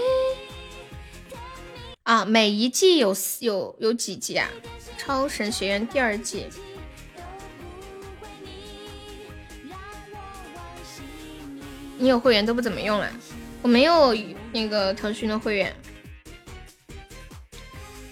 [2.05, 4.49] 啊，每一季有有有几集啊？
[4.97, 6.47] 超神学院第二季，
[11.99, 13.13] 你有会员都不怎么用了。
[13.61, 14.17] 我没有
[14.51, 15.77] 那个腾讯的会员，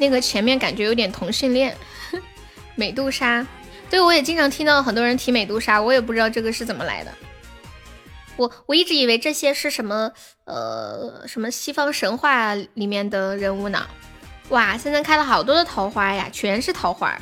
[0.00, 1.76] 那个前面感觉有点同性恋。
[2.74, 3.46] 美杜莎，
[3.90, 7.12] 对我也经常听到很多人提美杜莎，我也不知道这个是怎么来的。
[8.36, 10.10] 我我一直以为这些是什么
[10.46, 13.86] 呃什么西方神话里面的人物呢？
[14.48, 17.20] 哇，现在开了好多的桃花呀，全是桃花，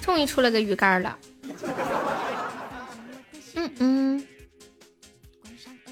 [0.00, 1.18] 终于出了个鱼竿了。
[3.56, 4.26] 嗯嗯，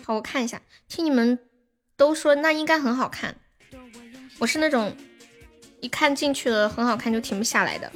[0.05, 1.39] 好，我看一下，听你们
[1.97, 3.35] 都说那应该很好看，
[4.39, 4.95] 我是那种
[5.83, 7.91] 一看进去了很好看就停不下来的。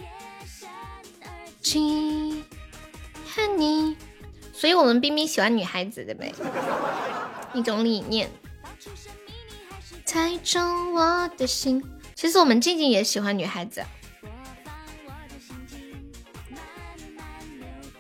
[4.52, 6.34] 所以我们冰冰喜欢女孩子，对不对？
[7.54, 8.28] 一种理念。
[10.04, 11.82] 猜中我的心。
[12.14, 13.84] 其实我们静静也喜欢女孩子。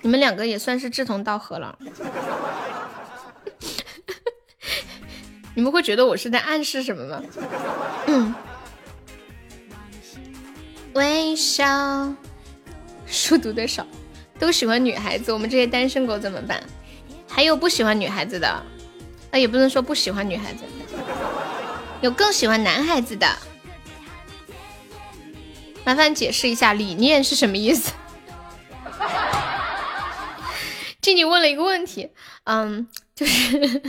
[0.02, 1.78] 你们两个也算是志同道合了。
[5.54, 7.22] 你们会觉得我是在暗示什么吗？
[8.06, 8.34] 嗯。
[10.96, 12.14] 微笑。
[13.06, 13.86] 书读的少，
[14.38, 15.30] 都喜欢女孩子。
[15.32, 16.62] 我们这些单身狗怎么办？
[17.28, 18.62] 还有不喜欢女孩子的？
[19.30, 20.64] 那也不能说不喜欢女孩子，
[22.00, 23.28] 有更喜欢男孩子的。
[25.84, 27.92] 麻烦解释一下理念是什么意思？
[31.02, 32.10] 静静问了一个问题，
[32.44, 33.82] 嗯，就是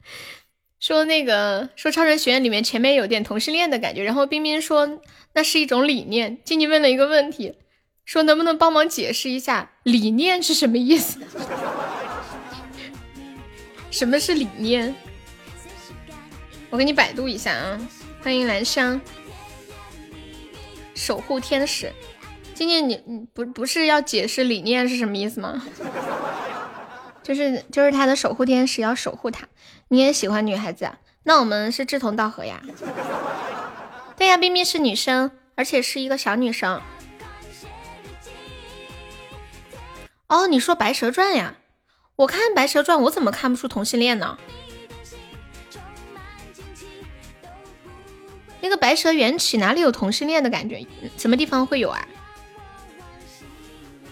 [0.80, 5.00] 说那个说超人学院里面前面有点同性恋的感觉，然后冰冰说
[5.36, 6.38] 那是一种理念。
[6.42, 7.54] 静静问了一个问题，
[8.06, 11.20] 说能不能帮忙解释一下理念是什么意思？
[13.92, 14.94] 什么是理念？
[16.70, 17.78] 我给你百度一下啊！
[18.22, 18.98] 欢迎兰香，
[20.94, 21.92] 守护天使。
[22.54, 25.62] 静静，你你不不是要解释理念是什么意思吗？
[27.22, 29.46] 就是就是他的守护天使要守护他。
[29.88, 32.62] 你也喜欢女孩子，啊那我们是志同道合呀。
[34.16, 36.80] 对呀，冰冰是女生，而且是一个小女生。
[40.28, 41.56] 哦，你说《白蛇传》呀？
[42.16, 44.38] 我看《白蛇传》，我怎么看不出同性恋呢？
[48.62, 50.84] 那个白蛇缘起哪里有同性恋的感觉？
[51.18, 52.08] 什么地方会有啊？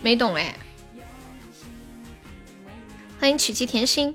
[0.02, 0.54] 没懂哎。
[3.18, 4.14] 欢迎曲奇甜心，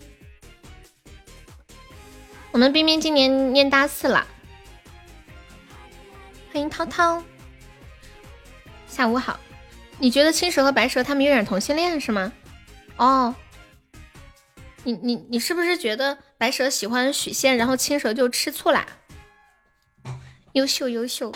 [2.51, 4.27] 我们冰冰今年念大四了。
[6.51, 7.23] 欢迎涛涛，
[8.87, 9.39] 下午好。
[9.99, 12.33] 你觉得青蛇和白蛇他们有点同性恋是吗？
[12.97, 13.35] 哦，
[14.83, 18.87] 你你你是不是觉得白蛇喜欢许仙，然后青蛇就吃醋啦？
[20.53, 21.31] 优秀优秀，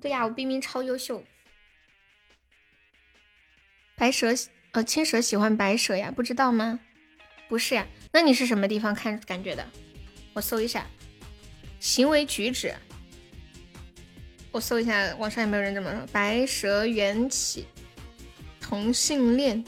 [0.00, 1.22] 对呀，我冰冰超优秀。
[3.96, 4.28] 白蛇
[4.72, 6.80] 呃，青蛇喜欢白蛇呀，不知道吗？
[7.48, 9.66] 不是呀，那你是什么地方看感觉的？
[10.32, 10.86] 我搜一下，
[11.78, 12.74] 行为举止。
[14.56, 16.06] 我搜一下网上有没有人这么说？
[16.10, 17.66] 白蛇缘起，
[18.58, 19.62] 同性恋。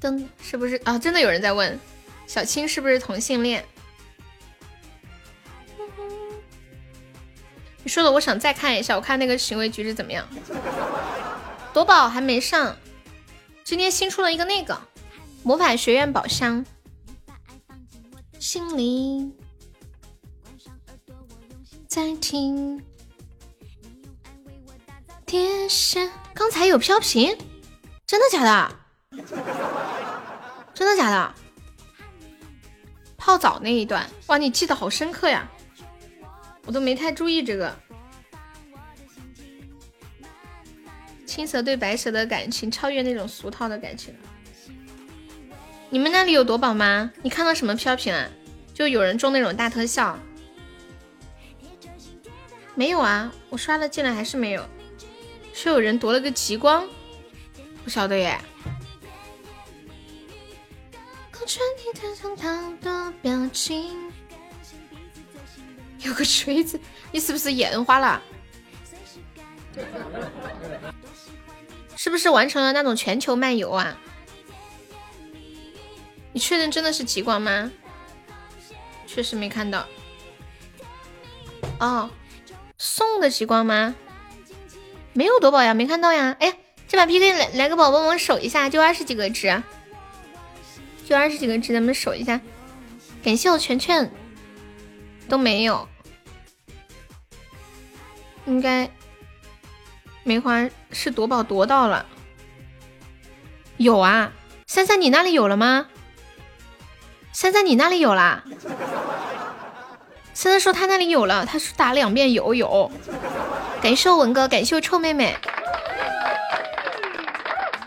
[0.00, 0.98] 灯是不是啊？
[0.98, 1.78] 真的有人在问，
[2.26, 3.62] 小青是不是同性恋？
[7.82, 10.26] 你说的，我想再看一下，我看那个行为举止怎么样？
[11.74, 12.74] 夺宝还没上，
[13.62, 14.80] 今天新出了一个那个。
[15.42, 16.64] 魔法学院宝箱，
[18.38, 19.30] 心里
[21.86, 22.82] 在听。
[25.30, 27.38] 天使，刚才有飘屏，
[28.04, 28.76] 真的假的？
[30.74, 31.34] 真的假的？
[33.16, 35.48] 泡澡那一段，哇，你记得好深刻呀，
[36.66, 37.72] 我都没太注意这个。
[41.24, 44.12] 青蛇对白蛇的感情超越那种俗套的感情。
[45.90, 47.12] 你们那里有夺宝吗？
[47.22, 48.28] 你看到什么飘屏啊？
[48.74, 50.18] 就有人中那种大特效？
[52.74, 54.68] 没有啊，我刷了进来还是没有。
[55.52, 56.88] 是有人夺了个极光？
[57.84, 58.38] 不晓得耶。
[66.02, 66.80] 有个锤子，
[67.12, 68.22] 你是不是眼花了？
[71.96, 73.96] 是不是完成了那种全球漫游啊？
[76.32, 77.70] 你确认真的是极光吗？
[79.06, 79.86] 确实没看到。
[81.80, 82.08] 哦，
[82.78, 83.94] 送的极光吗？
[85.12, 86.36] 没有夺宝呀，没看到呀。
[86.40, 86.54] 哎呀，
[86.88, 89.62] 这把 PK 来来个宝宝，帮我守一下，就二十几个值，
[91.04, 92.40] 就二十几个值，咱们守一下。
[93.22, 94.10] 感谢我全全，
[95.28, 95.88] 都没有，
[98.46, 98.90] 应该
[100.22, 102.06] 梅花是夺宝夺到了。
[103.76, 104.32] 有啊，
[104.66, 105.88] 三三你那里有了吗？
[107.32, 108.44] 三三，你那里有啦？
[110.40, 112.90] 三三说他那里有了，他说打两遍有有。
[113.82, 115.36] 感谢我文哥，感谢我臭妹妹，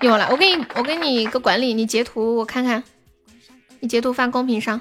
[0.01, 0.27] 有了。
[0.29, 2.83] 我给你，我给你一个管理，你截图我看看，
[3.79, 4.79] 你截图发公屏上，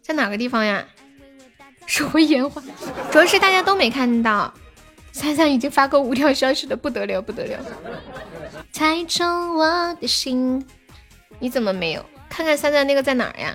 [0.00, 0.84] 在哪个地方呀？
[1.86, 2.60] 手绘烟花，
[3.12, 4.52] 主要是大家都没看到。
[5.12, 7.60] 三三已经发过五条消息了，不得了不得了。
[8.72, 10.66] 猜中我的心，
[11.38, 12.04] 你怎么没有？
[12.28, 13.54] 看看三三那个在哪儿呀？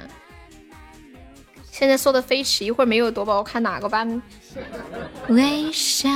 [1.78, 4.20] 现在说的飞驰，一会儿没有夺宝，我看哪个班？
[5.30, 6.10] 微笑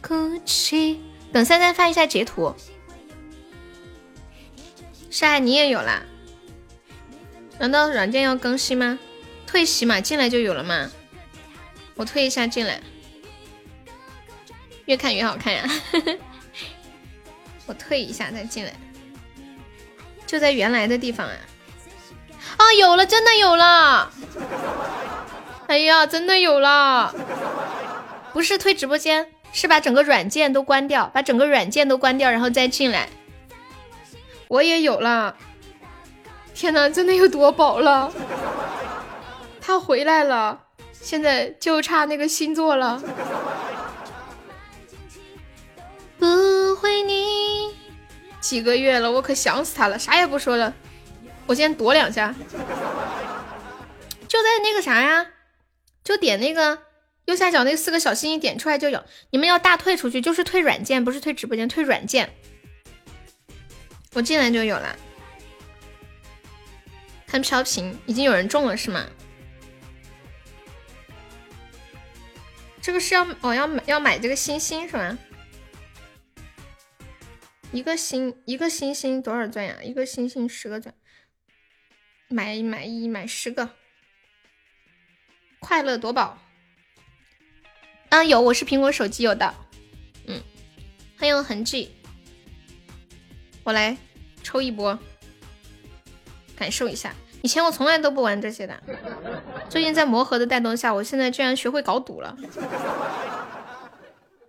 [0.00, 1.00] 哭泣，
[1.32, 2.54] 等三三发一下截图。
[5.10, 6.04] 沙海你也有啦？
[7.58, 8.96] 难道软件要更新吗？
[9.44, 10.88] 退喜马进来就有了吗？
[11.96, 12.80] 我退一下进来，
[14.84, 15.68] 越看越好看呀！
[17.66, 18.72] 我退一下再进来，
[20.28, 21.34] 就在原来的地方啊！
[22.56, 24.10] 啊，有了，真的有了！
[25.68, 27.14] 哎呀，真的有了！
[28.32, 33.08] 不是退直播间，是把整个软件都关掉，把整个软件都关掉，然后再进来。
[34.48, 35.36] 我也有了！
[36.54, 38.12] 天哪，真的有夺宝了！
[39.60, 40.60] 他回来了，
[40.92, 43.02] 现在就差那个星座了。
[46.18, 47.74] 不会你
[48.40, 50.72] 几个月了，我可想死他了，啥也不说了。
[51.46, 52.34] 我先躲两下，
[54.28, 55.26] 就在那个啥呀，
[56.02, 56.78] 就点那个
[57.26, 59.04] 右下角那四个小心心，点出来就有。
[59.30, 62.30] 你们要大退出去，就是退软件，不是退直播间，退软件。
[64.12, 64.96] 我进来就有了。
[67.26, 69.06] 看飘屏，已经有人中了是吗？
[72.80, 75.18] 这个是要哦要买要买这个星星是吗？
[77.72, 79.76] 一个星一个星星多少钻呀？
[79.82, 80.94] 一个星星十个钻，
[82.28, 83.70] 买买一买十个，
[85.60, 86.36] 快乐夺宝。
[88.08, 89.54] 啊有，我是苹果手机有的，
[90.26, 90.42] 嗯，
[91.18, 91.94] 欢迎痕迹，
[93.62, 93.96] 我来
[94.42, 94.98] 抽一波，
[96.56, 97.14] 感受一下。
[97.42, 98.82] 以前我从来都不玩这些的，
[99.68, 102.36] 最近在魔盒的带动下，我现在居然学会搞赌了。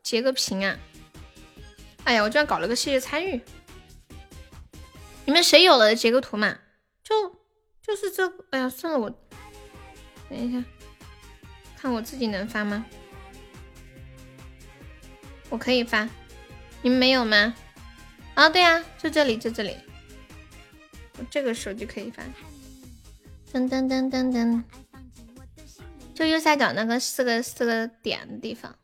[0.02, 0.80] 截个屏啊！
[2.06, 3.40] 哎呀，我居然搞了个谢谢参与。
[5.26, 6.58] 你们谁有了截个图嘛？
[7.04, 7.36] 就
[7.88, 9.10] 就是这，哎呀，算了，我
[10.30, 10.62] 等一下，
[11.78, 12.86] 看我自己能发吗？
[15.50, 16.08] 我可以发，
[16.82, 17.56] 你们没有吗？
[18.36, 19.78] 啊，对呀，就这里，就这里，
[21.18, 22.22] 我这个手机可以发。
[23.54, 24.62] 噔噔噔噔噔，
[26.14, 28.76] 就右下角那个四个四个点的地方。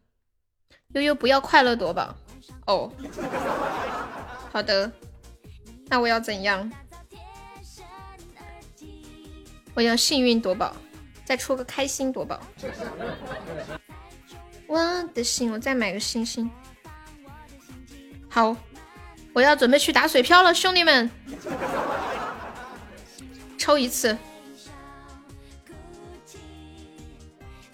[0.94, 2.16] 悠悠不要快乐夺宝
[2.68, 2.90] 哦，
[4.54, 4.90] 好的，
[5.88, 6.72] 那我要怎样？
[9.76, 10.76] 我要幸运夺宝，
[11.26, 12.40] 再出个开心夺宝。
[14.68, 16.50] 我的心，我再买个星星。
[18.30, 18.56] 好，
[19.34, 21.10] 我要准备去打水漂了，兄弟们，
[23.58, 24.18] 抽一次。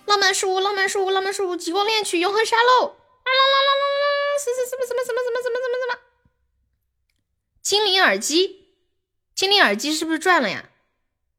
[0.06, 2.88] 浪漫树屋，浪漫树屋，浪漫树屋，极光恋曲，永恒沙漏。
[2.88, 4.40] 啦啦啦啦啦啦啦！
[4.40, 6.00] 是是什么什么什么什么什么什么什么？
[7.62, 8.74] 精灵耳机，
[9.36, 10.69] 精灵耳机是不是赚了呀？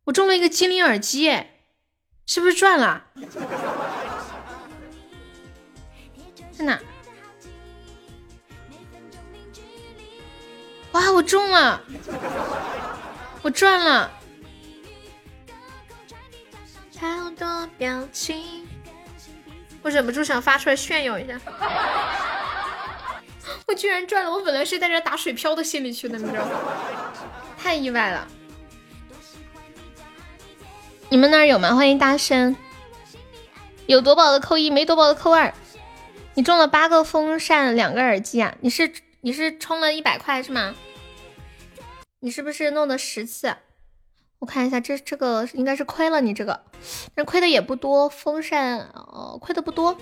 [0.04, 1.60] 我中了一个精灵耳机，哎，
[2.26, 3.04] 是不是赚了？
[6.52, 6.80] 在哪？
[10.92, 11.80] 哇，我中了！
[13.42, 14.10] 我赚了！
[16.98, 18.66] 好多表情。
[19.82, 21.40] 我忍不住想发出来炫耀一下，
[23.66, 24.30] 我居然赚了！
[24.30, 26.50] 我本来是带着打水漂的心里去的，你知道吗？
[27.56, 28.28] 太意外了！
[31.12, 31.74] 你们那儿有吗？
[31.74, 32.54] 欢迎大声！
[33.86, 35.52] 有夺宝的扣一，没夺宝的扣二。
[36.34, 38.54] 你中了八个风扇，两个耳机啊？
[38.60, 40.76] 你是你是充了一百块是吗？
[42.20, 43.56] 你是不是弄的十次？
[44.38, 46.62] 我看一下，这这个应该是亏了你这个，
[47.12, 48.08] 但亏的也不多。
[48.08, 49.98] 风扇哦，亏的不多。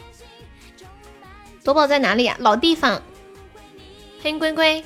[1.64, 2.36] 夺宝在哪里呀？
[2.38, 3.02] 老地方。
[4.22, 4.84] 欢迎龟龟，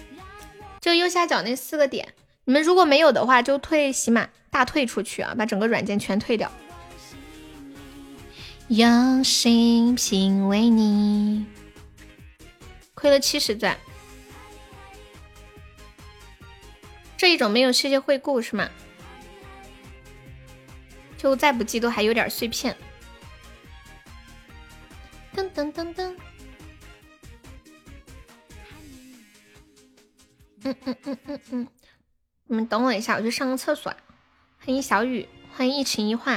[0.81, 2.15] 就右下角那四个点。
[2.45, 6.53] 你们如果没有的话，就退喜马大退出去啊，把整个软件全退掉。
[8.69, 11.47] 用心品味你，
[12.95, 13.77] 亏了七十钻。
[17.17, 18.69] 这一种没有谢谢惠顾是吗？
[21.17, 22.77] 就再不济都还有点碎片。
[25.35, 26.15] 噔噔噔噔。
[30.65, 31.69] 嗯嗯嗯嗯嗯，
[32.47, 33.95] 你们等我一下，我去上个厕所。
[34.65, 36.35] 欢迎小雨，欢迎一情一画，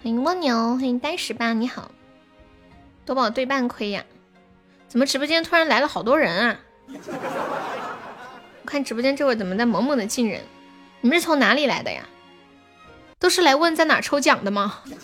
[0.00, 1.90] 欢迎蜗牛，欢迎呆十八，你好。
[3.04, 4.04] 夺宝对半亏呀？
[4.86, 6.60] 怎么直播间突然来了好多人啊？
[8.62, 10.40] 我看直播间这会怎么在猛猛的进人？
[11.00, 12.06] 你们是从哪里来的呀？
[13.18, 14.84] 都是来问在哪抽奖的吗？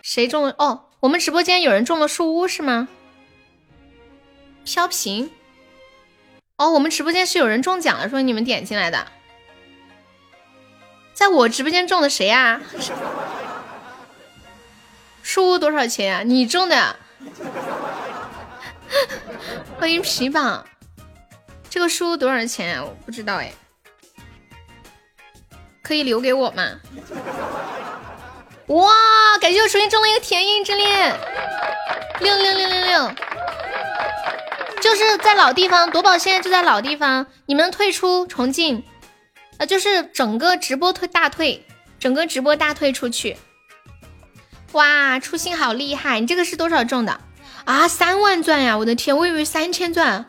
[0.00, 0.54] 谁中了？
[0.56, 2.88] 哦，我们直播间有人中了树屋是吗？
[4.64, 5.30] 飘屏。
[6.56, 9.06] 哦，我们直播间是有人中奖了，说你们点进来的。
[11.14, 12.60] 在我直播间中的谁呀？
[15.22, 16.22] 树屋多少钱呀？
[16.24, 16.96] 你中的。
[19.78, 20.64] 欢迎皮宝。
[21.70, 22.84] 这个书多少钱啊？
[22.84, 23.52] 我不知道哎，
[25.82, 26.80] 可以留给我吗？
[28.66, 28.92] 哇！
[29.40, 31.18] 感谢我初心中了一个甜音之恋，
[32.20, 33.12] 六六六六六，
[34.82, 38.82] 就是在老地方，夺宝现在就在老地方，你们退出重进，
[39.58, 41.64] 呃，就是整个直播退大退，
[42.00, 43.36] 整个直播大退出去。
[44.72, 46.18] 哇，初心好厉害！
[46.18, 47.20] 你这个是多少中的
[47.64, 47.86] 啊？
[47.86, 48.76] 三万钻呀！
[48.76, 50.26] 我的天，我以为三千钻。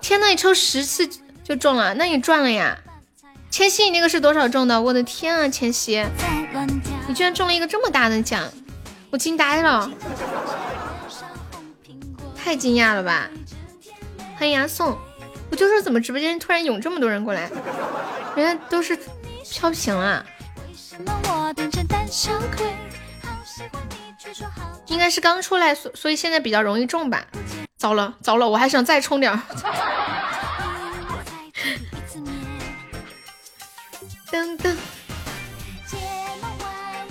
[0.00, 1.08] 天呐，你抽十次
[1.44, 2.76] 就中了，那你赚了呀！
[3.48, 4.82] 千玺，你那个是多少中的？
[4.82, 6.04] 我的天啊，千玺，
[7.06, 8.42] 你居然中了一个这么大的奖，
[9.10, 9.88] 我惊呆了，
[12.42, 13.28] 太惊讶了吧！
[14.38, 14.96] 欢迎阿宋，
[15.50, 17.50] 我就说怎么直播间突然涌这么多人过来，
[18.34, 18.98] 人家都是
[19.50, 20.24] 飘屏了。
[24.86, 27.26] 应该是刚出来，所所以现在比较容易中吧。
[27.76, 29.40] 糟了糟了，我还想再充点儿。
[34.30, 34.74] 噔 噔，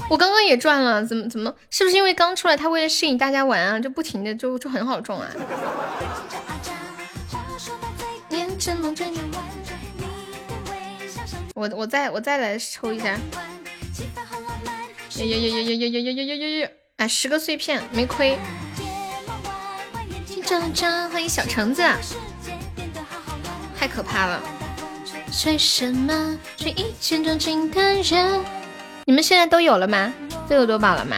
[0.10, 1.54] 我刚刚也赚了，怎么怎么？
[1.70, 5.30] 是不是因为刚出来，他为了吸引大家玩啊，就不停的就就很好中啊？
[11.54, 13.06] 我我再我再来抽一下。
[13.08, 13.20] 呀
[15.16, 16.70] 呀呀呀呀呀呀呀呀呀呀！
[16.98, 18.38] 哎，十个碎片没亏。
[21.12, 21.84] 欢迎小橙子，
[23.78, 24.42] 太可怕了。
[25.32, 26.38] 吹什么？
[26.56, 28.46] 吹一见钟情的人
[29.08, 30.14] 你们现在都有了吗？
[30.50, 31.16] 都有多宝了吗？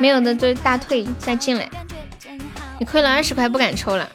[0.00, 1.70] 没有的就大退再进来。
[2.80, 4.10] 你亏了二十块不敢抽了。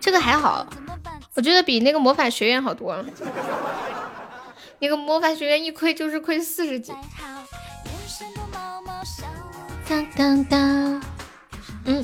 [0.00, 0.66] 这个还好，
[1.34, 3.04] 我觉得比那个魔法学院好多了。
[4.78, 6.94] 那个魔法学院一亏就是亏四十几。
[9.86, 11.02] 当当当。
[11.84, 12.02] 嗯，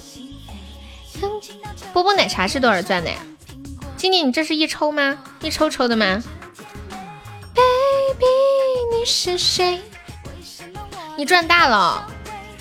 [1.95, 3.17] 波波奶茶是多少钻的呀？
[3.97, 5.17] 静静，你这是一抽吗？
[5.41, 6.23] 一抽抽的吗
[8.19, 9.81] ？Baby，你是谁？
[11.17, 12.11] 你赚大了，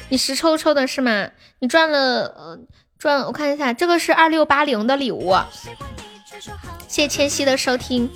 [0.09, 1.30] 你十抽抽的是吗？
[1.59, 2.59] 你赚了，呃，
[2.99, 5.35] 赚，我看一下，这个是二六八零的礼物，
[6.88, 8.11] 谢谢千玺的收听，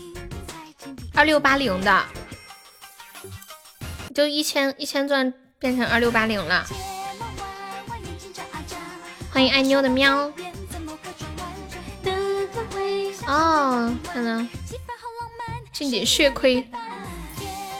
[1.15, 2.05] 二六八零的，
[4.13, 6.65] 就一千一千钻变成二六八零了。
[9.31, 10.31] 欢迎爱妞的喵。
[13.25, 14.45] 哦，看到，
[15.73, 16.69] 静姐血亏。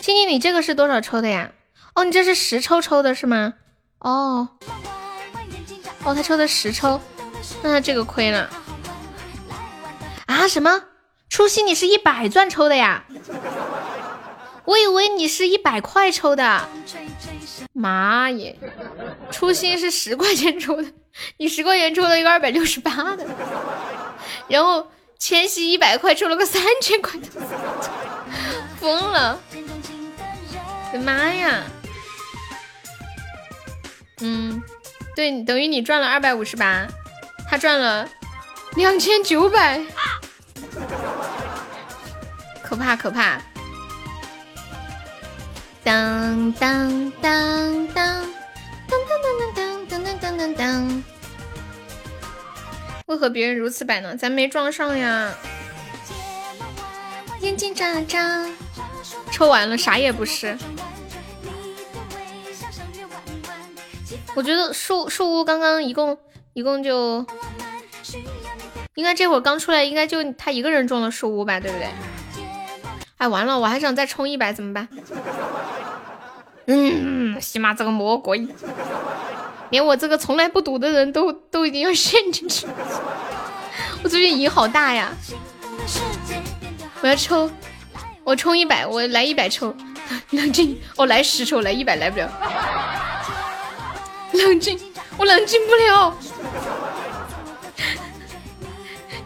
[0.08, 1.52] 静静，你这个是多少抽的呀？
[1.94, 3.56] 哦，你这是十抽抽的是吗？
[4.00, 4.48] 哦，
[6.06, 7.02] 哦，他抽的十抽，
[7.62, 8.50] 那他这个亏了。
[10.28, 10.48] 啊？
[10.48, 10.82] 什么？
[11.28, 13.04] 初心你是一百钻抽的呀？
[14.64, 16.70] 我以为你是一百块抽的。
[17.74, 18.58] 妈耶！
[19.30, 20.90] 初心是十块钱抽的。
[21.36, 23.26] 你十块钱抽了一个二百六十八的，
[24.48, 24.88] 然后
[25.20, 27.28] 千玺一百块抽了个三千块的，
[28.80, 29.38] 疯了！
[30.88, 31.64] 我的妈呀！
[34.22, 34.64] 嗯，
[35.16, 36.88] 对，等于你赚了二百五十八，
[37.50, 38.08] 他赚了
[38.76, 39.82] 两千九百，
[42.64, 43.42] 可怕可怕！
[45.84, 48.26] 当当当当当
[48.88, 49.68] 当当当。
[49.90, 51.04] 当当当当！
[53.08, 54.16] 为何别人如此摆呢？
[54.16, 55.34] 咱没撞上呀！
[57.40, 58.46] 眼睛眨眨，
[59.38, 60.58] 抽完了啥也不是。
[64.34, 66.18] 我觉得树树屋刚刚一共
[66.54, 67.24] 一共就，
[68.96, 71.88] 应该这会儿刚出来，应该就他一个人中了树屋吧，对不对？
[73.18, 74.88] 哎，完了，我还想再充一百，怎么办？
[76.66, 78.48] 嗯，起码这个魔鬼。
[79.70, 82.66] 连我这个从来不赌的人都都已经要陷进去，
[84.02, 85.12] 我最近瘾好大呀！
[87.02, 87.52] 我要抽，
[88.28, 89.74] 我充一百，我来一百抽，
[90.32, 92.30] 冷静，我来十抽，来一百来不了，
[94.34, 94.78] 冷静，
[95.16, 96.14] 我冷静不了，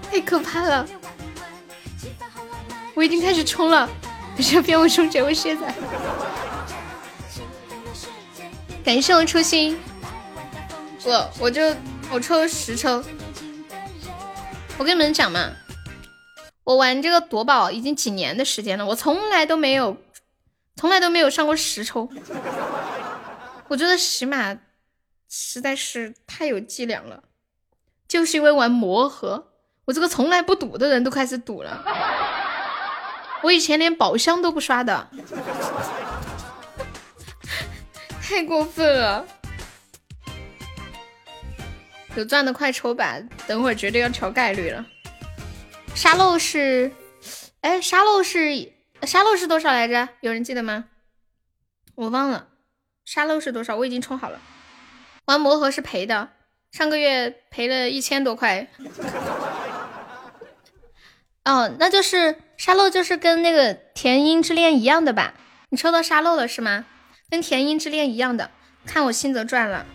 [0.07, 0.87] 太可怕了！
[2.93, 3.89] 我已经开始充了，
[4.37, 5.23] 你是要骗我充钱？
[5.23, 5.73] 我现在，
[8.83, 9.79] 感谢我初心。
[11.03, 11.75] 我我就
[12.11, 13.03] 我抽十抽，
[14.77, 15.49] 我跟你们讲嘛，
[16.63, 19.97] 我玩这个夺宝已经几年的时间了，我从来都没有，
[20.75, 22.07] 从来都没有上过十抽。
[23.67, 24.57] 我觉得喜马
[25.27, 27.23] 实在是太有伎俩了，
[28.07, 29.47] 就是因为玩魔盒，
[29.85, 31.83] 我这个从来不赌的人都开始赌了。
[33.41, 35.09] 我以前连宝箱都不刷的，
[38.21, 39.25] 太过分了。
[42.15, 43.17] 有钻的快抽吧，
[43.47, 44.85] 等会儿绝对要调概率了。
[45.93, 46.91] 沙漏是，
[47.61, 48.71] 哎，沙漏是
[49.03, 50.09] 沙漏是多少来着？
[50.21, 50.85] 有人记得吗？
[51.95, 52.47] 我忘了，
[53.05, 53.75] 沙漏是多少？
[53.75, 54.39] 我已经充好了。
[55.25, 56.29] 玩魔盒是赔的，
[56.71, 58.67] 上个月赔了一千多块。
[61.45, 65.33] 哦，那就是沙漏，就是跟那个甜音之恋一样的吧？
[65.69, 66.85] 你抽到沙漏了是吗？
[67.29, 68.51] 跟甜音之恋一样的，
[68.85, 69.85] 看我心则赚了，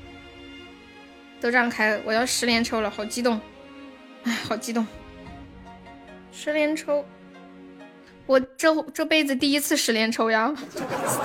[1.40, 3.40] 都让开，我要十连抽了，好激动，
[4.24, 4.86] 哎，好激动，
[6.38, 7.02] 十连抽，
[8.26, 10.54] 我这这辈子第一次十连抽呀，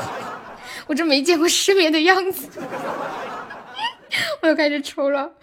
[0.87, 2.47] 我这没见过失眠的样子，
[4.41, 5.33] 我又开始抽了。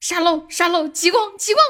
[0.00, 1.62] 沙漏，沙漏，极光，极光，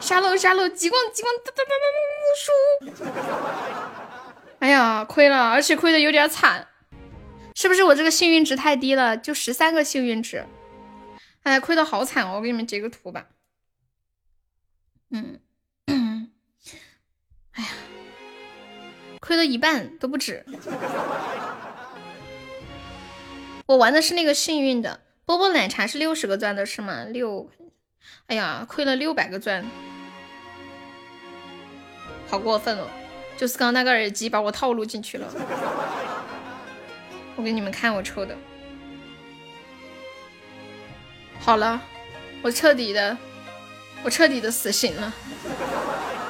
[0.00, 3.54] 沙漏，沙漏，极光，极光，哒哒哒哒哒，输！
[4.60, 6.66] 哎呀，亏了，而且亏的有点惨，
[7.54, 9.18] 是不是我这个幸运值太低了？
[9.18, 10.46] 就十三个幸运值，
[11.42, 12.36] 哎呀，亏的好惨哦！
[12.36, 13.26] 我给你们截个图吧。
[15.10, 15.40] 嗯，
[17.52, 17.68] 哎呀，
[19.20, 20.44] 亏了一半都不止。
[23.66, 25.00] 我玩的是那个幸运的。
[25.24, 27.04] 波波奶茶是六十个钻的是吗？
[27.04, 27.50] 六，
[28.28, 29.62] 哎呀，亏了六百个钻，
[32.26, 32.88] 好过分哦！
[33.36, 35.30] 就是刚刚那个耳机把我套路进去了。
[37.36, 38.34] 我给你们看我抽的，
[41.38, 41.80] 好了，
[42.42, 43.16] 我彻底的，
[44.02, 45.12] 我彻底的死心了。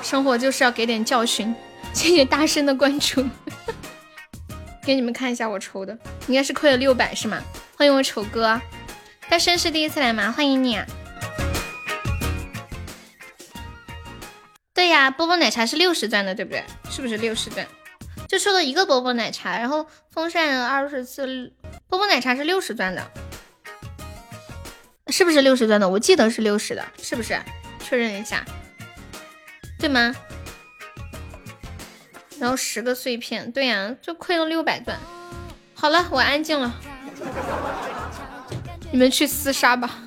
[0.02, 1.54] 生活就是要给点教训，
[1.92, 3.24] 谢谢大声的关注。
[4.82, 5.96] 给你们看一下我抽的，
[6.28, 7.42] 应该是亏了六百是吗？
[7.76, 8.60] 欢迎我丑哥。
[9.28, 10.32] 大生是第一次来吗？
[10.32, 10.80] 欢迎你。
[14.72, 16.64] 对呀，波波奶茶是六十钻的，对不对？
[16.88, 17.66] 是不是六十钻？
[18.28, 21.52] 就收了一个波波奶茶，然后风扇二十次，
[21.88, 23.10] 波波奶茶是六十钻的，
[25.08, 25.88] 是不是六十钻的？
[25.88, 27.38] 我记得是六十的，是不是？
[27.80, 28.44] 确认一下，
[29.78, 30.14] 对吗？
[32.38, 34.96] 然后十个碎片，对呀，就亏了六百钻。
[35.74, 36.74] 好了，我安静了。
[38.90, 39.98] 你们去厮杀吧，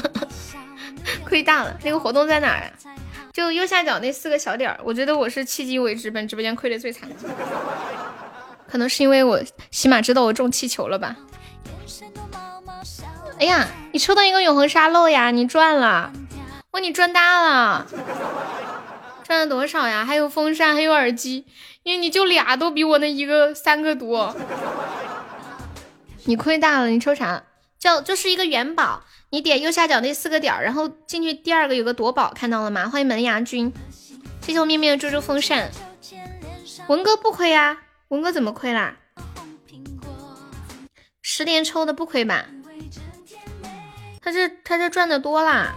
[1.24, 1.76] 亏大了。
[1.82, 2.70] 那个活动在哪儿啊？
[3.32, 4.78] 就右下角那四个小点儿。
[4.84, 7.08] 我觉得我是迄今为止本直播间亏的最惨，
[8.68, 11.16] 可能是因为我起码知道我中气球了吧。
[13.40, 16.12] 哎呀，你抽到一个永恒沙漏呀，你赚了，
[16.72, 17.86] 哇，你赚大了，
[19.24, 20.04] 赚了多少呀？
[20.04, 21.46] 还有风扇，还有耳机，
[21.82, 24.36] 因为你就俩都比我那一个三个多。
[26.24, 27.42] 你亏大了，你抽啥？
[27.78, 32.90] 就就是一个元宝，你点右下角那四个点儿，然后进去第二个有个夺宝，看到了吗？
[32.90, 33.72] 欢迎门牙君，
[34.42, 35.70] 谢谢我面面的猪猪风扇。
[36.88, 37.78] 文哥不亏呀，
[38.08, 38.96] 文哥怎么亏啦？
[41.22, 42.44] 十连抽的不亏吧？
[44.22, 45.74] 他这他这赚的多啦，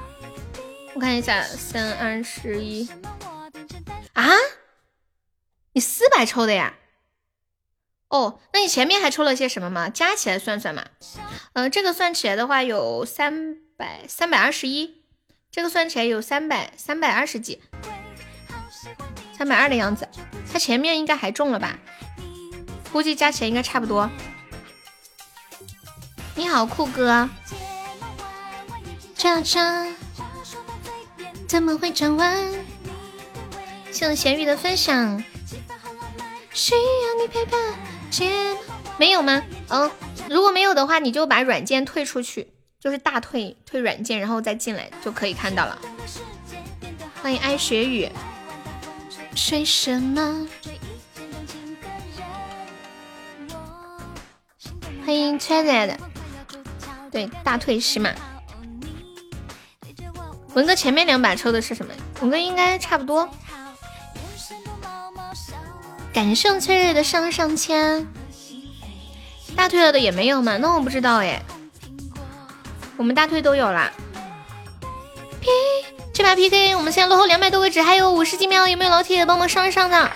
[0.93, 2.89] 我看一下，三二十一
[4.13, 4.29] 啊，
[5.71, 6.73] 你四百抽的呀？
[8.09, 9.89] 哦，那你前面还抽了些什么吗？
[9.89, 10.85] 加起来算算嘛。
[11.53, 15.03] 嗯，这个算起来的话有三百三百二十一，
[15.49, 17.61] 这个算起来有三百三百二十几，
[19.37, 20.07] 三百二的样子。
[20.51, 21.79] 他前面应该还中了吧？
[22.91, 24.07] 估计加起来应该差不多。
[26.35, 27.27] 你好，酷哥。
[29.23, 29.59] 这这
[31.47, 32.37] 怎么会转弯？
[33.89, 35.23] 谢谢咸鱼的分享。
[36.51, 37.57] 需要你陪伴。
[38.97, 39.41] 没有吗？
[39.69, 39.89] 嗯，
[40.29, 45.79] 如果没有的话，你就把软件退出去，就是大退退软件，然后再进来就可以看到了。
[47.21, 48.09] 欢迎爱雪雨。
[49.37, 50.45] 睡什么？
[55.05, 55.97] 欢迎 c h a z
[57.09, 58.09] 对，大退是吗？
[60.53, 61.93] 文哥前面两把抽的是什么？
[62.21, 63.29] 文哥应该差不多。
[66.13, 68.07] 感谢翠瑞的上上签，
[69.55, 70.57] 大退了的也没有吗？
[70.57, 71.41] 那我不知道哎。
[72.95, 73.91] 我们大退都有啦。
[75.41, 75.49] P
[76.13, 80.11] 这把 PK 我们现在落后两百多个值，还有五十几秒，有没有老铁帮忙上一上的？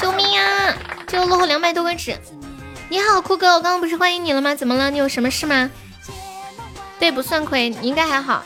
[0.00, 0.72] 救命啊！
[1.08, 2.16] 就落后两百多个值。
[2.88, 4.54] 你好，酷哥，我刚刚不是欢迎你了吗？
[4.54, 4.88] 怎么了？
[4.92, 5.68] 你有什么事吗？
[6.98, 8.42] 对，不算亏，你应该还好。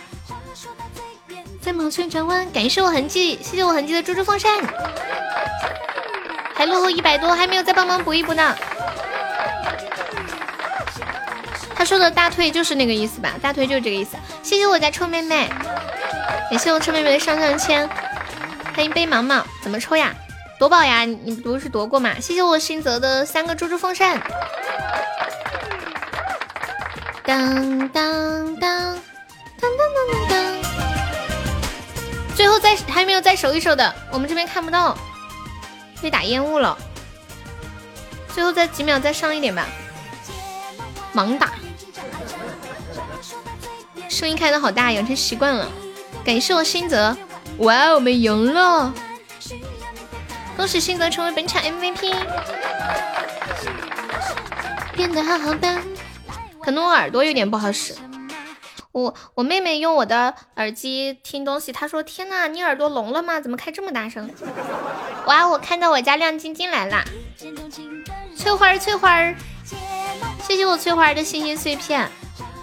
[1.60, 4.60] 在忙村转弯，感谢我痕迹，谢谢我痕迹的猪猪风扇。
[6.54, 8.54] 还落后一百多，还没有再帮忙补一补呢。
[11.74, 13.34] 他说的大退就是那个意思吧？
[13.40, 14.16] 大退就是这个意思。
[14.42, 15.48] 谢谢我家臭妹妹，
[16.50, 17.88] 感谢我臭妹妹的上上签。
[18.74, 20.14] 欢迎背毛毛，怎么抽呀？
[20.58, 21.04] 夺宝呀？
[21.04, 22.14] 你不是夺过吗？
[22.20, 24.20] 谢谢我新泽的三个猪猪风扇。
[27.30, 28.98] 当当当
[29.60, 30.34] 当当当当。
[32.34, 34.98] 最后再还没有再守一守的，我们这边看不到，
[36.02, 36.76] 被打烟雾了。
[38.34, 39.68] 最后再几秒再上一点吧，
[41.14, 41.52] 盲打。
[44.08, 45.70] 声音开的好大，养成习惯了。
[46.24, 47.16] 感谢我新泽，
[47.58, 48.92] 哇，我们赢了！
[50.56, 52.12] 恭喜新泽成为本场 MVP，
[54.96, 55.89] 变得好好的。
[56.62, 57.94] 可能我耳朵有点不好使，
[58.92, 63.40] 我我妹妹用我的耳机听东西，她说：“天呐，你耳朵聋了吗？
[63.40, 64.30] 怎么开这么大声？”
[65.26, 67.04] 哇，我看到我家亮晶晶来啦！
[68.36, 69.34] 翠花儿，翠花儿，
[70.42, 72.08] 谢谢我翠花儿的星星碎片。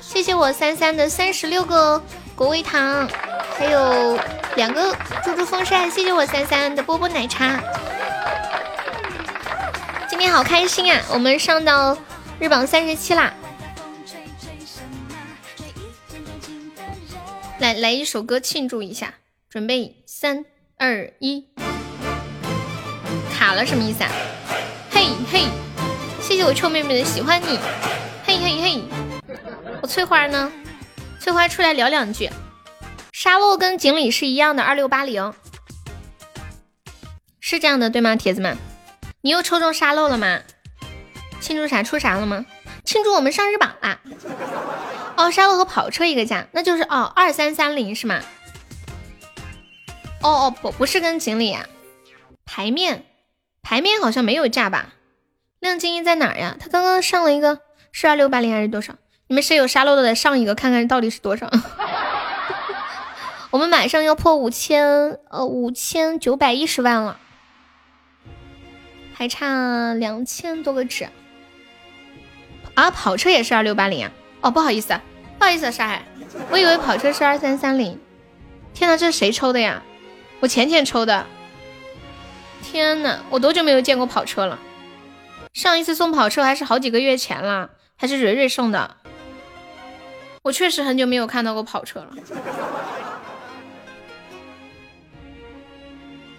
[0.02, 2.02] 谢谢我三三的三十六个
[2.36, 3.08] 果味糖，
[3.58, 4.18] 还有
[4.56, 5.90] 两个猪猪风扇。
[5.90, 7.60] 谢谢我三三的波波奶茶。
[10.10, 11.02] 今天好开心啊！
[11.12, 11.98] 我们上到
[12.40, 13.34] 日榜三十七啦！
[17.60, 19.16] 来来一首歌庆祝一下，
[19.50, 20.46] 准备三
[20.78, 21.48] 二一，
[23.34, 24.12] 卡了什么意思啊？
[24.92, 25.48] 嘿嘿，
[26.22, 27.58] 谢谢我臭妹妹的喜欢你，
[28.26, 28.84] 嘿嘿嘿。
[29.82, 30.52] 我翠花呢？
[31.20, 32.30] 翠花出来聊两句。
[33.12, 35.34] 沙漏跟锦鲤是一样的，二六八零，
[37.40, 38.16] 是这样的对吗？
[38.16, 38.56] 铁子们，
[39.22, 40.42] 你又抽中沙漏了吗？
[41.42, 41.82] 庆祝啥？
[41.82, 42.46] 出啥了吗？
[42.88, 44.00] 庆祝我们上日榜啦！
[45.18, 48.22] 哦，沙漏和跑车一个价，那就是哦二三三零是吗？
[50.24, 51.68] 哦哦不不是跟锦鲤呀，
[52.46, 53.04] 牌面
[53.62, 54.94] 牌面好像没有价吧？
[55.60, 56.56] 亮晶晶在哪呀？
[56.58, 57.60] 他刚刚上了一个
[57.92, 58.96] 是二六八零还是多少？
[59.28, 61.52] 你们谁有沙漏的上一个看看到底是多少？
[63.52, 67.20] 我们马上要破五千呃五千九百一十万了，
[69.14, 71.10] 还差两千多个纸
[72.78, 72.92] 啊！
[72.92, 74.12] 跑车也是二六八零啊！
[74.42, 74.94] 哦，不好意思，
[75.40, 76.06] 不好意思，沙海，
[76.52, 78.00] 我以为跑车是二三三零。
[78.76, 79.82] 天呐，这是谁抽的呀？
[80.42, 81.26] 我浅浅抽的。
[82.62, 84.60] 天呐，我多久没有见过跑车了？
[85.54, 88.98] 上一次送跑车还是好几个月前了，还是蕊蕊送的。
[90.44, 92.12] 我确实很久没有看到过跑车了，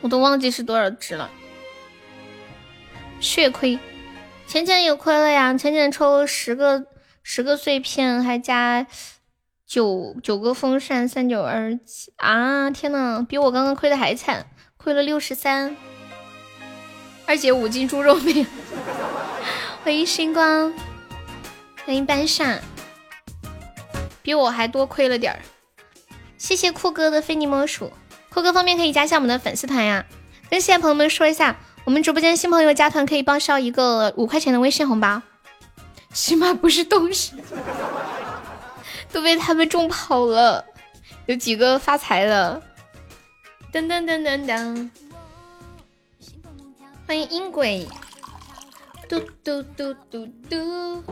[0.02, 1.28] 我都忘记是多少只了。
[3.18, 3.76] 血亏，
[4.49, 5.52] 浅浅也亏了呀！
[5.52, 6.86] 浅浅抽十个
[7.23, 8.86] 十个碎片，还加
[9.67, 12.70] 九九个风扇，三九二七啊！
[12.70, 14.47] 天呐，比我刚刚亏的还惨，
[14.78, 15.77] 亏了六十三。
[17.27, 18.47] 二姐五斤猪肉面，
[19.85, 20.73] 欢迎星光，
[21.85, 22.59] 欢迎班上。
[24.23, 25.41] 比我还多亏了点儿，
[26.39, 27.93] 谢谢酷哥的非你莫属。
[28.31, 30.07] 酷哥方便可以加一下我们的粉丝团呀，
[30.49, 35.23] 跟现在朋友们说一下，我们直播间新朋友加团可以报销一个五块钱的微信红包。
[36.12, 37.34] 起码不是东西，
[39.10, 40.62] 都被他们种跑了，
[41.25, 42.62] 有几个发财了。
[43.73, 44.91] 噔噔噔噔噔，
[47.07, 47.89] 欢迎音轨，
[49.08, 51.02] 嘟嘟嘟嘟嘟，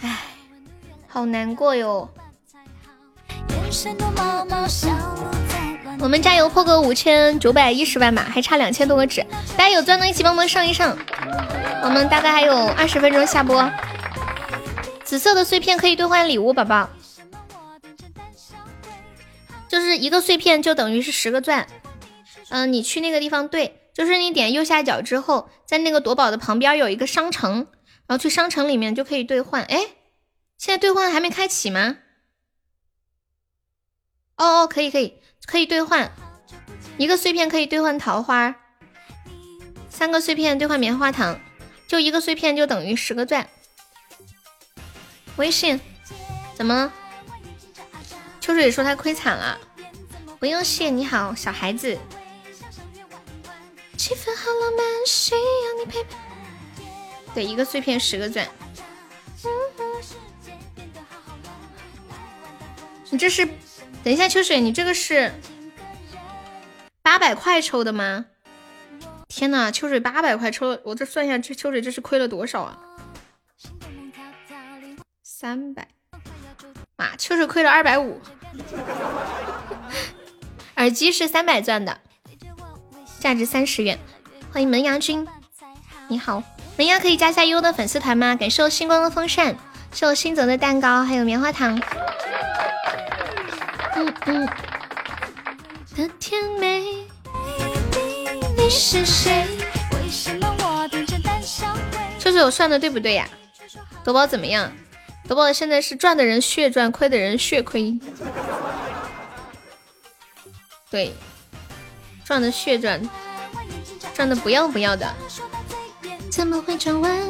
[0.00, 0.20] 唉。
[1.06, 2.08] 好难过哟！
[5.98, 9.24] 我们加油破个五千九百一十万吧，还差两千多个纸，
[9.56, 10.96] 大家有钻的一起帮忙上一上。
[11.82, 13.70] 我们大概还有二十分钟下播。
[15.04, 16.88] 紫色的碎片可以兑换礼物，宝宝，
[19.68, 21.66] 就是一个碎片就等于是十个钻。
[22.50, 27.66] 嗯，你去那个地方兑，就是你点右下角之后，在那个夺宝的旁边有一个商城，
[28.06, 29.62] 然后去商城里面就可以兑换。
[29.64, 29.86] 哎。
[30.58, 31.96] 现在兑换还没开启吗？
[34.36, 36.12] 哦哦，可以可以可以兑换，
[36.96, 38.54] 一个碎片可以兑换桃花，
[39.88, 41.40] 三个碎片兑换棉花糖，
[41.88, 43.48] 就一个碎片就等于十个钻。
[45.36, 45.80] 微信
[46.54, 46.92] 怎么？
[48.40, 49.58] 秋水说他亏惨了，
[50.38, 51.98] 不用谢，你好，小孩子。
[53.96, 56.18] 气氛好浪漫，需要你陪伴。
[57.34, 58.48] 对，一个碎片十个钻。
[63.10, 63.46] 你这是，
[64.02, 65.32] 等一下，秋水，你这个是
[67.02, 68.24] 八百块抽的吗？
[69.28, 72.78] 天呐，秋水八百块抽，我这算一下，这秋水这是亏了多少啊？
[75.22, 75.88] 三百，
[76.96, 78.20] 妈，秋水亏了二百五。
[80.76, 82.00] 耳机是三百钻的，
[83.20, 83.98] 价值三十元。
[84.50, 85.28] 欢迎门牙君，
[86.08, 86.42] 你好，
[86.78, 88.34] 门牙可以加下优的粉丝团吗？
[88.34, 89.56] 感谢我星光的风扇，
[89.92, 91.78] 是我新泽的蛋糕，还有棉花糖。
[94.00, 94.46] 嗯嗯。
[95.94, 96.82] 的甜美，
[98.56, 99.44] 你是谁？
[99.92, 102.00] 为什么我变成胆小鬼？
[102.18, 103.28] 秋秋，我算的对不对呀？
[104.02, 104.72] 夺宝怎么样？
[105.28, 107.98] 夺宝现在是赚的人血赚，亏的人血亏。
[110.90, 111.12] 对，
[112.24, 113.02] 赚的血赚，
[114.14, 115.14] 赚的不要不要的。
[116.30, 117.20] 怎么会转弯？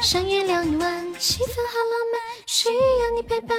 [0.00, 3.58] 像月亮一弯，气氛好浪漫，需要你陪伴。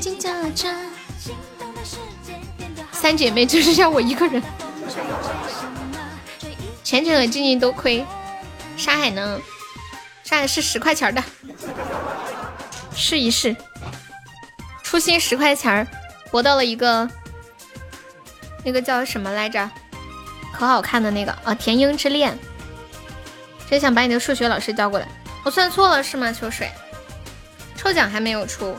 [0.00, 0.68] 紧张着，
[2.92, 4.42] 三姐妹就剩下我一个人。
[6.84, 8.04] 浅浅和静静都亏，
[8.76, 9.40] 沙海呢？
[10.22, 11.22] 沙海是十块钱的，
[12.94, 13.56] 试一试。
[14.82, 15.86] 初心十块钱，
[16.30, 17.08] 博到了一个，
[18.64, 19.68] 那个叫什么来着？
[20.52, 22.32] 可好看的那个啊，《田英之恋》。
[23.68, 25.08] 真想把你的数学老师叫过来。
[25.44, 26.32] 我算错了是吗？
[26.32, 26.70] 秋水，
[27.76, 28.76] 抽奖还没有出。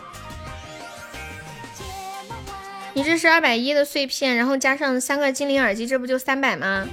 [2.97, 6.87] 你这是二百一的碎片，然后加上三个精灵耳机，这不就三百吗？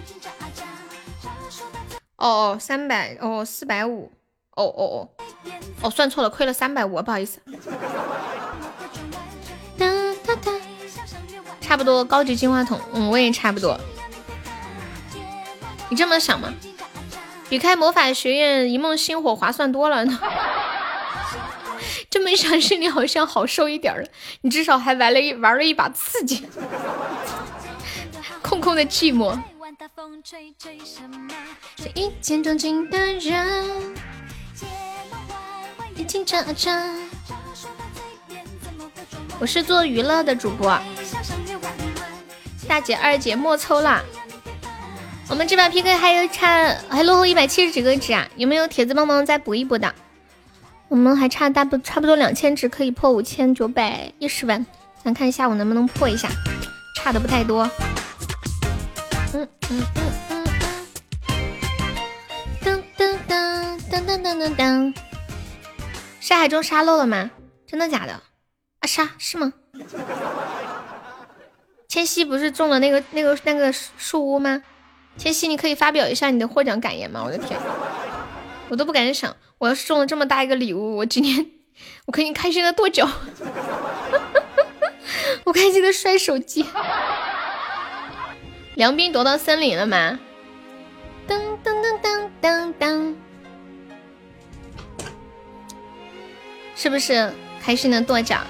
[2.16, 4.12] 哦哦，三百哦，四百五，
[4.54, 5.08] 哦哦哦，
[5.80, 7.40] 哦，算错了，亏了三百五，不好意思。
[11.62, 13.80] 差不多高级金话筒，嗯，我也差不多。
[15.88, 16.52] 你这么想吗？
[17.48, 20.20] 比开魔法学院一梦星火划算多了呢。
[22.14, 24.06] 这么一想，心里好像好受一点了。
[24.42, 26.46] 你至少还玩了一玩了一把刺激，
[28.40, 29.36] 空空的寂寞。
[31.92, 33.96] 一见钟情的人，
[35.96, 36.70] 一听着着。
[39.40, 40.78] 我是做娱乐的主播，
[42.68, 44.00] 大姐二姐莫抽啦。
[45.28, 48.24] 我们这把 PK 还有差，还落后一百七十几个值啊！
[48.36, 49.92] 有没有铁子帮忙再补一补的？
[50.94, 54.64] 我们还差大不差不多两千只可以破五千九百一十万，
[55.02, 56.28] 想看一下我能不能破一下，
[56.94, 57.68] 差的不太多。
[59.32, 60.44] 嗯嗯嗯嗯
[61.26, 61.42] 嗯，
[62.62, 64.94] 噔噔噔噔噔噔噔噔，
[66.20, 67.28] 沙海中沙漏了吗？
[67.66, 68.12] 真的假的？
[68.12, 69.52] 啊沙是吗？
[71.88, 74.62] 千玺不是中了那个那个那个树屋吗？
[75.16, 77.20] 千玺你可以发表一下你的获奖感言吗？
[77.24, 77.58] 我的天！
[78.68, 81.46] 我都不敢想，我要是中了这么大一个礼物，我今天
[82.06, 83.06] 我可以开心的多久？
[85.44, 86.64] 我开心的摔手机。
[88.74, 90.18] 梁斌夺到森林了吗？
[91.28, 93.14] 噔噔噔噔噔噔，
[96.74, 98.40] 是不是开心的跺脚？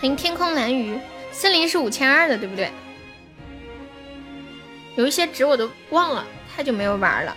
[0.00, 0.98] 欢迎天空蓝鱼，
[1.30, 2.72] 森林是五千二的，对不对？
[4.96, 7.36] 有一些值我都忘了，太久没有玩了。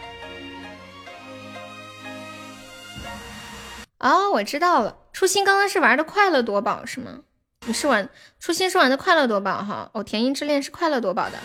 [4.00, 7.20] 哦，我知道了，初心刚刚是玩的快乐夺宝是吗？
[7.66, 8.10] 你是玩
[8.40, 9.90] 初心是玩的快乐夺宝哈？
[9.94, 11.38] 哦，甜音之恋是快乐夺宝的，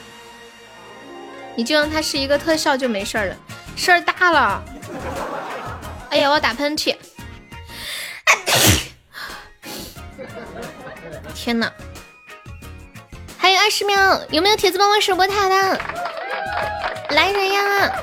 [1.55, 3.37] 你就让它是一个特效就没事了，
[3.77, 4.65] 事儿大了。
[6.11, 6.97] 哎呀，我要打喷嚏！
[11.35, 11.73] 天哪！
[13.39, 15.81] 还有二十秒，有没有铁子帮我守波塔的？
[17.11, 18.03] 来人呀！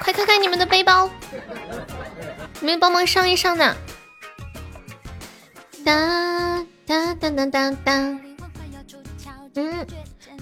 [0.00, 3.76] 快看看你们的背包，有没帮忙上一上呢？
[5.84, 8.20] 当当当当当当。
[9.54, 9.86] 嗯，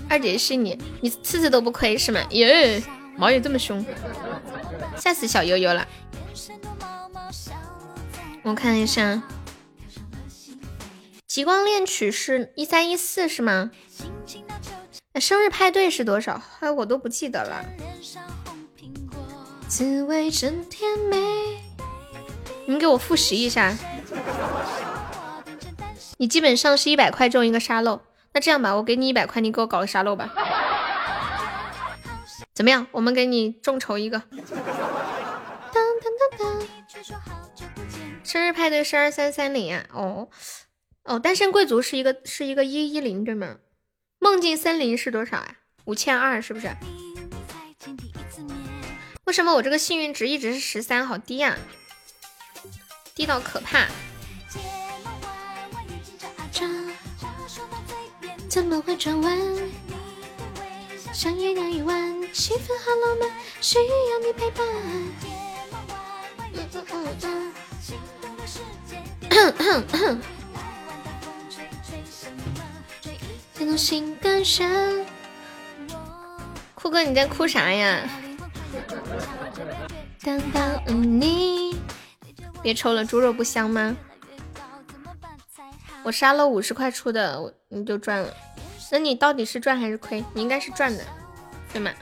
[0.08, 2.20] 二姐是你，你次次都不亏是吗？
[2.30, 2.82] 耶，
[3.16, 3.84] 毛也这么凶，
[4.96, 5.86] 吓死小悠悠了。
[8.42, 9.22] 我看一下，
[11.26, 13.70] 极光恋曲是一三一四是吗？
[15.14, 16.40] 那生日派对是多少？
[16.60, 17.64] 哎，我都不记得了。
[19.68, 21.16] 滋味真甜美，
[22.66, 23.76] 你们给我复习一下。
[26.16, 28.00] 你基本上是一百块中一个沙漏，
[28.32, 30.32] 那这样吧，我给你一百块，你给我搞个沙漏吧。
[32.54, 32.86] 怎么样？
[32.92, 34.22] 我们给你众筹一个。
[38.22, 39.84] 生日派对是二三三零啊？
[39.92, 40.28] 哦
[41.04, 43.56] 哦，单身贵族是一个是一个一一零对吗？
[44.22, 45.56] 梦境森林是多少啊？
[45.84, 46.68] 五千二是不是？
[49.24, 51.04] 为什么我这个幸运值一直是十三？
[51.04, 51.58] 好低呀，
[53.16, 53.88] 低到可怕。
[58.48, 59.38] 怎么会转弯？
[61.12, 63.28] 像月亮一弯，气氛好浪漫，
[63.60, 64.64] 需要你陪伴。
[69.30, 70.22] 嗯嗯嗯。
[76.74, 78.08] 酷哥，你在哭啥呀？
[80.22, 81.76] 当当你，
[82.62, 83.96] 别抽了，猪肉不香吗？
[86.02, 88.34] 我杀了五十块出的，你就赚了。
[88.90, 90.24] 那你到底是赚还是亏？
[90.34, 91.04] 你应该是赚的，
[91.72, 91.92] 对吗？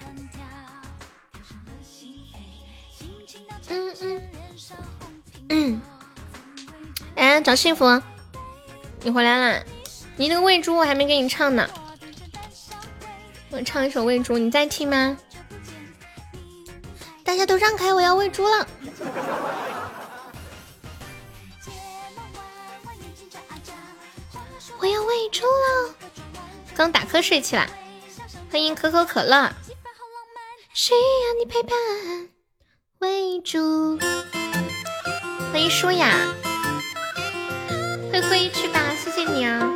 [3.68, 4.22] 嗯嗯
[5.50, 5.80] 嗯。
[7.16, 7.84] 哎，找幸福，
[9.02, 9.62] 你回来啦！
[10.20, 11.66] 你那个喂猪我还没给你唱呢，
[13.48, 15.16] 我唱一首喂猪，你在听吗？
[17.24, 18.68] 大家都让开，我要喂猪了。
[24.78, 25.94] 我要喂猪了，
[26.74, 27.66] 刚打瞌睡去了。
[28.50, 29.50] 欢迎可口可乐，
[30.74, 30.98] 需要
[31.38, 31.72] 你陪伴。
[32.98, 33.98] 喂猪，
[35.50, 36.14] 欢迎舒雅，
[38.12, 39.66] 灰灰去吧，谢谢你啊。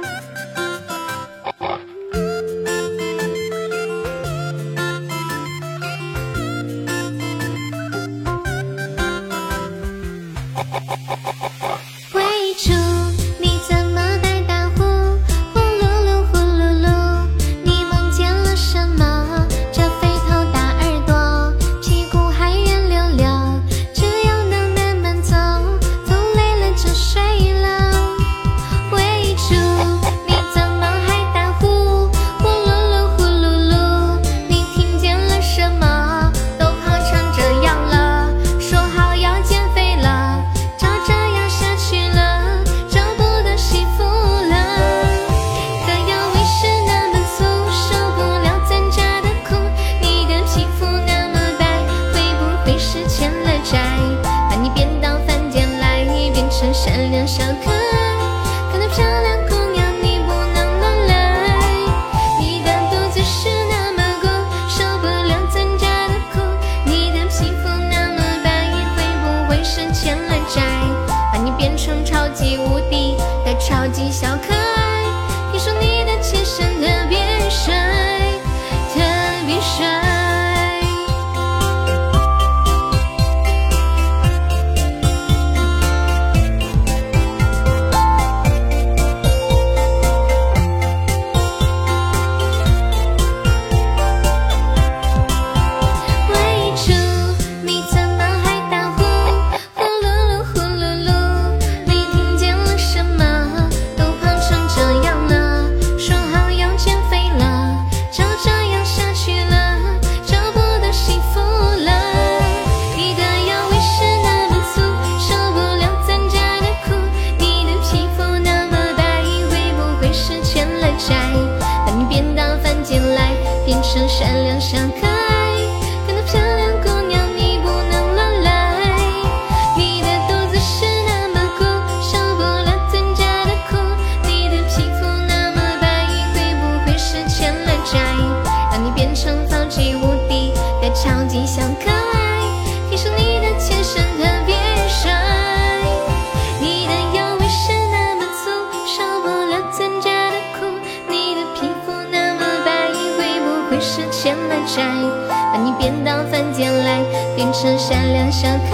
[158.60, 158.70] 开，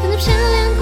[0.00, 0.77] 看那漂亮。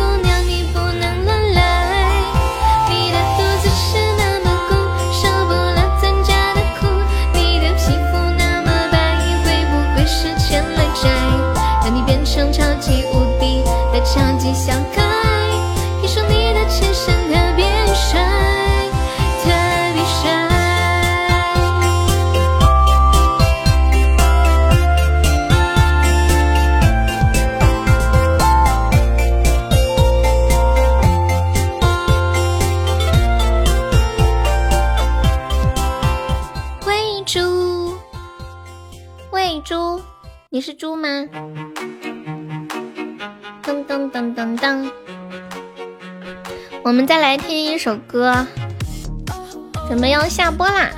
[46.96, 48.46] 我们再来听一首歌
[49.86, 50.90] 准备要下播啦，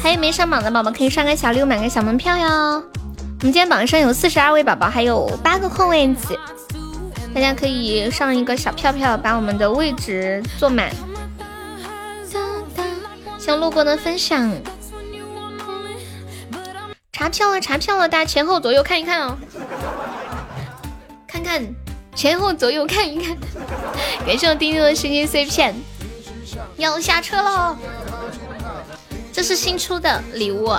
[0.00, 2.46] 还有没上榜的宝宝可以上个小六买个小门票哟。
[2.46, 6.38] 我们今天榜上有四十二位宝宝，还有八个空位子，
[7.34, 10.88] 大家可以上一个小票票，把我们的位置坐满。
[13.36, 14.48] 想路过的分享，
[17.10, 19.36] 查票了，查票了，大家前后左右看一看哦，
[21.26, 21.60] 看看
[22.14, 23.36] 前后左右看一看。
[24.26, 25.74] 感谢我丁丁的心心碎片，
[26.76, 27.76] 要下车喽，
[29.32, 30.74] 这是新出的礼物。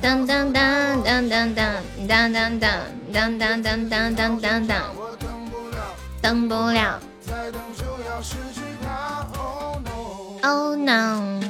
[0.00, 2.60] 当当当当当当当当当
[3.12, 4.82] 当当当当当当当，
[6.22, 7.00] 等不了。
[10.42, 11.40] Oh no，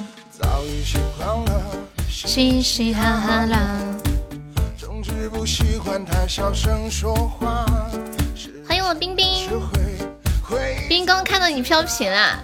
[2.08, 3.76] 嘻嘻哈哈啦。
[8.66, 9.26] 欢迎我冰冰，
[10.88, 12.38] 冰刚看到你飘屏了，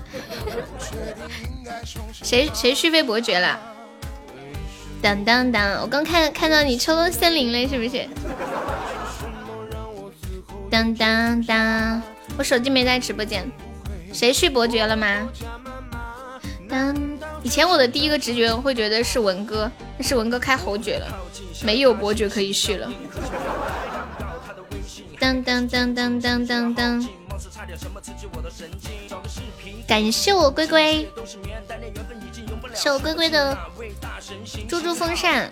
[2.13, 3.59] 谁谁续费伯爵了？
[5.01, 5.81] 当当当！
[5.83, 8.09] 我刚看看到你抽到森林了，是不是？
[10.71, 12.03] 当当当！
[12.39, 13.51] 我手机没在直播间，
[14.13, 15.29] 谁续伯爵了吗？
[16.69, 16.97] 当！
[17.43, 21.07] 以前我的第一个直觉会觉得是文哥，但是文哥开侯爵了，
[21.63, 22.91] 没有伯爵可以续了。
[25.19, 27.09] 当当当当当当当！
[29.87, 31.09] 感谢我龟龟，
[32.75, 33.57] 谢我龟龟的
[34.69, 35.51] 猪猪风扇。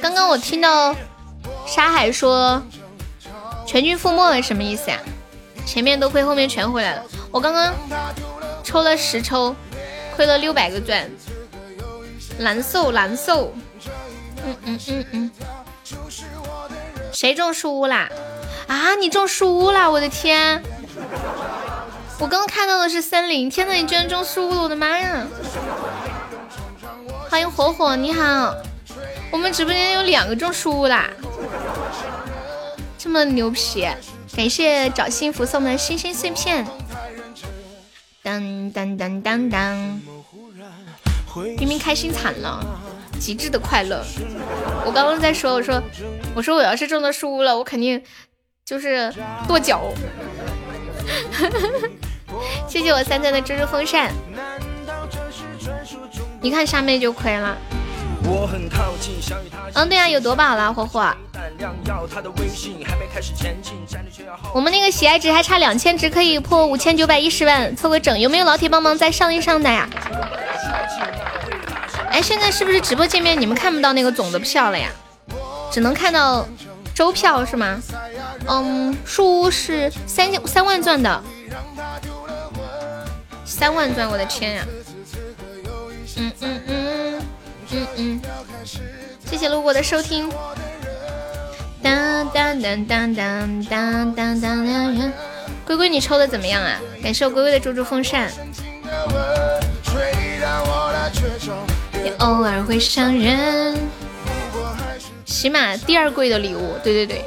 [0.00, 0.94] 刚刚我听到
[1.66, 2.62] 沙海说
[3.66, 4.98] 全军覆没了，什么意思呀？
[5.64, 7.04] 前面都亏，后面全回来了。
[7.30, 7.74] 我刚刚
[8.64, 9.54] 抽了十抽，
[10.16, 11.10] 亏了六百个钻，
[12.38, 13.54] 难受难受。
[14.44, 15.30] 嗯嗯嗯嗯。
[17.12, 18.08] 谁中树屋啦？
[18.66, 19.88] 啊，你中树屋啦！
[19.90, 20.62] 我的天！
[22.18, 24.62] 我刚看到的是森林，天呐，你居然中树屋了！
[24.62, 25.26] 我的妈呀！
[27.28, 28.54] 欢迎火火，你好，
[29.30, 31.10] 我们直播间有两个中树屋啦，
[32.98, 33.86] 这么牛皮！
[34.34, 36.66] 感谢找幸福送的星星碎片。
[38.22, 40.00] 当当当当当，
[41.58, 42.64] 明明开心惨了，
[43.22, 44.04] 极致的快乐。
[44.84, 45.80] 我刚刚在说，我说，
[46.34, 48.02] 我说我要是中了树屋了，我肯定
[48.66, 49.14] 就是
[49.46, 49.80] 跺脚。
[52.66, 54.10] 谢谢我三三的猪猪风扇，
[56.40, 57.56] 一看沙妹就亏了。
[59.74, 61.14] 嗯，对啊，有夺宝了，火火。
[64.52, 68.18] 我们那个喜爱值还差两千值，可以破五千九百一十万，凑个整。
[68.18, 69.88] 有没有老铁帮忙再上一上的呀？
[72.12, 74.90] 哎，现在是不是直播界面你们看不到那个总的票了呀？
[75.72, 76.46] 只能看到
[76.94, 77.80] 周票是吗？
[78.46, 81.22] 嗯，树屋是三三万钻的。
[83.46, 84.64] 三万钻，我的天呀！
[86.16, 87.22] 嗯嗯嗯
[87.70, 88.20] 嗯嗯，
[89.30, 90.30] 谢谢路过的收听。
[91.82, 95.12] 当当当当当当当当，
[95.66, 96.78] 龟龟你抽的怎么样啊？
[97.02, 98.30] 感谢我龟龟的猪猪风扇。
[102.04, 103.78] 也偶尔会伤人。
[105.24, 107.24] 起码第二贵的礼物，对对对。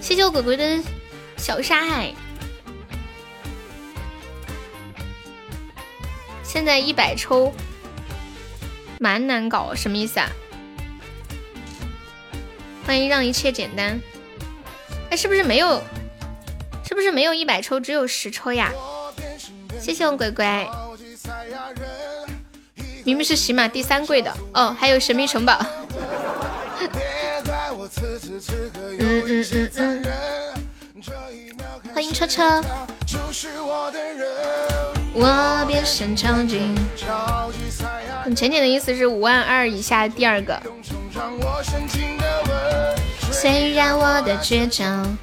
[0.00, 0.78] 谢谢我鬼鬼的
[1.36, 2.12] 小沙海。
[6.42, 7.52] 现在一百抽，
[9.00, 10.28] 蛮难搞，什么意思啊？
[12.86, 13.98] 欢迎让一切简单。
[15.10, 15.82] 哎，是不是没有？
[16.86, 18.70] 是不是没有一百抽，只有十抽呀？
[19.80, 20.46] 谢谢我鬼鬼。
[23.04, 25.58] 明明是喜马第三贵的哦，还有神秘城堡。
[28.98, 30.04] 嗯嗯嗯嗯。
[31.94, 32.62] 欢迎车车。
[35.12, 36.74] 我变身超级。
[38.34, 40.58] 浅浅的意思是五万二以下第二个。
[43.30, 45.16] 虽然我的倔强。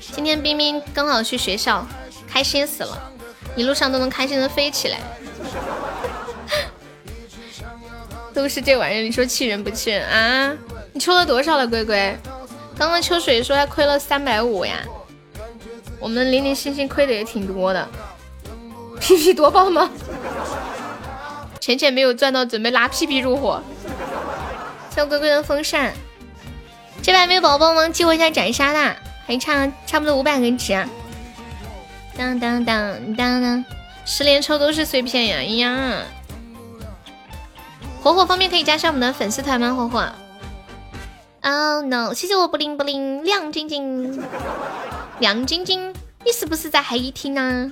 [0.00, 1.86] 今天冰冰刚好去学校，
[2.26, 3.12] 开心死了，
[3.54, 4.98] 一路上都能开心的飞起来。
[8.32, 10.52] 都是这玩意儿，你说气人不气人啊？
[10.92, 12.16] 你抽了多少了，龟龟？
[12.76, 14.76] 刚刚秋水说他亏了三百五呀。
[15.98, 17.88] 我们零零星星亏的也挺多的。
[18.98, 19.90] 屁屁多棒吗？
[21.60, 23.62] 浅浅没有赚到，准备拉屁屁入伙。
[24.94, 25.92] 小龟龟的风扇，
[27.02, 27.88] 这边没有宝宝吗？
[27.88, 30.72] 激活一下斩杀啦，还差差不多五百个值。
[32.16, 33.64] 当当当当当，
[34.04, 35.36] 十连抽都是碎片呀！
[35.36, 36.02] 哎呀，
[38.02, 39.74] 火火方便可以加上我们的粉丝团吗？
[39.74, 40.08] 火火
[41.42, 42.14] ？Oh no！
[42.14, 44.22] 谢谢我布灵布灵亮晶晶，
[45.18, 47.70] 亮晶晶，你是不是在黑厅啊？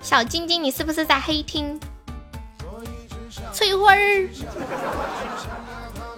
[0.00, 1.80] 小晶晶，你是不是在黑厅？
[3.52, 4.28] 翠花儿，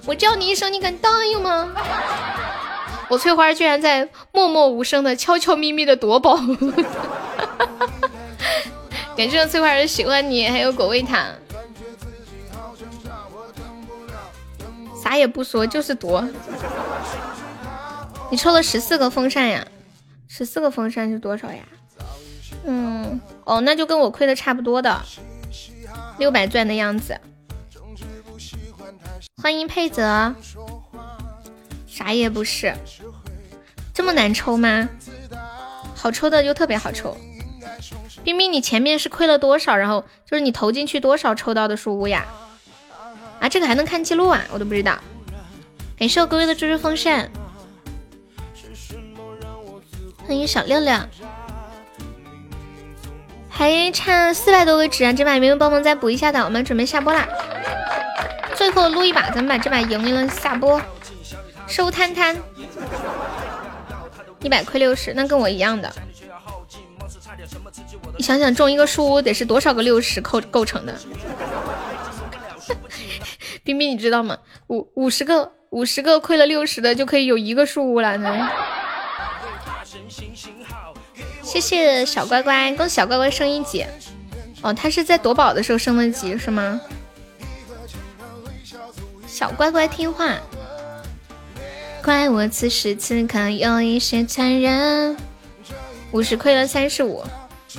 [0.06, 1.72] 我叫你一声，你敢答应吗？
[3.08, 6.39] 我翠花居然在默默无声的、悄悄咪咪的夺宝，
[9.16, 11.18] 感谢翠花儿喜欢你，还有果味糖，
[15.02, 16.24] 啥也不说，就是夺。
[18.31, 19.66] 你抽了十四个风扇呀？
[20.28, 21.62] 十四个风扇是多少呀？
[22.64, 25.02] 嗯，哦，那就跟我亏的差不多的，
[26.18, 27.20] 六百钻的样子。
[29.42, 30.34] 欢迎佩泽，
[31.86, 32.72] 啥也不是，
[33.92, 34.89] 这么难抽吗？
[35.97, 37.16] 好抽的就特别好抽。
[38.22, 39.76] 冰冰，你前面是亏了多少？
[39.76, 42.24] 然后就是你投进去多少抽到的树屋呀？
[43.43, 44.41] 啊，这个还能看记录啊？
[44.53, 44.97] 我都不知道。
[45.99, 47.29] 感谢我龟龟的猪猪风扇，
[50.25, 50.97] 欢迎小六六，
[53.51, 55.12] 还差四百多个纸啊！
[55.12, 56.45] 这把有没有帮忙再补一下的？
[56.45, 57.27] 我们准备下播啦，
[58.55, 60.81] 最后撸一把，咱们把这把赢了下播，
[61.67, 62.37] 收摊摊，
[64.39, 65.93] 一百亏六十，那跟我一样的。
[68.17, 70.95] 你想想中一个树屋得是多少个六十构构成的？
[73.65, 74.39] 冰冰你知道吗？
[74.68, 78.49] 五五十个五十个亏了六十的就可以有一个树屋了呢。
[81.42, 83.86] 谢谢小乖乖，恭喜小乖乖升一级。
[84.62, 86.81] 哦，他是在夺宝的时候升的级是吗？
[89.26, 90.36] 小乖乖听话，
[92.02, 95.16] 怪我此时此刻有一些残忍。
[96.12, 97.24] 五十亏了三十五，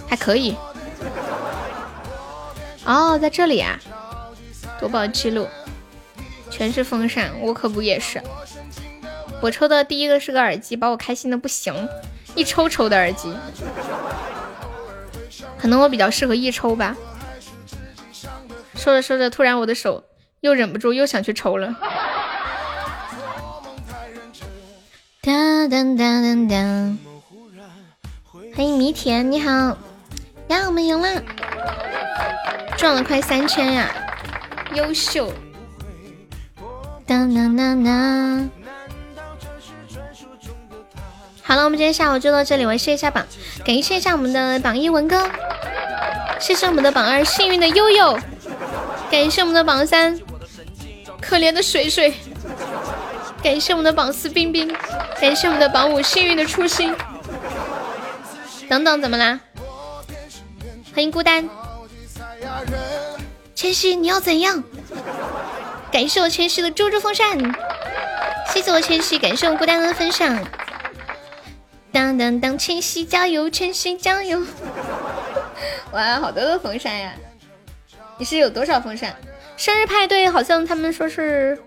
[0.08, 0.56] 还可以。
[2.86, 3.80] 哦，在这里啊，
[4.80, 5.48] 夺宝记录
[6.54, 8.22] 全是风扇，我可不也是。
[9.42, 11.90] 我抽的第一个是个耳机，把我开心的不行，
[12.36, 13.34] 一抽抽的耳机。
[15.58, 16.96] 可能我比较适合一抽吧。
[18.76, 20.04] 说着说着，突然我的手
[20.42, 21.76] 又忍不住又想去抽了。
[25.22, 27.00] 当当当当当。
[28.56, 29.50] 欢迎迷田，你好
[30.50, 30.68] 呀！
[30.68, 31.24] 我们赢了，
[32.78, 33.90] 赚了快三千呀，
[34.76, 35.34] 优秀！
[37.14, 38.50] 当当当当。
[41.44, 43.24] 好了，我们今天下午就到这里，我试一下榜，
[43.64, 45.30] 感谢一下我们的榜一文哥，
[46.40, 48.18] 谢谢我们的榜二幸运的悠悠，
[49.12, 50.20] 感谢我们的榜三
[51.22, 52.16] 可怜的水水，
[53.44, 54.76] 感谢我们的榜四冰冰，
[55.22, 56.96] 感谢我们的榜五幸运的初心。
[58.68, 59.40] 等等，怎么啦？
[60.96, 61.48] 欢迎孤单，
[63.54, 64.64] 千玺，你要怎样？
[65.94, 67.38] 感谢我千玺的猪猪风扇，
[68.52, 70.44] 谢谢我千玺，感谢我孤单的分享。
[71.92, 74.42] 当当当，千玺加油，千玺加油！
[75.94, 77.14] 哇，好多的风扇呀！
[78.18, 79.16] 你是有多少风扇？
[79.56, 81.62] 生日派对好像他们说是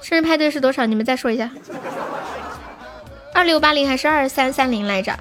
[0.00, 0.86] 生日派对是多少？
[0.86, 1.50] 你们再说一下。
[3.34, 5.14] 二六八零还是二三三零来着？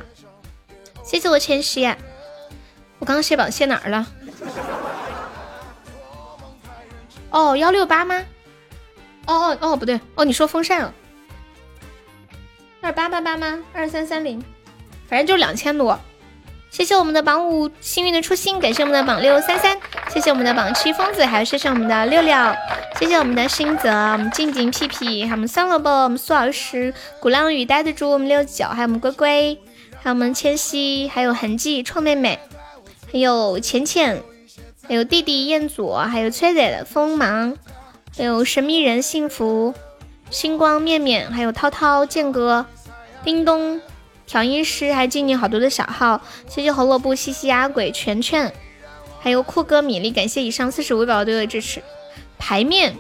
[1.03, 1.85] 谢谢我千玺，
[3.00, 4.08] 我刚刚卸榜卸哪儿了？
[7.34, 8.24] 哦，幺六八吗？
[9.26, 10.94] 哦哦哦，不对，哦，你说风扇了？
[12.80, 13.60] 二八八八吗？
[13.74, 14.40] 二三三零，
[15.08, 16.00] 反正就两千多。
[16.70, 19.76] 谢谢我们的榜五幸运的初心，感谢我们的榜六三三，
[20.10, 22.36] 谢谢我们的榜七疯子，还有谢谢我们的六六，
[23.00, 29.60] 谢谢我们的星泽，我们静静屁屁，还有我们桑萝卜，我们苏老师，鼓浪屿呆的猪，我们六九，还有我们龟龟。
[30.02, 32.38] 还有我们千玺，还有痕迹臭妹妹，
[33.12, 34.22] 还有浅浅，
[34.88, 37.56] 还有弟弟彦祖，还有崔仔的锋芒，
[38.18, 39.74] 还有神秘人幸福，
[40.30, 42.66] 星光面面，还有涛涛剑哥，
[43.24, 43.82] 叮咚
[44.28, 48.52] 调音师，还敬你好多的小号，谢谢胡萝卜西西阿鬼全全，
[49.22, 51.82] 还有酷哥米粒，感谢以上四十五位宝宝对我的支持。
[52.38, 52.95] 牌面，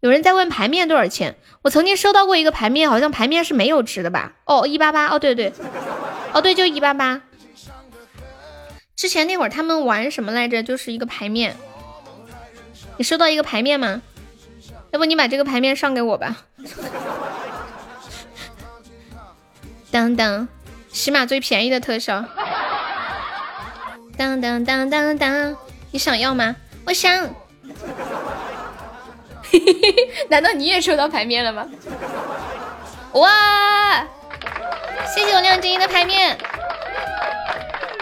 [0.00, 1.36] 有人在问牌面多少钱？
[1.62, 4.32] 我曾经收到过一个牌面，好像牌面是没有值的吧？
[4.46, 5.52] 哦，一八八，哦对对，
[6.32, 7.20] 哦对，就一八八。
[9.00, 10.62] 之前那会儿他们玩什么来着？
[10.62, 11.56] 就是一个牌面。
[12.98, 14.02] 你收到一个牌面吗？
[14.90, 16.36] 要不你把这个牌面上给我吧。
[19.90, 20.46] 当当，
[20.92, 22.22] 起码最便宜的特效。
[24.18, 25.56] 当当当当当，
[25.92, 26.54] 你想要吗？
[26.84, 27.26] 我想。
[30.28, 31.66] 难道你也收到牌面了吗？
[33.12, 34.06] 哇！
[35.06, 36.36] 谢谢我亮晶晶的牌面。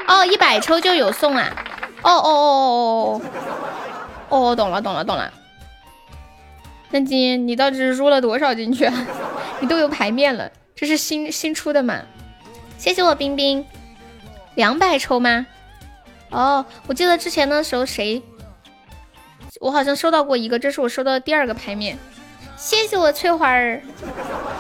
[0.09, 1.55] 哦，一百抽就有送啊！
[2.03, 3.23] 哦哦哦哦哦
[4.31, 4.49] 哦！
[4.51, 5.33] 哦，懂了懂了懂了。
[6.91, 8.91] 亮晶，你到底是入了多少进去？
[9.61, 12.01] 你都有牌面了，这是新新出的吗？
[12.79, 13.65] 谢谢我冰冰。
[14.55, 15.47] 两百抽吗？
[16.31, 18.23] 哦，我记得之前的时候谁？
[19.61, 21.99] 我好像收到过一个，这是我收到的第二个牌面。
[22.57, 23.83] 谢谢我翠花儿，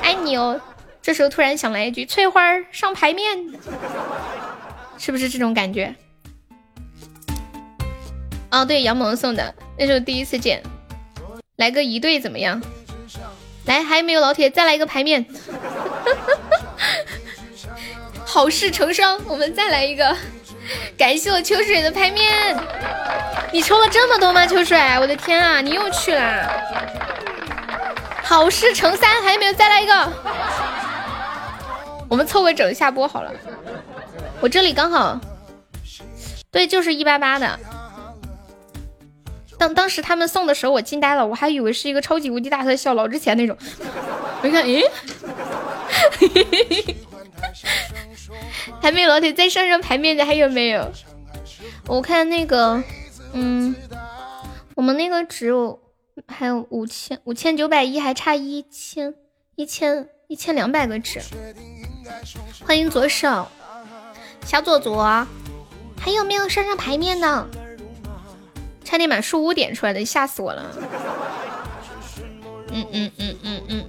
[0.03, 0.61] 爱你哦。
[1.01, 3.39] 这时候突然想来一句：翠花儿上牌面，
[4.99, 5.95] 是不是这种感觉？
[8.51, 10.63] 哦，对，杨萌送的，那是我第一次见。
[11.57, 12.61] 来个一对怎么样？
[13.67, 14.51] 来，还有没有老铁？
[14.51, 15.25] 再来一个牌面。
[18.25, 20.17] 好事成双，我们再来一个。
[20.99, 22.57] 感谢我秋水的牌面，
[23.53, 24.47] 你抽了这么多吗？
[24.47, 26.51] 秋水，我的天啊，你又去了！
[28.23, 29.53] 好事成三，还有没有？
[29.55, 30.13] 再来一个，
[32.09, 33.33] 我们凑个整下播好了。
[34.41, 35.21] 我这里刚好，
[36.51, 37.59] 对，就是一八八的。
[39.59, 43.57] 当当时他们送的时候，我惊呆了，我还以为是一个超级无敌大特效，老之前那种。
[44.41, 44.81] 我一看，咦，
[48.81, 50.89] 还没有老铁再上上牌面的还有没有？
[51.89, 52.81] 我看那个，
[53.33, 53.75] 嗯，
[54.77, 55.81] 我们那个只有
[56.29, 59.13] 还有五千五千九百一，还差一千
[59.57, 61.21] 一千一千两百个纸。
[62.65, 63.49] 欢迎左手
[64.49, 65.05] 小左左，
[66.01, 67.47] 还有没有上上牌面的？
[68.83, 70.65] 差点把树屋点出来的，吓死我了。
[72.73, 73.85] 嗯嗯嗯嗯嗯，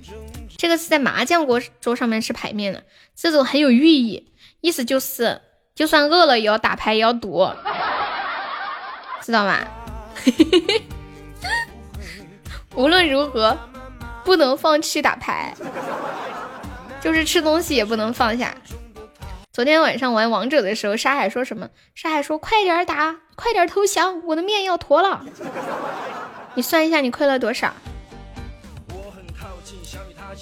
[0.57, 2.83] 这个是在麻将桌桌上面是牌面的，
[3.15, 5.39] 这种很有寓意，意思就是
[5.73, 7.49] 就算饿了也要打牌也要赌，
[9.23, 9.59] 知道吗？
[12.75, 13.57] 无论如何
[14.25, 15.55] 不能放弃打牌，
[16.99, 18.53] 就是吃东西也不能放下。
[19.59, 21.67] 昨天晚上玩王者的时候，沙海说什么？
[21.93, 25.19] 沙海说：“快点打，快点投降，我的面要坨了。”
[26.55, 27.73] 你算一下，你亏了多少？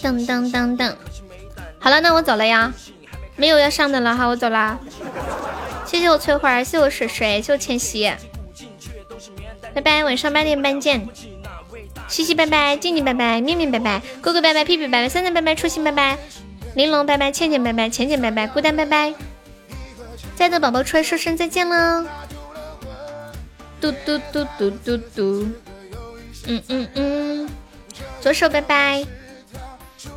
[0.03, 0.93] 噔噔噔噔，
[1.79, 2.71] 好了，那我走了呀，
[3.35, 4.77] 没有要上的了哈，我走啦。
[5.87, 8.13] 谢谢我翠花，谢谢我水水，谢谢我千玺，
[9.73, 11.09] 拜拜，晚上八点半见。
[12.07, 16.19] 西西拜拜，静静拜拜，面面拜拜，哥哥拜拜，屁屁拜拜，三三拜拜，初心拜拜。
[16.77, 19.11] 玲珑拜拜，倩倩拜拜，浅浅拜拜，孤单拜拜，
[20.35, 22.05] 在的宝宝出来说声再见了。
[23.81, 25.47] 嘟嘟嘟嘟嘟嘟，
[26.45, 27.49] 嗯嗯嗯，
[28.21, 29.03] 左手拜拜，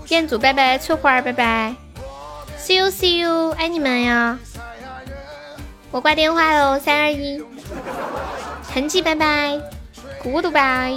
[0.08, 1.74] 彦祖拜拜，翠花拜拜
[2.58, 4.38] ，see you see you，爱你们呀！
[5.90, 7.42] 我挂电话喽，三二一，
[8.74, 9.58] 痕迹拜拜，
[10.22, 10.92] 孤独拜。